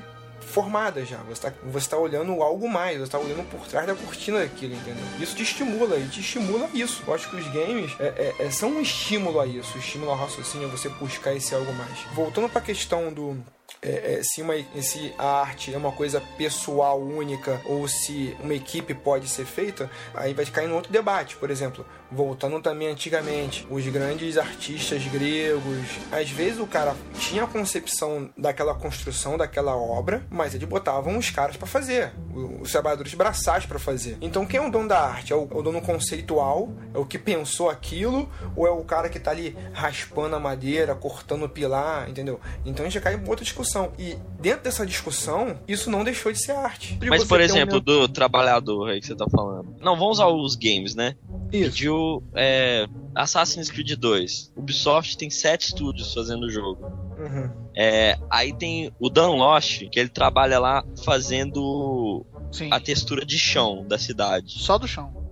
formada 0.55 1.03
já. 1.05 1.17
Você 1.27 1.41
tá, 1.41 1.53
você 1.65 1.89
tá 1.89 1.97
olhando 1.97 2.31
algo 2.41 2.69
mais, 2.69 2.97
você 2.97 3.11
tá 3.11 3.19
olhando 3.19 3.43
por 3.49 3.67
trás 3.67 3.85
da 3.85 3.93
cortina 3.93 4.39
daquilo, 4.39 4.73
entendeu? 4.73 5.03
Isso 5.19 5.35
te 5.35 5.43
estimula, 5.43 5.97
e 5.97 6.07
te 6.07 6.21
estimula 6.21 6.69
isso. 6.73 7.03
Eu 7.05 7.13
acho 7.13 7.29
que 7.29 7.35
os 7.35 7.45
games 7.49 7.91
é, 7.99 8.33
é- 8.39 8.45
é- 8.45 8.49
são 8.49 8.69
um 8.69 8.79
estímulo 8.81 9.41
a 9.41 9.45
isso, 9.45 9.75
um 9.75 9.79
estímulo 9.81 10.11
ao 10.11 10.17
raciocínio, 10.17 10.69
a 10.69 10.71
você 10.71 10.87
buscar 10.87 11.33
esse 11.35 11.53
algo 11.53 11.73
mais. 11.73 11.99
Voltando 12.13 12.47
pra 12.47 12.61
questão 12.61 13.11
do. 13.11 13.37
é, 13.81 14.19
é, 14.19 14.23
se, 14.23 14.41
uma, 14.41 14.53
se 14.81 15.13
a 15.17 15.41
arte 15.41 15.73
é 15.73 15.77
uma 15.77 15.91
coisa 15.91 16.21
pessoal, 16.37 17.01
única, 17.01 17.61
ou 17.65 17.85
se 17.87 18.35
uma 18.39 18.53
equipe 18.53 18.93
pode 18.93 19.27
ser 19.27 19.45
feita, 19.45 19.91
aí 20.13 20.33
vai 20.33 20.45
cair 20.45 20.67
no 20.69 20.75
outro 20.75 20.91
debate. 20.91 21.35
Por 21.35 21.51
exemplo, 21.51 21.85
voltando 22.11 22.59
também 22.61 22.87
antigamente, 22.87 23.65
os 23.69 23.85
grandes 23.87 24.37
artistas 24.37 25.03
gregos, 25.07 25.79
às 26.11 26.29
vezes 26.29 26.59
o 26.59 26.67
cara 26.67 26.95
tinha 27.19 27.43
a 27.43 27.47
concepção 27.47 28.29
daquela 28.37 28.73
construção, 28.75 29.37
daquela 29.37 29.75
obra, 29.75 30.25
mas 30.29 30.53
ele 30.55 30.65
botavam 30.65 31.17
os 31.17 31.29
caras 31.29 31.57
pra 31.57 31.67
fazer, 31.67 32.13
os 32.61 32.71
trabalhadores 32.71 33.13
braçais 33.13 33.65
pra 33.65 33.79
fazer. 33.79 34.17
Então 34.21 34.45
quem 34.45 34.59
é 34.59 34.65
o 34.67 34.71
dono 34.71 34.87
da 34.87 34.99
arte? 34.99 35.33
É 35.33 35.35
o, 35.35 35.47
é 35.51 35.55
o 35.55 35.61
dono 35.61 35.81
conceitual? 35.81 36.69
É 36.93 36.97
o 36.97 37.05
que 37.05 37.17
pensou 37.17 37.69
aquilo? 37.69 38.29
Ou 38.55 38.65
é 38.67 38.71
o 38.71 38.83
cara 38.83 39.09
que 39.09 39.19
tá 39.19 39.31
ali 39.31 39.55
raspando 39.73 40.35
a 40.35 40.39
madeira, 40.39 40.95
cortando 40.95 41.43
o 41.45 41.49
pilar, 41.49 42.09
entendeu? 42.09 42.39
Então 42.65 42.85
a 42.85 42.89
gente 42.89 43.01
cai 43.01 43.15
em 43.15 43.27
outra 43.27 43.43
discussão. 43.43 43.91
E 43.97 44.17
dentro 44.39 44.63
dessa 44.63 44.85
discussão, 44.85 45.59
isso 45.67 45.89
não 45.89 46.03
deixou 46.03 46.31
de 46.31 46.39
ser 46.43 46.53
arte. 46.53 46.97
Mas, 47.07 47.23
Você 47.23 47.27
por 47.27 47.39
um 47.39 47.43
exemplo, 47.43 47.75
men- 47.75 47.83
do 47.83 48.07
trabalhador 48.07 48.89
aí 48.89 49.01
que 49.01 49.07
você 49.07 49.15
tá 49.15 49.25
falando. 49.29 49.75
Não, 49.81 49.95
vamos 49.97 50.17
usar 50.19 50.27
os 50.27 50.55
games, 50.55 50.95
né? 50.95 51.15
Isso. 51.51 51.71
Pediu 51.71 51.94
é, 52.33 52.87
Assassin's 53.13 53.69
Creed 53.69 53.93
2. 53.93 54.53
Ubisoft 54.55 55.17
tem 55.17 55.29
sete 55.29 55.67
estúdios 55.67 56.13
fazendo 56.13 56.45
o 56.45 56.49
jogo. 56.49 56.85
Uhum. 57.17 57.49
É, 57.75 58.17
aí 58.29 58.53
tem 58.53 58.91
o 58.99 59.09
Dan 59.09 59.31
Lost, 59.31 59.87
que 59.89 59.99
ele 59.99 60.09
trabalha 60.09 60.59
lá 60.59 60.83
fazendo 61.03 62.25
Sim. 62.51 62.69
a 62.71 62.79
textura 62.79 63.25
de 63.25 63.37
chão 63.37 63.85
da 63.87 63.97
cidade. 63.97 64.59
Só 64.59 64.77
do 64.77 64.87
chão. 64.87 65.25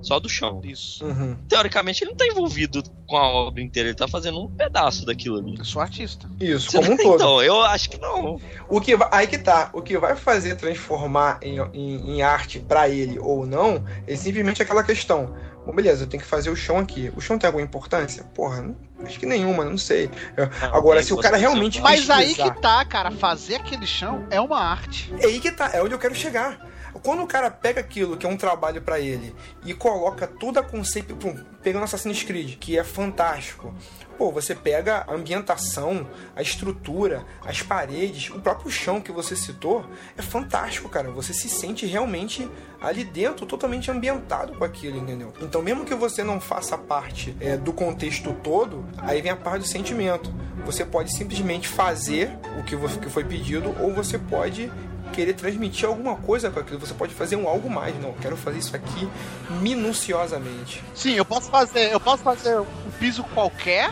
Só 0.00 0.20
do 0.20 0.28
chão. 0.28 0.60
Isso. 0.64 1.04
Uhum. 1.04 1.36
Teoricamente, 1.48 2.04
ele 2.04 2.10
não 2.10 2.16
tá 2.16 2.26
envolvido 2.26 2.82
com 3.06 3.16
a 3.16 3.26
obra 3.28 3.62
inteira, 3.62 3.88
ele 3.88 3.96
tá 3.96 4.06
fazendo 4.06 4.40
um 4.40 4.48
pedaço 4.48 5.04
daquilo 5.04 5.38
ali. 5.38 5.56
Eu 5.58 5.64
sou 5.64 5.82
artista. 5.82 6.28
Isso, 6.40 6.72
como 6.72 6.92
um 6.92 6.96
todo. 6.96 7.14
Então, 7.16 7.42
eu 7.42 7.60
acho 7.62 7.90
que 7.90 7.98
não. 7.98 8.40
O 8.68 8.80
que 8.80 8.96
vai, 8.96 9.08
aí 9.10 9.26
que 9.26 9.38
tá. 9.38 9.70
O 9.72 9.82
que 9.82 9.98
vai 9.98 10.14
fazer 10.14 10.56
transformar 10.56 11.40
em, 11.42 11.58
em, 11.72 12.16
em 12.16 12.22
arte 12.22 12.60
pra 12.60 12.88
ele 12.88 13.18
ou 13.18 13.46
não 13.46 13.84
é 14.06 14.14
simplesmente 14.14 14.62
aquela 14.62 14.82
questão. 14.82 15.34
Bom, 15.68 15.74
beleza, 15.74 16.04
eu 16.04 16.06
tenho 16.08 16.22
que 16.22 16.26
fazer 16.26 16.48
o 16.48 16.56
chão 16.56 16.78
aqui. 16.78 17.12
O 17.14 17.20
chão 17.20 17.38
tem 17.38 17.46
alguma 17.46 17.62
importância? 17.62 18.24
Porra, 18.34 18.62
não- 18.62 18.74
acho 19.04 19.20
que 19.20 19.26
nenhuma, 19.26 19.66
não 19.66 19.76
sei. 19.76 20.10
Não, 20.34 20.48
Agora, 20.74 21.02
se 21.02 21.12
o 21.12 21.18
cara 21.18 21.36
realmente 21.36 21.78
Mas 21.82 22.08
aí 22.08 22.34
que 22.34 22.50
tá, 22.62 22.82
cara. 22.86 23.10
Fazer 23.10 23.56
aquele 23.56 23.86
chão 23.86 24.26
é 24.30 24.40
uma 24.40 24.58
arte. 24.58 25.12
É 25.20 25.26
aí 25.26 25.38
que 25.38 25.52
tá, 25.52 25.70
é 25.74 25.82
onde 25.82 25.92
eu 25.92 25.98
quero 25.98 26.14
chegar. 26.14 26.58
Quando 27.02 27.22
o 27.22 27.26
cara 27.26 27.50
pega 27.50 27.80
aquilo 27.82 28.16
que 28.16 28.24
é 28.24 28.28
um 28.30 28.36
trabalho 28.38 28.80
pra 28.80 28.98
ele 28.98 29.36
e 29.62 29.74
coloca 29.74 30.26
toda 30.26 30.60
a 30.60 30.62
conceito, 30.62 31.14
pum, 31.14 31.36
pegando 31.62 31.84
Assassin's 31.84 32.22
Creed, 32.22 32.56
que 32.56 32.78
é 32.78 32.82
fantástico. 32.82 33.74
Pô, 34.18 34.32
você 34.32 34.52
pega 34.52 35.04
a 35.06 35.14
ambientação, 35.14 36.04
a 36.34 36.42
estrutura, 36.42 37.24
as 37.46 37.62
paredes, 37.62 38.30
o 38.30 38.40
próprio 38.40 38.68
chão 38.68 39.00
que 39.00 39.12
você 39.12 39.36
citou, 39.36 39.86
é 40.16 40.22
fantástico, 40.22 40.88
cara. 40.88 41.08
Você 41.12 41.32
se 41.32 41.48
sente 41.48 41.86
realmente 41.86 42.50
ali 42.80 43.04
dentro, 43.04 43.46
totalmente 43.46 43.92
ambientado 43.92 44.58
com 44.58 44.64
aquilo, 44.64 44.98
entendeu? 44.98 45.32
Então, 45.40 45.62
mesmo 45.62 45.84
que 45.84 45.94
você 45.94 46.24
não 46.24 46.40
faça 46.40 46.76
parte 46.76 47.36
é, 47.40 47.56
do 47.56 47.72
contexto 47.72 48.34
todo, 48.42 48.84
aí 48.98 49.22
vem 49.22 49.30
a 49.30 49.36
parte 49.36 49.62
do 49.62 49.68
sentimento. 49.68 50.34
Você 50.66 50.84
pode 50.84 51.16
simplesmente 51.16 51.68
fazer 51.68 52.36
o 52.58 52.64
que 52.64 53.08
foi 53.08 53.22
pedido, 53.22 53.72
ou 53.80 53.94
você 53.94 54.18
pode 54.18 54.68
querer 55.12 55.34
transmitir 55.34 55.88
alguma 55.88 56.16
coisa 56.16 56.50
com 56.50 56.60
aquilo. 56.60 56.78
Você 56.80 56.94
pode 56.94 57.14
fazer 57.14 57.36
um 57.36 57.48
algo 57.48 57.70
mais. 57.70 57.98
Não, 58.00 58.12
quero 58.14 58.36
fazer 58.36 58.58
isso 58.58 58.74
aqui 58.74 59.08
minuciosamente. 59.60 60.82
Sim, 60.94 61.12
eu 61.12 61.24
posso 61.24 61.50
fazer. 61.50 61.92
Eu 61.92 62.00
posso 62.00 62.22
fazer 62.22 62.58
um 62.58 62.90
piso 62.98 63.22
qualquer. 63.34 63.90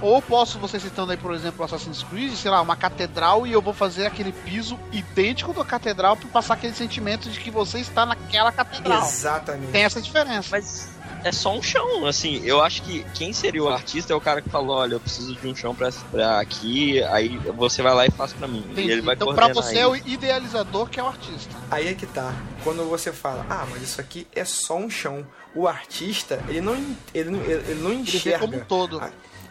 Ou 0.00 0.20
posso, 0.20 0.58
você 0.58 0.78
citando 0.78 1.12
aí, 1.12 1.18
por 1.18 1.34
exemplo, 1.34 1.64
Assassin's 1.64 2.02
Creed, 2.02 2.34
sei 2.34 2.50
lá, 2.50 2.60
uma 2.60 2.76
catedral 2.76 3.46
e 3.46 3.52
eu 3.52 3.62
vou 3.62 3.72
fazer 3.72 4.06
aquele 4.06 4.32
piso 4.32 4.78
idêntico 4.92 5.52
da 5.52 5.64
catedral 5.64 6.16
para 6.16 6.28
passar 6.28 6.54
aquele 6.54 6.74
sentimento 6.74 7.30
de 7.30 7.40
que 7.40 7.50
você 7.50 7.78
está 7.78 8.04
naquela 8.04 8.52
catedral. 8.52 9.02
Exatamente. 9.02 9.72
Tem 9.72 9.84
essa 9.84 10.00
diferença. 10.00 10.48
Mas 10.50 10.90
é 11.24 11.32
só 11.32 11.52
um 11.56 11.62
chão, 11.62 12.06
assim. 12.06 12.40
Eu 12.44 12.62
acho 12.62 12.82
que 12.82 13.04
quem 13.14 13.32
seria 13.32 13.62
o 13.62 13.68
artista 13.68 14.12
é 14.12 14.16
o 14.16 14.20
cara 14.20 14.40
que 14.40 14.48
falou: 14.48 14.76
olha, 14.76 14.94
eu 14.94 15.00
preciso 15.00 15.34
de 15.34 15.48
um 15.48 15.56
chão 15.56 15.74
pra, 15.74 15.90
pra 16.10 16.40
aqui, 16.40 17.02
aí 17.04 17.36
você 17.56 17.82
vai 17.82 17.94
lá 17.94 18.06
e 18.06 18.10
faz 18.10 18.32
pra 18.32 18.46
mim. 18.46 18.64
Entendi. 18.70 18.88
E 18.88 18.90
ele 18.92 19.02
vai 19.02 19.14
então, 19.14 19.34
pra 19.34 19.48
você 19.48 19.78
é 19.78 19.86
o 19.86 19.96
idealizador 19.96 20.88
que 20.88 21.00
é 21.00 21.02
o 21.02 21.06
artista. 21.06 21.54
Aí 21.70 21.88
é 21.88 21.94
que 21.94 22.06
tá. 22.06 22.34
Quando 22.62 22.84
você 22.88 23.12
fala, 23.12 23.46
ah, 23.48 23.66
mas 23.70 23.82
isso 23.82 24.00
aqui 24.00 24.26
é 24.34 24.44
só 24.44 24.76
um 24.76 24.90
chão. 24.90 25.26
O 25.54 25.66
artista, 25.66 26.42
ele 26.48 26.60
não, 26.60 26.74
ele 27.14 27.30
não, 27.30 27.40
ele 27.40 27.52
ele 27.70 27.80
não 27.82 27.90
Ele 27.90 28.02
vê 28.04 28.16
enxerga. 28.18 28.38
como 28.40 28.56
um 28.58 28.60
todo. 28.60 29.02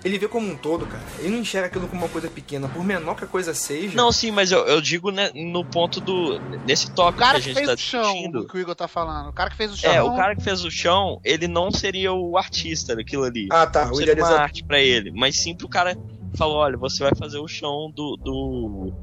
Ele 0.05 0.19
vê 0.19 0.27
como 0.27 0.47
um 0.47 0.55
todo, 0.55 0.85
cara. 0.85 1.03
Ele 1.17 1.29
não 1.29 1.39
enxerga 1.39 1.65
aquilo 1.67 1.87
como 1.87 2.03
uma 2.03 2.09
coisa 2.09 2.29
pequena. 2.29 2.69
Por 2.69 2.83
menor 2.85 3.15
que 3.15 3.23
a 3.23 3.27
coisa 3.27 3.55
seja. 3.55 3.97
Não, 3.97 4.11
sim, 4.11 4.29
mas 4.29 4.51
eu, 4.51 4.59
eu 4.67 4.79
digo 4.79 5.09
né, 5.09 5.31
no 5.33 5.65
ponto 5.65 5.99
do. 5.99 6.39
Nesse 6.65 6.87
O 6.91 6.93
tópico 6.93 7.17
que 7.17 7.23
cara 7.25 7.37
a 7.39 7.41
que 7.41 7.47
gente 7.47 7.55
fez 7.55 7.67
tá 7.67 7.73
o 7.73 7.77
chão, 7.77 8.01
discutindo. 8.13 8.47
que 8.47 8.55
o 8.55 8.59
Igor 8.59 8.75
tá 8.75 8.87
falando. 8.87 9.29
O 9.29 9.33
cara 9.33 9.49
que 9.49 9.57
fez 9.57 9.71
o 9.73 9.77
chão. 9.77 9.91
É, 9.91 10.03
o 10.03 10.15
cara 10.15 10.35
que 10.35 10.43
fez 10.43 10.63
o 10.63 10.69
chão, 10.69 11.19
ele 11.23 11.47
não 11.47 11.71
seria 11.71 12.13
o 12.13 12.37
artista 12.37 12.95
daquilo 12.95 13.23
ali. 13.23 13.47
Ah, 13.51 13.65
tá. 13.65 13.85
não 13.85 13.93
O 13.93 13.95
seria 13.95 14.13
uma 14.13 14.19
idealizador. 14.19 14.43
arte 14.43 14.63
pra 14.63 14.79
ele. 14.79 15.11
Mas 15.11 15.41
sim 15.41 15.55
pro 15.55 15.67
cara 15.67 15.95
que 15.95 16.37
falou: 16.37 16.57
olha, 16.57 16.77
você 16.77 17.01
vai 17.03 17.15
fazer 17.15 17.39
o 17.39 17.47
chão 17.47 17.91
do. 17.95 18.15
do 18.17 18.93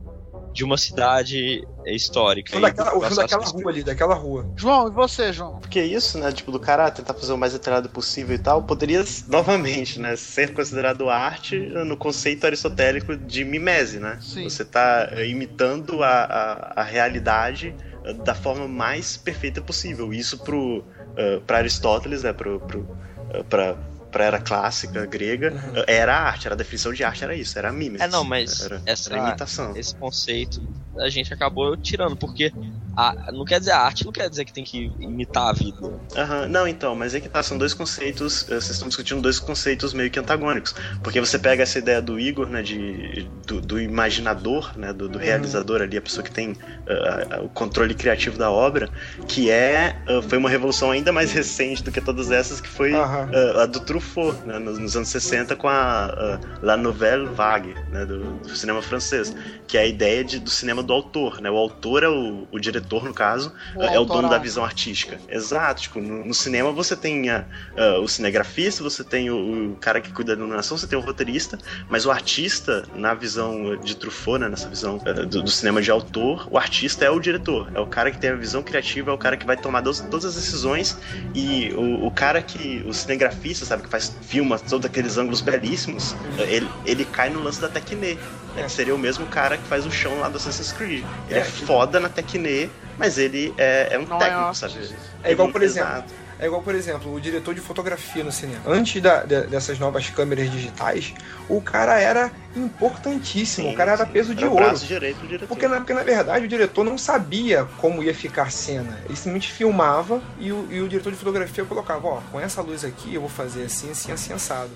de 0.53 0.65
uma 0.65 0.77
cidade 0.77 1.67
histórica. 1.87 2.61
Daquela, 2.61 2.97
o 2.97 3.15
daquela 3.15 3.45
rua 3.45 3.71
ali, 3.71 3.83
daquela 3.83 4.15
rua. 4.15 4.47
João, 4.57 4.89
e 4.89 4.91
você, 4.91 5.33
João? 5.33 5.59
Porque 5.61 5.83
isso, 5.83 6.19
né, 6.19 6.31
tipo, 6.31 6.53
do 6.53 6.61
cara 6.61 6.91
tentar 6.91 7.15
fazer 7.15 7.33
o 7.33 7.39
mais 7.39 7.53
detalhado 7.53 7.89
possível 7.89 8.35
e 8.35 8.39
tal, 8.39 8.63
poderia, 8.63 9.05
novamente, 9.27 9.99
né, 9.99 10.15
ser 10.17 10.53
considerado 10.53 11.09
arte 11.09 11.57
no 11.59 11.97
conceito 11.97 12.45
aristotélico 12.47 13.17
de 13.17 13.45
mimese, 13.45 13.99
né? 13.99 14.19
Sim. 14.21 14.45
Você 14.45 14.65
tá 14.65 15.09
eh, 15.13 15.27
imitando 15.27 16.03
a, 16.03 16.25
a, 16.25 16.81
a 16.81 16.83
realidade 16.83 17.75
eh, 18.05 18.13
da 18.13 18.35
forma 18.35 18.69
mais 18.69 19.17
perfeita 19.17 19.61
possível. 19.61 20.13
Isso 20.13 20.39
pro, 20.39 20.85
eh, 21.17 21.41
pra 21.47 21.59
Aristóteles, 21.59 22.23
né, 22.23 22.33
pro, 22.33 22.61
pro, 22.61 22.87
eh, 23.31 23.43
pra 23.43 23.77
pra 24.13 24.27
era 24.27 24.39
clássica 24.39 25.07
grega, 25.07 25.53
era 25.89 26.15
arte, 26.15 26.47
era 26.47 26.55
a 26.55 26.59
definição 26.59 26.93
de 26.93 27.03
arte, 27.03 27.25
era 27.25 27.35
isso, 27.35 27.59
era 27.59 27.73
mimes. 27.73 28.01
É, 28.01 28.07
não, 28.07 28.23
mas 28.23 28.61
era, 28.61 28.83
essa, 28.85 29.13
era 29.13 29.29
imitação. 29.29 29.75
esse 29.75 29.97
conceito 29.97 30.61
a 30.99 31.09
gente 31.09 31.33
acabou 31.33 31.75
tirando, 31.77 32.17
porque 32.17 32.53
a- 32.97 33.15
não 33.33 33.45
quer 33.45 33.59
dizer 33.61 33.73
a 33.73 33.81
arte, 33.81 34.05
não 34.05 34.13
quer 34.13 34.29
dizer 34.31 34.45
que 34.45 34.53
tem 34.53 34.65
que 34.65 34.95
imitar 34.99 35.49
a 35.49 35.53
vida. 35.53 35.79
Aham, 36.15 36.47
Não, 36.47 36.69
então, 36.69 36.95
mas 36.95 37.15
é 37.15 37.21
que 37.23 37.29
tá, 37.29 37.43
são 37.43 37.57
dois 37.57 37.73
conceitos, 37.73 38.43
eh, 38.51 38.57
vocês 38.61 38.73
estão 38.73 38.87
discutindo 38.89 39.23
dois 39.23 39.39
conceitos 39.41 39.95
meio 39.95 40.11
que 40.11 40.19
antagônicos. 40.19 40.75
Porque 41.03 41.19
você 41.19 41.39
pega 41.39 41.63
essa 41.63 41.79
ideia 41.79 42.03
do 42.03 42.21
Igor, 42.21 42.51
né, 42.51 42.63
de, 42.63 43.31
do, 43.47 43.63
do 43.63 43.81
imaginador, 43.81 44.73
né, 44.77 44.93
do, 44.93 45.09
do 45.09 45.19
realizador 45.19 45.81
ali, 45.81 45.97
a 45.97 46.03
pessoa 46.03 46.23
que 46.23 46.31
tem 46.31 46.55
ah, 46.87 47.41
o 47.43 47.49
controle 47.49 47.95
criativo 47.95 48.37
da 48.37 48.51
obra, 48.51 48.91
que 49.27 49.51
é, 49.51 50.03
ah, 50.07 50.21
foi 50.23 50.37
uma 50.37 50.51
revolução 50.51 50.91
ainda 50.91 51.13
mais 51.13 51.33
recente 51.33 51.83
do 51.83 51.91
que 51.91 52.01
todas 52.03 52.31
essas, 52.31 52.61
que 52.61 52.69
foi 52.69 52.93
Aham. 52.95 53.31
ah, 53.33 53.63
a 53.63 53.67
do 53.67 53.81
Truffaut, 53.81 54.39
né, 54.47 54.59
nos, 54.59 54.79
nos 54.79 54.95
anos 54.95 55.09
60, 55.09 55.57
com 55.57 55.67
a 55.69 56.39
La 56.61 56.77
Nouvelle 56.77 57.27
Vague, 57.27 57.79
né, 57.89 58.05
do, 58.05 58.35
do 58.39 58.55
cinema 58.55 58.83
francês, 58.83 59.33
que 59.67 59.77
é 59.79 59.83
a 59.83 59.87
ideia 59.87 60.25
de, 60.25 60.39
do 60.39 60.51
cinema 60.51 60.83
do 60.83 60.93
autor, 60.93 61.41
né, 61.41 61.51
o 61.51 61.57
autor 61.57 62.03
é 62.03 62.09
o, 62.09 62.47
o 62.51 62.59
diretor, 62.59 62.82
no 62.91 63.15
caso, 63.15 63.53
O 63.75 63.83
é 63.83 63.99
o 63.99 64.05
dono 64.05 64.29
da 64.29 64.39
visão 64.39 64.65
artística. 64.65 65.21
Exato, 65.29 65.83
tipo, 65.83 66.01
no, 66.01 66.25
no 66.25 66.35
cinema 66.35 66.73
você 66.73 66.97
tem 66.97 67.31
a- 67.31 67.47
a- 67.77 67.99
o 68.01 68.09
cinegrafista, 68.09 68.83
você 68.83 69.05
tem 69.05 69.31
o, 69.31 69.73
o 69.73 69.77
cara 69.77 70.01
que 70.01 70.13
cuida 70.13 70.35
da 70.35 70.41
iluminação, 70.41 70.77
você 70.77 70.87
tem 70.87 70.99
o 70.99 71.03
roteirista, 71.03 71.59
mas 71.89 72.07
o 72.07 72.11
artista, 72.11 72.89
na 72.95 73.15
visão 73.15 73.77
de 73.77 73.95
Truffaut, 73.97 74.41
né, 74.41 74.49
nessa 74.49 74.69
visão 74.69 75.01
eh, 75.05 75.13
do, 75.27 75.43
do 75.43 75.51
cinema 75.51 75.81
de 75.83 75.91
autor, 75.91 76.47
o 76.51 76.59
artista 76.59 77.05
é 77.05 77.11
o 77.11 77.21
diretor, 77.21 77.71
é 77.75 77.81
o 77.81 77.87
cara 77.87 78.11
que 78.11 78.19
tem 78.19 78.31
a 78.31 78.37
visão 78.37 78.63
criativa, 78.63 79.11
é 79.11 79.15
o 79.15 79.19
cara 79.19 79.37
que 79.37 79.47
vai 79.47 79.57
tomar 79.57 79.81
dos- 79.81 80.01
todas 80.01 80.25
as 80.27 80.35
decisões 80.35 80.97
e 81.35 81.73
o, 81.75 82.07
o 82.07 82.11
cara 82.11 82.43
que, 82.43 82.83
o 82.87 82.93
cinegrafista, 82.93 83.65
sabe, 83.65 83.83
que 83.83 83.89
faz, 83.91 84.19
filma 84.23 84.59
todos 84.59 84.87
aqueles 84.87 85.17
ângulos 85.19 85.41
belíssimos, 85.41 86.17
eh, 86.39 86.57
ele, 86.57 86.71
ele 86.85 87.05
cai 87.05 87.31
no 87.31 87.41
lance 87.41 87.61
da 87.61 87.69
tecne, 87.69 88.19
né, 88.55 88.65
que 88.65 88.73
seria 88.73 88.95
o 88.95 88.99
mesmo 88.99 89.27
cara 89.27 89.57
que 89.57 89.67
faz 89.67 89.87
o 89.87 89.91
chão 89.91 90.19
lá 90.21 90.29
do 90.29 90.37
Assassin's 90.37 90.73
Creed. 90.73 91.05
Ele 91.29 91.39
é, 91.39 91.43
É. 91.43 91.45
foda 91.45 91.99
na 92.01 92.09
tecne, 92.09 92.72
mas 92.99 93.19
ele 93.19 93.53
é, 93.59 93.89
é 93.95 93.99
um 93.99 94.07
Não 94.07 94.17
é 94.17 94.21
técnico, 94.21 94.45
artista. 94.45 94.69
sabe? 94.69 94.89
É 95.25 95.33
igual, 95.33 95.47
Ele- 95.49 95.53
por 95.53 95.63
exemplo, 95.63 95.91
exato. 95.91 96.23
É 96.39 96.47
igual, 96.47 96.61
por 96.61 96.75
exemplo, 96.75 97.15
o 97.15 97.21
diretor 97.21 97.55
de 97.55 97.61
fotografia 97.61 98.25
no 98.25 98.33
cinema. 98.33 98.61
Antes 98.67 99.01
da- 99.01 99.23
de- 99.23 99.47
dessas 99.47 99.79
novas 99.79 100.11
câmeras 100.11 100.51
digitais, 100.51 101.15
o 101.49 101.61
cara 101.63 102.01
era 102.01 102.33
importantíssimo. 102.57 103.71
o 103.71 103.75
cara 103.77 103.93
era 103.93 104.05
sim. 104.07 104.11
peso 104.13 104.35
de 104.35 104.43
Era 104.43 104.53
o 104.53 104.57
ouro. 104.61 104.77
direito 104.79 105.19
do 105.21 105.27
diretor. 105.29 105.47
Porque 105.47 105.69
na, 105.69 105.77
porque 105.77 105.95
na 105.95 106.03
verdade 106.03 106.45
o 106.45 106.49
diretor 106.49 106.85
não 106.85 106.99
sabia 106.99 107.65
como 107.79 108.03
ia 108.03 108.13
ficar 108.15 108.45
a 108.45 108.51
cena. 108.51 108.99
Ele 109.05 109.15
simplesmente 109.15 109.53
filmava 109.53 110.21
e 110.41 110.51
o, 110.53 110.67
e 110.71 110.81
o 110.81 110.89
diretor 110.89 111.13
de 111.13 111.19
fotografia 111.19 111.65
colocava, 111.65 112.09
ó, 112.09 112.21
com 112.33 112.41
essa 112.41 112.61
luz 112.61 112.85
aqui 112.85 113.15
eu 113.15 113.21
vou 113.21 113.31
fazer 113.31 113.65
assim, 113.65 113.91
assim, 113.93 114.11
assim, 114.11 114.33
assado. 114.33 114.71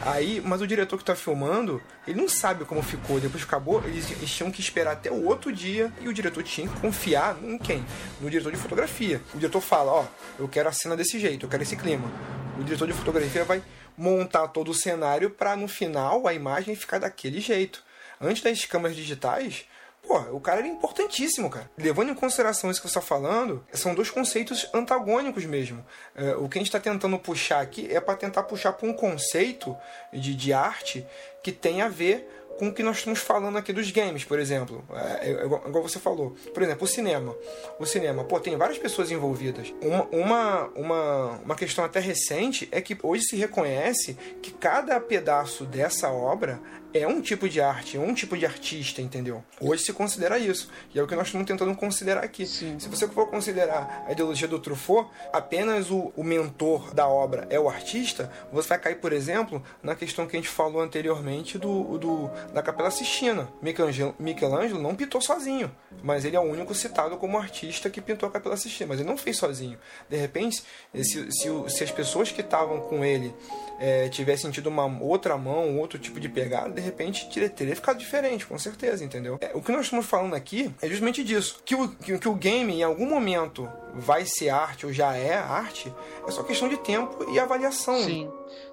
Aí, 0.00 0.42
mas 0.44 0.60
o 0.60 0.66
diretor 0.66 0.98
que 0.98 1.04
tá 1.04 1.14
filmando, 1.14 1.82
ele 2.06 2.20
não 2.20 2.28
sabe 2.28 2.64
como 2.64 2.82
ficou. 2.82 3.18
Depois 3.18 3.42
que 3.42 3.48
acabou, 3.48 3.82
eles, 3.84 4.10
eles 4.10 4.30
tinham 4.30 4.50
que 4.50 4.60
esperar 4.60 4.92
até 4.92 5.10
o 5.10 5.24
outro 5.24 5.50
dia 5.50 5.92
e 6.00 6.08
o 6.08 6.12
diretor 6.12 6.42
tinha 6.42 6.68
que 6.68 6.80
confiar 6.80 7.36
em 7.42 7.56
quem? 7.58 7.84
No 8.20 8.28
diretor 8.28 8.52
de 8.52 8.58
fotografia. 8.58 9.20
O 9.32 9.38
diretor 9.38 9.60
fala, 9.60 9.92
ó, 9.92 10.04
eu 10.38 10.46
quero 10.46 10.68
a 10.68 10.72
cena 10.72 10.96
desse 10.96 11.18
jeito, 11.18 11.46
eu 11.46 11.50
quero 11.50 11.62
esse 11.62 11.76
clima. 11.76 12.10
O 12.58 12.62
diretor 12.62 12.86
de 12.86 12.92
fotografia 12.92 13.44
vai 13.44 13.62
montar 13.96 14.48
todo 14.48 14.70
o 14.70 14.74
cenário 14.74 15.30
para 15.30 15.56
no 15.56 15.68
final 15.68 16.26
a 16.26 16.34
imagem 16.34 16.76
ficar 16.76 16.98
daquele 16.98 17.40
jeito. 17.40 17.82
Antes 18.20 18.42
das 18.42 18.64
câmeras 18.64 18.96
digitais, 18.96 19.64
Pô, 20.06 20.18
o 20.32 20.40
cara 20.40 20.58
era 20.58 20.68
importantíssimo, 20.68 21.48
cara. 21.48 21.70
Levando 21.76 22.10
em 22.10 22.14
consideração 22.14 22.70
isso 22.70 22.80
que 22.80 22.88
você 22.88 22.98
está 22.98 23.00
falando, 23.00 23.64
são 23.72 23.94
dois 23.94 24.10
conceitos 24.10 24.68
antagônicos 24.72 25.44
mesmo. 25.44 25.84
É, 26.14 26.34
o 26.36 26.48
que 26.48 26.58
a 26.58 26.60
gente 26.60 26.68
está 26.68 26.80
tentando 26.80 27.18
puxar 27.18 27.60
aqui 27.60 27.88
é 27.90 28.00
para 28.00 28.16
tentar 28.16 28.42
puxar 28.44 28.72
para 28.72 28.88
um 28.88 28.92
conceito 28.92 29.76
de, 30.12 30.34
de 30.34 30.52
arte 30.52 31.06
que 31.42 31.50
tem 31.50 31.82
a 31.82 31.88
ver 31.88 32.28
com 32.58 32.68
o 32.68 32.72
que 32.72 32.82
nós 32.82 32.98
estamos 32.98 33.18
falando 33.18 33.58
aqui 33.58 33.72
dos 33.72 33.90
games, 33.90 34.24
por 34.24 34.38
exemplo. 34.38 34.84
É, 34.92 35.30
é 35.30 35.44
igual, 35.44 35.62
igual 35.66 35.82
você 35.82 35.98
falou. 35.98 36.36
Por 36.52 36.62
exemplo, 36.62 36.84
o 36.84 36.88
cinema. 36.88 37.34
O 37.78 37.86
cinema, 37.86 38.24
pô, 38.24 38.38
tem 38.38 38.56
várias 38.56 38.78
pessoas 38.78 39.10
envolvidas. 39.10 39.74
Uma, 39.82 40.04
uma, 40.12 40.66
uma, 40.74 41.26
uma 41.44 41.56
questão 41.56 41.84
até 41.84 42.00
recente 42.00 42.68
é 42.70 42.80
que 42.80 42.96
hoje 43.02 43.24
se 43.24 43.36
reconhece 43.36 44.14
que 44.40 44.52
cada 44.52 45.00
pedaço 45.00 45.64
dessa 45.64 46.10
obra 46.10 46.60
é 46.94 47.08
um 47.08 47.20
tipo 47.20 47.48
de 47.48 47.60
arte, 47.60 47.96
é 47.96 48.00
um 48.00 48.14
tipo 48.14 48.38
de 48.38 48.46
artista, 48.46 49.02
entendeu? 49.02 49.42
Hoje 49.60 49.82
se 49.82 49.92
considera 49.92 50.38
isso. 50.38 50.70
E 50.94 50.98
é 50.98 51.02
o 51.02 51.06
que 51.08 51.16
nós 51.16 51.26
estamos 51.26 51.46
tentando 51.46 51.74
considerar 51.74 52.22
aqui. 52.22 52.46
Se 52.46 52.88
você 52.88 53.08
for 53.08 53.28
considerar 53.28 54.04
a 54.06 54.12
ideologia 54.12 54.46
do 54.46 54.60
Truffaut, 54.60 55.10
apenas 55.32 55.90
o, 55.90 56.12
o 56.16 56.22
mentor 56.22 56.94
da 56.94 57.08
obra 57.08 57.48
é 57.50 57.58
o 57.58 57.68
artista, 57.68 58.30
você 58.52 58.68
vai 58.68 58.78
cair, 58.78 58.96
por 58.96 59.12
exemplo, 59.12 59.60
na 59.82 59.96
questão 59.96 60.26
que 60.26 60.36
a 60.36 60.38
gente 60.38 60.48
falou 60.48 60.80
anteriormente 60.80 61.58
do, 61.58 61.98
do 61.98 62.30
da 62.52 62.62
Capela 62.62 62.90
Sistina. 62.92 63.48
Michelangelo, 63.60 64.14
Michelangelo 64.18 64.80
não 64.80 64.94
pintou 64.94 65.20
sozinho, 65.20 65.74
mas 66.02 66.24
ele 66.24 66.36
é 66.36 66.40
o 66.40 66.44
único 66.44 66.74
citado 66.74 67.16
como 67.16 67.36
artista 67.36 67.90
que 67.90 68.00
pintou 68.00 68.28
a 68.28 68.32
Capela 68.32 68.56
Sistina, 68.56 68.90
mas 68.90 69.00
ele 69.00 69.08
não 69.08 69.16
fez 69.16 69.36
sozinho. 69.36 69.78
De 70.08 70.16
repente, 70.16 70.62
se, 70.94 71.32
se, 71.32 71.48
se 71.68 71.84
as 71.84 71.90
pessoas 71.90 72.30
que 72.30 72.40
estavam 72.40 72.80
com 72.82 73.04
ele 73.04 73.34
é, 73.78 74.08
tivessem 74.08 74.50
tido 74.50 74.68
uma 74.68 74.86
outra 75.02 75.36
mão, 75.36 75.78
outro 75.78 75.98
tipo 75.98 76.20
de 76.20 76.28
pegada, 76.28 76.80
repente 76.84 77.28
teria, 77.28 77.74
ficado 77.74 77.98
diferente, 77.98 78.46
com 78.46 78.58
certeza, 78.58 79.04
entendeu? 79.04 79.38
É, 79.40 79.50
o 79.54 79.62
que 79.62 79.72
nós 79.72 79.86
estamos 79.86 80.06
falando 80.06 80.34
aqui 80.34 80.72
é 80.80 80.88
justamente 80.88 81.24
disso. 81.24 81.60
Que 81.64 81.74
o, 81.74 81.88
que, 81.88 82.18
que 82.18 82.28
o 82.28 82.34
game, 82.34 82.74
em 82.74 82.82
algum 82.82 83.08
momento, 83.08 83.68
vai 83.94 84.24
ser 84.24 84.50
arte 84.50 84.86
ou 84.86 84.92
já 84.92 85.16
é 85.16 85.34
arte, 85.34 85.92
é 86.26 86.30
só 86.30 86.42
questão 86.42 86.68
de 86.68 86.76
tempo 86.76 87.30
e 87.30 87.38
avaliação. 87.38 88.00
Sim. 88.02 88.30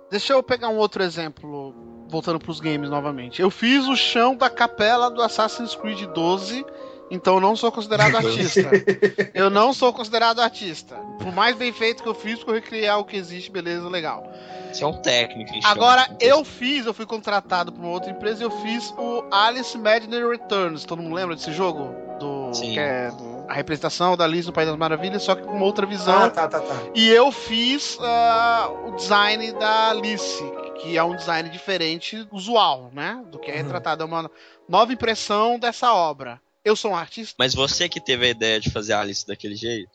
Deixa 0.09 0.34
eu 0.34 0.43
pegar 0.43 0.70
um 0.70 0.78
outro 0.78 1.01
exemplo, 1.01 1.74
voltando 2.09 2.38
pros 2.38 2.59
games 2.59 2.89
novamente. 2.89 3.41
Eu 3.41 3.49
fiz 3.49 3.88
o 3.88 3.95
chão 3.95 4.36
da 4.36 4.49
capela 4.49 5.09
do 5.09 5.22
Assassin's 5.22 5.74
Creed 5.74 6.01
12, 6.07 6.66
então 7.12 7.36
eu 7.36 7.39
não 7.41 7.55
sou 7.55 7.72
considerado 7.72 8.16
artista. 8.16 8.70
Eu 9.36 9.49
não 9.49 9.74
sou 9.74 9.91
considerado 9.93 10.39
artista. 10.39 10.95
Por 11.20 11.32
mais 11.34 11.55
bem 11.55 11.72
feito 11.72 12.01
que 12.01 12.09
eu 12.09 12.14
fiz, 12.16 12.36
porque 12.39 12.49
eu 12.51 12.55
recriei 12.55 12.88
algo 12.88 13.07
que 13.07 13.18
existe, 13.18 13.51
beleza, 13.51 13.88
legal. 13.89 14.24
Você 14.72 14.84
é 14.84 14.88
um 14.88 14.93
técnico. 15.01 15.51
Agora, 15.66 16.07
eu 16.20 16.43
fiz, 16.45 16.86
eu 16.86 16.93
fui 16.93 17.05
contratado 17.05 17.72
por 17.72 17.82
uma 17.82 17.89
outra 17.91 18.09
empresa 18.12 18.41
e 18.41 18.45
eu 18.45 18.51
fiz 18.51 18.93
o 18.97 19.24
Alice 19.32 19.78
Imaginary 19.78 20.26
Returns. 20.28 20.86
Todo 20.86 21.01
mundo 21.01 21.14
lembra 21.16 21.36
desse 21.36 21.51
jogo? 21.51 21.93
Do, 22.20 22.53
Sim. 22.53 22.74
Que 22.74 22.80
é 22.80 23.12
a 23.47 23.53
representação 23.53 24.16
da 24.16 24.24
Alice 24.24 24.47
no 24.47 24.53
País 24.53 24.68
das 24.70 24.78
Maravilhas, 24.78 25.24
só 25.24 25.36
que 25.36 25.43
com 25.43 25.51
uma 25.51 25.66
outra 25.66 25.86
visão. 25.86 26.24
Ah, 26.24 26.30
tá, 26.30 26.47
tá, 26.47 26.59
tá. 26.62 26.76
E 26.95 27.09
eu 27.09 27.32
fiz 27.32 27.97
ah, 28.01 28.70
o 28.88 28.91
design 28.95 29.51
da 29.53 29.89
Alice, 29.89 30.43
que 30.82 30.97
é 30.97 31.03
um 31.03 31.16
design 31.16 31.49
diferente, 31.49 32.26
usual, 32.32 32.89
né? 32.93 33.22
Do 33.28 33.38
que 33.39 33.51
é 33.51 33.55
Uhum. 33.55 33.64
retratado. 33.64 34.03
É 34.03 34.05
uma 34.05 34.30
nova 34.70 34.93
impressão 34.93 35.59
dessa 35.59 35.93
obra. 35.93 36.39
Eu 36.64 36.76
sou 36.76 36.91
um 36.91 36.95
artista. 36.95 37.36
Mas 37.39 37.53
você 37.55 37.89
que 37.89 37.99
teve 37.99 38.26
a 38.26 38.30
ideia 38.30 38.59
de 38.59 38.70
fazer 38.70 38.93
a 38.93 39.01
Alice 39.01 39.26
daquele 39.26 39.55
jeito? 39.55 39.91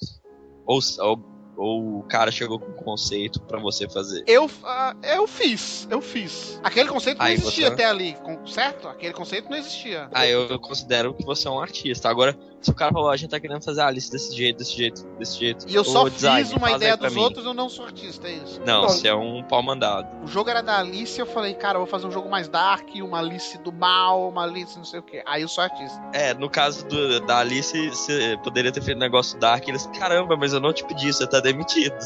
Ou, 0.66 0.80
ou, 0.98 1.24
ou 1.56 1.98
o 2.00 2.02
cara 2.02 2.32
chegou 2.32 2.58
com 2.58 2.72
um 2.72 2.74
conceito 2.84 3.40
pra 3.42 3.60
você 3.60 3.88
fazer? 3.88 4.24
Eu, 4.26 4.50
ah, 4.64 4.94
eu 5.02 5.28
fiz, 5.28 5.86
eu 5.88 6.00
fiz. 6.00 6.58
Aquele 6.64 6.88
conceito 6.88 7.18
não 7.18 7.24
Aí 7.26 7.34
existia 7.34 7.68
você- 7.68 7.72
até 7.72 7.84
ali, 7.84 8.16
certo? 8.46 8.88
Aquele 8.88 9.14
conceito 9.14 9.48
não 9.48 9.56
existia. 9.56 10.08
Ah, 10.12 10.26
eu, 10.26 10.48
eu 10.48 10.58
considero 10.58 11.14
que 11.14 11.24
você 11.24 11.46
é 11.46 11.50
um 11.50 11.60
artista. 11.60 12.08
Agora, 12.08 12.36
se 12.60 12.70
o 12.70 12.74
cara 12.74 12.92
falou, 12.92 13.10
a 13.10 13.16
gente 13.16 13.30
tá 13.30 13.38
querendo 13.38 13.62
fazer 13.62 13.80
a 13.80 13.86
Alice 13.86 14.10
desse 14.10 14.34
jeito, 14.34 14.58
desse 14.58 14.76
jeito, 14.76 15.04
desse 15.18 15.38
jeito. 15.38 15.66
E 15.68 15.74
eu 15.74 15.84
só 15.84 16.08
design, 16.08 16.44
fiz 16.44 16.56
uma 16.56 16.72
ideia 16.72 16.96
dos 16.96 17.14
mim. 17.14 17.20
outros, 17.20 17.44
eu 17.46 17.54
não 17.54 17.68
sou 17.68 17.84
artista, 17.84 18.26
é 18.26 18.32
isso. 18.32 18.60
Não, 18.66 18.82
você 18.88 19.08
é 19.08 19.14
um 19.14 19.42
pau 19.42 19.62
mandado. 19.62 20.08
O 20.24 20.26
jogo 20.26 20.50
era 20.50 20.62
da 20.62 20.78
Alice, 20.78 21.18
eu 21.18 21.26
falei, 21.26 21.54
cara, 21.54 21.76
eu 21.76 21.80
vou 21.82 21.86
fazer 21.88 22.06
um 22.06 22.10
jogo 22.10 22.28
mais 22.28 22.48
dark, 22.48 22.88
uma 22.96 23.18
Alice 23.18 23.56
do 23.58 23.72
mal, 23.72 24.28
uma 24.28 24.42
Alice 24.42 24.76
não 24.76 24.84
sei 24.84 25.00
o 25.00 25.02
que. 25.02 25.22
Aí 25.26 25.42
eu 25.42 25.48
sou 25.48 25.62
artista. 25.62 26.00
É, 26.12 26.34
no 26.34 26.50
caso 26.50 26.86
do, 26.86 27.20
da 27.20 27.38
Alice, 27.38 27.88
você 27.90 28.38
poderia 28.42 28.72
ter 28.72 28.82
feito 28.82 28.96
um 28.96 29.00
negócio 29.00 29.38
dark. 29.38 29.66
e 29.68 29.70
Eles, 29.70 29.86
caramba, 29.98 30.36
mas 30.36 30.52
eu 30.52 30.60
não 30.60 30.72
te 30.72 30.84
pedi, 30.84 31.12
você 31.12 31.26
tá 31.26 31.38
demitido. 31.40 31.96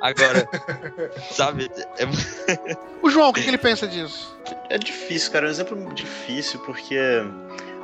Agora, 0.00 0.48
sabe, 1.30 1.70
é- 1.96 2.76
O 3.00 3.08
João, 3.08 3.28
o 3.28 3.32
que, 3.32 3.42
que 3.42 3.48
ele 3.50 3.58
pensa 3.58 3.86
disso? 3.86 4.36
É 4.68 4.76
difícil, 4.76 5.30
cara. 5.30 5.46
É 5.46 5.48
um 5.48 5.50
exemplo 5.52 5.94
difícil, 5.94 6.58
porque 6.60 6.98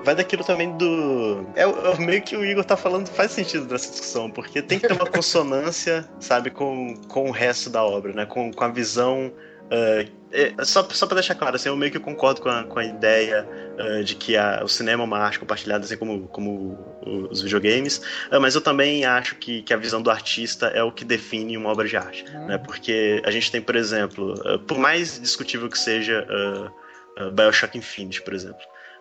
vai 0.05 0.15
daquilo 0.15 0.45
também 0.45 0.77
do. 0.77 1.47
É, 1.55 1.67
o- 1.67 1.93
é 1.95 1.99
meio 1.99 2.23
que 2.23 2.37
o 2.37 2.45
Igor 2.45 2.65
tá 2.65 2.77
falando 2.77 3.09
faz 3.09 3.33
sentido 3.33 3.67
nessa 3.71 3.91
discussão, 3.91 4.31
porque 4.31 4.63
tem 4.63 4.79
que 4.79 4.87
ter 4.89 4.95
uma 4.95 5.07
consonância, 5.11 6.09
sabe, 6.21 6.51
com, 6.51 6.95
com 7.09 7.29
o 7.29 7.33
resto 7.33 7.69
da 7.71 7.83
obra, 7.85 8.13
né? 8.13 8.27
Com, 8.27 8.53
com 8.53 8.65
a 8.65 8.69
visão. 8.69 9.33
ah, 9.71 10.05
é, 10.31 10.53
só, 10.63 10.87
só 10.91 11.07
pra 11.07 11.15
deixar 11.15 11.35
claro, 11.35 11.57
assim, 11.57 11.71
eu 11.71 11.77
meio 11.77 11.91
que 11.91 11.99
concordo 11.99 12.43
com 12.43 12.51
a, 12.51 12.63
com 12.63 12.79
a 12.79 12.85
ideia 12.85 13.49
ah, 13.79 14.03
de 14.03 14.15
que 14.15 14.37
a- 14.37 14.61
o 14.63 14.69
cinema 14.69 15.03
é 15.03 15.07
uma 15.07 15.19
arte 15.19 15.39
compartilhada, 15.39 15.87
assim 15.87 15.97
como, 15.97 16.29
como 16.29 16.79
os 17.31 17.41
videogames, 17.41 18.03
ah, 18.31 18.39
mas 18.39 18.55
eu 18.55 18.61
também 18.61 19.07
acho 19.07 19.37
que, 19.37 19.63
que 19.63 19.73
a 19.73 19.77
visão 19.79 20.03
do 20.03 20.11
artista 20.11 20.67
é 20.67 20.83
o 20.83 20.93
que 20.93 21.03
define 21.03 21.57
uma 21.57 21.71
obra 21.71 21.89
de 21.89 21.97
arte, 21.97 22.25
né? 22.47 22.59
Porque 22.59 23.23
a 23.25 23.31
gente 23.31 23.51
tem, 23.51 23.63
por 23.63 23.75
exemplo, 23.75 24.35
por 24.67 24.77
mais 24.79 25.19
discutível 25.19 25.67
que 25.71 25.79
seja 25.79 26.27
Bioshock 27.33 27.77
Infinite, 27.79 28.23
por 28.23 28.35
exemplo, 28.35 28.61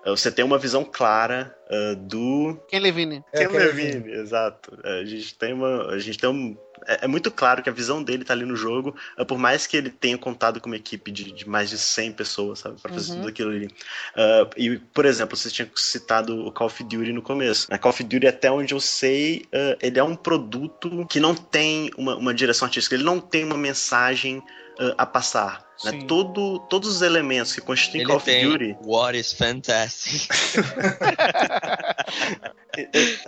você 0.10 0.32
tem 0.32 0.43
uma 0.45 0.58
visão 0.58 0.84
clara 0.84 1.55
ah, 1.70 1.95
do 1.97 2.60
Ken 2.70 2.80
Levine. 2.80 3.24
É, 3.34 3.39
Ken 3.39 3.45
aquele- 3.45 3.64
Levine, 3.66 4.12
exato. 4.14 4.78
A 4.84 5.03
gente 5.05 5.36
tem 5.36 5.53
uma, 5.53 5.88
a 5.91 5.99
gente 5.99 6.18
tem 6.18 6.30
um, 6.30 6.58
é, 6.86 7.05
é 7.05 7.08
muito 7.08 7.30
claro 7.32 7.62
que 7.62 7.70
a 7.70 7.74
visão 7.74 8.01
dele 8.03 8.24
tá 8.24 8.34
ali 8.34 8.45
no 8.45 8.55
jogo, 8.55 8.95
uh, 9.18 9.26
por 9.26 9.38
mais 9.38 9.66
que 9.68 9.76
ele 9.76 9.89
tenha 9.89 10.18
contado 10.18 10.62
com 10.62 10.68
uma 10.70 10.76
equipe 10.76 11.12
de, 11.12 11.32
de 11.34 11.49
mais 11.49 11.70
de 11.70 11.78
100 11.78 12.14
pessoas, 12.14 12.60
sabe, 12.60 12.80
pra 12.82 12.93
fazer 12.93 13.12
Uhum. 13.14 13.18
tudo 13.20 13.28
aquilo 13.30 13.49
ali. 13.51 13.66
Uh, 13.68 14.49
e, 14.55 14.78
por 14.78 15.05
exemplo, 15.05 15.36
você 15.36 15.49
tinha 15.49 15.70
citado 15.76 16.45
o 16.45 16.51
Call 16.51 16.68
of 16.68 16.84
Duty 16.84 17.12
no 17.12 17.22
começo. 17.22 17.68
Na 17.70 17.78
Call 17.78 17.89
of 17.89 18.03
Duty, 18.03 18.28
até 18.28 18.49
onde 18.51 18.74
eu 18.74 18.80
sei, 18.80 19.43
uh, 19.47 19.78
ele 19.82 19.99
é 19.99 20.03
um 20.03 20.16
produto 20.16 21.05
que 21.10 21.20
não 21.20 21.36
tem 21.36 21.91
uma, 21.97 22.16
uma 22.16 22.34
direção 22.34 22.66
artística, 22.68 22.95
ele 22.95 23.03
não 23.03 23.20
tem 23.20 23.43
uma 23.43 23.58
mensagem 23.58 24.38
uh, 24.38 24.93
a 24.97 25.05
passar. 25.05 25.66
Né? 25.84 26.03
Todo, 26.07 26.59
todos 26.59 26.89
os 26.89 27.01
elementos 27.01 27.53
que 27.53 27.61
constituem 27.61 28.01
Ele 28.01 28.07
Call 28.07 28.17
of 28.17 28.25
tem 28.25 28.49
Duty 28.49 28.78
What 28.84 29.17
is 29.17 29.32
Fantastic. 29.34 30.28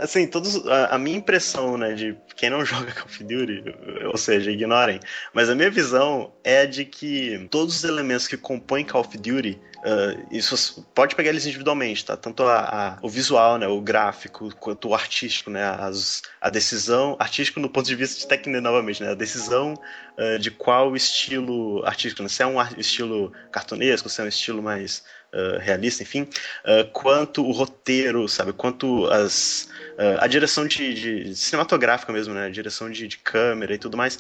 assim, 0.10 0.28
todos 0.28 0.66
a, 0.68 0.95
a 0.95 0.97
minha 0.97 1.18
impressão, 1.18 1.78
né, 1.78 1.93
de 1.93 2.18
quem 2.36 2.49
não 2.49 2.64
joga 2.66 2.91
Call 2.91 3.05
of 3.05 3.24
Duty, 3.24 3.64
ou 4.05 4.18
seja, 4.18 4.51
ignorem, 4.51 4.99
mas 5.34 5.49
a 5.49 5.55
minha 5.55 5.70
visão 5.70 6.34
é 6.43 6.66
de 6.66 6.84
que 6.86 7.47
todos 7.51 7.78
os 7.78 7.84
elementos 7.84 8.28
que 8.28 8.36
compõem 8.38 8.84
Call 8.86 9.01
of 9.01 9.18
Duty, 9.18 9.60
ah, 9.84 10.16
isso 10.32 10.86
pode 10.93 11.16
pegar 11.16 11.30
eles 11.30 11.45
individualmente, 11.45 12.03
tá? 12.03 12.18
Tanto 12.18 12.43
a, 12.43 12.60
a- 12.60 12.97
o 13.01 13.07
visual, 13.10 13.57
né, 13.57 13.68
o 13.68 13.80
gráfico, 13.80 14.53
quanto 14.55 14.89
o 14.89 14.93
artístico, 14.95 15.49
né, 15.49 15.64
as, 15.64 16.22
a 16.41 16.49
decisão 16.49 17.16
artístico 17.20 17.60
no 17.60 17.70
ponto 17.70 17.86
de 17.86 17.95
vista 17.95 18.20
de 18.20 18.28
técnica 18.28 18.60
novamente, 18.60 19.01
né, 19.01 19.12
a 19.12 19.16
decisão 19.16 19.74
ah, 20.18 20.38
de 20.38 20.51
qual 20.51 20.95
estilo 20.95 21.86
artístico, 21.86 22.24
né, 22.24 22.30
se 22.30 22.43
é 22.43 22.45
um 22.47 22.62
estilo 22.78 23.32
cartunesco, 23.51 24.10
se 24.10 24.20
é 24.22 24.24
um 24.24 24.28
estilo 24.28 24.62
mais 24.62 25.03
ah, 25.34 25.58
realista, 25.60 26.04
enfim, 26.04 26.28
ah, 26.64 26.88
quanto 26.92 27.46
o 27.46 27.52
roteiro, 27.52 28.28
sabe, 28.28 28.54
quanto 28.54 29.06
as 29.08 29.70
ah, 29.98 30.24
a 30.24 30.28
direção 30.28 30.66
de, 30.68 30.94
de 30.94 31.36
cinematográfica 31.36 32.12
mesmo, 32.12 32.34
né, 32.34 32.46
a 32.46 32.50
direção 32.50 32.90
de, 32.90 33.08
de 33.08 33.18
câmera 33.18 33.74
e 33.74 33.78
tudo 33.78 33.98
mais, 33.98 34.20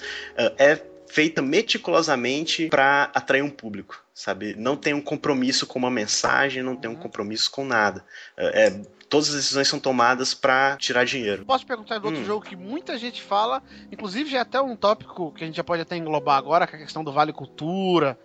é 0.57 0.79
feita 1.07 1.41
meticulosamente 1.41 2.67
para 2.67 3.09
atrair 3.15 3.41
um 3.41 3.49
público, 3.49 4.03
sabe? 4.13 4.55
Não 4.55 4.75
tem 4.75 4.93
um 4.93 5.01
compromisso 5.01 5.65
com 5.65 5.79
uma 5.79 5.89
mensagem, 5.89 6.61
não 6.61 6.75
tem 6.75 6.89
um 6.89 6.95
compromisso 6.95 7.49
com 7.49 7.65
nada. 7.65 8.05
É- 8.37 8.79
todas 9.09 9.29
as 9.29 9.35
decisões 9.35 9.67
são 9.67 9.79
tomadas 9.79 10.35
para 10.35 10.77
tirar 10.77 11.03
dinheiro. 11.03 11.43
Posso 11.43 11.65
perguntar 11.65 11.97
do 11.97 12.05
outro 12.05 12.21
Hum. 12.21 12.25
jogo 12.25 12.45
que 12.45 12.55
muita 12.55 12.97
gente 12.97 13.21
fala, 13.23 13.61
inclusive 13.91 14.29
já 14.29 14.37
é 14.37 14.41
até 14.41 14.61
um 14.61 14.75
tópico 14.75 15.31
que 15.31 15.43
a 15.43 15.47
gente 15.47 15.55
já 15.55 15.63
pode 15.63 15.81
até 15.81 15.97
englobar 15.97 16.37
agora, 16.37 16.67
que 16.67 16.75
é 16.75 16.79
a 16.79 16.81
questão 16.83 17.03
do 17.03 17.11
Vale 17.11 17.33
Cultura, 17.33 18.17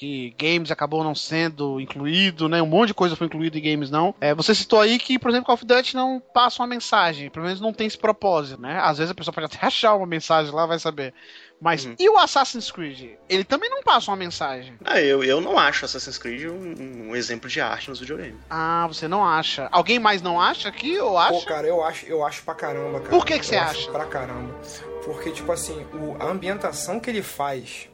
que 0.00 0.34
games 0.38 0.70
acabou 0.70 1.04
não 1.04 1.14
sendo 1.14 1.78
incluído, 1.78 2.48
né? 2.48 2.62
Um 2.62 2.66
monte 2.66 2.88
de 2.88 2.94
coisa 2.94 3.14
foi 3.14 3.26
incluído 3.26 3.58
e 3.58 3.60
games 3.60 3.90
não. 3.90 4.14
É, 4.18 4.34
você 4.34 4.54
citou 4.54 4.80
aí 4.80 4.98
que, 4.98 5.18
por 5.18 5.28
exemplo, 5.28 5.44
Call 5.44 5.56
of 5.56 5.66
Duty 5.66 5.94
não 5.94 6.22
passa 6.32 6.62
uma 6.62 6.66
mensagem, 6.66 7.28
pelo 7.28 7.44
menos 7.44 7.60
não 7.60 7.70
tem 7.70 7.86
esse 7.86 7.98
propósito, 7.98 8.58
né? 8.62 8.80
Às 8.82 8.96
vezes 8.96 9.10
a 9.10 9.14
pessoa 9.14 9.34
pode 9.34 9.44
até 9.44 9.58
achar 9.66 9.94
uma 9.94 10.06
mensagem 10.06 10.54
lá, 10.54 10.64
vai 10.64 10.78
saber. 10.78 11.12
Mas 11.60 11.84
Uhum. 11.84 11.94
e 11.98 12.08
o 12.08 12.16
Assassin's 12.16 12.70
Creed? 12.70 13.10
Ele 13.28 13.44
também 13.44 13.68
não 13.68 13.82
passa 13.82 14.10
uma 14.10 14.16
mensagem. 14.16 14.72
Ah, 14.82 14.98
eu, 15.02 15.22
eu 15.22 15.38
não 15.42 15.58
acho 15.58 15.84
Assassin's 15.84 16.16
Creed 16.16 16.46
um, 16.50 17.10
um 17.10 17.14
exemplo 17.14 17.50
de 17.50 17.60
arte 17.60 17.90
nos 17.90 18.00
videogames. 18.00 18.36
Ah, 18.48 18.86
você 18.88 19.06
não 19.06 19.22
acha? 19.22 19.68
Alguém 19.70 19.98
mais 19.98 20.22
não 20.22 20.40
acha 20.40 20.70
aqui 20.70 20.98
ou 20.98 21.18
acha? 21.18 21.34
Pô, 21.34 21.42
cara, 21.42 21.66
eu 21.66 21.84
acho, 21.84 22.06
eu 22.06 22.24
acho 22.24 22.42
pra 22.42 22.54
caramba, 22.54 23.00
cara. 23.00 23.10
Por 23.10 23.26
que 23.26 23.38
que 23.38 23.44
você 23.44 23.56
Eu 23.56 23.60
acho 23.60 23.80
acha? 23.80 23.90
Pra 23.90 24.06
caramba. 24.06 24.58
Porque, 25.04 25.30
tipo 25.30 25.52
assim, 25.52 25.86
o, 25.92 26.16
a 26.18 26.24
ambientação 26.24 26.98
que 26.98 27.10
ele 27.10 27.20
faz. 27.20 27.89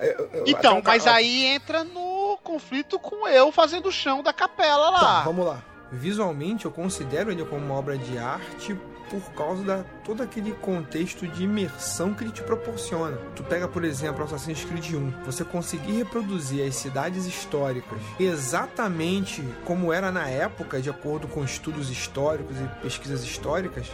É, 0.00 0.14
eu- 0.18 0.28
eu- 0.32 0.42
até 0.42 0.50
Então, 0.50 0.82
ca- 0.82 0.90
mas 0.92 1.06
aí 1.06 1.44
entra 1.46 1.84
no 1.84 2.38
conflito 2.42 2.98
com 2.98 3.26
eu 3.28 3.50
fazendo 3.52 3.86
o 3.88 3.92
chão 3.92 4.22
da 4.22 4.32
capela 4.32 4.90
lá. 4.90 5.00
Tá, 5.00 5.22
vamos 5.22 5.46
lá. 5.46 5.62
Visualmente, 5.92 6.64
eu 6.64 6.70
considero 6.70 7.30
ele 7.30 7.44
como 7.44 7.64
uma 7.64 7.74
obra 7.74 7.96
de 7.96 8.18
arte 8.18 8.76
por 9.08 9.20
causa 9.36 9.62
da 9.62 9.84
todo 10.04 10.20
aquele 10.20 10.50
contexto 10.52 11.28
de 11.28 11.44
imersão 11.44 12.12
que 12.12 12.24
ele 12.24 12.32
te 12.32 12.42
proporciona. 12.42 13.16
Tu 13.36 13.44
pega, 13.44 13.68
por 13.68 13.84
exemplo, 13.84 14.24
Assassin's 14.24 14.64
Creed 14.64 14.94
1, 14.94 15.12
você 15.24 15.44
conseguir 15.44 15.92
reproduzir 15.92 16.66
as 16.66 16.74
cidades 16.74 17.24
históricas 17.24 18.00
exatamente 18.18 19.42
como 19.64 19.92
era 19.92 20.10
na 20.10 20.28
época, 20.28 20.80
de 20.80 20.90
acordo 20.90 21.28
com 21.28 21.44
estudos 21.44 21.88
históricos 21.90 22.56
e 22.58 22.68
pesquisas 22.82 23.22
históricas, 23.22 23.86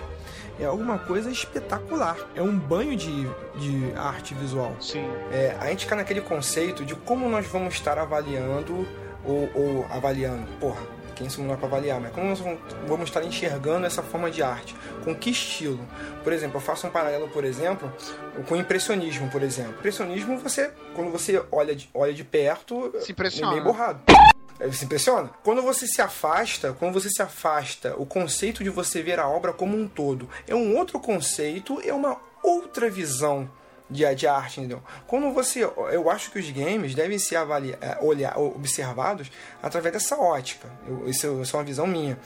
é 0.61 0.65
alguma 0.65 0.99
coisa 0.99 1.31
espetacular. 1.31 2.17
É 2.35 2.43
um 2.43 2.57
banho 2.59 2.97
de, 2.97 3.27
de 3.57 3.93
arte 3.97 4.35
visual. 4.35 4.75
Sim. 4.81 5.05
É, 5.31 5.57
a 5.61 5.67
gente 5.67 5.87
cai 5.87 5.99
naquele 5.99 6.21
conceito 6.21 6.85
de 6.85 6.95
como 6.95 7.29
nós 7.29 7.47
vamos 7.47 7.75
estar 7.75 7.99
avaliando 7.99 8.87
ou, 9.25 9.51
ou 9.55 9.87
avaliando, 9.91 10.47
porra, 10.61 10.81
quem 11.15 11.29
somos 11.29 11.51
nós 11.51 11.59
para 11.59 11.69
avaliar, 11.69 12.01
mas 12.01 12.11
como 12.13 12.27
nós 12.29 12.41
vamos- 12.41 13.09
estar 13.09 13.23
enxergando 13.23 13.87
essa 13.87 14.03
forma 14.03 14.31
de 14.31 14.43
arte? 14.43 14.75
Com 15.05 15.15
que 15.15 15.31
estilo? 15.31 15.79
Por 16.25 16.33
exemplo, 16.33 16.57
eu 16.57 16.61
faço 16.61 16.87
um 16.87 16.91
paralelo, 16.91 17.29
por 17.29 17.45
exemplo, 17.45 17.93
com 18.49 18.55
o 18.55 18.59
impressionismo, 18.59 19.29
por 19.31 19.43
exemplo. 19.43 19.75
Impressionismo, 19.75 20.39
você, 20.39 20.71
quando 20.95 21.11
você 21.13 21.43
olha 21.53 21.75
de, 21.77 21.89
olha 21.95 22.13
de 22.15 22.25
perto, 22.25 22.93
Se 23.01 23.11
é 23.11 23.13
impressiona. 23.13 23.53
meio 23.53 23.63
borrado. 23.65 24.01
É, 24.61 24.71
Se 24.71 24.85
impressiona? 24.85 25.31
Quando 25.43 25.63
você 25.63 25.87
se 25.87 26.01
afasta, 26.01 26.73
quando 26.73 26.93
você 26.95 27.09
se 27.11 27.23
afasta, 27.23 27.95
o 27.97 28.07
conceito 28.07 28.63
de 28.63 28.71
você 28.71 29.03
ver 29.03 29.19
a 29.19 29.29
obra 29.29 29.53
como 29.53 29.77
um 29.77 29.89
todo 29.89 30.29
é 30.47 30.55
um 30.55 30.77
outro 30.77 30.99
conceito, 31.01 31.81
é 31.85 31.93
uma 31.93 32.17
outra 32.43 32.91
visão 32.91 33.51
de, 33.89 34.15
de 34.15 34.27
arte, 34.27 34.61
entendeu? 34.61 34.83
Quando 35.07 35.31
você, 35.33 35.65
eu 35.65 36.09
acho 36.11 36.31
que 36.31 36.39
os 36.39 36.51
games 36.51 36.95
devem 36.95 37.19
ser 37.19 37.37
avalia, 37.37 37.79
eh, 37.81 37.99
olhar, 38.01 38.39
observados 38.39 39.31
através 39.63 39.93
dessa 39.93 40.17
ótica. 40.17 40.69
Eu, 40.87 41.09
isso, 41.09 41.27
é- 41.27 41.43
isso 41.43 41.55
é 41.57 41.59
uma 41.59 41.65
visão 41.65 41.87
minha. 41.87 42.19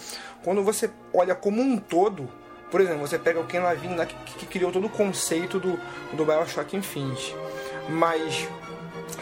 Quando 0.44 0.62
você 0.62 0.88
olha 1.12 1.34
como 1.34 1.60
um 1.60 1.76
todo, 1.76 2.30
por 2.70 2.80
exemplo, 2.80 3.00
você 3.00 3.18
pega 3.18 3.40
o 3.40 3.46
Ken 3.46 3.60
Levine 3.60 3.96
lá 3.96 4.06
que, 4.06 4.14
que 4.34 4.46
criou 4.46 4.70
todo 4.70 4.86
o 4.86 4.90
conceito 4.90 5.58
do, 5.58 5.78
do 6.12 6.24
Bioshock 6.24 6.76
Infinite, 6.76 7.34
mas 7.88 8.46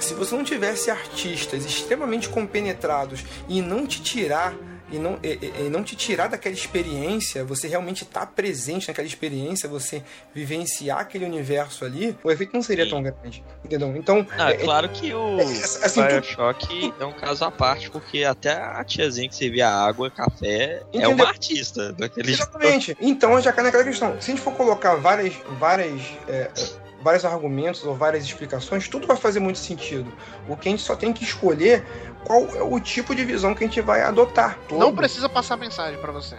se 0.00 0.14
você 0.14 0.34
não 0.34 0.44
tivesse 0.44 0.90
artistas 0.90 1.64
extremamente 1.64 2.28
compenetrados 2.28 3.24
e 3.48 3.60
não 3.60 3.86
te 3.86 4.00
tirar 4.02 4.54
e 4.90 4.98
não, 4.98 5.18
e, 5.22 5.38
e- 5.66 5.70
não 5.70 5.82
te 5.82 5.96
tirar 5.96 6.28
daquela 6.28 6.54
experiência, 6.54 7.42
você 7.42 7.66
realmente 7.66 8.04
estar 8.04 8.26
presente 8.26 8.86
naquela 8.86 9.06
experiência, 9.08 9.68
você 9.68 10.02
vivenciar 10.34 10.98
aquele 10.98 11.24
universo 11.24 11.84
ali, 11.84 12.16
o 12.22 12.30
efeito 12.30 12.52
não 12.52 12.62
seria 12.62 12.84
Sim. 12.84 12.90
tão 12.90 13.02
grande, 13.02 13.42
entendeu? 13.64 13.96
Então, 13.96 14.26
Ah, 14.38 14.50
é- 14.50 14.54
é 14.54 14.56
claro 14.58 14.88
que 14.90 15.12
o 15.14 15.38
assim, 15.40 16.02
tu- 16.02 16.06
Bioshock 16.20 16.94
é 17.00 17.04
um 17.04 17.12
caso 17.12 17.44
à 17.44 17.50
parte, 17.50 17.90
porque 17.90 18.24
até 18.24 18.52
a 18.52 18.84
tiazinha 18.84 19.28
que 19.28 19.34
servia 19.34 19.68
água, 19.68 20.10
café, 20.10 20.46
é 20.46 20.82
Entendeu? 20.98 21.10
uma 21.12 21.26
artista 21.28 21.92
daquele 21.94 22.32
Exatamente. 22.32 22.96
Então 23.00 23.40
já 23.40 23.52
cai 23.52 23.64
naquela 23.64 23.84
questão. 23.84 24.20
Se 24.20 24.30
a 24.30 24.34
gente 24.34 24.42
for 24.44 24.52
colocar 24.54 24.94
várias, 24.96 25.34
várias, 25.58 26.02
é, 26.28 26.50
é, 26.54 26.83
vários 27.04 27.24
argumentos 27.24 27.84
ou 27.84 27.94
várias 27.94 28.24
explicações, 28.24 28.88
tudo 28.88 29.06
vai 29.06 29.16
fazer 29.16 29.38
muito 29.38 29.58
sentido. 29.58 30.10
O 30.48 30.56
que 30.56 30.68
a 30.68 30.70
gente 30.70 30.82
só 30.82 30.96
tem 30.96 31.12
que 31.12 31.22
escolher 31.22 31.84
qual 32.24 32.46
é 32.56 32.62
o 32.62 32.80
tipo 32.80 33.14
de 33.14 33.24
visão 33.24 33.54
que 33.54 33.62
a 33.62 33.66
gente 33.66 33.82
vai 33.82 34.00
adotar. 34.00 34.58
Não 34.70 34.78
Todo. 34.78 34.96
precisa 34.96 35.28
passar 35.28 35.58
mensagem 35.58 36.00
pra 36.00 36.10
você. 36.10 36.38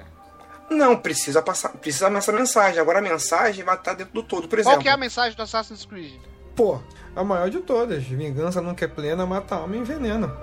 Não, 0.68 0.97
precisa 0.97 1.43
passar, 1.43 1.70
precisa 1.70 2.07
essa 2.07 2.32
mensagem. 2.32 2.80
Agora 2.80 2.97
a 2.97 3.01
mensagem 3.01 3.63
vai 3.63 3.76
estar 3.76 3.93
dentro 3.93 4.16
do 4.16 4.24
todo. 4.24 4.47
Por 4.47 4.57
Qual 4.57 4.61
exemplo, 4.61 4.82
que 4.82 4.89
é 4.89 4.91
a 4.91 4.97
mensagem 4.97 5.38
do 5.38 5.43
Assassin's 5.43 5.86
Creed? 5.86 6.20
pô, 6.55 6.80
a 7.16 7.24
maior 7.24 7.49
de 7.49 7.59
todas. 7.59 8.03
Vingança 8.03 8.61
nunca 8.61 8.86
é 8.86 8.88
plena, 8.88 9.26
mata 9.26 9.55
a 9.55 9.57
alma 9.59 9.76
e 9.76 9.80
envenena. 9.80 10.36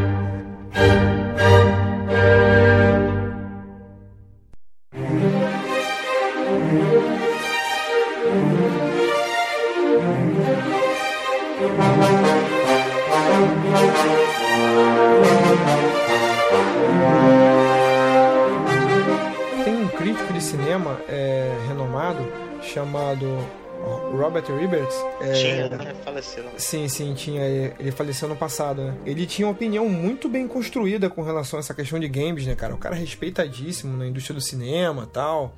cinema 20.50 21.00
é, 21.08 21.56
renomado 21.68 22.18
chamado 22.62 23.26
Robert 24.12 24.44
Roberts. 24.48 24.94
É, 25.20 25.32
Tinha, 25.32 25.68
né? 25.70 25.94
Faleceu. 26.04 26.44
né? 26.44 26.50
Sim, 26.58 26.88
sim, 26.88 27.14
tinha. 27.14 27.42
Ele 27.78 27.90
faleceu 27.90 28.28
no 28.28 28.36
passado, 28.36 28.82
né? 28.82 28.94
Ele 29.06 29.24
tinha 29.26 29.46
uma 29.46 29.52
opinião 29.52 29.88
muito 29.88 30.28
bem 30.28 30.46
construída 30.46 31.08
com 31.08 31.22
relação 31.22 31.58
a 31.58 31.60
essa 31.60 31.72
questão 31.72 31.98
de 31.98 32.08
games, 32.08 32.46
né, 32.46 32.54
cara? 32.54 32.74
O 32.74 32.78
cara 32.78 32.94
é 32.94 32.98
respeitadíssimo 32.98 33.96
na 33.96 34.06
indústria 34.06 34.34
do 34.34 34.40
cinema 34.40 35.08
tal. 35.10 35.54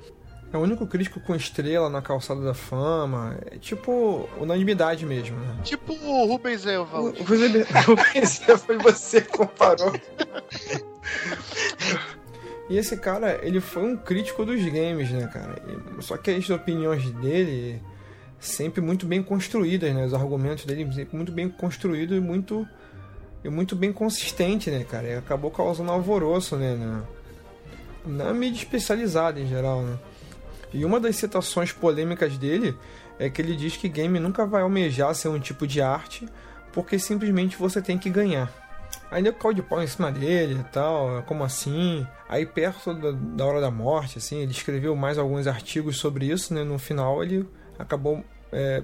É 0.53 0.57
o 0.57 0.59
único 0.61 0.85
crítico 0.85 1.19
com 1.19 1.35
estrela 1.35 1.89
na 1.89 1.99
calçada 2.01 2.39
da 2.41 2.53
fama. 2.53 3.35
É 3.51 3.57
tipo 3.57 4.29
unanimidade 4.39 5.03
mesmo, 5.05 5.35
né? 5.39 5.55
Tipo 5.63 5.93
o 5.93 6.25
Rubens. 6.27 6.63
O- 6.65 6.85
Você, 7.25 7.65
você- 8.23 8.57
foi 8.57 8.77
você 8.77 9.19
que 9.21 9.29
comparou. 9.35 9.91
E 12.69 12.77
esse 12.77 12.95
cara, 12.97 13.39
ele 13.43 13.59
foi 13.59 13.83
um 13.83 13.97
crítico 13.97 14.45
dos 14.45 14.63
games, 14.63 15.09
né, 15.11 15.27
cara? 15.27 15.61
E- 15.67 16.01
só 16.01 16.15
que 16.17 16.31
as 16.31 16.49
opiniões 16.49 17.09
dele 17.11 17.81
sempre 18.39 18.81
muito 18.81 19.05
bem 19.05 19.21
construídas, 19.21 19.93
né? 19.93 20.05
Os 20.05 20.13
argumentos 20.13 20.65
dele 20.65 20.91
sempre 20.93 21.15
muito 21.15 21.31
bem 21.31 21.49
construídos 21.49 22.17
e 22.17 22.21
muito 22.21 22.67
e 23.43 23.49
muito 23.49 23.75
bem 23.75 23.91
consistente, 23.91 24.71
né, 24.71 24.85
cara? 24.85 25.07
E 25.07 25.15
acabou 25.15 25.51
causando 25.51 25.91
alvoroço, 25.91 26.55
né, 26.55 26.75
na- 26.75 27.03
na 28.25 28.33
mídia 28.33 28.59
especializada 28.59 29.39
em 29.39 29.47
geral, 29.47 29.81
né? 29.81 29.97
E 30.73 30.85
uma 30.85 30.99
das 30.99 31.17
citações 31.17 31.71
polêmicas 31.73 32.37
dele 32.37 32.73
é 33.19 33.29
que 33.29 33.41
ele 33.41 33.55
diz 33.57 33.75
que 33.75 33.89
game 33.89 34.17
nunca 34.19 34.45
vai 34.45 34.61
almejar 34.61 35.13
ser 35.13 35.27
um 35.27 35.39
tipo 35.39 35.67
de 35.67 35.81
arte 35.81 36.25
porque 36.71 36.97
simplesmente 36.97 37.55
você 37.57 37.81
tem 37.81 37.97
que 37.97 38.09
ganhar. 38.09 38.51
Aí 39.13 39.21
deu 39.21 39.31
caldo 39.31 39.61
de 39.61 39.61
pau 39.61 39.79
em 39.79 39.85
cima 39.85 40.11
dele 40.11 40.59
e 40.59 40.63
tal, 40.71 41.21
como 41.27 41.43
assim? 41.43 42.05
Aí 42.27 42.47
perto 42.47 42.95
da, 42.95 43.11
da 43.11 43.45
hora 43.45 43.61
da 43.61 43.69
morte, 43.69 44.17
assim, 44.17 44.37
ele 44.37 44.51
escreveu 44.51 44.95
mais 44.95 45.19
alguns 45.19 45.45
artigos 45.45 45.97
sobre 45.97 46.25
isso, 46.25 46.51
né? 46.51 46.63
No 46.63 46.79
final 46.79 47.23
ele 47.23 47.47
acabou 47.77 48.25
é, 48.51 48.83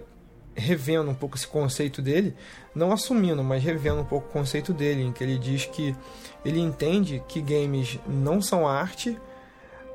revendo 0.54 1.10
um 1.10 1.16
pouco 1.16 1.36
esse 1.36 1.48
conceito 1.48 2.00
dele, 2.00 2.36
não 2.76 2.92
assumindo, 2.92 3.44
mas 3.44 3.64
revendo 3.64 4.02
um 4.02 4.06
pouco 4.06 4.28
o 4.28 4.32
conceito 4.32 4.72
dele, 4.72 5.02
em 5.02 5.12
que 5.12 5.24
ele 5.24 5.40
diz 5.40 5.66
que 5.66 5.96
ele 6.46 6.60
entende 6.60 7.24
que 7.28 7.42
games 7.42 7.98
não 8.08 8.40
são 8.40 8.68
arte, 8.68 9.18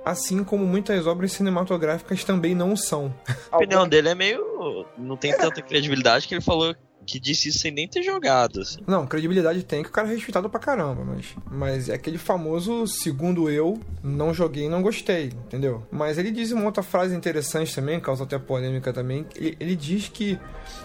assim 0.04 0.42
como 0.42 0.66
muitas 0.66 1.06
obras 1.06 1.30
cinematográficas 1.30 2.24
também 2.24 2.56
não 2.56 2.76
são. 2.76 3.14
A 3.52 3.56
opinião 3.56 3.86
dele 3.86 4.08
é 4.08 4.16
meio. 4.16 4.84
não 4.98 5.16
tem 5.16 5.32
tanta 5.36 5.62
credibilidade 5.62 6.26
que 6.26 6.34
ele 6.34 6.42
falou 6.42 6.74
que 7.04 7.20
disse 7.20 7.48
isso 7.48 7.58
sem 7.60 7.70
nem 7.70 7.86
ter 7.86 8.02
jogado, 8.02 8.60
assim. 8.60 8.78
Não, 8.86 9.06
credibilidade 9.06 9.62
tem 9.62 9.82
que 9.82 9.88
o 9.88 9.92
cara 9.92 10.08
é 10.08 10.10
respeitado 10.12 10.48
pra 10.50 10.58
caramba, 10.60 11.04
mas, 11.04 11.26
mas 11.50 11.88
é 11.88 11.94
aquele 11.94 12.18
famoso, 12.18 12.86
segundo 12.86 13.48
eu, 13.50 13.78
não 14.02 14.32
joguei 14.34 14.64
e 14.64 14.68
não 14.68 14.82
gostei, 14.82 15.26
entendeu? 15.46 15.86
Mas 15.90 16.18
ele 16.18 16.30
diz 16.30 16.50
uma 16.52 16.64
outra 16.64 16.82
frase 16.82 17.14
interessante 17.14 17.74
também, 17.74 18.00
causa 18.00 18.24
até 18.24 18.38
polêmica 18.38 18.92
também. 18.92 19.26
Ele, 19.36 19.56
ele 19.60 19.76
diz 19.76 20.08
que 20.08 20.38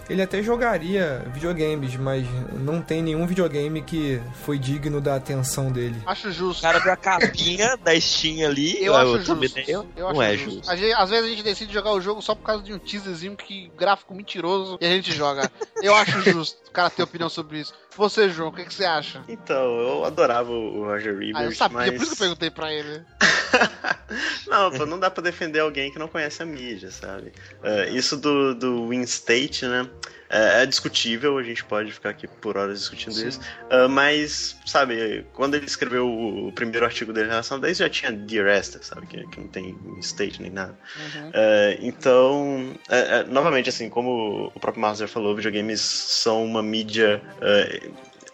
ele 0.08 0.20
até 0.22 0.42
jogaria 0.42 1.24
videogames, 1.32 1.96
mas 1.96 2.26
não 2.58 2.82
tem 2.82 3.02
nenhum 3.02 3.26
videogame 3.26 3.80
que 3.82 4.20
foi 4.42 4.58
digno 4.58 5.00
da 5.00 5.14
atenção 5.16 5.70
dele. 5.72 5.96
Acho 6.06 6.28
O 6.28 6.32
justo. 6.32 6.62
cara 6.62 6.78
viu 6.78 6.92
a 6.92 6.96
capinha 6.96 7.76
da 7.82 7.98
Steam 8.00 8.46
ali, 8.48 8.82
Eu 8.84 8.94
é 8.94 8.98
acho 9.02 9.10
o 9.12 9.16
justo. 9.18 9.34
thumbnail, 9.34 9.86
Eu 9.96 10.12
não 10.12 10.20
acho 10.20 10.22
é 10.22 10.36
justo. 10.36 10.50
justo. 10.56 10.70
A 10.70 10.76
gente- 10.76 10.92
às 10.92 11.10
vezes 11.10 11.24
a 11.24 11.28
gente 11.28 11.42
decide 11.42 11.72
jogar 11.72 11.92
o 11.92 12.00
jogo 12.00 12.20
só 12.20 12.34
por 12.34 12.42
causa 12.44 12.62
de 12.62 12.72
um 12.74 12.78
teaserzinho 12.78 13.36
que 13.36 13.70
gráfico 13.76 14.14
mentiroso 14.14 14.76
e 14.80 14.86
a 14.86 14.90
gente 14.90 15.12
joga. 15.12 15.50
Eu 15.82 15.94
acho 15.94 16.09
justo 16.24 16.58
o 16.68 16.72
cara 16.72 16.90
ter 16.90 17.02
opinião 17.02 17.28
sobre 17.28 17.60
isso. 17.60 17.74
Você, 17.96 18.28
João, 18.30 18.50
o 18.50 18.52
que, 18.52 18.64
que 18.64 18.74
você 18.74 18.84
acha? 18.84 19.22
Então, 19.28 19.80
eu 19.80 20.04
adorava 20.04 20.50
o 20.50 20.84
Roger 20.84 21.14
Ebert, 21.14 21.36
Ah, 21.36 21.44
eu 21.44 21.52
sabia, 21.52 21.78
mas... 21.78 21.90
por 21.90 22.02
isso 22.02 22.06
que 22.06 22.12
eu 22.12 22.18
perguntei 22.18 22.50
pra 22.50 22.72
ele. 22.72 23.04
não, 24.46 24.70
pô, 24.70 24.86
não 24.86 24.98
dá 24.98 25.10
pra 25.10 25.22
defender 25.22 25.60
alguém 25.60 25.90
que 25.90 25.98
não 25.98 26.08
conhece 26.08 26.42
a 26.42 26.46
mídia, 26.46 26.90
sabe? 26.90 27.32
É, 27.62 27.90
isso 27.90 28.16
do, 28.16 28.54
do 28.54 28.88
Win 28.88 29.02
State, 29.02 29.66
né? 29.66 29.88
É, 30.30 30.62
é 30.62 30.66
discutível, 30.66 31.36
a 31.36 31.42
gente 31.42 31.64
pode 31.64 31.90
ficar 31.92 32.10
aqui 32.10 32.28
por 32.28 32.56
horas 32.56 32.78
discutindo 32.78 33.14
Sim. 33.14 33.28
isso. 33.28 33.40
É, 33.68 33.88
mas, 33.88 34.56
sabe, 34.64 35.26
quando 35.32 35.56
ele 35.56 35.66
escreveu 35.66 36.08
o, 36.08 36.48
o 36.48 36.52
primeiro 36.52 36.86
artigo 36.86 37.12
dele 37.12 37.26
em 37.26 37.30
relação 37.30 37.60
a 37.62 37.68
isso, 37.68 37.82
já 37.82 37.90
tinha 37.90 38.12
Dear 38.12 38.46
Esther, 38.56 38.84
sabe? 38.84 39.06
Que, 39.06 39.26
que 39.26 39.40
não 39.40 39.48
tem 39.48 39.76
State 39.98 40.40
nem 40.40 40.50
nada. 40.50 40.78
Uhum. 40.96 41.30
É, 41.34 41.78
então, 41.80 42.74
é, 42.88 43.24
novamente, 43.24 43.68
assim, 43.68 43.88
como 43.88 44.52
o 44.54 44.60
próprio 44.60 44.80
já 44.94 45.08
falou, 45.08 45.34
videogames 45.34 45.80
são 45.80 46.44
uma 46.44 46.62
mídia 46.62 47.20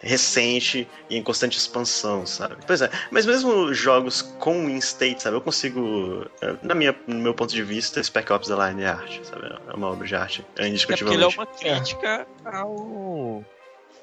recente 0.07 0.87
e 1.09 1.17
em 1.17 1.23
constante 1.23 1.57
expansão, 1.57 2.25
sabe? 2.25 2.55
Pois 2.65 2.81
é, 2.81 2.89
mas 3.11 3.25
mesmo 3.25 3.73
jogos 3.73 4.21
com 4.39 4.69
in-state, 4.69 5.21
sabe? 5.23 5.35
Eu 5.37 5.41
consigo, 5.41 6.25
é, 6.41 6.55
na 6.63 6.73
minha, 6.73 6.95
no 7.05 7.19
meu 7.19 7.33
ponto 7.33 7.53
de 7.53 7.61
vista, 7.63 8.01
Spec 8.01 8.31
Ops 8.31 8.47
The 8.47 8.69
Line 8.69 8.83
é 8.83 8.87
arte, 8.87 9.21
sabe? 9.23 9.47
É 9.67 9.73
uma 9.73 9.87
obra 9.87 10.07
de 10.07 10.15
arte, 10.15 10.41
é 10.41 10.43
É 10.43 10.45
porque 10.45 10.61
ele 10.61 10.67
é 10.67 10.69
indiscutivelmente. 10.69 11.37
uma 11.37 11.45
crítica 11.45 12.27
ao. 12.45 13.43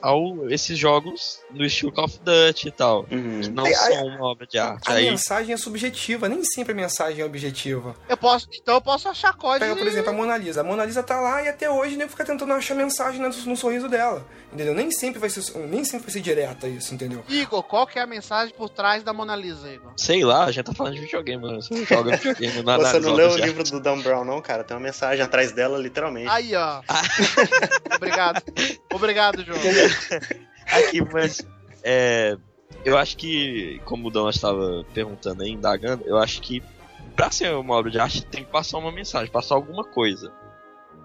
Ao 0.04 0.50
esses 0.50 0.78
jogos 0.78 1.40
no 1.50 1.64
estilo 1.64 1.90
Call 1.90 2.04
of 2.04 2.20
Duty 2.22 2.68
e 2.68 2.70
tal. 2.70 3.06
Uhum. 3.10 3.40
Que 3.40 3.48
não 3.48 3.66
são 3.66 4.06
uma 4.06 4.26
obra 4.26 4.46
de 4.46 4.58
arte. 4.58 4.82
A 4.86 4.92
Aí, 4.92 5.08
mensagem 5.10 5.54
é 5.54 5.56
subjetiva, 5.56 6.28
nem 6.28 6.44
sempre 6.44 6.72
a 6.72 6.76
mensagem 6.76 7.22
é 7.22 7.24
objetiva. 7.24 7.96
Eu 8.06 8.16
posso, 8.16 8.46
então 8.52 8.74
eu 8.74 8.82
posso 8.82 9.08
achar 9.08 9.32
código. 9.34 9.64
Pega, 9.64 9.76
por 9.76 9.86
exemplo, 9.86 10.10
a 10.10 10.12
Mona 10.12 10.36
Lisa. 10.36 10.60
A 10.60 10.64
Mona 10.64 10.84
Lisa 10.84 11.02
tá 11.02 11.18
lá 11.20 11.42
e 11.42 11.48
até 11.48 11.70
hoje 11.70 11.96
nem 11.96 12.06
fica 12.06 12.24
tentando 12.24 12.52
achar 12.52 12.74
mensagem 12.74 13.18
no, 13.20 13.28
no 13.28 13.56
sorriso 13.56 13.88
dela. 13.88 14.26
Entendeu? 14.52 14.74
Nem 14.74 14.90
sempre 14.90 15.18
vai 15.18 15.28
ser, 15.28 15.42
nem 15.66 15.84
sempre 15.84 16.04
vai 16.04 16.12
ser 16.12 16.20
direta 16.20 16.68
isso, 16.68 16.94
entendeu? 16.94 17.24
Igor, 17.28 17.62
qual 17.64 17.86
que 17.86 17.98
é 17.98 18.02
a 18.02 18.06
mensagem 18.06 18.54
por 18.54 18.68
trás 18.68 19.02
da 19.02 19.12
Mona 19.12 19.34
Lisa, 19.34 19.68
Igor? 19.72 19.92
sei 19.96 20.24
lá, 20.24 20.44
a 20.44 20.52
gente 20.52 20.66
tá 20.66 20.74
falando 20.74 20.94
de 20.94 21.00
videogame, 21.00 21.42
mano. 21.42 21.62
Você 21.62 21.74
não 21.74 21.84
joga 21.84 22.16
videogame 22.16 22.62
na 22.62 22.76
Você 22.76 23.00
não 23.00 23.14
leu 23.14 23.30
o 23.30 23.36
livro 23.36 23.64
do 23.64 23.80
Dan 23.80 24.00
Brown, 24.00 24.24
não, 24.24 24.40
cara? 24.40 24.62
Tem 24.62 24.76
uma 24.76 24.82
mensagem 24.82 25.24
atrás 25.24 25.50
dela, 25.52 25.78
literalmente. 25.78 26.28
Aí, 26.28 26.54
ó. 26.54 26.82
Obrigado. 27.96 28.42
Obrigado, 28.92 29.44
João. 29.44 29.58
Aqui, 30.70 31.00
mas 31.12 31.46
é, 31.82 32.36
eu 32.84 32.96
acho 32.96 33.16
que, 33.16 33.80
como 33.84 34.08
o 34.08 34.10
Dona 34.10 34.30
estava 34.30 34.84
perguntando 34.94 35.42
aí, 35.42 35.50
indagando, 35.50 36.04
eu 36.06 36.16
acho 36.18 36.40
que 36.40 36.62
pra 37.14 37.30
ser 37.30 37.54
uma 37.54 37.74
obra 37.74 37.90
de 37.90 37.98
arte 37.98 38.24
tem 38.26 38.44
que 38.44 38.50
passar 38.50 38.78
uma 38.78 38.90
mensagem, 38.92 39.30
passar 39.30 39.54
alguma 39.54 39.84
coisa. 39.84 40.32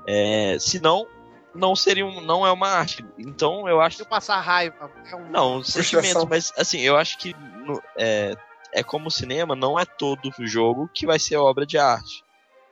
É, 0.07 0.57
senão, 0.59 1.05
não 1.53 1.75
seria 1.75 2.05
um, 2.05 2.21
não 2.21 2.45
é 2.45 2.51
uma 2.51 2.67
arte. 2.69 3.05
Então 3.17 3.67
eu 3.67 3.81
acho 3.81 3.97
Se 3.97 4.03
eu 4.03 4.07
passar 4.07 4.39
raiva, 4.39 4.89
é 5.11 5.15
um... 5.15 5.29
não, 5.29 5.63
Frustração. 5.63 6.01
sentimento, 6.01 6.27
mas 6.29 6.53
assim, 6.57 6.79
eu 6.79 6.95
acho 6.97 7.17
que 7.17 7.35
no- 7.65 7.81
é, 7.97 8.33
é 8.73 8.83
como 8.83 9.07
o 9.07 9.11
cinema, 9.11 9.55
não 9.55 9.77
é 9.79 9.85
todo 9.85 10.31
jogo 10.39 10.89
que 10.93 11.05
vai 11.05 11.19
ser 11.19 11.35
obra 11.35 11.65
de 11.65 11.77
arte. 11.77 12.23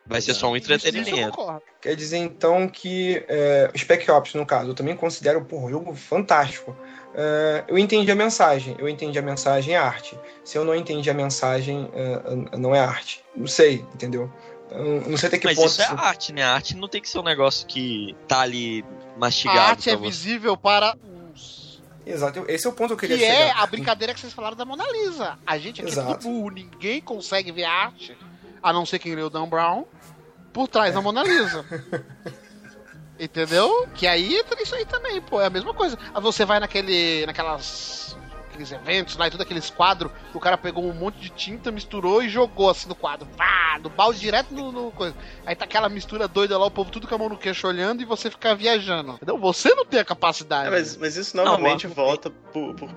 Vai 0.08 0.22
ser 0.22 0.34
só 0.34 0.50
um 0.50 0.56
entretenimento. 0.56 1.38
Quer 1.82 1.96
dizer 1.96 2.18
então 2.18 2.68
que 2.68 3.24
é, 3.28 3.70
o 3.74 3.78
Spec 3.78 4.10
Ops, 4.10 4.34
no 4.36 4.46
caso, 4.46 4.70
eu 4.70 4.74
também 4.74 4.96
considero 4.96 5.46
um 5.52 5.70
jogo 5.70 5.94
fantástico. 5.96 6.76
É, 7.14 7.64
eu 7.68 7.78
entendi 7.78 8.10
a 8.12 8.16
mensagem, 8.16 8.76
eu 8.80 8.88
entendi 8.88 9.18
a 9.18 9.22
mensagem 9.22 9.74
é 9.74 9.78
arte. 9.78 10.18
Se 10.44 10.58
eu 10.58 10.64
não 10.64 10.76
entendi 10.76 11.10
a 11.10 11.14
mensagem, 11.14 11.90
é, 11.94 12.58
não 12.58 12.74
é 12.74 12.80
arte. 12.80 13.24
Não 13.36 13.48
sei, 13.48 13.86
entendeu? 13.94 14.32
Eu 14.70 15.02
não 15.10 15.18
sei 15.18 15.28
até 15.28 15.38
que 15.40 15.46
Mas 15.46 15.56
ponto. 15.56 15.68
isso 15.68 15.82
é 15.82 15.86
arte, 15.86 16.34
né? 16.34 16.44
A 16.44 16.54
arte 16.54 16.76
não 16.76 16.88
tem 16.88 17.02
que 17.02 17.10
ser 17.10 17.20
um 17.20 17.24
negócio 17.24 17.66
que 17.68 18.16
tá 18.28 18.42
ali 18.42 18.84
A 19.16 19.20
mastigado. 19.20 19.60
arte 19.60 19.90
é 19.90 19.96
você. 19.96 20.06
visível 20.10 20.56
para 20.58 20.96
uns. 21.04 21.82
Exato, 22.06 22.46
esse 22.48 22.66
é 22.66 22.70
o 22.70 22.74
ponto 22.74 22.90
que 22.90 22.94
eu 23.06 23.10
queria 23.10 23.18
Que 23.18 23.24
é 23.26 23.48
chegar. 23.48 23.64
a 23.64 23.68
brincadeira 23.68 24.14
que 24.14 24.20
vocês 24.20 24.32
falaram 24.34 24.56
da 24.56 24.64
Mona 24.66 24.84
Lisa. 24.92 25.38
A 25.46 25.58
gente 25.58 25.82
aqui 25.82 25.90
é 25.90 25.94
Exato. 25.94 26.14
tudo 26.20 26.24
burro, 26.24 26.50
ninguém 26.52 27.02
consegue 27.02 27.52
ver 27.52 27.64
a 27.66 27.72
arte, 27.72 28.18
a 28.62 28.74
não 28.74 28.86
ser 28.86 29.00
quem 29.00 29.16
leu 29.16 29.30
Dan 29.30 29.48
Brown, 29.48 29.86
por 30.52 30.68
trás 30.68 30.94
da 30.94 31.02
Mona 31.02 31.24
Lisa. 31.24 31.66
Entendeu? 33.20 33.88
Que 33.96 34.06
aí 34.08 34.36
entra 34.36 34.62
isso 34.62 34.76
aí 34.76 34.86
também, 34.86 35.22
pô. 35.22 35.42
É 35.42 35.46
a 35.46 35.50
mesma 35.50 35.74
coisa. 35.74 35.98
Você 36.22 36.46
vai 36.46 36.60
naquele. 36.60 37.26
naquelas. 37.26 38.17
Aqueles 38.58 38.72
eventos 38.72 39.16
lá 39.16 39.28
e 39.28 39.32
tudo 39.32 39.44
aqueles 39.44 39.70
quadros, 39.70 40.12
que 40.32 40.38
o 40.38 40.40
cara 40.40 40.58
pegou 40.58 40.84
um 40.84 40.94
monte 40.94 41.20
de 41.20 41.30
tinta, 41.30 41.72
misturou 41.72 42.24
e 42.24 42.30
jogou 42.30 42.70
assim 42.70 42.90
no 42.90 42.96
quadro. 42.96 43.28
Pá, 43.38 43.78
do 43.78 43.90
balde 43.90 44.20
direto 44.20 44.54
no, 44.54 44.72
no 44.72 44.92
coisa. 44.92 45.16
Aí 45.46 45.56
tá 45.56 45.66
aquela 45.66 45.88
mistura 45.88 46.28
doida 46.28 46.58
lá, 46.58 46.66
o 46.66 46.72
povo 46.72 46.90
tudo 46.90 47.08
com 47.08 47.16
a 47.16 47.18
mão 47.18 47.30
no 47.30 47.38
queixo 47.38 47.68
olhando 47.68 48.02
e 48.02 48.06
você 48.06 48.30
fica 48.32 48.56
viajando. 48.56 49.14
Entendeu? 49.14 49.38
Você 49.38 49.74
não 49.76 49.86
tem 49.86 50.00
a 50.00 50.06
capacidade. 50.06 50.68
É, 50.68 50.72
mas, 50.72 50.98
mas 50.98 51.16
isso 51.16 51.38
novamente 51.38 51.88
Não, 51.88 51.94
volta 51.94 52.30
por, 52.30 52.74
por, 52.74 52.90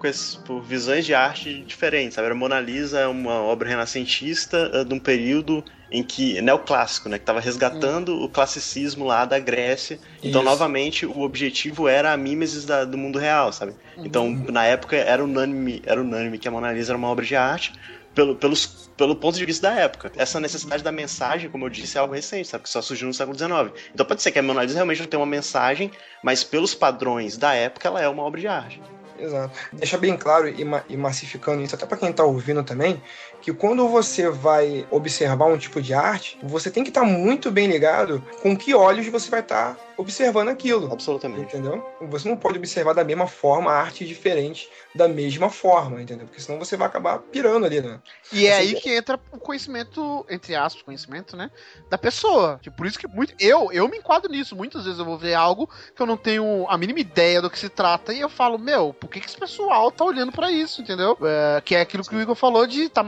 por 0.46 0.62
visões 0.62 1.04
de 1.04 1.14
arte 1.14 1.62
diferentes, 1.62 2.14
sabe? 2.14 2.30
A 2.30 2.34
Mona 2.34 2.60
Lisa 2.60 3.00
é 3.00 3.06
uma 3.06 3.42
obra 3.42 3.68
renascentista 3.68 4.70
eh, 4.72 4.84
de 4.84 4.94
um 4.94 4.98
período 4.98 5.64
em 5.90 6.02
que 6.02 6.40
neoclássico, 6.40 7.08
né, 7.08 7.18
que 7.18 7.22
estava 7.22 7.40
resgatando 7.40 8.22
o 8.22 8.28
classicismo 8.28 9.04
lá 9.04 9.24
da 9.24 9.38
Grécia. 9.38 9.98
Então, 10.22 10.40
Isso. 10.40 10.50
novamente, 10.50 11.06
o 11.06 11.20
objetivo 11.20 11.88
era 11.88 12.12
a 12.12 12.16
mímesis 12.16 12.64
da- 12.64 12.84
do 12.84 12.96
mundo 12.96 13.18
real, 13.18 13.52
sabe? 13.52 13.74
Então, 13.98 14.30
na 14.30 14.64
época 14.64 14.96
era 14.96 15.22
unânime, 15.22 15.82
era 15.84 16.00
unânime 16.00 16.38
que 16.38 16.46
a 16.46 16.50
Mona 16.50 16.72
Lisa 16.72 16.92
era 16.92 16.98
uma 16.98 17.08
obra 17.08 17.24
de 17.24 17.34
arte. 17.36 17.72
Pelo, 18.12 18.34
pelos, 18.34 18.90
pelo 18.96 19.14
ponto 19.14 19.38
de 19.38 19.46
vista 19.46 19.68
da 19.70 19.74
época. 19.76 20.10
Essa 20.16 20.40
necessidade 20.40 20.82
da 20.82 20.90
mensagem, 20.90 21.48
como 21.48 21.64
eu 21.66 21.70
disse, 21.70 21.96
é 21.96 22.00
algo 22.00 22.12
recente, 22.12 22.48
sabe? 22.48 22.64
Que 22.64 22.68
só 22.70 22.82
surgiu 22.82 23.06
no 23.06 23.14
século 23.14 23.38
XIX. 23.38 23.72
Então 23.94 24.04
pode 24.04 24.20
ser 24.20 24.32
que 24.32 24.38
a 24.40 24.42
Mona 24.42 24.64
Lisa 24.64 24.74
realmente 24.74 25.00
não 25.00 25.06
tenha 25.06 25.20
uma 25.20 25.26
mensagem, 25.26 25.92
mas 26.20 26.42
pelos 26.42 26.74
padrões 26.74 27.36
da 27.38 27.54
época, 27.54 27.86
ela 27.86 28.02
é 28.02 28.08
uma 28.08 28.24
obra 28.24 28.40
de 28.40 28.48
arte. 28.48 28.82
Exato. 29.16 29.56
Deixa 29.72 29.96
bem 29.96 30.16
claro 30.16 30.48
e, 30.48 30.64
ma- 30.64 30.82
e 30.88 30.96
massificando 30.96 31.62
isso 31.62 31.74
até 31.76 31.86
para 31.86 31.98
quem 31.98 32.12
tá 32.12 32.24
ouvindo 32.24 32.64
também, 32.64 33.00
que 33.40 33.52
quando 33.52 33.88
você 33.88 34.28
vai 34.28 34.86
observar 34.90 35.46
um 35.46 35.58
tipo 35.58 35.80
de 35.80 35.94
arte, 35.94 36.38
você 36.42 36.70
tem 36.70 36.82
que 36.82 36.90
estar 36.90 37.04
muito 37.04 37.50
bem 37.50 37.66
ligado 37.66 38.22
com 38.42 38.56
que 38.56 38.74
olhos 38.74 39.06
você 39.06 39.30
vai 39.30 39.40
estar 39.40 39.76
observando 39.96 40.48
aquilo. 40.48 40.92
Absolutamente. 40.92 41.56
Entendeu? 41.56 41.84
Você 42.02 42.28
não 42.28 42.36
pode 42.36 42.58
observar 42.58 42.94
da 42.94 43.04
mesma 43.04 43.26
forma 43.26 43.70
arte 43.70 44.06
diferente 44.06 44.68
da 44.94 45.06
mesma 45.06 45.50
forma, 45.50 46.02
entendeu? 46.02 46.26
Porque 46.26 46.40
senão 46.40 46.58
você 46.58 46.76
vai 46.76 46.88
acabar 46.88 47.18
pirando 47.18 47.66
ali, 47.66 47.80
né? 47.80 48.00
E 48.32 48.46
é 48.46 48.58
Assim, 48.58 48.74
aí 48.74 48.80
que 48.80 48.94
entra 48.94 49.20
o 49.30 49.38
conhecimento, 49.38 50.26
entre 50.28 50.54
aspas, 50.54 50.82
conhecimento, 50.82 51.36
né? 51.36 51.50
Da 51.88 51.96
pessoa. 51.96 52.58
Tipo, 52.62 52.76
por 52.76 52.86
isso 52.86 52.98
que 52.98 53.06
muito, 53.06 53.34
eu, 53.38 53.70
eu 53.72 53.88
me 53.88 53.98
enquadro 53.98 54.30
nisso. 54.30 54.56
Muitas 54.56 54.84
vezes 54.84 54.98
eu 54.98 55.04
vou 55.04 55.16
ver 55.16 55.34
algo 55.34 55.68
que 55.94 56.02
eu 56.02 56.06
não 56.06 56.16
tenho 56.16 56.66
a 56.68 56.76
mínima 56.76 57.00
ideia 57.00 57.40
do 57.40 57.50
que 57.50 57.58
se 57.58 57.68
trata 57.68 58.12
e 58.12 58.20
eu 58.20 58.28
falo, 58.28 58.58
meu, 58.58 58.92
por 58.92 59.08
que, 59.08 59.20
que 59.20 59.28
esse 59.28 59.38
pessoal 59.38 59.90
tá 59.90 60.04
olhando 60.04 60.32
pra 60.32 60.50
isso, 60.50 60.82
entendeu? 60.82 61.16
É, 61.22 61.60
que 61.60 61.74
é 61.74 61.80
aquilo 61.80 62.04
que 62.04 62.14
o 62.14 62.20
Igor 62.20 62.34
falou 62.34 62.66
de 62.66 62.88
tá 62.88 63.02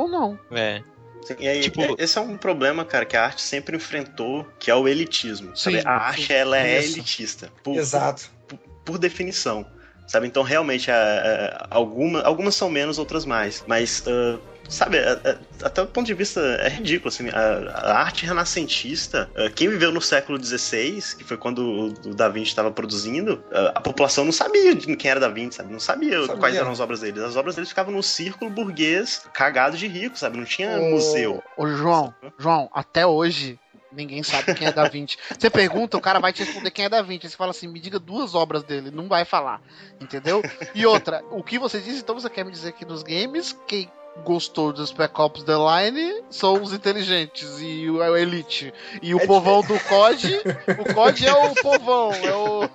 ou 0.00 0.08
não. 0.08 0.38
É. 0.50 0.82
Sim, 1.22 1.36
e 1.38 1.48
aí, 1.48 1.60
Tipo- 1.60 1.80
é- 1.82 1.94
esse 1.98 2.18
é 2.18 2.20
um 2.20 2.36
problema, 2.36 2.84
cara, 2.84 3.06
que 3.06 3.16
a 3.16 3.24
arte 3.24 3.40
sempre 3.40 3.76
enfrentou, 3.76 4.46
que 4.58 4.70
é 4.70 4.74
o 4.74 4.86
elitismo. 4.86 5.56
sabe? 5.56 5.80
Sim, 5.80 5.86
a 5.86 5.92
arte, 5.92 6.32
ela 6.32 6.58
é 6.58 6.80
Isso. 6.80 6.98
elitista. 6.98 7.50
Por, 7.62 7.76
Exato. 7.76 8.30
por 8.84 8.98
definição. 8.98 9.66
sabe? 10.06 10.26
Então, 10.26 10.42
realmente, 10.42 10.90
a, 10.90 10.96
a, 11.70 11.74
alguma, 11.74 12.20
algumas 12.20 12.54
são 12.54 12.68
menos, 12.68 12.98
outras 12.98 13.24
mais. 13.24 13.64
Mas, 13.66 14.04
uh, 14.06 14.38
sabe, 14.68 14.98
a, 14.98 15.12
a, 15.12 15.66
até 15.66 15.82
o 15.82 15.86
ponto 15.86 16.06
de 16.06 16.14
vista 16.14 16.40
é 16.40 16.68
ridículo, 16.68 17.08
assim, 17.08 17.28
a, 17.30 17.92
arte 17.94 18.26
renascentista, 18.26 19.30
uh, 19.36 19.50
quem 19.52 19.68
viveu 19.68 19.92
no 19.92 20.00
século 20.00 20.42
XVI, 20.42 21.00
que 21.16 21.24
foi 21.24 21.36
quando 21.36 21.58
o, 21.58 21.86
o 22.10 22.14
Da 22.14 22.28
Vinci 22.28 22.48
estava 22.48 22.70
produzindo, 22.70 23.42
a 23.74 23.80
população 23.80 24.24
não 24.24 24.32
sabia 24.32 24.74
de 24.74 24.96
quem 24.96 25.10
era 25.10 25.20
Da 25.20 25.28
Vinci, 25.28 25.56
sabe? 25.56 25.72
Não 25.72 25.80
sabia, 25.80 26.20
Sabia. 26.22 26.36
quais 26.36 26.56
eram 26.56 26.70
as 26.70 26.80
obras 26.80 27.00
deles. 27.00 27.22
As 27.22 27.36
obras 27.36 27.54
deles 27.54 27.68
ficavam 27.68 27.92
num 27.92 28.02
círculo 28.02 28.50
burguês, 28.50 29.22
cagado 29.32 29.76
de 29.76 29.86
rico, 29.86 30.18
sabe? 30.18 30.36
Não 30.36 30.44
tinha 30.44 30.78
Ô, 30.78 30.90
museu. 30.90 31.42
Ô, 31.56 31.66
João, 31.68 32.14
João, 32.38 32.70
até 32.72 33.06
hoje. 33.06 33.58
Ninguém 33.92 34.24
sabe 34.24 34.54
quem 34.54 34.66
é 34.66 34.72
Da 34.72 34.88
Vinci. 34.88 35.16
Você 35.38 35.48
pergunta, 35.48 35.96
o 35.96 36.00
cara 36.00 36.18
vai 36.18 36.32
te 36.32 36.42
responder 36.42 36.72
quem 36.72 36.86
é 36.86 36.88
Da 36.88 37.00
Vinci. 37.00 37.28
Você 37.28 37.36
fala 37.36 37.52
assim, 37.52 37.68
me 37.68 37.78
diga 37.78 37.96
duas 37.96 38.34
obras 38.34 38.64
dele. 38.64 38.90
Não 38.90 39.06
vai 39.06 39.24
falar. 39.24 39.62
Entendeu? 40.00 40.42
E 40.74 40.84
outra, 40.84 41.22
o 41.30 41.44
que 41.44 41.60
você 41.60 41.80
disse, 41.80 42.00
então 42.00 42.16
você 42.16 42.28
quer 42.28 42.44
me 42.44 42.50
dizer 42.50 42.72
que 42.72 42.84
nos 42.84 43.04
games, 43.04 43.56
quem 43.68 43.88
gostou 44.22 44.72
dos 44.72 44.90
Spec 44.90 45.18
Ops 45.20 45.42
The 45.42 45.54
Line 45.56 46.22
são 46.30 46.62
os 46.62 46.72
inteligentes 46.72 47.60
e 47.60 47.90
o, 47.90 48.16
Elite. 48.16 48.72
E 49.02 49.14
o 49.14 49.20
É 49.20 49.26
povão 49.26 49.62
do 49.62 49.78
COD, 49.80 50.40
o 50.78 50.94
COD 50.94 51.26
é 51.26 51.32
o 51.32 51.54
povão, 51.54 52.12
é 52.12 52.34
o. 52.34 52.68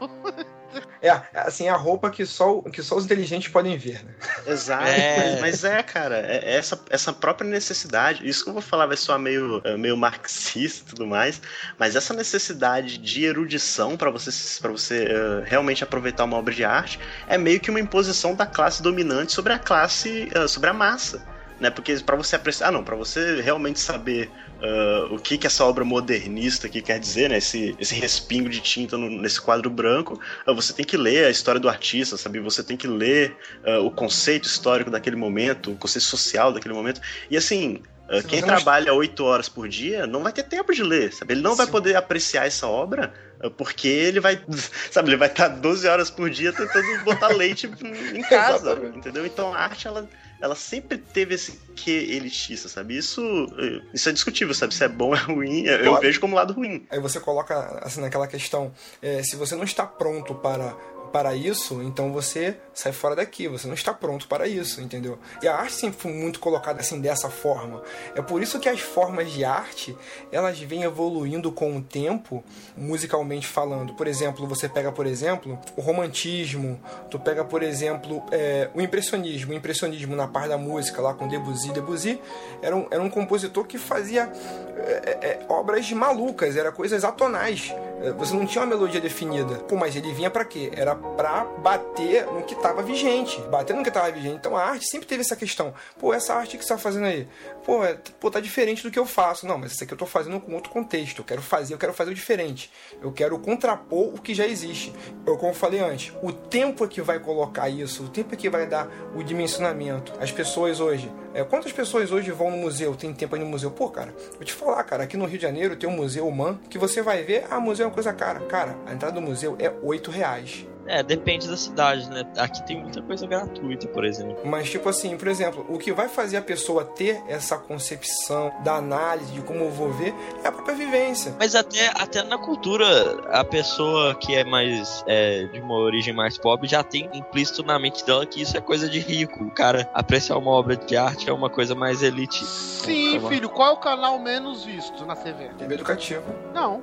É, 1.02 1.10
assim, 1.34 1.68
é 1.68 1.70
a 1.70 1.76
roupa 1.76 2.10
que 2.10 2.26
só, 2.26 2.62
que 2.62 2.84
só 2.84 2.96
os 2.96 3.06
inteligentes 3.06 3.48
podem 3.50 3.78
ver, 3.78 4.04
né? 4.04 4.14
Exato, 4.46 4.84
É. 4.86 5.40
mas 5.40 5.64
é, 5.64 5.82
cara, 5.82 6.18
é 6.18 6.40
é 6.44 6.56
essa, 6.56 6.80
essa 6.90 7.14
própria 7.14 7.50
necessidade, 7.50 8.28
isso 8.28 8.44
que 8.44 8.50
eu 8.50 8.54
vou 8.54 8.62
falar 8.62 8.86
vai 8.86 8.98
soar 8.98 9.20
meio, 9.20 9.62
é, 9.64 9.78
meio 9.78 9.96
marxista 9.98 10.84
e 10.84 10.90
tudo 10.90 11.06
mais, 11.08 11.42
mas 11.78 11.96
essa 11.96 12.14
necessidade 12.14 12.98
de 12.98 13.24
erudição 13.26 13.96
para 13.98 14.10
você, 14.10 14.32
pra 14.62 14.72
você 14.72 15.06
é, 15.06 15.44
realmente 15.46 15.84
aproveitar 15.84 16.24
uma 16.26 16.38
obra 16.38 16.54
de 16.54 16.64
arte 16.64 17.00
é 17.28 17.38
meio 17.38 17.60
que 17.60 17.70
uma 17.70 17.80
imposição 17.80 18.36
da 18.36 18.46
classe 18.46 18.82
dominante 18.82 19.32
sobre 19.32 19.54
a 19.54 19.60
classe, 19.60 20.30
é, 20.34 20.48
sobre 20.48 20.70
a 20.70 20.74
massa. 20.74 21.22
Né, 21.60 21.70
porque 21.70 21.94
para 22.06 22.16
você 22.16 22.36
apreciar, 22.38 22.70
ah 22.70 22.72
não, 22.72 22.84
para 22.86 22.96
você 22.96 23.42
realmente 23.42 23.80
saber 23.82 24.32
ah, 24.62 25.08
o 25.12 25.20
que 25.20 25.38
que 25.38 25.46
essa 25.48 25.66
obra 25.66 25.84
modernista 25.84 26.68
aqui 26.68 26.82
quer 26.82 27.00
dizer, 27.00 27.30
né, 27.30 27.38
esse, 27.38 27.76
esse 27.80 27.96
respingo 27.96 28.50
de 28.50 28.62
tinta 28.62 28.98
no- 28.98 29.10
nesse 29.10 29.42
quadro 29.42 29.70
branco, 29.70 30.20
ah, 30.46 30.54
você 30.54 30.74
tem 30.74 30.86
que 30.86 30.96
ler 30.98 31.26
a 31.26 31.30
história 31.30 31.60
do 31.60 31.68
artista, 31.70 32.18
sabe? 32.18 32.40
Você 32.40 32.64
tem 32.64 32.78
que 32.78 32.88
ler 32.88 33.38
ah, 33.64 33.80
o 33.80 33.92
conceito 33.92 34.46
histórico 34.48 34.90
daquele 34.90 35.16
momento, 35.18 35.72
o 35.74 35.78
conceito 35.78 36.06
social 36.06 36.54
daquele 36.54 36.74
momento. 36.74 37.02
E 37.30 37.36
assim, 37.38 37.82
Se 38.12 38.28
quem 38.28 38.42
trabalha 38.42 38.94
oito 38.94 39.24
horas 39.24 39.48
por 39.50 39.68
dia 39.70 40.08
não 40.08 40.24
vai 40.24 40.34
ter 40.34 40.44
tempo 40.44 40.74
de 40.74 40.82
ler, 40.84 41.14
sabe? 41.14 41.34
Ele 41.34 41.42
não 41.42 41.56
vai 41.56 41.66
Sim. 41.66 41.72
poder 41.72 41.96
apreciar 41.96 42.48
essa 42.48 42.68
obra 42.68 43.14
porque 43.58 43.88
ele 43.88 44.20
vai, 44.20 44.44
sabe, 44.92 45.10
ele 45.10 45.18
vai 45.18 45.30
estar 45.30 45.48
12 45.48 45.88
horas 45.88 46.10
por 46.10 46.30
dia 46.30 46.52
tentando 46.52 46.98
botar 47.00 47.28
leite 47.30 47.68
em 47.68 48.24
casa, 48.24 48.82
entendeu? 48.94 49.26
Então 49.26 49.54
a 49.54 49.60
arte, 49.60 49.88
ela, 49.88 50.10
ela 50.42 50.56
sempre 50.56 50.98
teve 50.98 51.36
esse 51.36 51.60
que 51.76 51.92
elitista, 51.92 52.68
sabe? 52.70 52.98
Isso, 52.98 53.22
eh, 53.58 53.82
isso 53.94 54.08
é 54.10 54.12
discutível, 54.12 54.54
sabe? 54.54 54.74
Se 54.74 54.84
é 54.84 54.88
bom 54.88 55.08
ou 55.10 55.16
é 55.16 55.20
ruim, 55.20 55.64
eu 55.66 55.84
Claro. 55.84 56.02
vejo 56.02 56.20
como 56.20 56.36
lado 56.36 56.54
ruim. 56.54 56.86
Aí 56.90 57.00
você 57.00 57.20
coloca 57.20 57.80
assim 57.84 58.02
naquela 58.02 58.28
questão, 58.28 58.72
é, 59.02 59.22
se 59.24 59.36
você 59.36 59.56
não 59.56 59.64
está 59.64 59.86
pronto 59.86 60.36
para 60.36 60.76
para 61.12 61.36
isso, 61.36 61.82
então 61.82 62.12
você 62.12 62.58
sai 62.74 62.92
fora 62.92 63.16
daqui, 63.16 63.48
você 63.48 63.68
não 63.68 63.74
está 63.74 63.94
pronto 63.94 64.28
para 64.28 64.48
isso, 64.48 64.82
entendeu? 64.82 65.20
E 65.42 65.48
a 65.48 65.56
arte 65.56 65.74
sempre 65.74 66.00
foi 66.00 66.14
muito 66.14 66.40
colocada 66.40 66.80
assim 66.80 67.02
dessa 67.02 67.30
forma. 67.30 67.82
É 68.16 68.22
por 68.22 68.42
isso 68.42 68.60
que 68.60 68.70
as 68.70 68.80
formas 68.80 69.32
de 69.32 69.44
arte, 69.44 69.98
elas 70.32 70.60
vêm 70.60 70.84
evoluindo 70.84 71.52
com 71.52 71.76
o 71.76 71.82
tempo, 71.82 72.44
musicalmente 72.78 73.48
falando. 73.48 73.94
Por 73.94 74.08
exemplo, 74.08 74.48
você 74.48 74.70
pega, 74.70 74.92
por 74.92 75.06
exemplo, 75.06 75.60
o 75.76 75.82
romantismo, 75.82 76.80
tu 77.10 77.20
pega, 77.20 77.44
por 77.44 77.64
exemplo, 77.64 78.24
é, 78.32 78.70
o 78.74 78.82
impressionismo. 78.82 79.52
O 79.52 79.56
impressionismo 79.56 80.16
na 80.16 80.28
parte 80.28 80.50
da 80.50 80.58
música, 80.58 81.02
lá 81.02 81.14
com 81.14 81.28
Debussy. 81.28 81.72
Debussy 81.72 82.22
era 82.62 82.76
um, 82.76 82.88
era 82.90 83.02
um 83.02 83.10
compositor 83.10 83.66
que 83.66 83.78
fazia 83.78 84.32
é, 84.78 85.18
é, 85.22 85.40
obras 85.50 85.92
malucas, 85.92 86.56
era 86.56 86.72
coisas 86.72 87.04
atonais. 87.04 87.74
É, 88.02 88.12
Você 88.14 88.34
não 88.34 88.46
tinha 88.46 88.64
uma 88.64 88.68
melodia 88.76 89.02
definida. 89.02 89.56
Pô, 89.56 89.76
mas 89.76 89.96
ele 89.96 90.12
vinha 90.14 90.30
pra 90.30 90.46
quê? 90.46 90.72
Era 90.76 90.96
pra 90.96 91.46
bater 91.60 92.26
no 92.28 92.44
que 92.44 92.56
tava 92.56 92.82
vigente. 92.82 93.40
Bater 93.42 93.76
no 93.76 93.84
que 93.84 93.92
tava 93.92 94.12
vigente. 94.12 94.36
Então 94.36 94.56
a 94.56 94.64
arte 94.64 94.86
sempre 94.86 95.08
teve 95.08 95.22
essa 95.22 95.36
questão. 95.36 95.74
Pô, 95.98 96.14
essa 96.14 96.34
arte 96.34 96.58
que 96.58 96.64
você 96.64 96.74
tá 96.74 96.78
fazendo 96.78 97.06
aí, 97.06 97.28
pô, 97.70 97.86
é, 97.86 97.96
pô, 98.20 98.32
tá 98.32 98.40
diferente 98.40 98.82
do 98.82 98.90
que 98.90 98.98
eu 98.98 99.06
faço. 99.06 99.46
Não, 99.46 99.56
mas 99.56 99.74
isso 99.74 99.84
aqui 99.84 99.94
eu 99.94 99.98
tô 99.98 100.08
fazendo 100.08 100.40
com 100.40 100.56
outro 100.56 100.72
contexto. 100.72 101.20
Eu 101.20 101.26
quero 101.26 101.42
fazer, 101.42 101.76
eu 101.76 101.78
quero 101.78 101.94
fazer 101.94 102.10
o 102.10 102.16
diferente. 102.16 102.72
Eu 103.00 103.12
quero 103.12 103.38
contrapor 103.38 104.08
o 104.08 104.20
que 104.20 104.34
já 104.34 104.48
existe. 104.48 104.92
Eu, 105.24 105.38
como 105.38 105.52
eu 105.52 105.56
falei 105.56 105.80
antes, 105.80 106.12
o 106.24 106.32
tempo 106.34 106.84
é 106.84 106.88
que 106.88 107.00
vai 107.00 107.20
colocar 107.20 107.70
isso, 107.70 108.06
o 108.06 108.10
tempo 108.10 108.34
é 108.34 108.38
que 108.38 108.50
vai 108.50 108.66
dar 108.66 108.90
o 109.16 109.22
dimensionamento. 109.22 110.14
As 110.20 110.32
pessoas 110.32 110.80
hoje, 110.80 111.12
é, 111.32 111.44
quantas 111.44 111.72
pessoas 111.72 112.12
hoje 112.12 112.32
vão 112.32 112.50
no 112.50 112.58
museu, 112.58 112.96
tem 112.96 113.14
tempo 113.14 113.36
aí 113.36 113.42
no 113.42 113.48
museu? 113.48 113.70
Pô, 113.70 113.88
cara, 113.92 114.16
vou 114.34 114.44
te 114.44 114.54
falar, 114.54 114.84
cara, 114.84 115.04
aqui 115.04 115.16
no 115.16 115.26
Rio 115.26 115.38
de 115.38 115.44
Janeiro 115.44 115.76
tem 115.76 115.88
um 115.88 115.96
museu 115.96 116.28
humano 116.28 116.60
que 116.68 116.80
você 116.80 117.04
vai 117.04 117.22
ver, 117.22 117.46
ah, 117.52 117.60
museu 117.60 117.84
é 117.84 117.88
uma 117.88 117.94
coisa 117.94 118.12
cara. 118.14 118.40
Cara, 118.48 118.76
a 118.88 118.94
entrada 118.94 119.14
do 119.14 119.22
museu 119.22 119.56
é 119.60 119.72
8 119.84 120.10
reais. 120.10 120.66
É, 120.90 121.04
depende 121.04 121.48
da 121.48 121.56
cidade, 121.56 122.10
né? 122.10 122.26
Aqui 122.36 122.66
tem 122.66 122.82
muita 122.82 123.00
coisa 123.00 123.28
gratuita, 123.28 123.88
por 123.90 124.04
exemplo. 124.04 124.40
Mas, 124.44 124.72
tipo 124.72 124.90
assim, 124.90 125.16
por 125.16 125.28
exemplo, 125.28 125.64
o 125.70 125.78
que 125.78 125.94
vai 125.94 126.10
fazer 126.10 126.38
a 126.38 126.42
pessoa 126.42 126.84
ter 126.84 127.22
essa 127.28 127.60
concepção 127.60 128.52
da 128.64 128.78
análise 128.78 129.32
de 129.32 129.42
como 129.42 129.66
eu 129.66 129.70
vou 129.70 129.92
ver 129.92 130.16
é 130.44 130.48
a 130.48 130.52
própria 130.52 130.76
vivência. 130.76 131.36
Mas 131.38 131.54
até, 131.54 131.92
até 131.94 132.24
na 132.24 132.40
cultura, 132.40 132.88
a 133.30 133.44
pessoa 133.44 134.16
que 134.16 134.36
é 134.36 134.44
mais 134.44 135.04
é, 135.06 135.44
de 135.44 135.60
uma 135.60 135.76
origem 135.76 136.12
mais 136.12 136.40
pobre 136.40 136.68
já 136.68 136.84
tem 136.84 137.08
implícito 137.14 137.62
na 137.62 137.78
mente 137.78 138.04
dela 138.04 138.26
que 138.26 138.42
isso 138.42 138.58
é 138.58 138.62
coisa 138.62 138.90
de 138.90 138.98
rico. 138.98 139.44
O 139.44 139.52
cara 139.52 139.88
apreciar 139.94 140.38
uma 140.38 140.50
obra 140.50 140.76
de 140.76 140.98
arte 140.98 141.30
é 141.30 141.34
uma 141.34 141.52
coisa 141.52 141.76
mais 141.76 142.02
elite. 142.02 142.44
Sim, 142.44 143.20
bom. 143.20 143.30
filho, 143.30 143.48
qual 143.48 143.70
é 143.70 143.74
o 143.74 143.78
canal 143.78 144.18
menos 144.18 144.66
visto 144.66 145.06
na 145.06 145.16
TV? 145.16 145.50
TV 145.50 145.76
educativa. 145.76 146.24
Não. 146.52 146.82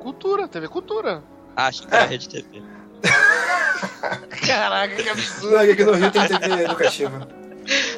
Cultura, 0.00 0.48
TV 0.48 0.66
Cultura. 0.66 1.22
Acho 1.54 1.86
que 1.86 1.94
é 1.94 1.98
a 1.98 2.04
Rede 2.06 2.28
TV. 2.28 2.75
Caraca, 4.46 4.94
que 4.94 5.08
absurdo. 5.08 5.50
Não, 5.50 5.60
aqui 5.60 5.84
no 5.84 5.92
Rio 5.92 6.10
tem 6.10 6.28
TV 6.28 6.62
educativa. 6.64 7.28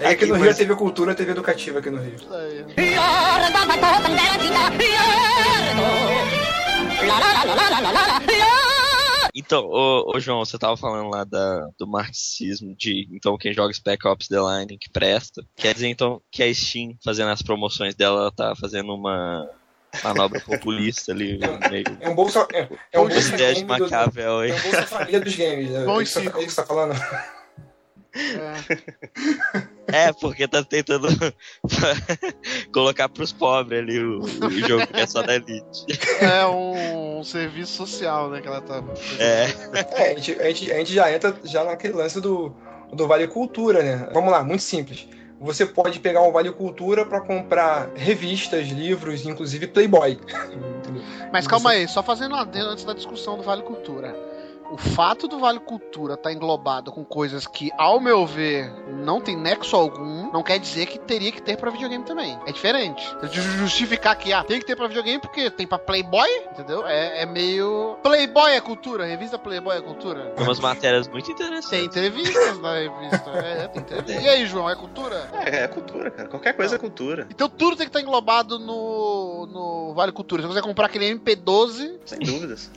É 0.00 0.14
que 0.14 0.24
aqui 0.24 0.26
no 0.26 0.34
Rio 0.34 0.46
mas- 0.46 0.54
é 0.56 0.58
TV 0.58 0.74
Cultura, 0.74 1.14
TV 1.14 1.32
educativa 1.32 1.78
aqui 1.78 1.90
no 1.90 2.00
Rio. 2.00 2.16
Então, 9.34 9.64
ô, 9.66 10.16
ô, 10.16 10.20
João, 10.20 10.44
você 10.44 10.58
tava 10.58 10.76
falando 10.76 11.10
lá 11.10 11.22
da, 11.22 11.68
do 11.78 11.86
marxismo, 11.86 12.74
de 12.74 13.06
então 13.12 13.38
quem 13.38 13.52
joga 13.52 13.72
Spec 13.72 14.04
Ops 14.06 14.26
The 14.26 14.36
Line 14.36 14.78
que 14.78 14.90
presta. 14.90 15.44
Quer 15.54 15.74
dizer 15.74 15.88
então 15.88 16.20
que 16.30 16.42
a 16.42 16.52
Steam, 16.52 16.96
fazendo 17.04 17.30
as 17.30 17.42
promoções 17.42 17.94
dela, 17.94 18.22
ela 18.22 18.32
tá 18.32 18.54
fazendo 18.56 18.92
uma 18.92 19.48
manobra 20.04 20.40
populista 20.40 21.12
ali, 21.12 21.38
meio. 21.70 21.84
É 22.00 22.08
um 22.08 22.14
bolsa. 22.14 22.46
É, 22.52 22.68
é 22.92 23.00
um 23.00 23.08
bolsa 23.08 23.34
ideia 23.34 23.54
de 23.54 23.64
game 23.64 23.78
do- 23.78 23.82
Maquiavel 23.84 24.38
aí. 24.40 24.50
É 24.50 24.54
um 24.54 24.60
bolsa 24.62 24.82
família 24.86 25.20
dos 25.20 25.36
games. 25.36 25.70
É 25.74 25.84
Bom 25.84 26.00
isso 26.02 26.18
e 26.20 26.24
você- 26.24 26.28
é 26.28 26.30
isso 26.30 26.46
que 26.46 26.50
você 26.50 26.56
tá 26.56 26.66
falando. 26.66 26.94
É. 28.14 30.08
É, 30.08 30.12
porque 30.14 30.48
tá 30.48 30.64
tentando 30.64 31.08
colocar 32.72 33.08
pros 33.08 33.32
pobres 33.32 33.80
ali 33.80 33.98
o, 34.02 34.20
o 34.20 34.50
jogo 34.50 34.86
que 34.86 35.00
é 35.00 35.06
só 35.06 35.22
da 35.22 35.34
elite. 35.36 35.84
É 36.20 36.46
um, 36.46 37.22
serviço 37.22 37.72
social, 37.72 38.30
né, 38.30 38.40
que 38.40 38.48
ela 38.48 38.60
tá. 38.60 38.82
É. 39.18 39.44
É, 39.94 40.12
a 40.12 40.14
gente, 40.18 40.32
a, 40.40 40.44
gente, 40.44 40.72
a 40.72 40.78
gente 40.78 40.94
já 40.94 41.12
entra 41.12 41.36
já 41.44 41.64
naquele 41.64 41.94
lance 41.94 42.20
do, 42.20 42.54
do 42.92 43.06
Vale 43.06 43.28
Cultura, 43.28 43.82
né? 43.82 44.08
Vamos 44.12 44.30
lá, 44.32 44.42
muito 44.42 44.62
simples. 44.62 45.06
Você 45.40 45.64
pode 45.64 46.00
pegar 46.00 46.22
um 46.22 46.32
Vale 46.32 46.50
Cultura 46.50 47.06
para 47.06 47.20
comprar 47.20 47.90
revistas, 47.94 48.68
livros, 48.68 49.24
inclusive 49.24 49.68
Playboy. 49.68 50.18
Mas 51.32 51.46
calma 51.46 51.70
aí, 51.70 51.86
só 51.86 52.02
fazendo 52.02 52.34
um 52.34 52.38
adendo 52.38 52.70
antes 52.70 52.84
da 52.84 52.92
discussão 52.92 53.36
do 53.36 53.42
Vale 53.42 53.62
Cultura. 53.62 54.27
O 54.70 54.76
fato 54.76 55.26
do 55.26 55.38
Vale 55.38 55.60
Cultura 55.60 56.12
estar 56.14 56.30
englobado 56.32 56.92
com 56.92 57.02
coisas 57.04 57.46
que, 57.46 57.70
ao 57.78 57.98
meu 57.98 58.26
ver, 58.26 58.70
não 58.88 59.18
tem 59.20 59.34
nexo 59.34 59.74
algum, 59.74 60.30
não 60.30 60.42
quer 60.42 60.58
dizer 60.58 60.84
que 60.86 60.98
teria 60.98 61.32
que 61.32 61.40
ter 61.40 61.56
pra 61.56 61.70
videogame 61.70 62.04
também. 62.04 62.38
É 62.46 62.52
diferente. 62.52 63.02
Ju- 63.32 63.40
Justificar 63.58 64.16
que 64.18 64.30
ah, 64.32 64.44
tem 64.44 64.58
que 64.60 64.66
ter 64.66 64.76
pra 64.76 64.86
videogame 64.86 65.20
porque 65.20 65.50
tem 65.50 65.66
pra 65.66 65.78
Playboy, 65.78 66.28
entendeu? 66.52 66.86
É, 66.86 67.22
é 67.22 67.26
meio. 67.26 67.96
Playboy 68.02 68.52
é 68.52 68.60
cultura, 68.60 69.06
revista 69.06 69.38
Playboy 69.38 69.76
é 69.78 69.80
cultura. 69.80 70.32
Tem 70.36 70.44
umas 70.44 70.60
matérias 70.60 71.08
muito 71.08 71.24
Tem 71.24 71.34
interessantes. 71.34 71.82
entrevistas 71.86 72.60
na 72.60 72.74
revista. 72.74 73.30
É, 73.30 73.68
tem 73.68 73.80
entrevista. 73.82 74.20
E 74.22 74.28
aí, 74.28 74.46
João, 74.46 74.68
é 74.68 74.74
cultura? 74.76 75.30
É, 75.46 75.64
é 75.64 75.68
cultura, 75.68 76.10
cara. 76.10 76.28
Qualquer 76.28 76.52
coisa 76.52 76.74
é 76.76 76.78
cultura. 76.78 77.26
Então 77.30 77.48
tudo 77.48 77.74
tem 77.76 77.86
que 77.86 77.90
estar 77.90 78.00
englobado 78.02 78.58
no, 78.58 79.46
no 79.46 79.94
Vale 79.94 80.12
Cultura. 80.12 80.42
Se 80.42 80.48
você 80.48 80.60
comprar 80.60 80.86
aquele 80.86 81.10
MP12, 81.14 81.94
Sem 82.04 82.18
dúvidas. 82.18 82.70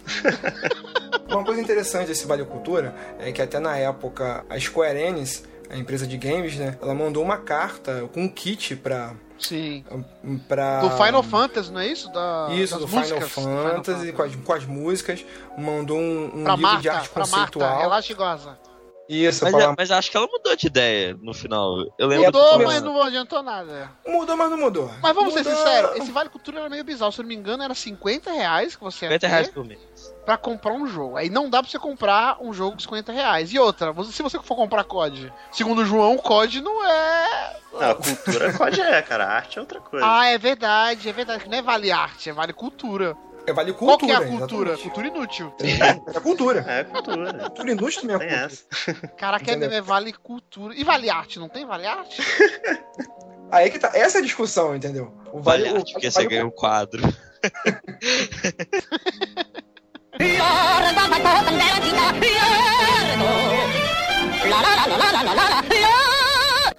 Uma 1.29 1.43
coisa 1.43 1.59
interessante 1.61 1.80
desse 2.05 2.25
Vale 2.27 2.45
Cultura 2.45 2.93
é 3.19 3.31
que 3.31 3.41
até 3.41 3.59
na 3.59 3.75
época 3.77 4.45
a 4.49 4.59
Square 4.59 4.97
Enix, 4.99 5.43
a 5.69 5.77
empresa 5.77 6.05
de 6.05 6.17
games, 6.17 6.55
né, 6.57 6.77
ela 6.81 6.93
mandou 6.93 7.23
uma 7.23 7.37
carta 7.37 8.07
com 8.13 8.21
um 8.23 8.29
kit 8.29 8.75
pra 8.75 9.13
sim. 9.39 9.83
para 10.47 10.81
Do 10.81 10.89
Final 10.91 11.23
Fantasy, 11.23 11.71
não 11.71 11.79
é 11.81 11.87
isso? 11.87 12.11
Da, 12.11 12.47
Isso, 12.51 12.73
das 12.73 12.81
do 12.81 12.87
Final 12.87 13.03
músicas 13.03 13.23
do 13.23 13.29
Fantasy, 13.41 14.11
Com, 14.13 14.21
as, 14.23 14.35
com 14.35 14.53
as 14.53 14.65
músicas, 14.65 15.25
mandou 15.57 15.97
um, 15.97 16.25
um 16.25 16.43
Pra 16.43 16.53
livro 16.55 16.61
Marta, 16.61 16.81
de 16.81 16.89
arte 16.89 17.09
pra 17.09 17.25
Marta, 17.27 17.35
conceitual. 17.59 17.79
relaxa 17.79 18.11
e 18.11 18.15
goza. 18.15 18.59
Isso, 19.09 19.43
Mas, 19.43 19.51
falar- 19.51 19.75
mas 19.77 19.91
acho 19.91 20.09
que 20.09 20.15
ela 20.15 20.27
mudou 20.27 20.55
de 20.55 20.67
ideia 20.67 21.17
no 21.21 21.33
final. 21.33 21.75
Eu 21.99 22.07
lembro 22.07 22.27
É, 22.27 22.31
que 22.31 22.37
Mudou, 22.37 22.59
mas 22.63 22.81
não 22.81 23.03
adiantou 23.03 23.43
nada. 23.43 23.91
Mudou, 24.07 24.37
mas 24.37 24.49
não 24.49 24.57
mudou. 24.57 24.89
Mas 25.01 25.13
vamos 25.13 25.33
ser 25.33 25.43
Mudou. 25.43 25.57
sinceros, 25.57 25.95
esse 25.97 26.11
Vale 26.13 26.29
Cultura 26.29 26.59
era 26.61 26.69
meio 26.69 26.81
bizarro. 26.85 27.11
Se 27.11 27.19
eu 27.19 27.23
não 27.23 27.27
me 27.27 27.35
engano, 27.35 27.61
era 27.61 27.73
50 27.75 28.31
reais 28.31 28.73
que 28.73 28.81
você 28.81 29.05
ia 29.07 29.09
50 29.11 29.27
reais 29.27 29.49
por 29.49 29.65
mês. 29.65 29.79
Pra 30.25 30.37
comprar 30.37 30.73
um 30.73 30.85
jogo. 30.87 31.17
Aí 31.17 31.29
não 31.29 31.49
dá 31.49 31.61
pra 31.61 31.69
você 31.71 31.77
comprar 31.79 32.37
um 32.41 32.53
jogo 32.53 32.75
de 32.77 32.83
50 32.83 33.11
reais. 33.11 33.51
E 33.53 33.59
outra, 33.59 33.91
você- 33.91 34.11
se 34.11 34.21
você 34.23 34.39
for 34.39 34.55
comprar 34.55 34.83
COD, 34.83 35.31
segundo 35.51 35.81
o 35.81 35.85
João, 35.85 36.17
COD 36.17 36.61
não 36.61 36.85
é. 36.85 37.57
Não, 37.73 37.91
a 37.91 37.95
cultura 37.95 38.53
pode 38.53 38.79
é, 38.81 39.01
cara. 39.01 39.25
A 39.25 39.33
arte 39.35 39.57
é 39.57 39.61
outra 39.61 39.79
coisa. 39.81 40.05
Ah, 40.07 40.27
é 40.27 40.37
verdade, 40.37 41.09
é 41.09 41.13
verdade. 41.13 41.49
Não 41.49 41.57
é 41.57 41.61
vale 41.61 41.91
arte, 41.91 42.29
é 42.29 42.33
vale 42.33 42.53
cultura. 42.53 43.15
É, 43.47 43.53
vale 43.53 43.73
Qual 43.73 43.97
cultura. 43.97 44.19
que 44.19 44.23
é 44.23 44.27
a 44.27 44.29
cultura? 44.37 44.73
exatamente. 44.73 44.83
Cultura 44.83 45.07
inútil. 45.07 45.53
É 46.13 46.19
cultura. 46.19 46.59
É 46.67 46.83
cultura. 46.83 47.33
Cultura 47.33 47.71
inútil 47.71 48.01
também 48.01 48.15
é 48.15 48.19
cultura. 48.19 48.45
essa. 48.45 48.63
Caraca, 49.17 49.43
é 49.43 49.47
Entendeu? 49.55 49.69
mesmo, 49.69 49.83
é 49.83 49.87
vale 49.87 50.13
cultura. 50.13 50.75
E 50.75 50.83
vale 50.83 51.09
arte, 51.09 51.39
não 51.39 51.49
tem 51.49 51.65
vale 51.65 51.87
arte? 51.87 52.21
Aí 53.51 53.71
que 53.71 53.79
tá. 53.79 53.89
Essa 53.95 54.19
é 54.19 54.21
a 54.21 54.23
discussão, 54.23 54.75
entendeu? 54.75 55.11
O 55.33 55.41
Vale 55.41 55.71
o- 55.71 55.77
arte, 55.77 55.93
porque 55.93 56.07
vale- 56.09 56.23
você 56.23 56.27
ganhou 56.29 56.47
um 56.49 56.51
quadro. 56.51 57.01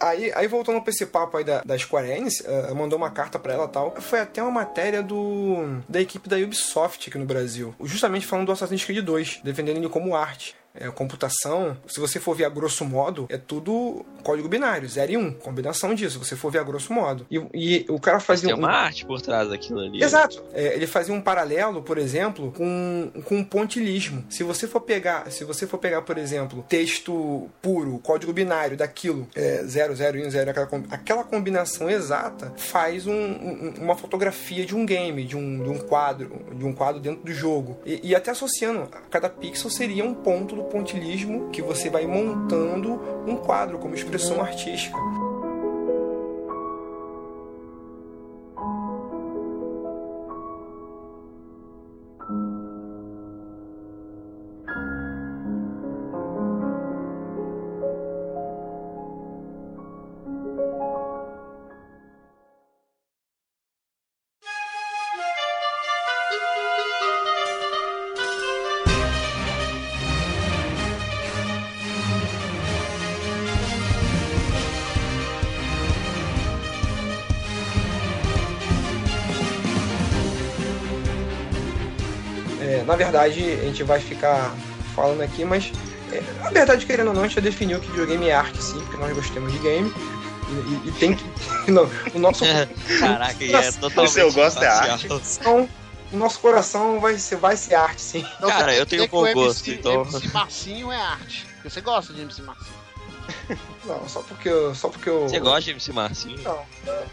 Aí, 0.03 0.33
aí 0.35 0.49
voltando 0.49 0.81
pra 0.81 0.91
esse 0.91 1.07
papo 1.07 1.37
aí 1.37 1.45
da, 1.45 1.63
da 1.65 1.79
Square 1.79 2.11
Enix, 2.11 2.43
eh, 2.45 2.75
mandou 2.75 2.99
uma 2.99 3.11
carta 3.11 3.39
pra 3.39 3.53
ela 3.53 3.69
tal. 3.69 3.95
Foi 4.01 4.19
até 4.21 4.43
uma 4.43 4.51
matéria 4.51 5.01
do 5.01 5.81
da 5.89 6.01
equipe 6.01 6.29
da 6.29 6.37
Ubisoft 6.37 7.09
aqui 7.09 7.17
no 7.17 7.25
Brasil. 7.25 7.73
Justamente 7.81 8.27
falando 8.27 8.47
do 8.47 8.53
Assassin's 8.53 8.85
Creed 8.85 9.05
2, 9.05 9.41
defendendo 9.45 9.77
ele 9.77 9.89
como 9.89 10.17
arte. 10.17 10.57
É, 10.75 10.91
computação, 10.91 11.77
se 11.87 12.01
você 12.01 12.19
for 12.19 12.35
ver 12.35 12.45
a 12.47 12.49
grosso 12.49 12.85
modo, 12.85 13.27
é 13.29 13.37
tudo 13.37 14.05
código 14.23 14.49
binário, 14.49 14.89
0 14.89 15.13
e 15.13 15.17
1, 15.17 15.21
um, 15.21 15.33
combinação 15.33 15.95
disso, 15.95 16.13
se 16.19 16.19
você 16.31 16.37
for 16.37 16.51
ver 16.51 16.61
a 16.61 16.63
grosso 16.63 16.93
modo. 16.93 17.27
E, 17.31 17.37
e 17.53 17.87
o 17.91 18.01
cara 18.01 18.19
fazia 18.21 18.49
tem 18.49 18.55
um- 18.57 18.59
uma 18.61 18.71
arte 18.73 19.05
por 19.05 19.21
trás 19.21 19.51
daquilo 19.51 19.81
ali. 19.81 20.03
Exato. 20.03 20.43
É, 20.55 20.75
ele 20.75 20.87
fazia 20.87 21.13
um 21.15 21.21
paralelo, 21.21 21.83
por 21.83 21.99
exemplo, 21.99 22.53
com, 22.57 23.11
com 23.25 23.37
um 23.37 23.45
pontilismo. 23.45 24.25
Se 24.31 24.43
você 24.43 24.67
for 24.67 24.81
pegar, 24.81 25.31
se 25.31 25.45
você 25.45 25.67
for 25.67 25.77
pegar, 25.79 26.03
por 26.03 26.17
exemplo, 26.17 26.65
texto 26.69 27.51
puro, 27.61 27.99
código 27.99 28.33
binário 28.33 28.77
daquilo, 28.77 29.29
é, 29.35 29.63
0, 29.65 29.95
0 29.95 30.19
e 30.19 30.27
1, 30.27 30.31
0, 30.31 30.51
aquela, 30.51 30.69
aquela 30.91 31.25
combinação 31.25 31.91
exata 31.91 32.53
faz 32.57 33.07
um- 33.07 33.13
um- 33.13 33.75
uma 33.81 33.95
fotografia 33.97 34.65
de 34.65 34.75
um 34.75 34.87
game, 34.87 35.25
de 35.25 35.37
um, 35.37 35.63
de 35.63 35.69
um 35.69 35.79
quadro, 35.79 36.41
de 36.57 36.65
um 36.65 36.73
quadro 36.73 37.01
dentro 37.01 37.23
do 37.25 37.33
jogo. 37.33 37.79
E, 37.85 38.01
e 38.11 38.15
até 38.15 38.31
associando, 38.31 38.89
cada 39.11 39.29
pixel 39.29 39.71
seria 39.71 40.05
um 40.05 40.15
ponto 40.15 40.57
do 40.57 40.62
pontilismo 40.65 41.51
que 41.51 41.63
você 41.63 41.91
vai 41.91 42.07
montando 42.07 43.01
um 43.27 43.37
quadro 43.37 43.79
como 43.79 43.95
expressão 43.95 44.41
artística. 44.41 44.99
Verdade, 83.05 83.41
a 83.61 83.65
gente 83.65 83.83
vai 83.83 84.01
ficar 84.01 84.55
falando 84.95 85.21
aqui, 85.23 85.45
mas 85.45 85.71
é, 86.11 86.23
na 86.43 86.51
verdade, 86.51 86.85
querendo 86.87 87.09
ou 87.09 87.15
não, 87.15 87.23
a 87.23 87.27
gente 87.27 87.37
já 87.37 87.41
definiu 87.41 87.81
que 87.81 87.89
videogame 87.91 88.29
é 88.29 88.35
arte, 88.35 88.63
sim, 88.63 88.79
porque 88.81 88.97
nós 88.99 89.15
gostamos 89.15 89.53
de 89.53 89.59
game. 89.59 89.93
E, 90.49 90.53
e- 90.55 90.89
e 90.89 90.93
tem 90.93 91.15
que. 91.15 91.25
Não, 91.71 91.89
o 92.15 92.19
nosso 92.19 92.45
Caraca, 93.01 93.43
e 93.45 93.55
é 93.55 93.73
totalmente 93.73 94.13
Se 94.13 94.21
eu 94.21 94.31
gosto 94.33 94.63
é 94.63 94.67
imparcial. 94.67 94.99
coração, 95.09 95.69
o 96.13 96.17
nosso 96.17 96.41
coração 96.41 97.01
vai 97.01 97.17
ser, 97.17 97.37
vai 97.37 97.57
ser 97.57 97.75
arte, 97.77 98.03
sim. 98.03 98.27
Então, 98.37 98.51
Cara, 98.51 98.73
você 98.75 98.81
eu 98.81 98.85
tenho 98.87 99.09
bom 99.09 99.23
o 99.27 99.33
gosto, 99.33 99.67
MC, 99.71 99.81
então- 99.81 100.03
MC 100.03 100.29
Marcinho 100.29 100.93
é 100.93 101.01
arte. 101.01 101.47
Porque 101.55 101.71
você 101.71 101.81
gosta 101.81 102.13
de 102.13 102.21
MC 102.21 102.43
Marcinho. 102.43 102.82
Não, 103.85 104.09
só 104.09 104.23
porque 104.23 104.49
eu. 104.49 104.75
Só 104.75 104.89
porque 104.89 105.09
eu. 105.09 105.23
Você 105.29 105.39
gosta 105.41 105.63
de 105.63 105.71
MC 105.71 105.93
Marcinho? 105.93 106.41
Não. 106.43 106.63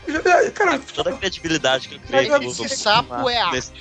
Eu 0.08 0.14
já- 0.24 0.52
Cara, 0.52 0.80
Toda 0.80 1.10
a 1.12 1.14
credibilidade 1.18 1.88
que 1.90 1.96
eu 1.96 2.00
criei 2.00 2.28
com 2.30 2.36
MC 2.36 2.70
Sapo 2.70 3.30
é 3.30 3.38
arte. 3.40 3.72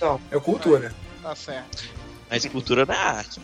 não, 0.00 0.20
é 0.30 0.40
cultura. 0.40 0.94
Tá 1.22 1.34
certo. 1.34 1.84
Mas 2.30 2.46
cultura 2.46 2.86
não 2.86 2.94
é 2.94 2.98
arte. 2.98 3.40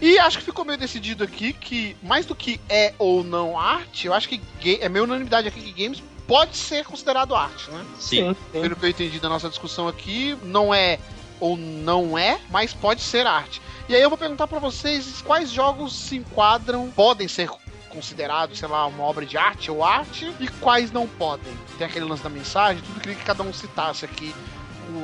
E 0.00 0.18
acho 0.18 0.38
que 0.38 0.44
ficou 0.44 0.64
meio 0.64 0.78
decidido 0.78 1.22
aqui 1.22 1.52
que, 1.52 1.96
mais 2.02 2.26
do 2.26 2.34
que 2.34 2.60
é 2.68 2.94
ou 2.98 3.22
não 3.22 3.58
arte, 3.58 4.06
eu 4.06 4.12
acho 4.12 4.28
que 4.28 4.40
é 4.80 4.88
meio 4.88 5.04
unanimidade 5.04 5.46
aqui 5.46 5.60
que 5.60 5.82
games 5.82 6.02
pode 6.26 6.56
ser 6.56 6.84
considerado 6.84 7.34
arte, 7.34 7.70
né? 7.70 7.84
Sim. 7.98 8.34
sim. 8.52 8.60
Pelo 8.60 8.74
que 8.76 8.84
eu 8.84 8.90
entendi 8.90 9.20
da 9.20 9.28
nossa 9.28 9.48
discussão 9.48 9.86
aqui, 9.86 10.36
não 10.42 10.74
é 10.74 10.98
ou 11.40 11.56
não 11.56 12.16
é, 12.16 12.38
mas 12.50 12.72
pode 12.72 13.02
ser 13.02 13.26
arte. 13.26 13.60
E 13.88 13.94
aí 13.94 14.00
eu 14.00 14.08
vou 14.08 14.18
perguntar 14.18 14.46
pra 14.46 14.58
vocês 14.58 15.22
quais 15.22 15.50
jogos 15.50 15.94
se 15.94 16.16
enquadram, 16.16 16.90
podem 16.90 17.28
ser 17.28 17.50
considerados, 17.94 18.58
sei 18.58 18.68
lá, 18.68 18.86
uma 18.86 19.04
obra 19.04 19.24
de 19.24 19.36
arte 19.36 19.70
ou 19.70 19.84
arte, 19.84 20.32
e 20.40 20.48
quais 20.48 20.90
não 20.90 21.06
podem. 21.06 21.52
Tem 21.78 21.86
aquele 21.86 22.04
lance 22.04 22.22
da 22.22 22.28
mensagem, 22.28 22.82
tudo 22.82 23.00
queria 23.00 23.16
que 23.16 23.24
cada 23.24 23.42
um 23.42 23.52
citasse 23.52 24.04
aqui 24.04 24.34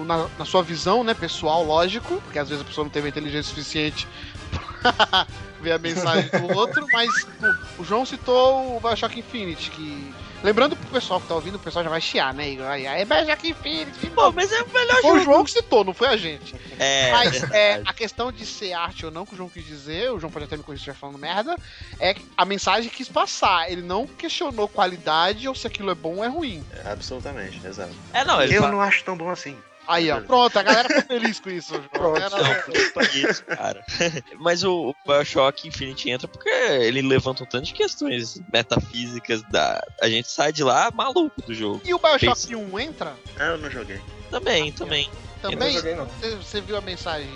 na, 0.05 0.29
na 0.39 0.45
sua 0.45 0.63
visão, 0.63 1.05
né, 1.05 1.15
pessoal, 1.15 1.65
lógico, 1.65 2.21
porque 2.23 2.39
às 2.39 2.49
vezes 2.49 2.63
a 2.63 2.67
pessoa 2.67 2.85
não 2.85 2.91
teve 2.91 3.09
inteligência 3.09 3.49
suficiente 3.49 4.09
pra 4.83 5.27
ver 5.61 5.73
a 5.73 5.79
mensagem 5.79 6.31
do 6.31 6.57
outro, 6.57 6.85
mas 6.93 7.09
o, 7.79 7.83
o 7.83 7.85
João 7.85 8.05
citou 8.05 8.77
o 8.77 8.81
Bioshock 8.81 9.19
Infinite, 9.19 9.71
que... 9.71 10.15
Lembrando 10.43 10.75
pro 10.75 10.89
pessoal 10.89 11.21
que 11.21 11.29
tá 11.29 11.35
ouvindo, 11.35 11.57
o 11.57 11.59
pessoal 11.59 11.85
já 11.85 11.91
vai 11.91 12.01
chiar, 12.01 12.33
né? 12.33 12.49
Igor? 12.49 12.67
Aí, 12.67 12.87
aí 12.87 13.03
é 13.03 13.05
Bioshock 13.05 13.49
Infinite. 13.51 14.11
Pô, 14.11 14.33
mas 14.33 14.51
é 14.51 14.63
o 14.63 14.69
melhor 14.73 15.01
Foi 15.03 15.21
o. 15.21 15.23
João 15.23 15.45
que 15.45 15.51
citou, 15.51 15.85
não 15.85 15.93
foi 15.93 16.09
a 16.09 16.17
gente. 16.17 16.55
É, 16.79 17.13
Mas 17.13 17.43
é, 17.53 17.83
a 17.85 17.93
questão 17.93 18.33
de 18.33 18.47
ser 18.47 18.73
arte 18.73 19.05
ou 19.05 19.13
não, 19.13 19.27
que 19.27 19.35
o 19.35 19.37
João 19.37 19.51
quis 19.51 19.65
dizer, 19.67 20.11
o 20.11 20.19
João 20.19 20.33
pode 20.33 20.47
até 20.47 20.57
me 20.57 20.63
corrigir 20.63 20.95
falando 20.95 21.19
merda, 21.19 21.57
é 21.99 22.17
a 22.37 22.45
mensagem 22.47 22.89
que 22.89 22.97
quis 22.97 23.09
passar. 23.09 23.71
Ele 23.71 23.83
não 23.83 24.07
questionou 24.07 24.67
qualidade 24.67 25.47
ou 25.47 25.55
se 25.55 25.67
aquilo 25.67 25.91
é 25.91 25.95
bom 25.95 26.17
ou 26.17 26.25
é 26.25 26.29
ruim. 26.29 26.65
É, 26.85 26.91
absolutamente, 26.91 27.61
exato. 27.67 27.93
É, 28.15 28.25
não, 28.25 28.43
ele 28.43 28.57
Eu 28.57 28.63
fala... 28.63 28.73
não 28.73 28.81
acho 28.81 29.05
tão 29.05 29.17
bom 29.17 29.29
assim. 29.29 29.57
Aí, 29.91 30.11
ó. 30.11 30.21
Pronto, 30.21 30.57
a 30.59 30.63
galera 30.63 30.89
ficou 30.89 31.03
feliz 31.03 31.41
com 31.41 31.51
isso, 31.51 31.75
João. 31.75 31.89
Pronto. 31.89 32.17
A 32.23 32.29
galera- 32.29 32.65
Não, 32.69 33.03
isso, 33.31 33.45
cara. 33.45 33.85
Mas 34.39 34.63
o, 34.63 34.91
o 34.91 34.95
Bioshock 35.07 35.67
Infinite 35.67 36.09
entra 36.09 36.29
porque 36.29 36.49
ele 36.49 37.03
levanta 37.03 37.43
um 37.43 37.47
tanto 37.47 37.65
de 37.67 37.73
questões 37.75 38.41
metafísicas 38.53 39.43
da. 39.51 39.83
A 40.01 40.09
gente 40.09 40.31
sai 40.31 40.53
de 40.53 40.63
lá 40.63 40.91
maluco 40.95 41.43
do 41.43 41.53
jogo. 41.53 41.81
E 41.85 41.93
o 41.93 41.99
Bioshock 41.99 42.27
Pensa. 42.49 42.57
1 42.57 42.79
entra? 42.81 43.15
Ah, 43.39 43.45
eu 43.47 43.59
não 43.59 43.71
joguei. 43.71 44.01
Também, 44.31 44.71
também. 44.73 45.11
Não 45.43 45.51
Também? 45.51 45.73
joguei, 45.73 45.95
não. 45.95 46.07
Você- 46.07 46.37
Você 46.37 46.61
viu 46.61 46.77
a 46.77 46.81
mensagem? 46.81 47.29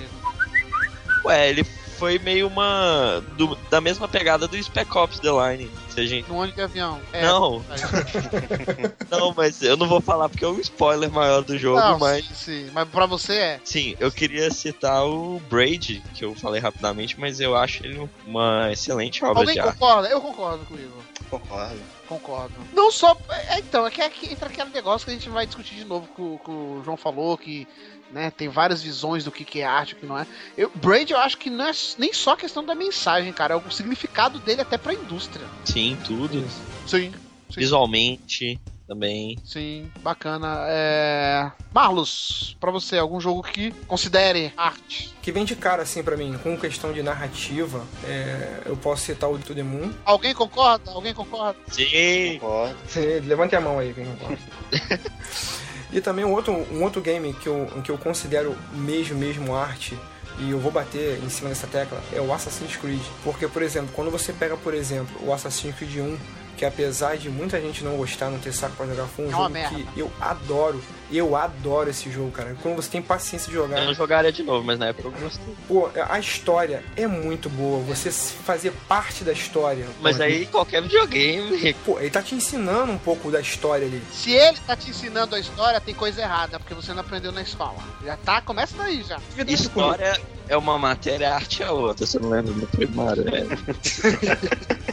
Ué, 1.24 1.48
ele 1.50 1.64
foi 1.98 2.18
meio 2.18 2.46
uma. 2.48 3.22
do- 3.36 3.56
da 3.70 3.80
mesma 3.80 4.06
pegada 4.08 4.46
do 4.48 4.62
Spec 4.62 4.96
Ops 4.96 5.18
The 5.20 5.28
Line. 5.30 5.70
Se 5.88 6.00
a 6.00 6.06
gente. 6.06 6.28
No 6.28 6.36
ônibus 6.36 6.56
de 6.56 6.62
avião. 6.62 7.00
É, 7.12 7.22
Não. 7.22 7.64
Não, 9.10 9.32
mas 9.36 9.62
eu 9.62 9.76
não 9.76 9.86
vou 9.86 10.00
falar 10.00 10.28
porque 10.28 10.44
é 10.44 10.48
um 10.48 10.58
spoiler 10.60 11.10
maior 11.10 11.42
do 11.42 11.56
jogo, 11.58 11.78
Não, 11.80 11.98
mas. 11.98 12.24
sim, 12.26 12.34
sim. 12.34 12.70
Mas 12.72 12.88
pra 12.88 13.06
você 13.06 13.34
é. 13.34 13.60
Sim, 13.64 13.96
eu 14.00 14.10
queria 14.10 14.50
citar 14.50 15.04
o 15.06 15.40
Braid, 15.48 16.02
que 16.14 16.24
eu 16.24 16.34
falei 16.34 16.60
rapidamente, 16.60 17.18
mas 17.18 17.40
eu 17.40 17.56
acho 17.56 17.84
ele 17.84 18.08
uma 18.26 18.70
excelente 18.72 19.24
obra 19.24 19.40
Alguém 19.42 19.54
de 19.54 19.60
arte. 19.60 19.72
concorda? 19.78 20.08
Eu 20.08 20.20
concordo 20.20 20.64
com 20.66 20.74
o 20.74 20.78
Igor. 20.80 21.02
Concordo. 21.30 21.80
Concordo. 22.08 22.54
Não 22.72 22.90
só. 22.90 23.16
É, 23.48 23.58
então, 23.60 23.86
é 23.86 23.90
que 23.90 24.02
aqui 24.02 24.32
entra 24.32 24.48
aquele 24.48 24.70
negócio 24.70 25.06
que 25.06 25.10
a 25.12 25.14
gente 25.14 25.28
vai 25.28 25.46
discutir 25.46 25.74
de 25.76 25.84
novo 25.84 26.06
que 26.14 26.20
o, 26.20 26.40
que 26.44 26.50
o 26.50 26.82
João 26.84 26.96
falou, 26.96 27.36
que 27.38 27.66
né, 28.14 28.30
tem 28.30 28.48
várias 28.48 28.80
visões 28.80 29.24
do 29.24 29.32
que, 29.32 29.44
que 29.44 29.60
é 29.60 29.64
arte 29.64 29.90
e 29.90 29.94
o 29.94 29.96
que 29.98 30.06
não 30.06 30.16
é. 30.16 30.24
Eu, 30.56 30.70
Braid, 30.76 31.12
eu 31.12 31.18
acho 31.18 31.36
que 31.36 31.50
não 31.50 31.66
é 31.66 31.72
nem 31.98 32.12
só 32.12 32.36
questão 32.36 32.64
da 32.64 32.74
mensagem, 32.74 33.32
cara, 33.32 33.54
é 33.54 33.56
o 33.56 33.70
significado 33.70 34.38
dele 34.38 34.60
até 34.60 34.78
pra 34.78 34.94
indústria. 34.94 35.44
Sim, 35.64 35.98
tudo. 36.06 36.46
Sim. 36.86 37.12
Sim. 37.50 37.60
Visualmente 37.60 38.58
também. 38.86 39.36
Sim, 39.44 39.90
bacana. 40.00 40.64
É... 40.68 41.50
Marlos, 41.72 42.56
pra 42.60 42.70
você, 42.70 42.98
algum 42.98 43.20
jogo 43.20 43.42
que 43.42 43.72
considere 43.86 44.52
arte? 44.56 45.12
Que 45.20 45.32
vem 45.32 45.44
de 45.44 45.56
cara, 45.56 45.82
assim, 45.82 46.02
pra 46.02 46.16
mim, 46.16 46.38
com 46.42 46.56
questão 46.56 46.92
de 46.92 47.02
narrativa, 47.02 47.84
é, 48.04 48.62
eu 48.66 48.76
posso 48.76 49.02
citar 49.02 49.28
o 49.28 49.38
To 49.38 49.54
The 49.54 49.62
Moon. 49.62 49.92
Alguém 50.04 50.34
concorda? 50.34 50.92
Alguém 50.92 51.12
concorda? 51.14 51.58
Sim. 51.68 52.38
Concordo. 52.38 52.76
Levante 53.24 53.56
a 53.56 53.60
mão 53.60 53.78
aí, 53.78 53.92
quem 53.92 54.04
concorda. 54.04 54.38
E 55.94 56.00
também 56.00 56.24
um 56.24 56.32
outro, 56.32 56.52
um 56.72 56.82
outro 56.82 57.00
game 57.00 57.32
que 57.32 57.46
eu, 57.46 57.68
que 57.84 57.90
eu 57.90 57.96
considero 57.96 58.56
mesmo, 58.72 59.16
mesmo 59.16 59.54
arte 59.54 59.96
e 60.40 60.50
eu 60.50 60.58
vou 60.58 60.72
bater 60.72 61.22
em 61.22 61.28
cima 61.28 61.48
dessa 61.48 61.68
tecla, 61.68 62.02
é 62.12 62.20
o 62.20 62.32
Assassin's 62.32 62.74
Creed. 62.76 63.00
Porque, 63.22 63.46
por 63.46 63.62
exemplo, 63.62 63.90
quando 63.94 64.10
você 64.10 64.32
pega, 64.32 64.56
por 64.56 64.74
exemplo, 64.74 65.16
o 65.24 65.32
Assassin's 65.32 65.76
Creed 65.76 65.98
1, 65.98 66.18
que 66.56 66.64
apesar 66.64 67.16
de 67.16 67.28
muita 67.28 67.60
gente 67.60 67.82
não 67.84 67.96
gostar, 67.96 68.30
não 68.30 68.38
ter 68.38 68.52
saco 68.52 68.76
pra 68.76 68.86
jogar, 68.86 69.06
foi 69.06 69.24
um 69.26 69.28
É 69.28 69.32
jogo 69.32 69.48
merda. 69.50 69.74
que 69.76 69.86
eu 70.00 70.10
adoro. 70.20 70.82
Eu 71.12 71.36
adoro 71.36 71.90
esse 71.90 72.10
jogo, 72.10 72.30
cara. 72.30 72.56
Quando 72.62 72.76
você 72.76 72.88
tem 72.90 73.02
paciência 73.02 73.48
de 73.48 73.54
jogar. 73.54 73.78
Eu 73.78 73.84
não 73.86 73.94
jogaria 73.94 74.32
de 74.32 74.42
novo, 74.42 74.64
mas 74.64 74.78
na 74.78 74.86
época 74.86 75.08
eu 75.08 75.12
gostei. 75.12 75.54
Pô, 75.68 75.88
a 76.08 76.18
história 76.18 76.82
é 76.96 77.06
muito 77.06 77.48
boa. 77.50 77.82
Você 77.84 78.10
fazer 78.10 78.72
parte 78.88 79.22
da 79.22 79.32
história. 79.32 79.86
Mas 80.00 80.16
Pô, 80.16 80.22
aí 80.22 80.46
qualquer 80.46 80.82
videogame. 80.82 81.74
Pô, 81.84 82.00
ele 82.00 82.10
tá 82.10 82.22
te 82.22 82.34
ensinando 82.34 82.90
um 82.90 82.98
pouco 82.98 83.30
da 83.30 83.40
história 83.40 83.86
ali. 83.86 84.02
Se 84.12 84.32
ele 84.32 84.58
tá 84.66 84.74
te 84.74 84.90
ensinando 84.90 85.36
a 85.36 85.38
história, 85.38 85.80
tem 85.80 85.94
coisa 85.94 86.20
errada, 86.22 86.58
porque 86.58 86.74
você 86.74 86.92
não 86.92 87.00
aprendeu 87.00 87.30
na 87.32 87.42
escola. 87.42 87.76
Já 88.04 88.16
tá, 88.16 88.40
começa 88.40 88.76
daí 88.76 89.02
já. 89.02 89.18
História 89.46 90.18
é 90.48 90.56
uma 90.56 90.78
matéria, 90.78 91.34
arte 91.34 91.62
é 91.62 91.70
outra. 91.70 92.06
Você 92.06 92.18
não 92.18 92.30
lembra 92.30 92.52
do 92.52 92.66
primário? 92.66 93.24
É. 93.28 93.44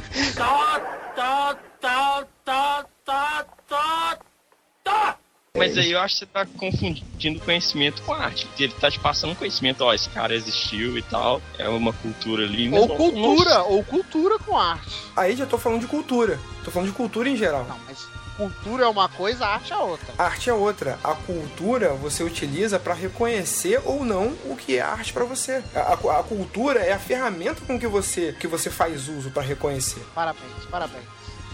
Mas 5.54 5.78
aí 5.78 5.92
eu 5.92 6.00
acho 6.00 6.14
que 6.16 6.20
você 6.22 6.26
tá 6.28 6.46
confundindo 6.46 7.40
conhecimento 7.42 8.02
com 8.04 8.14
arte. 8.14 8.46
Porque 8.48 8.64
ele 8.64 8.74
tá 8.80 8.90
te 8.90 9.00
passando 9.00 9.36
conhecimento, 9.36 9.82
ó, 9.84 9.94
esse 9.94 10.10
cara 10.10 10.34
existiu 10.34 10.98
e 10.98 11.02
tal. 11.02 11.42
É 11.60 11.68
uma 11.68 11.92
cultura 11.92 12.46
ali. 12.46 12.72
Ou 12.74 12.88
não- 12.88 12.96
cultura, 12.96 13.56
não- 13.56 13.70
ou 13.72 13.84
cultura 13.84 14.40
com 14.40 14.58
arte. 14.58 14.96
Aí 15.16 15.36
já 15.36 15.46
tô 15.46 15.58
falando 15.58 15.82
de 15.82 15.88
cultura. 15.88 16.40
Tô 16.64 16.72
falando 16.72 16.90
de 16.90 16.96
cultura 16.96 17.28
em 17.30 17.36
geral. 17.36 17.66
Não, 17.66 17.78
mas 17.86 18.08
cultura 18.50 18.86
é 18.86 18.88
uma 18.88 19.08
coisa, 19.10 19.46
arte 19.46 19.72
é 19.74 19.78
outra. 19.78 20.14
A 20.18 20.24
arte 20.24 20.50
é 20.50 20.54
outra. 20.54 20.98
A 21.04 21.14
cultura 21.14 21.94
você 21.94 22.24
utiliza 22.24 22.80
pra 22.80 22.94
reconhecer 22.94 23.82
ou 23.86 24.04
não 24.04 24.36
o 24.46 24.56
que 24.58 24.78
é 24.78 24.82
arte 24.82 25.14
pra 25.14 25.24
você. 25.26 25.64
A, 25.76 25.80
a- 25.94 26.20
a 26.20 26.24
cultura 26.24 26.80
é 26.80 26.94
a 26.94 27.00
ferramenta 27.00 27.62
com 27.68 27.80
que 27.80 27.88
você 27.88 28.36
que 28.40 28.48
você 28.48 28.70
faz 28.70 29.08
uso 29.08 29.30
pra 29.32 29.44
reconhecer. 29.44 30.02
Parabéns, 30.16 30.66
parabéns. 30.70 31.04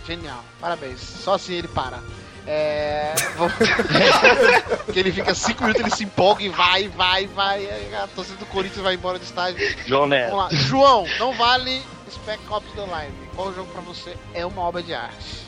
Genial, 0.05 0.43
parabéns. 0.61 0.99
Só 1.01 1.33
assim 1.33 1.53
ele 1.55 1.67
para. 1.67 1.99
É. 2.45 3.13
que 4.93 4.99
ele 4.99 5.11
fica 5.11 5.33
cinco 5.35 5.63
minutos, 5.63 5.81
ele 5.81 5.93
se 5.95 6.03
empolga 6.05 6.41
e 6.43 6.49
vai, 6.49 6.87
vai, 6.87 7.27
vai. 7.27 7.67
A 7.95 8.07
torcida 8.15 8.37
do 8.37 8.45
Corinthians 8.45 8.81
vai 8.83 8.93
embora 8.93 9.19
do 9.19 9.23
estádio. 9.25 9.59
João 9.85 10.07
Neto. 10.07 10.31
Vamos 10.31 10.43
lá. 10.53 10.57
João, 10.57 11.05
não 11.19 11.33
vale 11.33 11.81
Spec 12.09 12.39
Ops 12.49 12.71
The 12.73 12.83
Line. 12.83 13.29
Qual 13.35 13.53
jogo 13.53 13.69
pra 13.71 13.81
você 13.81 14.15
é 14.33 14.45
uma 14.45 14.61
obra 14.61 14.81
de 14.81 14.93
arte? 14.93 15.46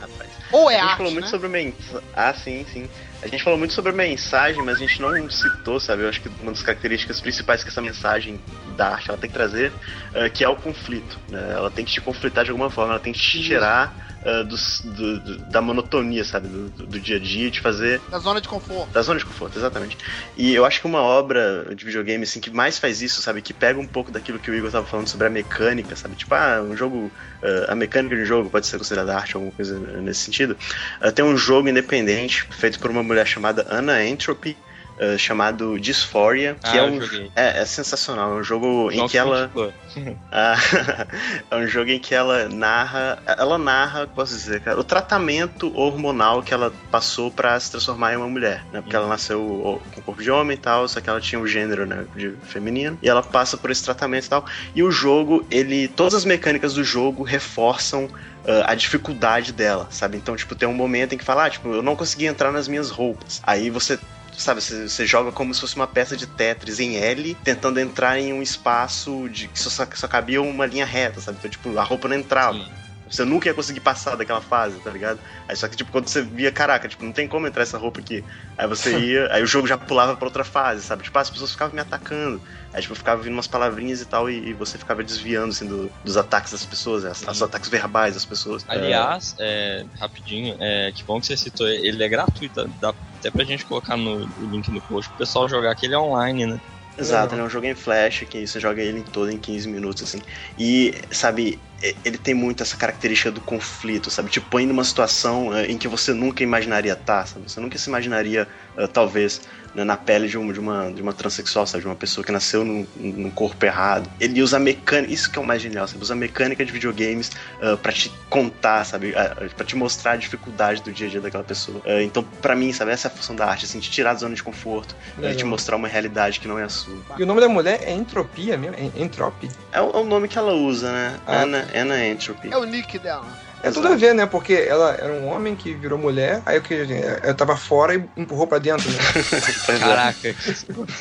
Rapaz. 0.00 0.30
Ou 0.52 0.70
é 0.70 0.76
a 0.76 0.78
gente 0.78 0.88
arte, 0.90 0.96
falou 0.98 1.12
muito 1.12 1.24
né? 1.24 1.30
sobre 1.30 1.48
mensagem. 1.48 2.02
Ah, 2.14 2.34
sim, 2.34 2.66
sim. 2.72 2.88
A 3.22 3.28
gente 3.28 3.42
falou 3.42 3.58
muito 3.58 3.72
sobre 3.72 3.92
mensagem, 3.92 4.62
mas 4.62 4.76
a 4.76 4.80
gente 4.80 5.00
não 5.00 5.30
citou, 5.30 5.80
sabe? 5.80 6.02
Eu 6.02 6.08
acho 6.08 6.20
que 6.20 6.28
uma 6.40 6.52
das 6.52 6.62
características 6.62 7.20
principais 7.20 7.64
que 7.64 7.70
essa 7.70 7.80
mensagem 7.80 8.40
da 8.76 8.88
arte 8.90 9.08
ela 9.08 9.18
tem 9.18 9.28
que 9.28 9.34
trazer, 9.34 9.72
eh, 10.14 10.28
que 10.28 10.44
é 10.44 10.48
o 10.48 10.54
conflito. 10.56 11.18
né? 11.28 11.52
Ela 11.54 11.70
tem 11.70 11.84
que 11.84 11.92
te 11.92 12.00
conflitar 12.00 12.44
de 12.44 12.50
alguma 12.50 12.70
forma, 12.70 12.92
ela 12.92 13.00
tem 13.00 13.12
que 13.12 13.18
te 13.18 13.42
tirar 13.42 14.15
dos- 14.44 14.80
do- 14.84 15.20
do- 15.20 15.38
da 15.50 15.60
monotonia, 15.62 16.24
sabe? 16.24 16.48
Do, 16.48 16.70
do- 16.70 17.00
dia 17.00 17.16
a 17.16 17.20
dia, 17.20 17.50
te 17.50 17.60
fazer 17.60 18.00
Da 18.10 18.18
zona 18.18 18.40
de 18.40 18.48
conforto. 18.48 18.92
da 18.92 19.02
zona 19.02 19.18
de 19.18 19.24
conforto, 19.24 19.58
exatamente. 19.58 19.96
E 20.36 20.52
eu 20.54 20.64
acho 20.64 20.80
que 20.80 20.86
uma 20.86 21.00
obra 21.00 21.66
de 21.74 21.84
videogame 21.84 22.24
assim 22.24 22.40
que 22.40 22.50
mais 22.50 22.78
faz 22.78 23.02
isso, 23.02 23.20
sabe, 23.22 23.40
que 23.42 23.52
pega 23.54 23.78
um 23.78 23.86
pouco 23.86 24.10
daquilo 24.10 24.38
que 24.38 24.50
o 24.50 24.54
Igor 24.54 24.70
tava 24.70 24.86
falando 24.86 25.08
sobre 25.08 25.26
a 25.26 25.30
mecânica, 25.30 25.94
sabe? 25.96 26.16
Tipo, 26.16 26.34
ah, 26.34 26.60
um 26.62 26.76
jogo, 26.76 27.10
eh, 27.42 27.66
a 27.68 27.74
mecânica 27.74 28.16
de 28.16 28.22
um 28.22 28.26
jogo 28.26 28.50
pode 28.50 28.66
ser 28.66 28.78
considerada 28.78 29.14
arte, 29.16 29.36
alguma 29.36 29.52
coisa 29.52 29.78
nesse 30.00 30.20
sentido. 30.20 30.56
Eh, 31.00 31.10
tem 31.10 31.24
um 31.24 31.36
jogo 31.36 31.68
independente 31.68 32.46
feito 32.50 32.78
por 32.80 32.90
uma 32.90 33.02
mulher 33.02 33.26
chamada 33.26 33.66
Anna 33.70 34.04
Entropy. 34.04 34.56
Eh, 34.98 35.18
chamado 35.18 35.78
Dysphoria, 35.78 36.56
que 36.62 36.70
Ah, 36.70 36.76
é 36.76 36.82
um 36.82 37.00
é, 37.34 37.60
é 37.60 37.64
sensacional, 37.66 38.32
é 38.32 38.40
um 38.40 38.42
jogo 38.42 38.90
em 38.90 38.98
Nossa, 38.98 39.10
que 39.10 39.18
ela 39.18 39.50
ah, 40.32 40.56
é 41.50 41.56
um 41.56 41.66
jogo 41.66 41.90
em 41.90 41.98
que 41.98 42.14
ela 42.14 42.48
narra, 42.48 43.18
ela 43.26 43.58
narra, 43.58 44.06
posso 44.06 44.32
dizer, 44.32 44.60
cara, 44.60 44.78
o 44.78 44.84
tratamento 44.84 45.70
hormonal 45.78 46.42
que 46.42 46.54
ela 46.54 46.72
passou 46.90 47.30
pra 47.30 47.58
se 47.60 47.70
transformar 47.70 48.14
em 48.14 48.16
uma 48.16 48.28
mulher, 48.28 48.64
né? 48.72 48.80
Porque 48.80 48.96
ela 48.96 49.06
nasceu 49.06 49.62
ó, 49.64 49.78
com 49.94 50.00
corpo 50.00 50.22
de 50.22 50.30
homem 50.30 50.56
e 50.56 50.60
tal, 50.60 50.88
só 50.88 51.00
que 51.00 51.10
ela 51.10 51.20
tinha 51.20 51.40
o 51.40 51.46
gênero, 51.46 51.86
né, 51.86 52.06
de 52.16 52.30
feminino, 52.42 52.98
e 53.02 53.08
ela 53.08 53.22
passa 53.22 53.56
por 53.56 53.70
esse 53.70 53.84
tratamento 53.84 54.26
e 54.26 54.28
tal. 54.28 54.46
E 54.74 54.82
o 54.82 54.90
jogo, 54.90 55.46
ele, 55.50 55.88
todas 55.88 56.14
as 56.14 56.24
mecânicas 56.24 56.74
do 56.74 56.82
jogo 56.82 57.22
reforçam 57.22 58.08
ah, 58.46 58.72
a 58.72 58.74
dificuldade 58.74 59.52
dela, 59.52 59.88
sabe? 59.90 60.16
Então, 60.16 60.36
tipo, 60.36 60.54
tem 60.54 60.68
um 60.68 60.74
momento 60.74 61.14
em 61.14 61.18
que 61.18 61.24
fala, 61.24 61.46
ah, 61.46 61.50
tipo, 61.50 61.68
eu 61.68 61.82
não 61.82 61.96
consegui 61.96 62.26
entrar 62.26 62.52
nas 62.52 62.68
minhas 62.68 62.90
roupas. 62.90 63.42
Aí 63.44 63.70
você 63.70 63.98
Sabe, 64.36 64.60
você, 64.60 64.88
você 64.88 65.06
joga 65.06 65.32
como 65.32 65.54
se 65.54 65.60
fosse 65.60 65.76
uma 65.76 65.86
peça 65.86 66.16
de 66.16 66.26
Tetris 66.26 66.78
em 66.78 66.96
L, 66.96 67.34
tentando 67.42 67.80
entrar 67.80 68.18
em 68.18 68.32
um 68.32 68.42
espaço 68.42 69.28
de 69.30 69.48
que 69.48 69.58
só, 69.58 69.70
só 69.70 70.08
cabia 70.08 70.42
uma 70.42 70.66
linha 70.66 70.84
reta, 70.84 71.20
sabe? 71.20 71.38
Então, 71.38 71.50
tipo, 71.50 71.76
a 71.78 71.82
roupa 71.82 72.06
não 72.06 72.16
entrava. 72.16 72.58
Sim. 72.58 72.86
Você 73.08 73.24
nunca 73.24 73.48
ia 73.48 73.54
conseguir 73.54 73.80
passar 73.80 74.16
daquela 74.16 74.40
fase, 74.40 74.80
tá 74.80 74.90
ligado? 74.90 75.20
Aí 75.48 75.54
só 75.54 75.68
que, 75.68 75.76
tipo, 75.76 75.92
quando 75.92 76.08
você 76.08 76.22
via, 76.22 76.50
caraca, 76.50 76.88
tipo, 76.88 77.04
não 77.04 77.12
tem 77.12 77.28
como 77.28 77.46
entrar 77.46 77.62
essa 77.62 77.78
roupa 77.78 78.00
aqui. 78.00 78.24
Aí 78.58 78.66
você 78.66 78.98
ia, 78.98 79.28
aí 79.32 79.42
o 79.42 79.46
jogo 79.46 79.66
já 79.66 79.78
pulava 79.78 80.16
pra 80.16 80.26
outra 80.26 80.42
fase, 80.42 80.82
sabe? 80.82 81.04
Tipo, 81.04 81.18
as 81.18 81.30
pessoas 81.30 81.52
ficavam 81.52 81.74
me 81.74 81.80
atacando. 81.80 82.42
Aí, 82.76 82.82
tipo, 82.82 82.94
ficava 82.94 83.22
vindo 83.22 83.32
umas 83.32 83.46
palavrinhas 83.46 84.02
e 84.02 84.06
tal, 84.06 84.28
e, 84.30 84.50
e 84.50 84.54
você 84.54 84.76
ficava 84.78 85.02
desviando, 85.02 85.50
assim, 85.52 85.66
do- 85.66 85.90
dos 86.04 86.16
ataques 86.18 86.52
das 86.52 86.64
pessoas, 86.66 87.04
as, 87.06 87.22
os 87.22 87.42
ataques 87.42 87.70
verbais 87.70 88.14
das 88.14 88.26
pessoas. 88.26 88.64
Aliás, 88.68 89.34
é, 89.40 89.82
rapidinho, 89.98 90.54
é, 90.60 90.92
que 90.94 91.02
bom 91.06 91.18
que 91.18 91.26
você 91.26 91.36
citou, 91.38 91.66
ele 91.66 92.04
é 92.04 92.08
gratuito, 92.08 92.68
dá 92.78 92.94
até 93.18 93.30
pra 93.30 93.44
gente 93.44 93.64
colocar 93.64 93.96
no, 93.96 94.28
o 94.36 94.46
link 94.46 94.70
no 94.70 94.82
post 94.82 95.08
pro 95.10 95.18
pessoal 95.24 95.48
jogar, 95.48 95.74
que 95.74 95.86
ele 95.86 95.94
é 95.94 95.98
online, 95.98 96.46
né? 96.46 96.58
Exato, 96.98 97.34
ele 97.34 97.42
é 97.42 97.44
um 97.44 97.48
jogo 97.50 97.66
em 97.66 97.74
flash 97.74 98.20
que 98.28 98.46
você 98.46 98.60
joga 98.60 98.82
ele 98.82 99.04
todo 99.04 99.30
em 99.30 99.38
15 99.38 99.68
minutos, 99.68 100.02
assim. 100.02 100.18
E, 100.56 100.92
sabe, 101.10 101.62
ele 102.04 102.16
tem 102.18 102.34
muito 102.34 102.62
essa 102.62 102.76
característica 102.76 103.30
do 103.30 103.40
conflito, 103.40 104.10
sabe? 104.10 104.30
Te 104.30 104.40
põe 104.40 104.64
numa 104.66 104.82
situação 104.84 105.54
eh, 105.54 105.66
em 105.70 105.76
que 105.78 105.88
você 105.88 106.14
nunca 106.14 106.42
imaginaria 106.42 106.94
estar, 106.94 107.26
sabe? 107.26 107.50
Você 107.50 107.60
nunca 107.60 107.76
se 107.78 107.88
imaginaria, 107.90 108.48
eh, 108.78 108.86
talvez, 108.86 109.42
né, 109.76 109.84
na 109.84 109.96
pele 109.96 110.26
de 110.26 110.38
uma, 110.38 110.52
de, 110.52 110.58
uma, 110.58 110.90
de 110.90 111.02
uma 111.02 111.12
transexual, 111.12 111.66
sabe? 111.66 111.82
De 111.82 111.86
uma 111.86 111.94
pessoa 111.94 112.24
que 112.24 112.32
nasceu 112.32 112.64
num, 112.64 112.86
num 112.96 113.30
corpo 113.30 113.64
errado. 113.64 114.10
Ele 114.18 114.42
usa 114.42 114.56
a 114.56 114.60
mecânica, 114.60 115.12
isso 115.12 115.30
que 115.30 115.38
é 115.38 115.42
o 115.42 115.44
mais 115.44 115.60
genial, 115.60 115.86
sabe? 115.86 116.02
Usa 116.02 116.14
a 116.14 116.16
mecânica 116.16 116.64
de 116.64 116.72
videogames 116.72 117.30
uh, 117.60 117.76
para 117.76 117.92
te 117.92 118.10
contar, 118.30 118.84
sabe? 118.84 119.10
Uh, 119.10 119.54
para 119.54 119.66
te 119.66 119.76
mostrar 119.76 120.12
a 120.12 120.16
dificuldade 120.16 120.82
do 120.82 120.90
dia 120.90 121.06
a 121.06 121.10
dia 121.10 121.20
daquela 121.20 121.44
pessoa. 121.44 121.78
Uh, 121.78 122.00
então, 122.00 122.24
pra 122.40 122.56
mim, 122.56 122.72
sabe? 122.72 122.90
Essa 122.90 123.08
é 123.08 123.10
a 123.10 123.14
função 123.14 123.36
da 123.36 123.46
arte, 123.46 123.66
assim, 123.66 123.78
te 123.78 123.90
tirar 123.90 124.14
da 124.14 124.20
zona 124.20 124.34
de 124.34 124.42
conforto, 124.42 124.96
uh, 125.18 125.20
Legal. 125.20 125.36
te 125.36 125.44
mostrar 125.44 125.76
uma 125.76 125.88
realidade 125.88 126.40
que 126.40 126.48
não 126.48 126.58
é 126.58 126.64
a 126.64 126.70
sua. 126.70 126.96
E 127.18 127.22
o 127.22 127.26
nome 127.26 127.42
da 127.42 127.48
mulher 127.48 127.80
é 127.82 127.92
Entropia 127.92 128.56
mesmo? 128.56 128.76
É 128.76 129.02
Entropy? 129.02 129.50
É 129.72 129.82
o, 129.82 129.90
é 129.90 129.98
o 129.98 130.04
nome 130.04 130.26
que 130.26 130.38
ela 130.38 130.54
usa, 130.54 130.90
né? 130.90 131.20
Ah. 131.26 131.42
Anna, 131.42 131.68
Anna 131.74 132.06
Entropy. 132.06 132.48
É 132.50 132.56
o 132.56 132.64
nick 132.64 132.98
dela. 132.98 133.26
É 133.62 133.70
tudo 133.70 133.88
a 133.88 133.96
ver, 133.96 134.14
né? 134.14 134.26
Porque 134.26 134.52
ela 134.52 134.92
era 134.92 135.12
um 135.12 135.28
homem 135.28 135.56
que 135.56 135.74
virou 135.74 135.98
mulher, 135.98 136.42
aí 136.46 136.58
o 136.58 136.62
que 136.62 136.74
eu 136.74 137.34
tava 137.34 137.56
fora 137.56 137.94
e 137.94 138.04
empurrou 138.16 138.46
pra 138.46 138.58
dentro, 138.58 138.88
né? 138.90 138.98
É. 139.68 139.78
Caraca, 139.78 140.34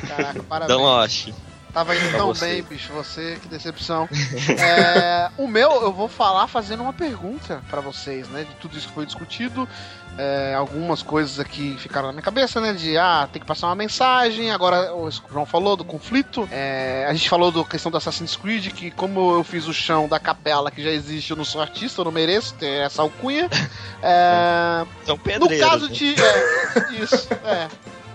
Caraca, 0.08 0.44
parabéns. 0.44 0.78
Tava 1.76 1.94
indo 1.94 2.08
Pra 2.08 2.20
tão 2.20 2.28
você. 2.28 2.46
bem, 2.46 2.64
bicho. 2.64 2.94
Você, 2.94 3.38
que 3.42 3.50
decepção. 3.50 4.08
É, 4.58 5.30
o 5.38 5.46
meu, 5.46 5.70
eu 5.82 5.92
vou 5.92 6.08
falar 6.08 6.48
fazendo 6.48 6.82
uma 6.82 6.94
pergunta 6.94 7.62
pra 7.70 7.82
vocês, 7.82 8.30
né? 8.30 8.46
De 8.46 8.56
tudo 8.56 8.78
isso 8.78 8.88
que 8.88 8.94
foi 8.94 9.06
discutido. 9.06 9.68
É, 10.18 10.54
algumas 10.54 11.02
coisas 11.04 11.40
aqui 11.40 11.76
ficaram 11.78 12.08
na 12.08 12.14
minha 12.14 12.24
cabeça, 12.24 12.62
né? 12.62 12.72
De, 12.74 12.98
ah, 12.98 13.28
tem 13.32 13.42
que 13.42 13.46
passar 13.48 13.68
uma 13.68 13.76
mensagem. 13.76 14.50
Agora, 14.52 14.96
o 14.96 15.10
João 15.12 15.46
falou 15.46 15.76
do 15.76 15.84
conflito. 15.84 16.48
É, 16.52 17.06
a 17.10 17.14
gente 17.14 17.28
falou 17.30 17.52
da 17.52 17.64
questão 17.66 17.92
do 17.92 17.98
Assassin's 17.98 18.36
Creed, 18.36 18.68
que 18.72 18.92
como 18.92 19.34
eu 19.36 19.44
fiz 19.44 19.68
o 19.68 19.74
chão 19.74 20.08
da 20.08 20.18
capela 20.20 20.72
que 20.72 20.82
já 20.82 20.90
existe, 20.90 21.32
eu 21.32 21.38
não 21.38 21.44
sou 21.44 21.60
artista, 21.62 22.00
eu 22.02 22.06
não 22.06 22.12
mereço 22.14 22.54
ter 22.56 22.82
essa 22.86 23.02
alcunha. 23.02 23.50
É, 24.08 24.86
São 25.04 25.16
no 25.16 25.22
pedreiros. 25.22 25.68
caso 25.68 25.88
né? 25.88 25.92
de. 25.94 26.14
É, 26.22 26.94
isso, 27.04 27.28
é. 27.44 27.68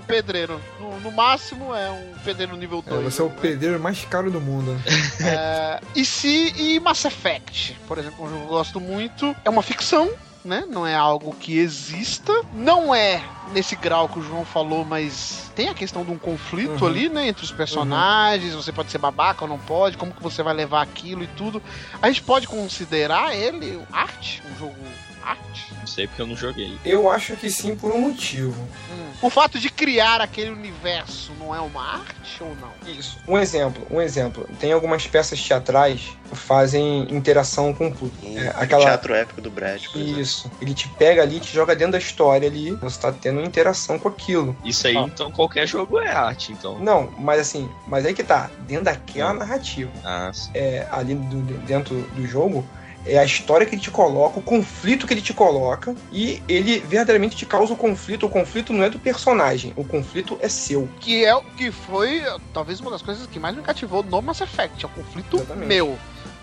Um 0.03 0.07
pedreiro. 0.07 0.61
No, 0.79 1.01
no 1.01 1.11
máximo 1.11 1.75
é 1.75 1.91
um 1.91 2.15
pedreiro 2.25 2.57
nível 2.57 2.83
É, 2.87 2.91
2. 2.91 3.05
você 3.13 3.21
é 3.23 3.25
o 3.25 3.31
pedreiro 3.31 3.81
mais 3.81 4.05
caro 4.05 4.31
do 4.31 4.41
mundo. 4.41 4.73
né? 4.73 4.81
É, 5.21 5.81
e 5.97 6.05
se 6.05 6.53
e 6.57 6.79
Mass 6.79 7.05
Effect, 7.05 7.77
por 7.89 7.99
exemplo, 7.99 8.25
um 8.25 8.29
jogo 8.29 8.41
que 8.41 8.47
eu 8.47 8.49
gosto 8.51 8.81
muito, 8.81 9.35
é 9.45 9.51
uma 9.51 9.63
ficção, 9.63 10.09
né? 10.45 10.65
Não 10.69 10.87
é 10.87 10.95
algo 10.95 11.35
que 11.39 11.59
exista, 11.59 12.33
não 12.53 12.95
é 12.95 13.23
nesse 13.53 13.75
grau 13.77 14.09
que 14.09 14.19
o 14.19 14.23
João 14.23 14.45
falou, 14.45 14.85
mas 14.85 15.51
tem 15.55 15.69
a 15.69 15.75
questão 15.75 16.05
de 16.05 16.11
um 16.11 16.19
conflito 16.19 16.83
Uhum. 16.85 16.87
ali, 16.91 17.09
né, 17.09 17.29
entre 17.29 17.45
os 17.45 17.51
personagens, 17.51 18.55
você 18.55 18.73
pode 18.73 18.91
ser 18.91 18.99
babaca 18.99 19.45
ou 19.45 19.49
não 19.49 19.59
pode, 19.59 19.97
como 19.97 20.13
que 20.13 20.23
você 20.23 20.43
vai 20.43 20.55
levar 20.55 20.83
aquilo 20.83 21.23
e 21.25 21.27
tudo. 21.27 21.63
A 22.01 22.09
gente 22.09 22.23
pode 22.23 22.47
considerar 22.47 23.35
ele 23.35 23.81
arte, 23.93 24.43
um 24.51 24.59
jogo 24.59 24.77
arte? 25.23 25.73
Não 25.79 25.87
sei 25.87 26.07
porque 26.07 26.23
eu 26.23 26.27
não 26.27 26.37
joguei. 26.37 26.77
Eu 26.85 27.11
acho 27.11 27.37
que 27.37 27.51
sim 27.51 27.75
por 27.77 27.93
um 27.93 28.01
motivo. 28.01 28.61
Hum. 28.93 29.11
O 29.23 29.29
fato 29.31 29.59
de 29.59 29.69
criar 29.69 30.21
aquele 30.21 30.51
universo 30.51 31.33
não 31.39 31.55
é 31.55 31.61
uma 31.61 31.83
arte 31.95 32.43
ou 32.43 32.57
não? 32.57 32.71
Isso. 32.91 33.19
Um 33.29 33.37
exemplo, 33.39 33.87
um 33.91 34.01
exemplo. 34.01 34.49
Tem 34.59 34.73
algumas 34.73 35.07
peças 35.07 35.41
teatrais 35.43 36.01
que 36.29 36.37
fazem 36.37 37.03
interação 37.15 37.75
com 37.75 37.89
o 37.89 37.95
público. 37.95 38.27
Um 38.27 38.39
É, 38.39 38.49
aquela- 38.57 38.85
teatro 38.85 39.15
épico 39.15 39.41
do 39.43 39.51
Brad, 39.51 39.85
por 39.89 40.01
exemplo. 40.01 40.21
Isso. 40.21 40.51
Ele 40.61 40.73
te 40.73 40.89
pega 40.91 41.23
ali, 41.23 41.39
te 41.39 41.53
joga 41.53 41.77
dentro 41.77 41.93
da 41.93 41.99
história 41.99 42.49
ali. 42.49 42.71
Você 42.77 42.99
tá 43.01 43.13
tendo 43.13 43.43
interação 43.43 43.99
com 43.99 44.09
aquilo. 44.09 44.57
Isso 44.65 44.87
aí, 44.87 44.97
Ah. 44.97 45.03
então, 45.03 45.31
qualquer 45.31 45.67
jogo 45.67 45.99
é 45.99 46.11
arte, 46.11 46.53
então. 46.53 46.79
Não, 46.79 47.11
mas 47.19 47.41
assim, 47.41 47.69
mas 47.87 48.07
aí 48.07 48.15
que 48.15 48.25
tá. 48.25 48.51
Dentro 48.67 48.85
daquela 48.85 49.35
narrativa. 49.35 49.91
Ah, 50.05 50.31
sim. 50.33 50.51
é, 50.55 50.87
ali 50.91 51.15
do- 51.15 51.59
dentro 51.67 51.95
do 52.15 52.27
jogo 52.27 52.65
é 53.05 53.19
a 53.19 53.25
história 53.25 53.67
que 53.67 53.75
ele 53.75 53.83
te 53.83 53.91
coloca, 53.91 54.39
o 54.39 54.43
conflito 54.43 55.07
que 55.07 55.15
ele 55.15 55.23
te 55.23 55.33
coloca, 55.33 55.95
e 56.13 56.43
ele 56.49 56.79
verdadeiramente 56.81 57.37
te 57.37 57.47
causa 57.47 57.73
o 57.73 57.77
conflito. 57.77 58.27
O 58.27 58.31
conflito 58.31 58.73
não 58.73 58.85
é 58.85 58.91
do 58.91 58.99
personagem, 58.99 59.73
o 59.77 59.85
conflito 59.85 60.39
é 60.41 60.49
seu. 60.49 60.89
Que 61.01 61.25
é 61.25 61.35
o 61.35 61.43
que 61.43 61.71
foi 61.71 62.23
talvez 62.53 62.81
uma 62.81 62.91
das 62.91 63.03
coisas 63.03 63.27
que 63.27 63.39
mais 63.39 63.57
me 63.57 63.63
cativou 63.63 64.03
no 64.03 64.23
Mass 64.23 64.41
Effect. 64.41 64.85
É 64.85 64.89
o 64.89 64.91
conflito 64.91 65.37
Exatamente. 65.37 65.67
meu. 65.67 65.99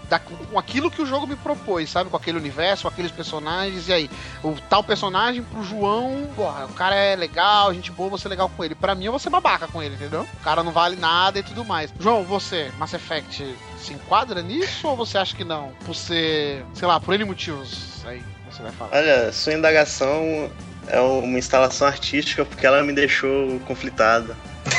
Da, 0.10 0.20
com 0.20 0.58
aquilo 0.58 0.90
que 0.90 1.02
o 1.02 1.06
jogo 1.06 1.28
me 1.28 1.36
propôs, 1.36 1.90
sabe? 1.90 2.10
Com 2.10 2.18
aquele 2.18 2.38
universo, 2.38 2.84
com 2.84 2.88
aqueles 2.88 3.12
personagens, 3.12 3.90
e 3.90 3.94
aí, 3.94 4.10
o 4.44 4.56
tal 4.70 4.84
personagem 4.84 5.44
pro 5.44 5.64
João, 5.64 6.30
porra, 6.36 6.66
o 6.66 6.74
cara 6.74 6.96
é 6.96 7.16
legal, 7.16 7.74
gente 7.74 7.92
boa, 7.92 8.10
vou 8.10 8.18
ser 8.18 8.30
legal 8.30 8.50
com 8.56 8.64
ele. 8.64 8.74
Pra 8.74 8.96
mim, 8.96 9.06
eu 9.06 9.12
vou 9.12 9.20
ser 9.20 9.30
babaca 9.30 9.68
com 9.68 9.84
ele, 9.84 9.96
entendeu? 9.96 10.26
O 10.40 10.44
cara 10.44 10.64
não 10.64 10.72
vale 10.72 10.96
nada 10.96 11.40
e 11.40 11.44
tudo 11.44 11.66
mais. 11.66 11.94
João, 12.00 12.24
você, 12.24 12.72
Mass 12.78 12.94
Effect, 12.94 13.56
se 13.78 13.94
enquadra 13.94 14.42
nisso 14.42 14.88
ou 14.88 14.96
você 14.96 15.18
acha 15.18 15.36
que 15.36 15.44
não? 15.44 15.72
Por 15.86 15.94
ser, 15.94 16.66
sei 16.74 16.88
lá, 16.88 17.00
por 17.00 17.14
N 17.14 17.26
motivos 17.26 17.98
aí 18.08 18.24
você 18.50 18.64
vai 18.64 18.72
falar. 18.72 18.96
Olha, 18.96 19.32
sua 19.32 19.54
indagação 19.54 20.50
é 20.88 21.00
uma 21.00 21.38
instalação 21.38 21.88
artística 21.88 22.46
porque 22.46 22.66
ela 22.66 22.82
me 22.84 22.94
deixou 22.94 23.60
conflitada. 23.62 24.36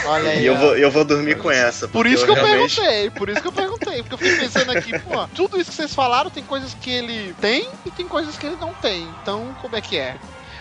Olha 0.07 0.31
aí. 0.31 0.43
E 0.43 0.47
eu 0.47 0.57
vou, 0.57 0.77
eu 0.77 0.91
vou 0.91 1.05
dormir 1.05 1.37
com 1.39 1.51
essa. 1.51 1.87
Por 1.89 2.07
isso 2.07 2.25
que 2.25 2.31
eu 2.31 2.35
realmente- 2.35 2.77
perguntei, 2.77 3.11
por 3.11 3.29
isso 3.29 3.41
que 3.43 3.49
eu 3.49 3.53
perguntei, 3.53 4.03
porque 4.03 4.15
eu 4.15 4.19
fiquei 4.19 4.37
pensando 4.37 4.70
aqui, 4.73 4.99
pô, 5.01 5.27
tudo 5.35 5.61
isso 5.61 5.70
que 5.70 5.77
vocês 5.77 5.95
falaram 5.95 6.31
tem 6.31 6.43
coisas 6.45 6.75
que 6.75 6.91
ele 6.91 7.35
tem 7.41 7.69
e 7.85 7.91
tem 7.91 8.07
coisas 8.09 8.37
que 8.39 8.47
ele 8.47 8.57
não 8.57 8.73
tem. 8.75 9.09
Então, 9.23 9.55
como 9.61 9.77
é 9.77 9.81
que 9.81 9.97
é? 9.99 10.16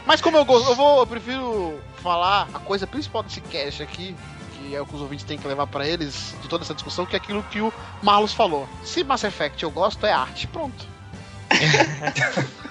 Mas 0.06 0.22
como 0.22 0.38
eu 0.38 0.46
gosto, 0.46 0.70
eu 0.70 0.76
vou, 0.76 1.00
eu 1.00 1.08
prefiro 1.08 1.80
falar 2.02 2.48
a 2.54 2.60
coisa 2.60 2.88
principal 2.88 3.24
desse 3.24 3.42
cast 3.42 3.84
aqui, 3.84 4.16
que 4.54 4.74
é 4.76 4.82
o 4.82 4.86
que 4.86 4.96
os 4.96 5.02
ouvintes 5.02 5.26
têm 5.26 5.38
que 5.38 5.48
levar 5.48 5.68
pra 5.68 5.86
eles 5.88 6.34
de 6.42 6.48
toda 6.48 6.64
essa 6.64 6.74
discussão, 6.74 7.06
que 7.06 7.16
é 7.16 7.18
aquilo 7.18 7.44
que 7.44 7.60
o 7.62 7.74
Marlos 8.02 8.34
falou. 8.34 8.68
Se 8.84 9.04
Mass 9.04 9.24
Effect 9.24 9.62
eu 9.64 9.70
gosto, 9.72 10.06
é 10.06 10.12
arte. 10.12 10.48
Pronto. 10.48 10.86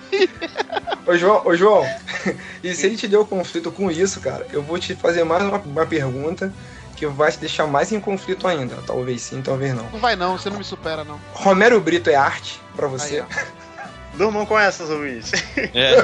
Ô 1.07 1.17
João, 1.17 1.43
ô 1.47 1.55
João, 1.57 1.85
e 2.63 2.75
se 2.75 2.87
ele 2.87 2.97
te 2.97 3.07
deu 3.09 3.25
conflito 3.25 3.71
com 3.71 3.91
isso, 3.91 4.21
cara, 4.21 4.47
eu 4.53 4.63
vou 4.63 4.79
te 4.79 4.95
fazer 4.95 5.25
mais 5.25 5.43
uma, 5.43 5.59
uma 5.59 5.87
pergunta 5.87 6.53
que 6.97 7.07
vai 7.07 7.31
te 7.31 7.39
deixar 7.39 7.67
mais 7.67 7.93
em 7.93 8.01
conflito 8.01 8.49
ainda. 8.49 8.77
Talvez 8.87 9.21
sim, 9.23 9.41
talvez 9.43 9.75
não. 9.75 9.85
Não 9.91 9.99
vai 10.01 10.17
não, 10.17 10.37
você 10.39 10.49
não 10.51 10.59
me 10.59 10.65
supera 10.65 11.05
não. 11.05 11.21
Romero 11.33 11.81
Brito 11.81 12.11
é 12.11 12.15
arte 12.17 12.61
pra 12.75 12.87
você? 12.89 13.21
Aí. 13.21 13.47
Durmam 14.17 14.47
com 14.47 14.59
essas, 14.59 14.89
ouvintes. 14.91 15.33
É. 15.75 15.97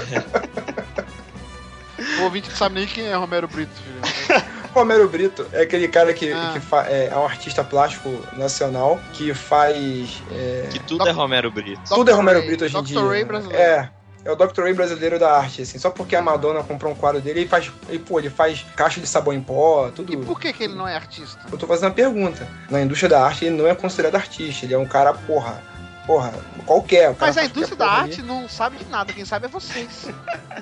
O 2.18 2.24
ouvinte 2.24 2.48
não 2.50 2.56
sabe 2.56 2.74
nem 2.76 2.86
quem 2.86 3.06
é 3.06 3.14
Romero 3.14 3.46
Brito, 3.46 3.70
filho. 3.80 4.42
Romero 4.74 5.08
Brito 5.08 5.46
é 5.52 5.62
aquele 5.62 5.86
cara 5.86 6.12
que, 6.12 6.32
Ah. 6.32 6.50
que 6.52 6.60
fa- 6.60 6.86
é, 6.88 7.08
é 7.12 7.16
um 7.16 7.24
artista 7.24 7.62
plástico 7.62 8.10
nacional 8.36 9.00
que 9.12 9.32
faz. 9.34 10.20
é, 10.32 10.68
Que 10.72 10.78
tudo 10.80 11.06
é 11.06 11.12
Romero 11.12 11.50
Brito. 11.50 11.80
tudo 11.88 12.10
é 12.10 12.12
Dr. 12.12 12.16
Romero 12.16 12.38
Ray, 12.40 12.48
Brito 12.48 12.64
hoje 12.64 12.76
em 12.76 12.80
Dr. 12.82 12.86
dia. 12.86 13.00
Ray 13.02 13.24
brasileiro. 13.24 13.62
É. 13.62 13.90
É 14.24 14.30
o 14.30 14.36
Dr. 14.36 14.62
Ray 14.62 14.74
brasileiro 14.74 15.18
da 15.18 15.36
arte, 15.36 15.62
assim. 15.62 15.78
Só 15.78 15.90
porque 15.90 16.14
a 16.14 16.22
Madonna 16.22 16.62
comprou 16.62 16.92
um 16.92 16.94
quadro 16.94 17.20
dele, 17.20 17.40
ele 17.40 17.48
faz. 17.48 17.70
Ele, 17.88 17.98
pô, 17.98 18.18
ele 18.18 18.30
faz 18.30 18.64
caixa 18.76 19.00
de 19.00 19.06
sabão 19.06 19.34
em 19.34 19.42
pó, 19.42 19.90
tudo. 19.90 20.12
E 20.12 20.16
por 20.16 20.38
que, 20.38 20.52
que 20.52 20.64
ele 20.64 20.74
não 20.74 20.86
é 20.86 20.94
artista? 20.94 21.40
Eu 21.50 21.58
tô 21.58 21.66
fazendo 21.66 21.86
uma 21.86 21.94
pergunta. 21.94 22.46
Na 22.70 22.80
indústria 22.80 23.08
da 23.08 23.24
arte, 23.24 23.44
ele 23.44 23.56
não 23.56 23.66
é 23.66 23.74
considerado 23.74 24.14
artista. 24.14 24.64
Ele 24.64 24.74
é 24.74 24.78
um 24.78 24.86
cara, 24.86 25.12
porra. 25.12 25.62
Porra, 26.06 26.32
qualquer. 26.66 27.10
o 27.10 27.14
cara 27.14 27.32
Mas 27.32 27.38
a 27.38 27.44
indústria 27.44 27.76
da 27.76 27.86
porra 27.86 27.98
arte 28.02 28.22
não 28.22 28.48
sabe 28.48 28.76
de 28.78 28.84
nada, 28.86 29.12
quem 29.12 29.24
sabe 29.24 29.46
é 29.46 29.48
vocês. 29.48 30.06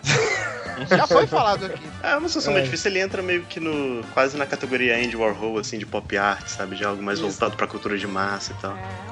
Já 0.89 1.07
foi 1.07 1.27
falado 1.27 1.67
aqui. 1.67 1.83
É 2.03 2.17
uma 2.17 2.29
situação 2.29 2.53
meio 2.53 2.63
É. 2.63 2.65
difícil, 2.65 2.91
ele 2.91 3.01
entra 3.01 3.23
meio 3.23 3.43
que 3.45 3.61
no. 3.61 4.03
quase 4.15 4.37
na 4.37 4.47
categoria 4.47 4.97
Andy 4.97 5.17
Warhol, 5.17 5.59
assim, 5.59 5.79
de 5.79 5.85
pop 5.87 6.17
art, 6.17 6.47
sabe? 6.47 6.77
De 6.77 6.85
algo 6.85 7.03
mais 7.03 7.19
Isso. 7.19 7.29
voltado 7.29 7.57
pra 7.57 7.67
cultura 7.67 7.99
de 7.99 8.07
massa 8.07 8.53
e 8.53 8.55
tal. 8.63 8.77
É 8.77 9.11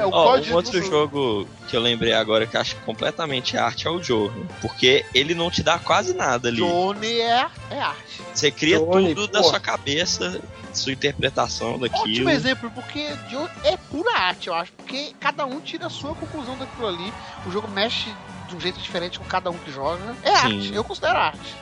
é 0.00 0.04
o 0.06 0.10
código 0.10 0.52
um 0.52 0.56
outro 0.56 0.72
do 0.72 0.82
jogo 0.82 1.48
que 1.68 1.76
eu 1.76 1.80
lembrei 1.80 2.12
agora 2.12 2.46
que 2.46 2.56
eu 2.56 2.60
acho 2.60 2.76
completamente 2.76 3.56
arte 3.56 3.86
é 3.86 3.90
o 3.90 4.02
Journey. 4.02 4.46
Porque 4.60 5.04
ele 5.14 5.34
não 5.34 5.50
te 5.50 5.62
dá 5.62 5.78
quase 5.78 6.14
nada 6.14 6.48
ali. 6.48 6.58
Johnny 6.58 7.20
é, 7.20 7.46
é 7.70 7.80
arte. 7.80 8.22
Você 8.34 8.50
cria 8.50 8.78
Johnny, 8.78 9.14
tudo 9.14 9.28
da 9.32 9.40
pô. 9.42 9.48
sua 9.48 9.60
cabeça, 9.60 10.40
sua 10.78 10.92
interpretação 10.92 11.74
Ótimo 11.74 11.88
daquilo. 11.88 12.30
exemplo, 12.30 12.70
porque 12.70 13.08
é 13.64 13.76
pura 13.90 14.16
arte, 14.16 14.48
eu 14.48 14.54
acho. 14.54 14.72
Porque 14.72 15.14
cada 15.20 15.44
um 15.44 15.60
tira 15.60 15.86
a 15.86 15.90
sua 15.90 16.14
conclusão 16.14 16.56
daquilo 16.56 16.88
ali. 16.88 17.12
O 17.46 17.50
jogo 17.50 17.68
mexe 17.68 18.12
de 18.48 18.56
um 18.56 18.60
jeito 18.60 18.78
diferente 18.80 19.18
com 19.18 19.24
cada 19.24 19.50
um 19.50 19.58
que 19.58 19.70
joga. 19.70 20.16
É 20.22 20.36
Sim. 20.36 20.56
arte, 20.56 20.74
eu 20.74 20.84
considero 20.84 21.18
arte. 21.18 21.56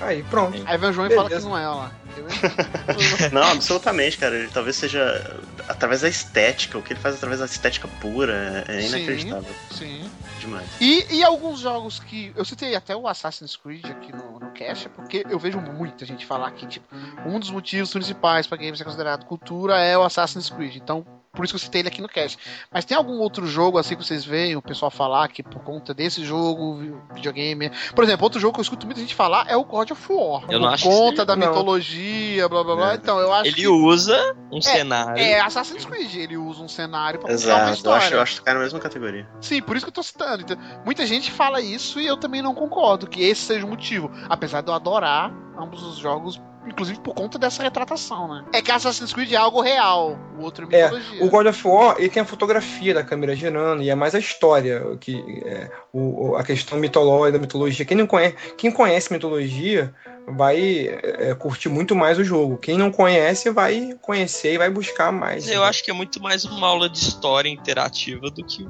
Aí, 0.00 0.22
pronto. 0.24 0.60
Aí 0.66 0.76
vem 0.76 0.90
o 0.90 0.92
João 0.92 1.06
e 1.06 1.10
fala 1.10 1.28
que 1.28 1.28
Beleza. 1.36 1.48
não 1.48 1.56
é, 1.56 1.68
ó 1.68 1.74
lá. 1.76 1.92
Não, 3.32 3.42
absolutamente, 3.42 4.18
cara. 4.18 4.34
Ele 4.34 4.48
talvez 4.48 4.76
seja 4.76 5.40
através 5.68 6.02
da 6.02 6.08
estética, 6.08 6.76
o 6.76 6.82
que 6.82 6.92
ele 6.92 7.00
faz 7.00 7.14
através 7.14 7.40
da 7.40 7.46
estética 7.46 7.88
pura 8.00 8.64
é 8.68 8.82
Sim. 8.82 8.88
inacreditável 8.88 9.54
Sim. 9.70 10.10
demais. 10.40 10.68
E, 10.80 11.06
e 11.10 11.24
alguns 11.24 11.60
jogos 11.60 12.00
que. 12.00 12.32
Eu 12.36 12.44
citei 12.44 12.74
até 12.74 12.94
o 12.94 13.06
Assassin's 13.06 13.56
Creed 13.56 13.84
aqui 13.86 14.12
no, 14.12 14.40
Cache, 14.64 14.88
porque 14.88 15.24
eu 15.28 15.38
vejo 15.38 15.60
muita 15.60 16.04
gente 16.04 16.24
falar 16.24 16.50
que, 16.52 16.66
tipo, 16.66 16.86
um 17.26 17.38
dos 17.38 17.50
motivos 17.50 17.92
principais 17.92 18.46
pra 18.46 18.56
game 18.56 18.76
ser 18.76 18.84
considerado 18.84 19.26
cultura 19.26 19.78
é 19.78 19.96
o 19.96 20.02
Assassin's 20.02 20.50
Creed. 20.50 20.76
Então, 20.76 21.04
por 21.32 21.44
isso 21.44 21.52
que 21.52 21.56
eu 21.56 21.60
citei 21.60 21.80
ele 21.80 21.88
aqui 21.88 22.02
no 22.02 22.08
Cache. 22.08 22.36
Mas 22.70 22.84
tem 22.84 22.96
algum 22.96 23.18
outro 23.18 23.46
jogo 23.46 23.78
assim 23.78 23.96
que 23.96 24.04
vocês 24.04 24.24
veem 24.24 24.54
o 24.56 24.62
pessoal 24.62 24.90
falar 24.90 25.28
que 25.28 25.42
por 25.42 25.62
conta 25.62 25.94
desse 25.94 26.24
jogo, 26.24 26.76
vi- 26.76 26.94
videogame. 27.14 27.70
Por 27.94 28.04
exemplo, 28.04 28.24
outro 28.24 28.38
jogo 28.38 28.52
que 28.54 28.60
eu 28.60 28.62
escuto 28.62 28.84
muita 28.86 29.00
gente 29.00 29.14
falar 29.14 29.46
é 29.48 29.56
o 29.56 29.64
God 29.64 29.90
of 29.92 30.12
War. 30.12 30.44
Eu 30.50 30.58
não 30.60 30.68
por 30.68 30.74
acho 30.74 30.82
que 30.84 30.88
conta 30.90 31.24
da 31.24 31.34
não. 31.34 31.48
mitologia, 31.48 32.48
blá 32.48 32.62
blá 32.62 32.76
blá. 32.76 32.92
É. 32.92 32.94
Então, 32.96 33.18
eu 33.18 33.32
acho 33.32 33.46
Ele 33.48 33.54
que. 33.56 33.68
usa 33.68 34.36
um 34.50 34.60
cenário. 34.60 35.22
É 35.22 35.40
Assassin's 35.40 35.84
Creed, 35.84 36.14
ele 36.16 36.36
usa 36.36 36.62
um 36.62 36.68
cenário 36.68 37.18
pra 37.18 37.30
contar 37.30 37.42
uma 37.46 37.54
Exato, 37.54 37.68
eu 37.68 37.74
história. 37.74 37.98
acho, 38.06 38.14
eu 38.14 38.20
acho 38.20 38.34
que 38.36 38.42
cai 38.42 38.54
na 38.54 38.60
mesma 38.60 38.78
categoria. 38.78 39.26
Sim, 39.40 39.62
por 39.62 39.76
isso 39.76 39.86
que 39.86 39.90
eu 39.90 39.94
tô 39.94 40.02
citando. 40.02 40.42
Então, 40.42 40.56
muita 40.84 41.06
gente 41.06 41.30
fala 41.30 41.60
isso 41.60 41.98
e 42.00 42.06
eu 42.06 42.16
também 42.16 42.42
não 42.42 42.54
concordo 42.54 43.06
que 43.06 43.22
esse 43.22 43.40
seja 43.42 43.64
o 43.64 43.68
motivo. 43.68 44.10
Apesar 44.28 44.60
de 44.60 44.68
eu 44.68 44.74
adorar 44.74 45.32
ambos 45.58 45.82
os 45.82 45.96
jogos, 45.96 46.40
inclusive 46.66 47.00
por 47.00 47.14
conta 47.14 47.38
dessa 47.38 47.62
retratação, 47.62 48.28
né? 48.28 48.44
É 48.52 48.62
que 48.62 48.70
Assassin's 48.70 49.12
Creed 49.12 49.32
é 49.32 49.36
algo 49.36 49.60
real, 49.60 50.18
o 50.38 50.42
outro 50.42 50.68
é 50.70 50.80
É, 50.80 50.84
mitologia. 50.84 51.24
O 51.24 51.30
God 51.30 51.46
of 51.46 51.66
War, 51.66 51.96
ele 51.98 52.08
tem 52.08 52.22
a 52.22 52.26
fotografia 52.26 52.94
da 52.94 53.02
câmera 53.02 53.34
girando, 53.34 53.82
e 53.82 53.90
é 53.90 53.94
mais 53.94 54.14
a 54.14 54.18
história, 54.18 54.96
que 55.00 55.42
é, 55.44 55.70
o, 55.92 56.36
a 56.36 56.44
questão 56.44 56.78
mitológica, 56.78 57.32
da 57.32 57.38
mitologia. 57.38 57.84
Quem 57.84 57.96
não 57.96 58.06
conhece, 58.06 58.36
quem 58.56 58.70
conhece 58.70 59.12
mitologia 59.12 59.94
vai 60.26 60.88
é, 60.88 61.34
curtir 61.34 61.68
muito 61.68 61.94
mais 61.94 62.18
o 62.18 62.24
jogo. 62.24 62.56
Quem 62.56 62.78
não 62.78 62.90
conhece 62.90 63.50
vai 63.50 63.96
conhecer 64.00 64.54
e 64.54 64.58
vai 64.58 64.70
buscar 64.70 65.12
mais. 65.12 65.48
Eu 65.48 65.64
acho 65.64 65.82
que 65.82 65.90
é 65.90 65.94
muito 65.94 66.22
mais 66.22 66.44
uma 66.44 66.68
aula 66.68 66.88
de 66.88 66.98
história 66.98 67.48
interativa 67.48 68.30
do 68.30 68.44
que 68.44 68.66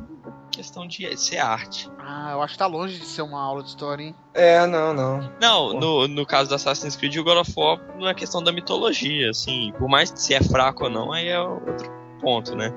questão 0.53 0.87
de 0.87 1.17
ser 1.17 1.39
arte. 1.39 1.91
Ah, 1.99 2.33
eu 2.33 2.43
acho 2.43 2.55
que 2.55 2.59
tá 2.59 2.67
longe 2.67 2.99
de 2.99 3.07
ser 3.07 3.23
uma 3.23 3.41
aula 3.41 3.63
de 3.63 3.71
história, 3.71 4.05
hein? 4.05 4.15
É, 4.35 4.65
não, 4.67 4.93
não. 4.93 5.33
Não, 5.41 5.73
no, 5.73 6.07
no 6.07 6.27
caso 6.27 6.49
do 6.49 6.55
Assassin's 6.55 6.95
Creed, 6.95 7.17
o 7.17 7.25
God 7.25 7.39
of 7.39 7.53
War 7.57 7.81
não 7.99 8.09
é 8.09 8.15
questão 8.15 8.43
da 8.43 8.53
mitologia, 8.53 9.31
assim. 9.31 9.73
Por 9.79 9.89
mais 9.89 10.11
que 10.11 10.21
se 10.21 10.35
é 10.35 10.43
fraco 10.43 10.85
ou 10.85 10.91
não, 10.91 11.13
aí 11.13 11.29
é 11.29 11.41
outro 11.41 11.91
ponto, 12.21 12.55
né? 12.55 12.73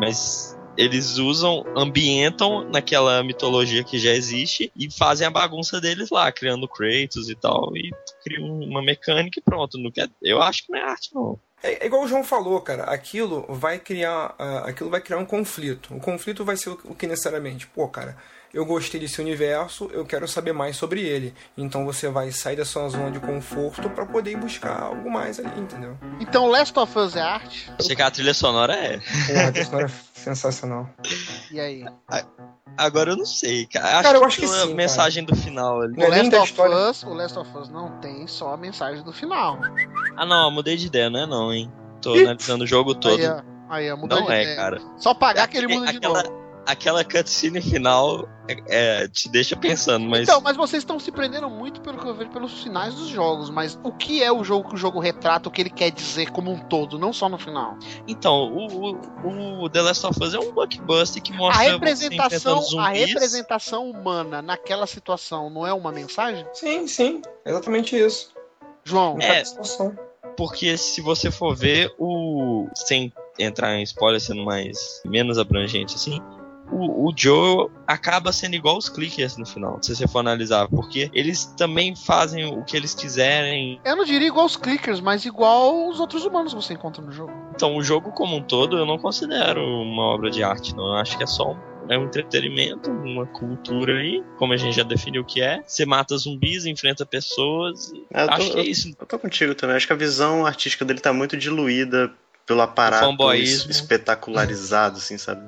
Mas 0.00 0.58
eles 0.76 1.18
usam, 1.18 1.64
ambientam 1.76 2.68
naquela 2.68 3.22
mitologia 3.22 3.84
que 3.84 3.98
já 3.98 4.10
existe 4.10 4.72
e 4.76 4.90
fazem 4.90 5.26
a 5.26 5.30
bagunça 5.30 5.80
deles 5.80 6.10
lá, 6.10 6.30
criando 6.32 6.68
Kratos 6.68 7.28
e 7.30 7.34
tal, 7.34 7.76
e 7.76 7.90
criam 8.24 8.44
uma 8.60 8.82
mecânica 8.82 9.38
e 9.38 9.42
pronto. 9.42 9.78
Não 9.78 9.90
quer, 9.90 10.10
eu 10.20 10.42
acho 10.42 10.66
que 10.66 10.72
não 10.72 10.78
é 10.78 10.82
arte, 10.82 11.14
não. 11.14 11.38
É, 11.64 11.84
é 11.84 11.86
igual 11.86 12.02
o 12.02 12.06
João 12.06 12.22
falou, 12.22 12.60
cara. 12.60 12.84
Aquilo 12.84 13.46
vai 13.48 13.78
criar, 13.78 14.34
ah, 14.38 14.64
aquilo 14.66 14.90
vai 14.90 15.00
criar 15.00 15.16
um 15.16 15.24
conflito. 15.24 15.94
O 15.94 15.98
conflito 15.98 16.44
vai 16.44 16.58
ser 16.58 16.68
o, 16.68 16.78
o 16.84 16.94
que 16.94 17.06
necessariamente, 17.06 17.66
pô, 17.66 17.88
cara. 17.88 18.16
Eu 18.52 18.64
gostei 18.64 19.00
desse 19.00 19.20
universo, 19.20 19.90
eu 19.92 20.04
quero 20.04 20.28
saber 20.28 20.52
mais 20.52 20.76
sobre 20.76 21.00
ele. 21.00 21.34
Então 21.56 21.84
você 21.84 22.08
vai 22.08 22.30
sair 22.30 22.54
da 22.54 22.64
sua 22.64 22.88
zona 22.88 23.10
de 23.10 23.18
conforto 23.18 23.90
pra 23.90 24.06
poder 24.06 24.30
ir 24.30 24.36
buscar 24.36 24.80
algo 24.80 25.10
mais 25.10 25.40
ali, 25.40 25.58
entendeu? 25.58 25.98
Então 26.20 26.46
Last 26.46 26.78
of 26.78 26.96
Us 26.96 27.16
é 27.16 27.20
arte? 27.20 27.72
Sei 27.80 27.96
que 27.96 28.02
a 28.02 28.10
trilha 28.10 28.32
sonora 28.32 28.74
é. 28.74 28.98
Porra, 29.26 29.52
a 29.52 29.58
história 29.58 29.86
é 29.86 29.90
sensacional. 30.20 30.88
E 31.50 31.58
aí? 31.58 31.84
Agora 32.76 33.10
eu 33.10 33.16
não 33.16 33.26
sei, 33.26 33.66
cara. 33.66 33.86
Acho 33.86 34.02
Cara, 34.02 34.16
eu 34.16 34.20
que 34.20 34.26
acho 34.26 34.40
que 34.40 34.46
tem 34.46 34.54
uma 34.54 34.66
sim, 34.66 34.74
mensagem 34.74 35.24
do 35.24 35.36
final 35.36 35.80
ali. 35.80 36.02
É 36.02 36.06
o 36.06 36.10
nem 36.10 36.30
Last 36.30 36.60
of. 36.60 36.72
Us, 36.72 37.02
o 37.02 37.14
Last 37.14 37.38
of 37.38 37.58
Us 37.58 37.68
não 37.68 37.98
tem 37.98 38.26
só 38.26 38.54
a 38.54 38.56
mensagem 38.56 39.02
do 39.04 39.12
final. 39.12 39.58
Ah, 40.16 40.24
não, 40.26 40.44
eu 40.46 40.50
mudei 40.50 40.76
de 40.76 40.86
ideia, 40.86 41.10
não 41.10 41.20
é 41.20 41.26
não, 41.26 41.52
hein? 41.52 41.72
Tô 42.02 42.14
Ih. 42.16 42.22
analisando 42.22 42.64
o 42.64 42.66
jogo 42.66 42.94
todo. 42.94 43.18
Aí, 43.18 43.26
ó. 43.28 43.40
Aí, 43.68 43.90
ó, 43.90 43.96
mudou 43.96 44.20
não 44.20 44.26
de 44.26 44.32
é, 44.32 44.42
ideia. 44.42 44.56
cara. 44.56 44.80
Só 44.98 45.14
pagar 45.14 45.48
que 45.48 45.56
ele 45.56 45.66
muda 45.68 45.90
de 45.90 45.96
aquela- 45.96 46.22
novo. 46.22 46.44
aquela 46.66 47.02
cutscene 47.04 47.60
final 47.62 48.28
é, 48.46 49.02
é, 49.04 49.08
te 49.08 49.26
deixa 49.30 49.56
pensando, 49.56 50.06
mas. 50.06 50.22
Então, 50.28 50.38
mas 50.42 50.54
vocês 50.54 50.82
estão 50.82 51.00
se 51.00 51.10
prendendo 51.10 51.48
muito 51.48 51.80
pelo 51.80 51.96
que 51.98 52.06
eu 52.06 52.14
vejo 52.14 52.30
pelos 52.30 52.62
finais 52.62 52.94
dos 52.94 53.08
jogos. 53.08 53.48
Mas 53.48 53.78
o 53.82 53.90
que 53.90 54.22
é 54.22 54.30
o 54.30 54.44
jogo 54.44 54.68
que 54.68 54.74
o 54.74 54.78
jogo 54.78 55.00
retrata, 55.00 55.48
o 55.48 55.50
que 55.52 55.62
ele 55.62 55.70
quer 55.70 55.90
dizer 55.90 56.30
como 56.30 56.52
um 56.52 56.58
todo, 56.58 56.98
não 56.98 57.10
só 57.10 57.26
no 57.28 57.38
final? 57.38 57.74
Então, 58.06 58.52
o, 58.52 58.92
o, 59.24 59.62
o 59.64 59.68
The 59.70 59.80
Last 59.80 60.06
of 60.06 60.22
Us 60.22 60.34
é 60.34 60.38
um 60.38 60.52
blockbuster 60.52 61.22
que 61.22 61.32
A 61.32 61.36
mostra. 61.36 61.64
você 61.64 61.70
representação, 61.70 62.78
a 62.80 62.88
representação 62.90 63.90
humana 63.90 64.42
naquela 64.42 64.86
situação 64.86 65.48
não 65.48 65.66
é 65.66 65.72
uma 65.72 65.90
mensagem? 65.90 66.46
Sim, 66.52 66.86
sim. 66.86 67.22
Exatamente 67.46 67.96
isso. 67.96 68.33
João, 68.84 69.16
É. 69.20 69.28
Cada 69.28 69.44
situação. 69.44 69.98
Porque 70.36 70.76
se 70.76 71.00
você 71.00 71.30
for 71.30 71.54
ver 71.54 71.92
o. 71.98 72.68
Sem 72.74 73.12
entrar 73.38 73.76
em 73.76 73.82
spoiler, 73.82 74.20
sendo 74.20 74.44
mais. 74.44 75.00
menos 75.04 75.38
abrangente 75.38 75.94
assim. 75.94 76.20
O, 76.72 77.08
o 77.08 77.12
Joe 77.14 77.68
acaba 77.86 78.32
sendo 78.32 78.54
igual 78.54 78.78
os 78.78 78.88
clickers 78.88 79.36
no 79.36 79.44
final, 79.44 79.78
se 79.82 79.94
você 79.94 80.08
for 80.08 80.20
analisar, 80.20 80.66
porque 80.66 81.10
eles 81.12 81.44
também 81.44 81.94
fazem 81.94 82.46
o 82.46 82.64
que 82.64 82.74
eles 82.74 82.94
quiserem. 82.94 83.78
eu 83.84 83.94
não 83.94 84.04
diria 84.04 84.26
igual 84.26 84.46
os 84.46 84.56
clickers, 84.56 84.98
mas 84.98 85.26
igual 85.26 85.88
os 85.88 86.00
outros 86.00 86.24
humanos 86.24 86.54
que 86.54 86.62
você 86.62 86.72
encontra 86.72 87.02
no 87.02 87.12
jogo. 87.12 87.32
Então, 87.54 87.76
o 87.76 87.82
jogo 87.82 88.10
como 88.12 88.36
um 88.36 88.42
todo 88.42 88.78
eu 88.78 88.86
não 88.86 88.98
considero 88.98 89.62
uma 89.62 90.04
obra 90.04 90.30
de 90.30 90.42
arte, 90.42 90.74
não. 90.74 90.86
Eu 90.86 90.94
acho 90.94 91.18
que 91.18 91.22
é 91.22 91.26
só 91.26 91.52
um, 91.52 91.56
é 91.88 91.98
um 91.98 92.04
entretenimento, 92.04 92.90
uma 92.90 93.26
cultura 93.26 93.98
aí, 93.98 94.22
como 94.38 94.52
a 94.52 94.56
gente 94.56 94.76
já 94.76 94.82
definiu 94.82 95.22
o 95.22 95.24
que 95.24 95.40
é. 95.40 95.62
Você 95.66 95.84
mata 95.84 96.16
zumbis, 96.16 96.64
enfrenta 96.66 97.04
pessoas. 97.06 97.92
É, 98.12 98.22
eu 98.24 98.26
tô- 98.28 98.34
acho 98.34 98.52
que 98.52 98.58
é 98.60 98.62
isso. 98.64 98.96
Eu 98.98 99.06
tô 99.06 99.18
contigo 99.18 99.54
também. 99.54 99.76
Acho 99.76 99.86
que 99.86 99.92
a 99.92 99.96
visão 99.96 100.46
artística 100.46 100.84
dele 100.84 101.00
tá 101.00 101.12
muito 101.12 101.36
diluída 101.36 102.10
pelo 102.46 102.60
aparato 102.62 103.04
espetacularizado, 103.70 104.98
assim, 104.98 105.18
sabe? 105.18 105.42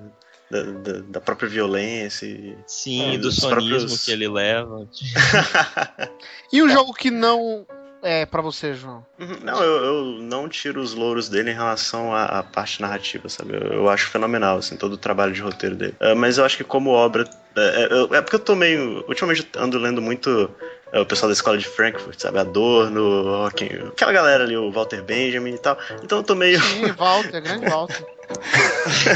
Da, 0.50 0.62
da- 0.62 1.00
da 1.08 1.20
própria 1.20 1.48
violência. 1.48 2.24
e- 2.26 2.56
Sim, 2.66 3.14
É, 3.14 3.18
do 3.18 3.32
sonismo 3.32 3.68
próprios- 3.68 4.04
que 4.04 4.10
ele 4.12 4.28
leva. 4.28 4.88
E 6.52 6.62
o 6.62 6.68
jogo 6.68 6.92
que 6.94 7.10
não 7.10 7.66
é 8.02 8.26
pra 8.26 8.42
você, 8.42 8.74
João? 8.74 9.04
Uhum. 9.18 9.36
Não, 9.42 9.62
eu, 9.62 9.84
eu 9.84 10.04
não 10.22 10.48
tiro 10.48 10.80
os 10.80 10.94
louros 10.94 11.28
dele 11.28 11.50
em 11.50 11.54
relação 11.54 12.14
à, 12.14 12.24
à 12.24 12.42
parte 12.42 12.80
narrativa, 12.80 13.28
sabe? 13.28 13.54
Eu, 13.54 13.72
eu 13.72 13.88
acho 13.88 14.08
fenomenal, 14.08 14.58
assim, 14.58 14.76
todo 14.76 14.92
o 14.94 14.98
trabalho 14.98 15.32
de 15.32 15.40
roteiro 15.40 15.74
dele. 15.76 15.94
Ah, 16.00 16.14
mas 16.14 16.38
eu 16.38 16.44
acho 16.44 16.56
que 16.56 16.64
como 16.64 16.90
obra. 16.90 17.24
É, 17.56 17.82
é, 17.84 17.92
eu- 17.92 18.14
é 18.14 18.20
porque 18.20 18.36
eu 18.36 18.40
tô 18.40 18.54
meio. 18.54 19.04
Ultimamente 19.08 19.48
eu 19.54 19.62
ando 19.62 19.78
lendo 19.78 20.02
muito 20.02 20.50
é, 20.92 21.00
o 21.00 21.06
pessoal 21.06 21.28
da 21.28 21.32
escola 21.34 21.56
de 21.58 21.66
Frankfurt, 21.66 22.20
sabe? 22.20 22.38
Adorno, 22.38 23.50
quem, 23.54 23.68
aquela 23.88 24.12
galera 24.12 24.44
ali, 24.44 24.56
o 24.56 24.70
Walter 24.70 25.02
Benjamin 25.02 25.54
e 25.54 25.58
tal. 25.58 25.78
Então 26.02 26.18
eu 26.18 26.24
tô 26.24 26.34
meio. 26.34 26.60
Sim, 26.60 26.92
Walter, 26.92 27.40
grande 27.40 27.64
Walter. 27.68 28.15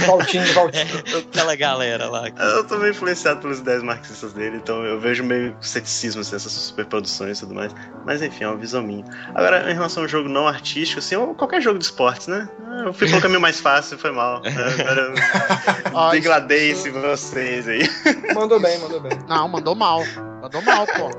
Valtinho, 0.07 0.47
Valtinho. 0.55 0.99
Aquela 1.29 1.57
galera 1.57 2.09
lá. 2.09 2.31
que- 2.31 2.41
Eu 2.41 2.65
tô 2.65 2.77
meio 2.79 2.91
influenciado 2.93 3.41
pelas 3.41 3.59
ideias 3.59 3.83
marxistas 3.83 4.33
dele, 4.33 4.57
então 4.57 4.85
eu 4.85 5.01
vejo 5.01 5.25
meio 5.25 5.57
ceticismo 5.61 6.21
assim, 6.21 6.37
essas 6.37 6.53
superproduções 6.53 7.39
e 7.39 7.41
tudo 7.41 7.55
mais. 7.55 7.75
Mas 8.07 8.23
enfim, 8.23 8.45
é 8.45 8.49
uma 8.49 8.57
visão 8.57 8.83
minha. 8.83 9.05
Agora, 9.35 9.71
em 9.71 9.75
relação 9.75 10.03
ao 10.05 10.09
jogo 10.09 10.29
não 10.29 10.47
artístico, 10.47 11.01
assim, 11.01 11.17
ou 11.17 11.35
qualquer 11.35 11.61
jogo 11.61 11.79
de 11.79 11.85
esportes, 11.85 12.27
né? 12.29 12.49
Ah, 12.67 12.83
Eu 12.87 12.93
fui 12.93 13.09
pelo 13.09 13.21
caminho 13.21 13.41
mais 13.41 13.61
fácil, 13.61 13.99
foi 13.99 14.13
mal. 14.13 14.43
É, 14.45 14.51
Agora 15.89 16.07
eu 16.07 16.11
degradei 16.13 16.71
esse 16.71 16.91
vocês 16.91 17.67
aí. 17.69 17.89
Mandou 18.35 18.61
bem, 18.61 18.79
mandou 18.79 19.01
bem. 19.01 19.13
Não, 19.29 19.49
mandou 19.49 19.75
mal. 19.75 20.03
Mandou 20.41 20.63
mal, 20.63 20.87
pô. 20.87 21.11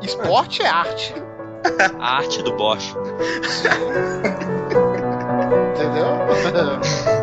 Esporte 0.00 0.62
é 0.62 0.68
arte. 0.68 1.14
A 2.00 2.16
arte 2.18 2.42
do 2.42 2.52
Bosch. 2.56 2.94
Entendeu? 5.74 7.21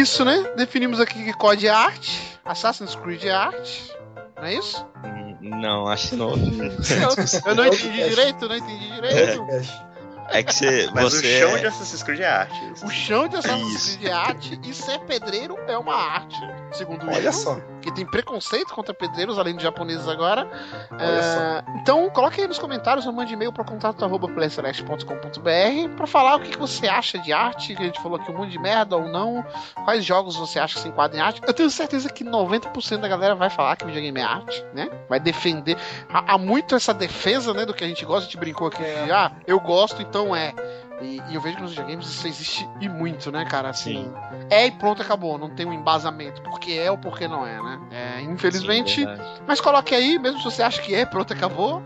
Isso, 0.00 0.24
né? 0.24 0.52
Definimos 0.56 1.00
aqui 1.00 1.24
que 1.24 1.32
COD 1.32 1.66
é 1.66 1.70
arte, 1.70 2.38
Assassin's 2.44 2.94
Creed 2.94 3.24
é 3.24 3.30
arte. 3.30 3.92
Não 4.36 4.44
é 4.44 4.54
isso? 4.54 4.86
Não, 5.40 5.86
acho 5.88 6.10
que 6.10 6.16
não. 6.16 6.30
Eu, 6.36 7.46
eu 7.46 7.54
não 7.54 7.66
entendi 7.66 8.08
direito, 8.08 8.48
não 8.48 8.56
entendi 8.56 8.92
direito. 8.92 9.46
É 10.28 10.42
que 10.42 10.54
você. 10.54 10.88
Mas 10.94 11.12
você 11.12 11.44
o 11.44 11.48
chão 11.48 11.58
de 11.58 11.66
Assassin's 11.66 12.02
Creed 12.02 12.20
é 12.20 12.26
arte. 12.26 12.72
O 12.84 12.90
chão 12.90 13.28
de 13.28 13.36
Assassin's. 13.36 13.96
Creed 13.96 14.10
é 14.10 14.12
arte 14.12 14.60
e 14.62 14.74
ser 14.74 14.98
pedreiro 15.00 15.58
é 15.66 15.76
uma 15.76 15.94
arte, 15.94 16.40
segundo 16.72 17.06
o 17.06 17.10
Olha 17.10 17.32
só. 17.32 17.58
que 17.80 17.92
tem 17.92 18.06
preconceito 18.06 18.72
contra 18.74 18.94
pedreiros, 18.94 19.38
além 19.38 19.56
de 19.56 19.62
japoneses 19.62 20.08
agora. 20.08 20.48
É, 20.98 21.62
então, 21.80 22.08
coloque 22.10 22.40
aí 22.40 22.46
nos 22.46 22.58
comentários 22.58 23.06
ou 23.06 23.12
mande 23.12 23.34
e-mail 23.34 23.52
para 23.52 23.64
contato 23.64 24.04
arroba 24.04 24.28
playceleste.com.br 24.28 25.96
para 25.96 26.06
falar 26.06 26.36
o 26.36 26.40
que, 26.40 26.50
que 26.50 26.58
você 26.58 26.88
acha 26.88 27.18
de 27.18 27.32
arte, 27.32 27.74
que 27.74 27.82
a 27.82 27.86
gente 27.86 28.00
falou 28.00 28.18
aqui 28.18 28.30
um 28.30 28.36
monte 28.36 28.50
de 28.50 28.58
merda 28.58 28.96
ou 28.96 29.08
não, 29.08 29.44
quais 29.84 30.04
jogos 30.04 30.36
você 30.36 30.58
acha 30.58 30.74
que 30.74 30.80
se 30.80 30.88
enquadram 30.88 31.18
em 31.18 31.22
arte. 31.22 31.40
Eu 31.46 31.52
tenho 31.52 31.70
certeza 31.70 32.08
que 32.08 32.24
90% 32.24 32.98
da 32.98 33.08
galera 33.08 33.34
vai 33.34 33.50
falar 33.50 33.76
que 33.76 33.84
videogame 33.84 34.20
é 34.20 34.24
arte, 34.24 34.64
né? 34.74 34.88
Vai 35.08 35.20
defender. 35.20 35.76
Há, 36.08 36.34
há 36.34 36.38
muito 36.38 36.74
essa 36.74 36.94
defesa, 36.94 37.52
né, 37.52 37.64
do 37.64 37.74
que 37.74 37.84
a 37.84 37.88
gente 37.88 38.04
gosta, 38.04 38.22
a 38.22 38.24
gente 38.24 38.36
brincou 38.36 38.68
aqui 38.68 38.82
de, 38.82 39.12
ah, 39.12 39.32
eu 39.46 39.58
gosto, 39.60 40.00
então 40.02 40.34
é. 40.34 40.54
E, 41.00 41.22
e 41.28 41.34
eu 41.34 41.40
vejo 41.40 41.56
que 41.56 41.62
nos 41.62 41.70
videogames 41.70 42.06
isso 42.06 42.26
existe 42.26 42.68
e 42.80 42.88
muito, 42.88 43.32
né, 43.32 43.44
cara? 43.44 43.70
Assim, 43.70 44.04
Sim. 44.04 44.14
é 44.50 44.66
e 44.66 44.70
pronto, 44.70 45.00
acabou. 45.02 45.38
Não 45.38 45.50
tem 45.50 45.66
um 45.66 45.72
embasamento. 45.72 46.42
Porque 46.42 46.72
é 46.72 46.90
ou 46.90 46.98
porque 46.98 47.26
não 47.26 47.46
é, 47.46 47.60
né? 47.62 47.80
É, 47.90 48.20
infelizmente. 48.22 49.02
Sim, 49.02 49.06
mas 49.46 49.60
coloque 49.60 49.94
aí, 49.94 50.18
mesmo 50.18 50.38
se 50.38 50.44
você 50.44 50.62
acha 50.62 50.80
que 50.82 50.94
é, 50.94 51.04
pronto, 51.06 51.32
acabou. 51.32 51.82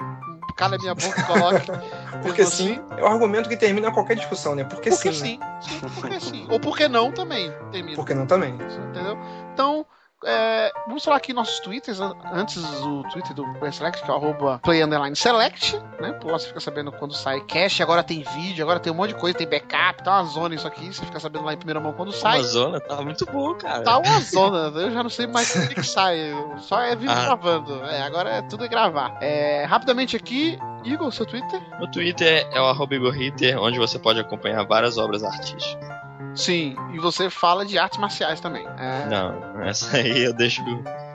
Cala 0.56 0.76
a 0.76 0.78
minha 0.78 0.94
boca 0.94 1.20
e 1.20 1.24
coloque. 1.24 1.66
Porque 2.22 2.42
Mesmo 2.42 2.56
sim, 2.56 2.80
assim, 2.80 2.96
é 2.96 3.02
o 3.02 3.06
argumento 3.06 3.48
que 3.48 3.56
termina 3.56 3.90
qualquer 3.90 4.14
discussão, 4.14 4.54
né? 4.54 4.64
Porque, 4.64 4.88
Porque 4.88 5.12
sim. 5.12 5.38
né? 5.38 5.60
sim. 5.60 5.78
Sim, 5.80 5.80
porque 6.00 6.20
sim. 6.20 6.46
Ou 6.48 6.60
porque 6.60 6.88
não 6.88 7.12
também. 7.12 7.52
Termina. 7.70 7.96
Porque 7.96 8.14
não 8.14 8.24
também. 8.24 8.54
Entendeu? 8.54 9.18
Então, 9.52 9.84
é, 10.24 10.72
vamos 10.86 11.04
falar 11.04 11.16
aqui 11.18 11.32
nossos 11.32 11.58
twitters. 11.60 12.00
an- 12.00 12.14
Antes 12.32 12.56
o 12.80 13.02
Twitter 13.12 13.34
do 13.34 13.44
Select, 13.72 14.02
que 14.02 14.10
é 14.10 14.12
o 14.12 14.16
arroba 14.16 14.58
Play 14.62 14.82
Underline 14.82 15.14
Select, 15.16 15.80
né? 16.00 16.12
Pô, 16.14 16.28
você 16.30 16.48
fica 16.48 16.60
sabendo 16.60 16.90
quando 16.92 17.14
sai 17.14 17.40
cache, 17.40 17.82
agora 17.82 18.02
tem 18.02 18.22
vídeo, 18.22 18.62
agora 18.64 18.78
tem 18.80 18.92
um 18.92 18.96
monte 18.96 19.10
de 19.14 19.20
coisa, 19.20 19.36
tem 19.38 19.48
backup, 19.48 20.02
tá 20.02 20.20
uma 20.20 20.24
zona 20.30 20.54
isso 20.54 20.66
aqui, 20.66 20.86
você 20.92 21.04
fica 21.04 21.18
sabendo 21.20 21.44
lá 21.44 21.52
em 21.54 21.56
primeira 21.56 21.80
mão 21.80 21.92
quando 21.92 22.12
sai. 22.12 22.38
Amazônia 22.38 22.80
tá 22.80 23.00
muito 23.02 23.26
bom, 23.26 23.54
cara. 23.54 23.82
Tá 23.82 23.98
uma 23.98 24.20
zona, 24.20 24.80
eu 24.80 24.90
já 24.90 25.02
não 25.02 25.10
sei 25.10 25.26
mais 25.26 25.54
o 25.54 25.68
que, 25.68 25.74
que 25.76 25.82
sai. 25.86 26.18
Só 26.58 26.80
é 26.80 26.94
vídeo 26.96 27.14
Ah. 27.14 27.24
gravando. 27.24 27.84
É, 27.84 28.02
agora 28.02 28.30
é 28.30 28.42
tudo 28.42 28.64
é 28.64 28.68
gravar. 28.68 29.16
É, 29.20 29.64
rapidamente 29.64 30.16
aqui, 30.16 30.58
Igor, 30.84 31.10
seu 31.12 31.26
Twitter? 31.26 31.60
No 31.80 31.90
Twitter 31.90 32.46
é 32.52 32.60
o 32.60 32.64
arroba 32.66 32.94
Igor 32.94 33.12
Ritter, 33.12 33.58
onde 33.60 33.78
você 33.78 33.98
pode 33.98 34.20
acompanhar 34.20 34.64
várias 34.66 34.98
obras 34.98 35.22
artísticas. 35.22 36.03
Sim, 36.34 36.76
e 36.92 36.98
você 36.98 37.30
fala 37.30 37.64
de 37.64 37.78
artes 37.78 37.98
marciais 37.98 38.40
também. 38.40 38.66
É, 38.78 39.06
Não, 39.06 39.62
essa 39.62 39.96
aí 39.96 40.24
eu 40.24 40.32
deixo. 40.32 40.62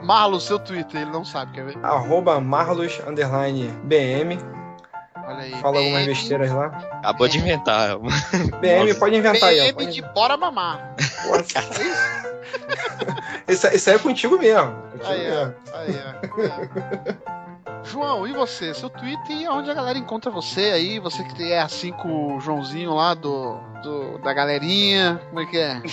Marlo, 0.02 0.40
seu 0.40 0.58
Twitter, 0.58 1.02
ele 1.02 1.10
não 1.10 1.24
sabe, 1.24 1.52
quer 1.52 1.64
ver? 1.64 1.78
Arroba 1.82 2.40
Marlos 2.40 2.98
underline 3.06 3.68
BM. 3.84 4.38
Olha 5.26 5.38
aí. 5.40 5.50
Fala 5.60 5.78
algumas 5.78 6.02
BM, 6.02 6.06
besteiras 6.06 6.50
lá. 6.50 6.66
Acabou 6.92 7.28
de 7.28 7.38
inventar. 7.38 7.98
BM, 8.60 8.86
Nossa. 8.86 8.98
pode 8.98 9.16
inventar 9.16 9.50
aí, 9.50 9.60
ó. 9.60 9.64
BM 9.64 9.74
Pode... 9.74 9.92
de 9.92 10.02
bora 10.02 10.36
mamar. 10.36 10.94
Isso, 13.46 13.66
isso 13.68 13.90
aí 13.90 13.96
é 13.96 13.98
contigo 13.98 14.38
mesmo. 14.38 14.72
Contigo 14.92 15.10
Aí, 15.10 15.30
ó. 15.30 15.34
mesmo. 15.36 15.54
Aí, 15.74 16.02
ó. 16.04 17.20
É. 17.26 17.30
João, 17.84 18.26
e 18.26 18.32
você? 18.32 18.72
Seu 18.74 18.90
Twitter 18.90 19.36
e 19.36 19.48
onde 19.48 19.70
a 19.70 19.74
galera 19.74 19.98
encontra 19.98 20.30
você 20.30 20.70
aí? 20.72 20.98
Você 20.98 21.24
que 21.24 21.52
é 21.52 21.60
assim 21.60 21.92
com 21.92 22.36
o 22.36 22.40
Joãozinho 22.40 22.94
lá 22.94 23.14
do, 23.14 23.58
do 23.82 24.18
da 24.18 24.32
galerinha. 24.32 25.20
Como 25.28 25.40
é 25.40 25.46
que 25.46 25.58
é? 25.58 25.82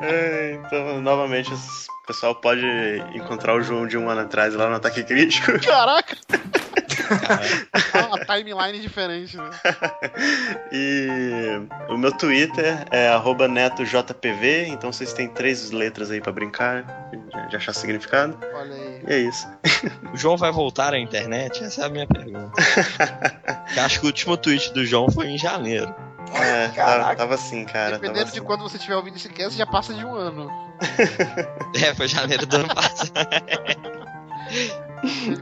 É, 0.00 0.54
então, 0.54 1.00
novamente, 1.00 1.50
o 1.52 2.06
pessoal 2.06 2.34
pode 2.34 2.66
encontrar 3.14 3.54
o 3.54 3.62
João 3.62 3.86
de 3.86 3.96
um 3.96 4.10
ano 4.10 4.22
atrás 4.22 4.54
lá 4.54 4.68
no 4.68 4.76
Ataque 4.76 5.02
Crítico. 5.02 5.58
Caraca! 5.60 6.16
Ah, 7.92 8.06
uma 8.06 8.18
timeline 8.24 8.80
diferente, 8.80 9.36
né? 9.36 9.50
E 10.72 11.08
o 11.88 11.96
meu 11.96 12.10
Twitter 12.12 12.84
é 12.90 13.08
arroba 13.08 13.46
netojpv, 13.46 14.66
então 14.68 14.92
vocês 14.92 15.12
têm 15.12 15.28
três 15.28 15.70
letras 15.70 16.10
aí 16.10 16.20
pra 16.20 16.32
brincar, 16.32 16.82
de- 17.50 17.56
achar 17.56 17.72
significado. 17.72 18.38
Olha 18.54 18.74
aí. 18.74 19.02
E 19.06 19.12
é 19.12 19.18
isso. 19.18 19.46
O 20.12 20.16
João 20.16 20.36
vai 20.36 20.50
voltar 20.50 20.94
à 20.94 20.98
internet? 20.98 21.62
Essa 21.62 21.82
é 21.82 21.84
a 21.86 21.88
minha 21.88 22.06
pergunta. 22.06 22.50
Eu 23.76 23.82
acho 23.84 24.00
que 24.00 24.06
o 24.06 24.08
último 24.08 24.36
tweet 24.36 24.72
do 24.72 24.84
João 24.84 25.10
foi 25.10 25.28
em 25.28 25.38
janeiro. 25.38 25.94
É, 26.34 26.68
Caraca. 26.74 27.14
tava, 27.16 27.34
assim, 27.34 27.64
cara. 27.64 27.90
Tava 27.92 27.98
Dependendo 28.00 28.24
assim. 28.24 28.34
de 28.34 28.40
quando 28.40 28.62
você 28.62 28.76
estiver 28.76 28.96
ouvindo 28.96 29.16
esse 29.16 29.28
cast, 29.28 29.56
já 29.56 29.66
passa 29.66 29.92
de 29.94 30.04
um 30.04 30.14
ano. 30.14 30.50
É, 31.84 31.94
foi 31.94 32.08
janeiro 32.08 32.46
do 32.46 32.56
ano 32.56 32.74
passado. 32.74 33.12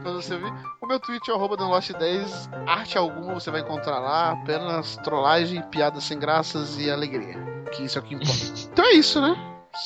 Quando 0.01 0.21
você 0.21 0.37
vir. 0.37 0.53
O 0.81 0.87
meu 0.87 0.99
tweet 0.99 1.29
é 1.29 1.33
arroba 1.33 1.55
Danlost10. 1.57 2.49
Arte 2.67 2.97
alguma 2.97 3.33
você 3.33 3.49
vai 3.51 3.61
encontrar 3.61 3.99
lá. 3.99 4.31
Apenas 4.31 4.97
trollagem, 4.97 5.61
piadas 5.63 6.03
sem 6.03 6.19
graças 6.19 6.77
e 6.79 6.89
alegria. 6.91 7.37
Que 7.71 7.83
isso 7.83 7.97
é 7.97 8.01
o 8.01 8.03
que 8.03 8.15
importa. 8.15 8.33
então 8.71 8.85
é 8.85 8.93
isso, 8.93 9.21
né? 9.21 9.35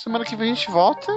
Semana 0.03 0.25
que 0.25 0.35
vem 0.35 0.51
a 0.51 0.55
gente 0.55 0.69
volta. 0.71 1.11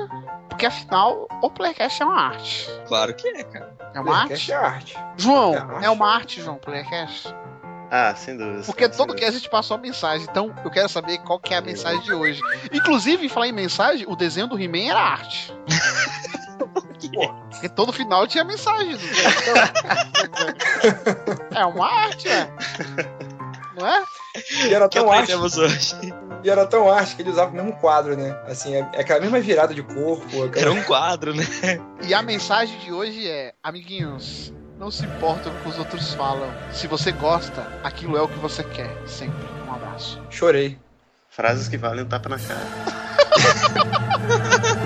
Porque 0.48 0.66
afinal, 0.66 1.26
o 1.42 1.50
Playcast 1.50 2.02
é 2.02 2.04
uma 2.06 2.20
arte. 2.20 2.68
Claro 2.86 3.14
que 3.14 3.26
é, 3.28 3.42
cara. 3.44 3.76
É 3.94 4.00
uma 4.00 4.12
Playcast 4.26 4.52
arte? 4.52 4.96
é 4.96 4.96
arte. 4.96 4.98
João, 5.16 5.54
É 5.54 5.58
arte. 5.58 5.84
é 5.86 5.90
uma 5.90 6.14
arte, 6.14 6.40
João, 6.42 6.56
Playcast? 6.58 7.34
Ah, 7.90 8.14
sem 8.14 8.36
dúvida. 8.36 8.62
Porque 8.66 8.84
sem 8.84 8.92
todo 8.96 9.08
dúvida. 9.08 9.24
cast 9.26 9.36
a 9.36 9.40
gente 9.40 9.50
passou 9.50 9.76
a 9.76 9.80
mensagem, 9.80 10.24
então 10.30 10.54
eu 10.64 10.70
quero 10.70 10.88
saber 10.88 11.18
qual 11.18 11.40
que 11.40 11.52
é 11.52 11.56
a 11.56 11.60
mensagem 11.60 12.00
de 12.02 12.12
hoje. 12.12 12.40
Inclusive, 12.72 13.28
falar 13.28 13.48
em 13.48 13.52
mensagem, 13.52 14.06
o 14.08 14.14
desenho 14.14 14.46
do 14.46 14.56
He-Man 14.60 14.90
era 14.90 15.00
arte. 15.00 15.52
Porque 17.50 17.68
todo 17.68 17.92
final 17.92 18.26
tinha 18.26 18.44
mensagem. 18.44 18.96
Então, 21.50 21.60
é 21.60 21.66
uma 21.66 21.86
arte, 21.86 22.28
é. 22.28 22.50
Não 23.76 23.86
é? 23.86 24.04
E 24.66 24.74
era 24.74 24.88
tão 24.88 25.10
arte, 25.10 25.34
hoje? 25.34 25.96
e 26.44 26.50
era 26.50 26.66
tão 26.66 26.90
arte 26.90 27.16
que 27.16 27.22
ele 27.22 27.30
usava 27.30 27.50
o 27.50 27.54
mesmo 27.54 27.72
quadro, 27.74 28.16
né? 28.16 28.36
Assim, 28.46 28.74
é, 28.74 28.88
é 28.94 29.00
aquela 29.00 29.20
mesma 29.20 29.40
virada 29.40 29.74
de 29.74 29.82
corpo. 29.82 30.44
Aquela... 30.44 30.66
Era 30.66 30.72
um 30.72 30.82
quadro, 30.84 31.34
né? 31.34 31.44
E 32.02 32.14
a 32.14 32.22
mensagem 32.22 32.78
de 32.78 32.92
hoje 32.92 33.28
é: 33.28 33.54
amiguinhos, 33.62 34.52
não 34.78 34.90
se 34.90 35.04
importa 35.04 35.50
com 35.50 35.56
o 35.56 35.62
que 35.62 35.68
os 35.68 35.78
outros 35.78 36.14
falam. 36.14 36.48
Se 36.72 36.86
você 36.86 37.12
gosta, 37.12 37.66
aquilo 37.82 38.16
é 38.16 38.22
o 38.22 38.28
que 38.28 38.38
você 38.38 38.62
quer. 38.62 38.90
Sempre. 39.06 39.48
Um 39.68 39.72
abraço. 39.72 40.20
Chorei. 40.30 40.78
Frases 41.28 41.68
que 41.68 41.76
valem 41.76 42.04
um 42.04 42.08
tapa 42.08 42.28
na 42.28 42.38
cara. 42.38 42.60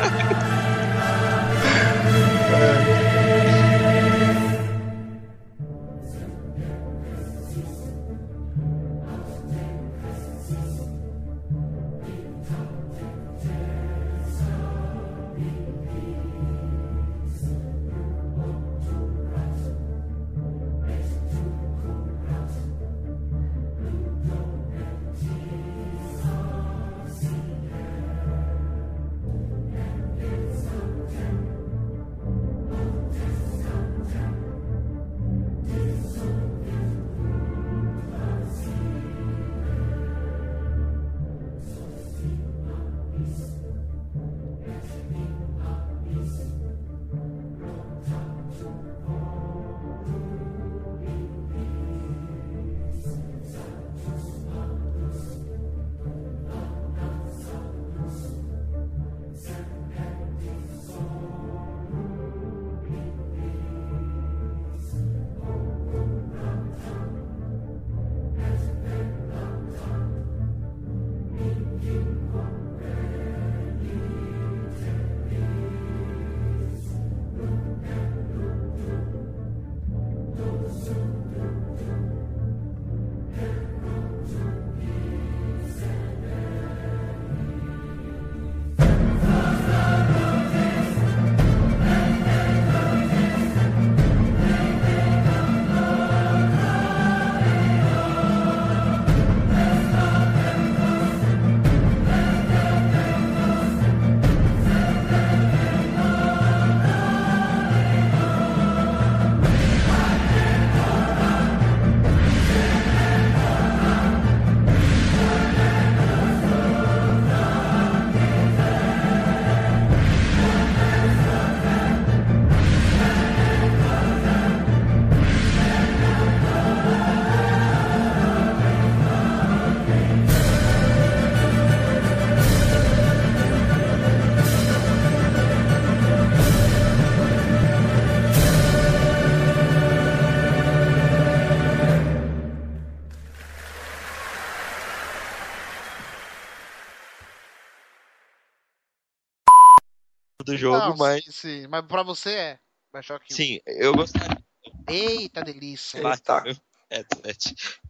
do 150.54 150.60
jogo, 150.60 150.78
Não, 150.78 150.96
mas. 150.96 151.24
Sim, 151.30 151.66
mas 151.68 151.84
pra 151.86 152.02
você 152.02 152.30
é. 152.30 152.58
Bioshock 152.92 153.32
1. 153.32 153.36
Sim, 153.36 153.60
eu 153.66 153.94
gostaria. 153.94 154.42
Eita 154.88 155.42
delícia. 155.42 155.98
Ele 155.98 156.16
tá. 156.18 156.44
É, 156.90 157.00
é, 157.00 157.04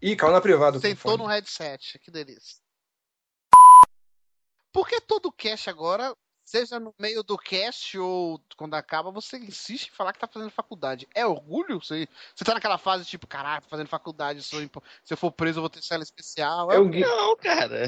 Ih, 0.00 0.16
caiu 0.16 0.32
na 0.32 0.40
privada. 0.40 0.78
Sentou 0.80 1.18
no 1.18 1.26
headset. 1.26 1.98
Que 1.98 2.10
delícia. 2.10 2.62
Por 4.72 4.88
que 4.88 5.00
todo 5.00 5.30
cast 5.30 5.70
agora, 5.70 6.16
seja 6.44 6.80
no 6.80 6.92
meio 6.98 7.22
do 7.22 7.38
cast 7.38 7.96
ou 7.98 8.42
quando 8.56 8.74
acaba, 8.74 9.10
você 9.10 9.36
insiste 9.38 9.88
em 9.88 9.92
falar 9.94 10.12
que 10.12 10.18
tá 10.18 10.26
fazendo 10.26 10.50
faculdade? 10.50 11.06
É 11.14 11.24
orgulho? 11.24 11.80
Você, 11.80 12.08
você 12.34 12.44
tá 12.44 12.54
naquela 12.54 12.78
fase 12.78 13.04
tipo, 13.04 13.26
caraca, 13.26 13.62
tô 13.62 13.68
fazendo 13.68 13.88
faculdade, 13.88 14.42
sou 14.42 14.60
se 14.60 15.12
eu 15.12 15.16
for 15.16 15.30
preso 15.30 15.58
eu 15.58 15.62
vou 15.62 15.70
ter 15.70 15.82
cela 15.82 16.02
especial. 16.02 16.72
É 16.72 16.82
Gui- 16.82 17.00
Não, 17.00 17.36
cara. 17.36 17.86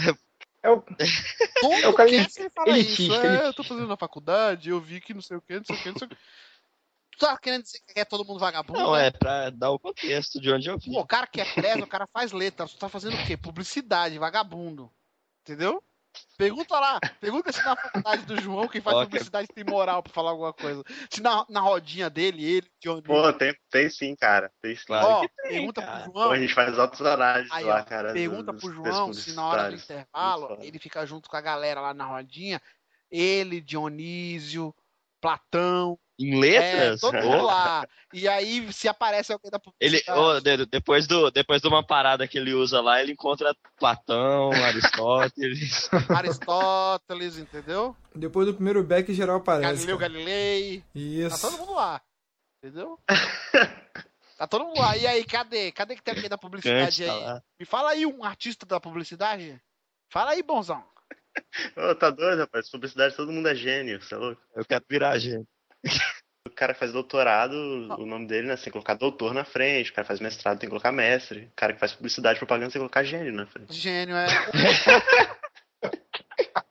É 0.67 0.71
o, 0.71 0.81
Todo 0.81 0.97
é 1.85 1.89
o 1.89 1.95
cara 1.95 2.11
você 2.29 2.51
fala 2.51 2.77
isso. 2.77 3.15
É, 3.15 3.47
eu 3.47 3.55
tô 3.55 3.63
fazendo 3.63 3.87
na 3.87 3.97
faculdade, 3.97 4.71
eu 4.71 4.81
vi 4.81 5.01
que 5.01 5.15
não 5.15 5.23
sei 5.23 5.37
o 5.37 5.41
que, 5.41 5.55
não 5.55 5.65
sei 5.65 5.77
o 5.77 5.79
que, 5.79 5.91
não 5.93 5.99
sei 5.99 6.07
o 6.09 6.11
que. 6.11 6.17
Tu 7.13 7.19
tá 7.21 7.39
querendo 7.39 7.63
dizer 7.63 7.79
que 7.87 8.01
é 8.01 8.05
todo 8.05 8.25
mundo 8.25 8.41
vagabundo? 8.41 8.81
Não, 8.81 8.93
né? 8.93 9.07
é 9.07 9.11
pra 9.13 9.51
dar 9.51 9.71
o 9.71 9.79
contexto 9.79 10.41
de 10.41 10.53
onde 10.53 10.69
eu 10.69 10.77
vim. 10.77 10.93
Pô, 10.93 11.01
o 11.01 11.07
cara 11.07 11.29
que 11.29 11.41
é 11.41 11.45
preso, 11.45 11.85
o 11.85 11.87
cara 11.87 12.07
faz 12.09 12.33
letra. 12.33 12.67
Você 12.67 12.77
tá 12.77 12.89
fazendo 12.89 13.15
o 13.15 13.25
quê? 13.25 13.37
Publicidade, 13.37 14.19
vagabundo. 14.19 14.91
Entendeu? 15.43 15.83
Pergunta 16.39 16.79
lá. 16.79 16.99
Pergunta 17.21 17.51
se 17.53 17.65
na 17.65 17.77
faculdade 17.77 18.27
do 18.27 18.41
João 18.41 18.69
quem 18.69 18.81
faz 18.81 18.99
publicidade 19.05 19.49
tem 19.55 19.65
moral 19.65 20.03
pra 20.03 20.13
falar 20.13 20.31
alguma 20.31 20.53
coisa. 20.53 20.83
Se 21.11 21.21
na, 21.23 21.45
na 21.49 21.61
rodinha 21.61 22.09
dele, 22.11 22.45
ele, 22.45 22.67
Johnny. 22.83 23.03
Pô, 23.03 23.33
tem, 23.33 23.55
tem 23.71 23.89
sim, 23.91 24.15
cara. 24.17 24.51
Tem 24.61 24.75
sim. 24.77 24.85
Claro 24.87 25.07
Ó, 25.07 25.21
tem, 25.21 25.31
pergunta 25.51 25.83
cara. 25.83 26.03
pro 26.05 26.13
Pô, 26.13 26.19
João. 26.21 26.33
a 26.33 26.39
gente 26.39 26.55
faz 26.55 26.79
altos 26.79 27.01
horários 27.01 27.51
Aí, 27.53 27.65
lá, 27.65 27.81
ó, 27.81 27.85
cara. 27.85 28.13
Pergunta 28.13 28.53
dos- 28.53 28.63
pro 28.63 28.73
João 28.75 29.13
se 29.13 29.33
na 29.35 29.47
hora 29.47 29.71
do 29.71 29.77
intervalo 29.77 30.59
ele 30.61 30.79
fica 30.79 31.05
junto 31.07 31.29
com 31.29 31.37
a 31.37 31.41
galera 31.41 31.81
lá 31.81 31.93
na 31.95 32.05
rodinha. 32.05 32.61
Ele, 33.11 33.61
Dionísio, 33.61 34.75
Platão, 35.21 35.99
Em 36.19 36.35
é, 36.35 36.39
letras? 36.39 37.01
todo 37.01 37.17
Ô, 37.19 37.23
mundo 37.23 37.45
lá. 37.45 37.87
E 38.13 38.27
aí, 38.27 38.73
se 38.73 38.89
aparece 38.89 39.33
alguém 39.33 39.51
da 39.51 39.61
Ele, 39.79 40.01
publicidade. 40.01 40.19
ô, 40.19 40.41
de- 40.41 40.67
depois, 40.67 41.07
do, 41.07 41.31
depois 41.31 41.61
de 41.61 41.69
uma 41.69 41.87
parada 41.87 42.27
que 42.27 42.39
ele 42.39 42.55
usa 42.55 42.81
lá, 42.81 43.03
ele 43.03 43.13
encontra 43.13 43.55
Platão, 43.79 44.51
Aristóteles. 44.53 45.89
Aristóteles, 46.09 47.37
entendeu? 47.37 47.95
Depois 48.15 48.47
do 48.47 48.55
primeiro 48.55 48.83
back, 48.83 49.13
geral 49.13 49.37
aparece. 49.37 49.63
Galileu 49.87 49.99
cara. 49.99 50.13
Galilei. 50.13 50.81
Tá 50.81 50.87
Isso. 50.95 51.41
todo 51.41 51.59
mundo 51.59 51.75
lá. 51.75 52.01
Entendeu? 52.63 52.99
Tá 54.39 54.47
todo 54.47 54.65
mundo 54.65 54.81
lá. 54.81 54.97
E 54.97 55.07
aí, 55.07 55.25
cadê? 55.25 55.71
Cadê 55.73 55.95
que 55.97 56.03
tem 56.03 56.15
alguém 56.15 56.29
da 56.29 56.39
publicidade 56.39 57.05
Kant 57.05 57.07
tá 57.07 57.15
aí? 57.15 57.25
lá. 57.25 57.43
Me 57.61 57.67
fala 57.67 57.91
aí 57.91 58.07
um 58.07 58.25
artista 58.25 58.65
da 58.67 58.81
publicidade. 58.81 59.61
Fala 60.11 60.33
aí, 60.33 60.43
bonzão. 60.43 60.85
Ô, 61.77 61.95
tá 61.95 62.11
doido, 62.11 62.39
rapaz? 62.41 62.71
Publicidade, 62.71 63.15
todo 63.15 63.31
mundo 63.33 63.49
é 63.49 63.55
gênio, 63.55 64.01
você 64.03 64.15
é 64.15 64.19
louco? 64.19 64.41
Eu 64.55 64.65
quero 64.65 64.85
virar 64.89 65.19
o 66.47 66.51
cara 66.51 66.75
faz 66.75 66.93
doutorado, 66.93 67.55
oh. 67.91 68.03
o 68.03 68.07
nome 68.07 68.27
dele, 68.27 68.49
né? 68.49 68.57
Você 68.57 68.65
tem 68.65 68.71
que 68.71 68.73
colocar 68.73 68.95
doutor 68.95 69.35
na 69.35 69.45
frente. 69.45 69.91
O 69.91 69.95
cara 69.95 70.07
faz 70.07 70.21
mestrado, 70.21 70.59
tem 70.59 70.69
que 70.69 70.71
colocar 70.71 70.93
mestre. 70.93 71.51
O 71.53 71.57
cara 71.57 71.73
que 71.73 71.81
faz 71.81 71.93
publicidade 71.93 72.37
e 72.37 72.41
propaganda, 72.41 72.71
tem 72.71 72.75
que 72.75 72.79
colocar 72.79 73.05
gênio 73.05 73.33
na 73.33 73.47
frente. 73.47 73.75
Gênio, 73.75 74.17
é. 74.17 74.27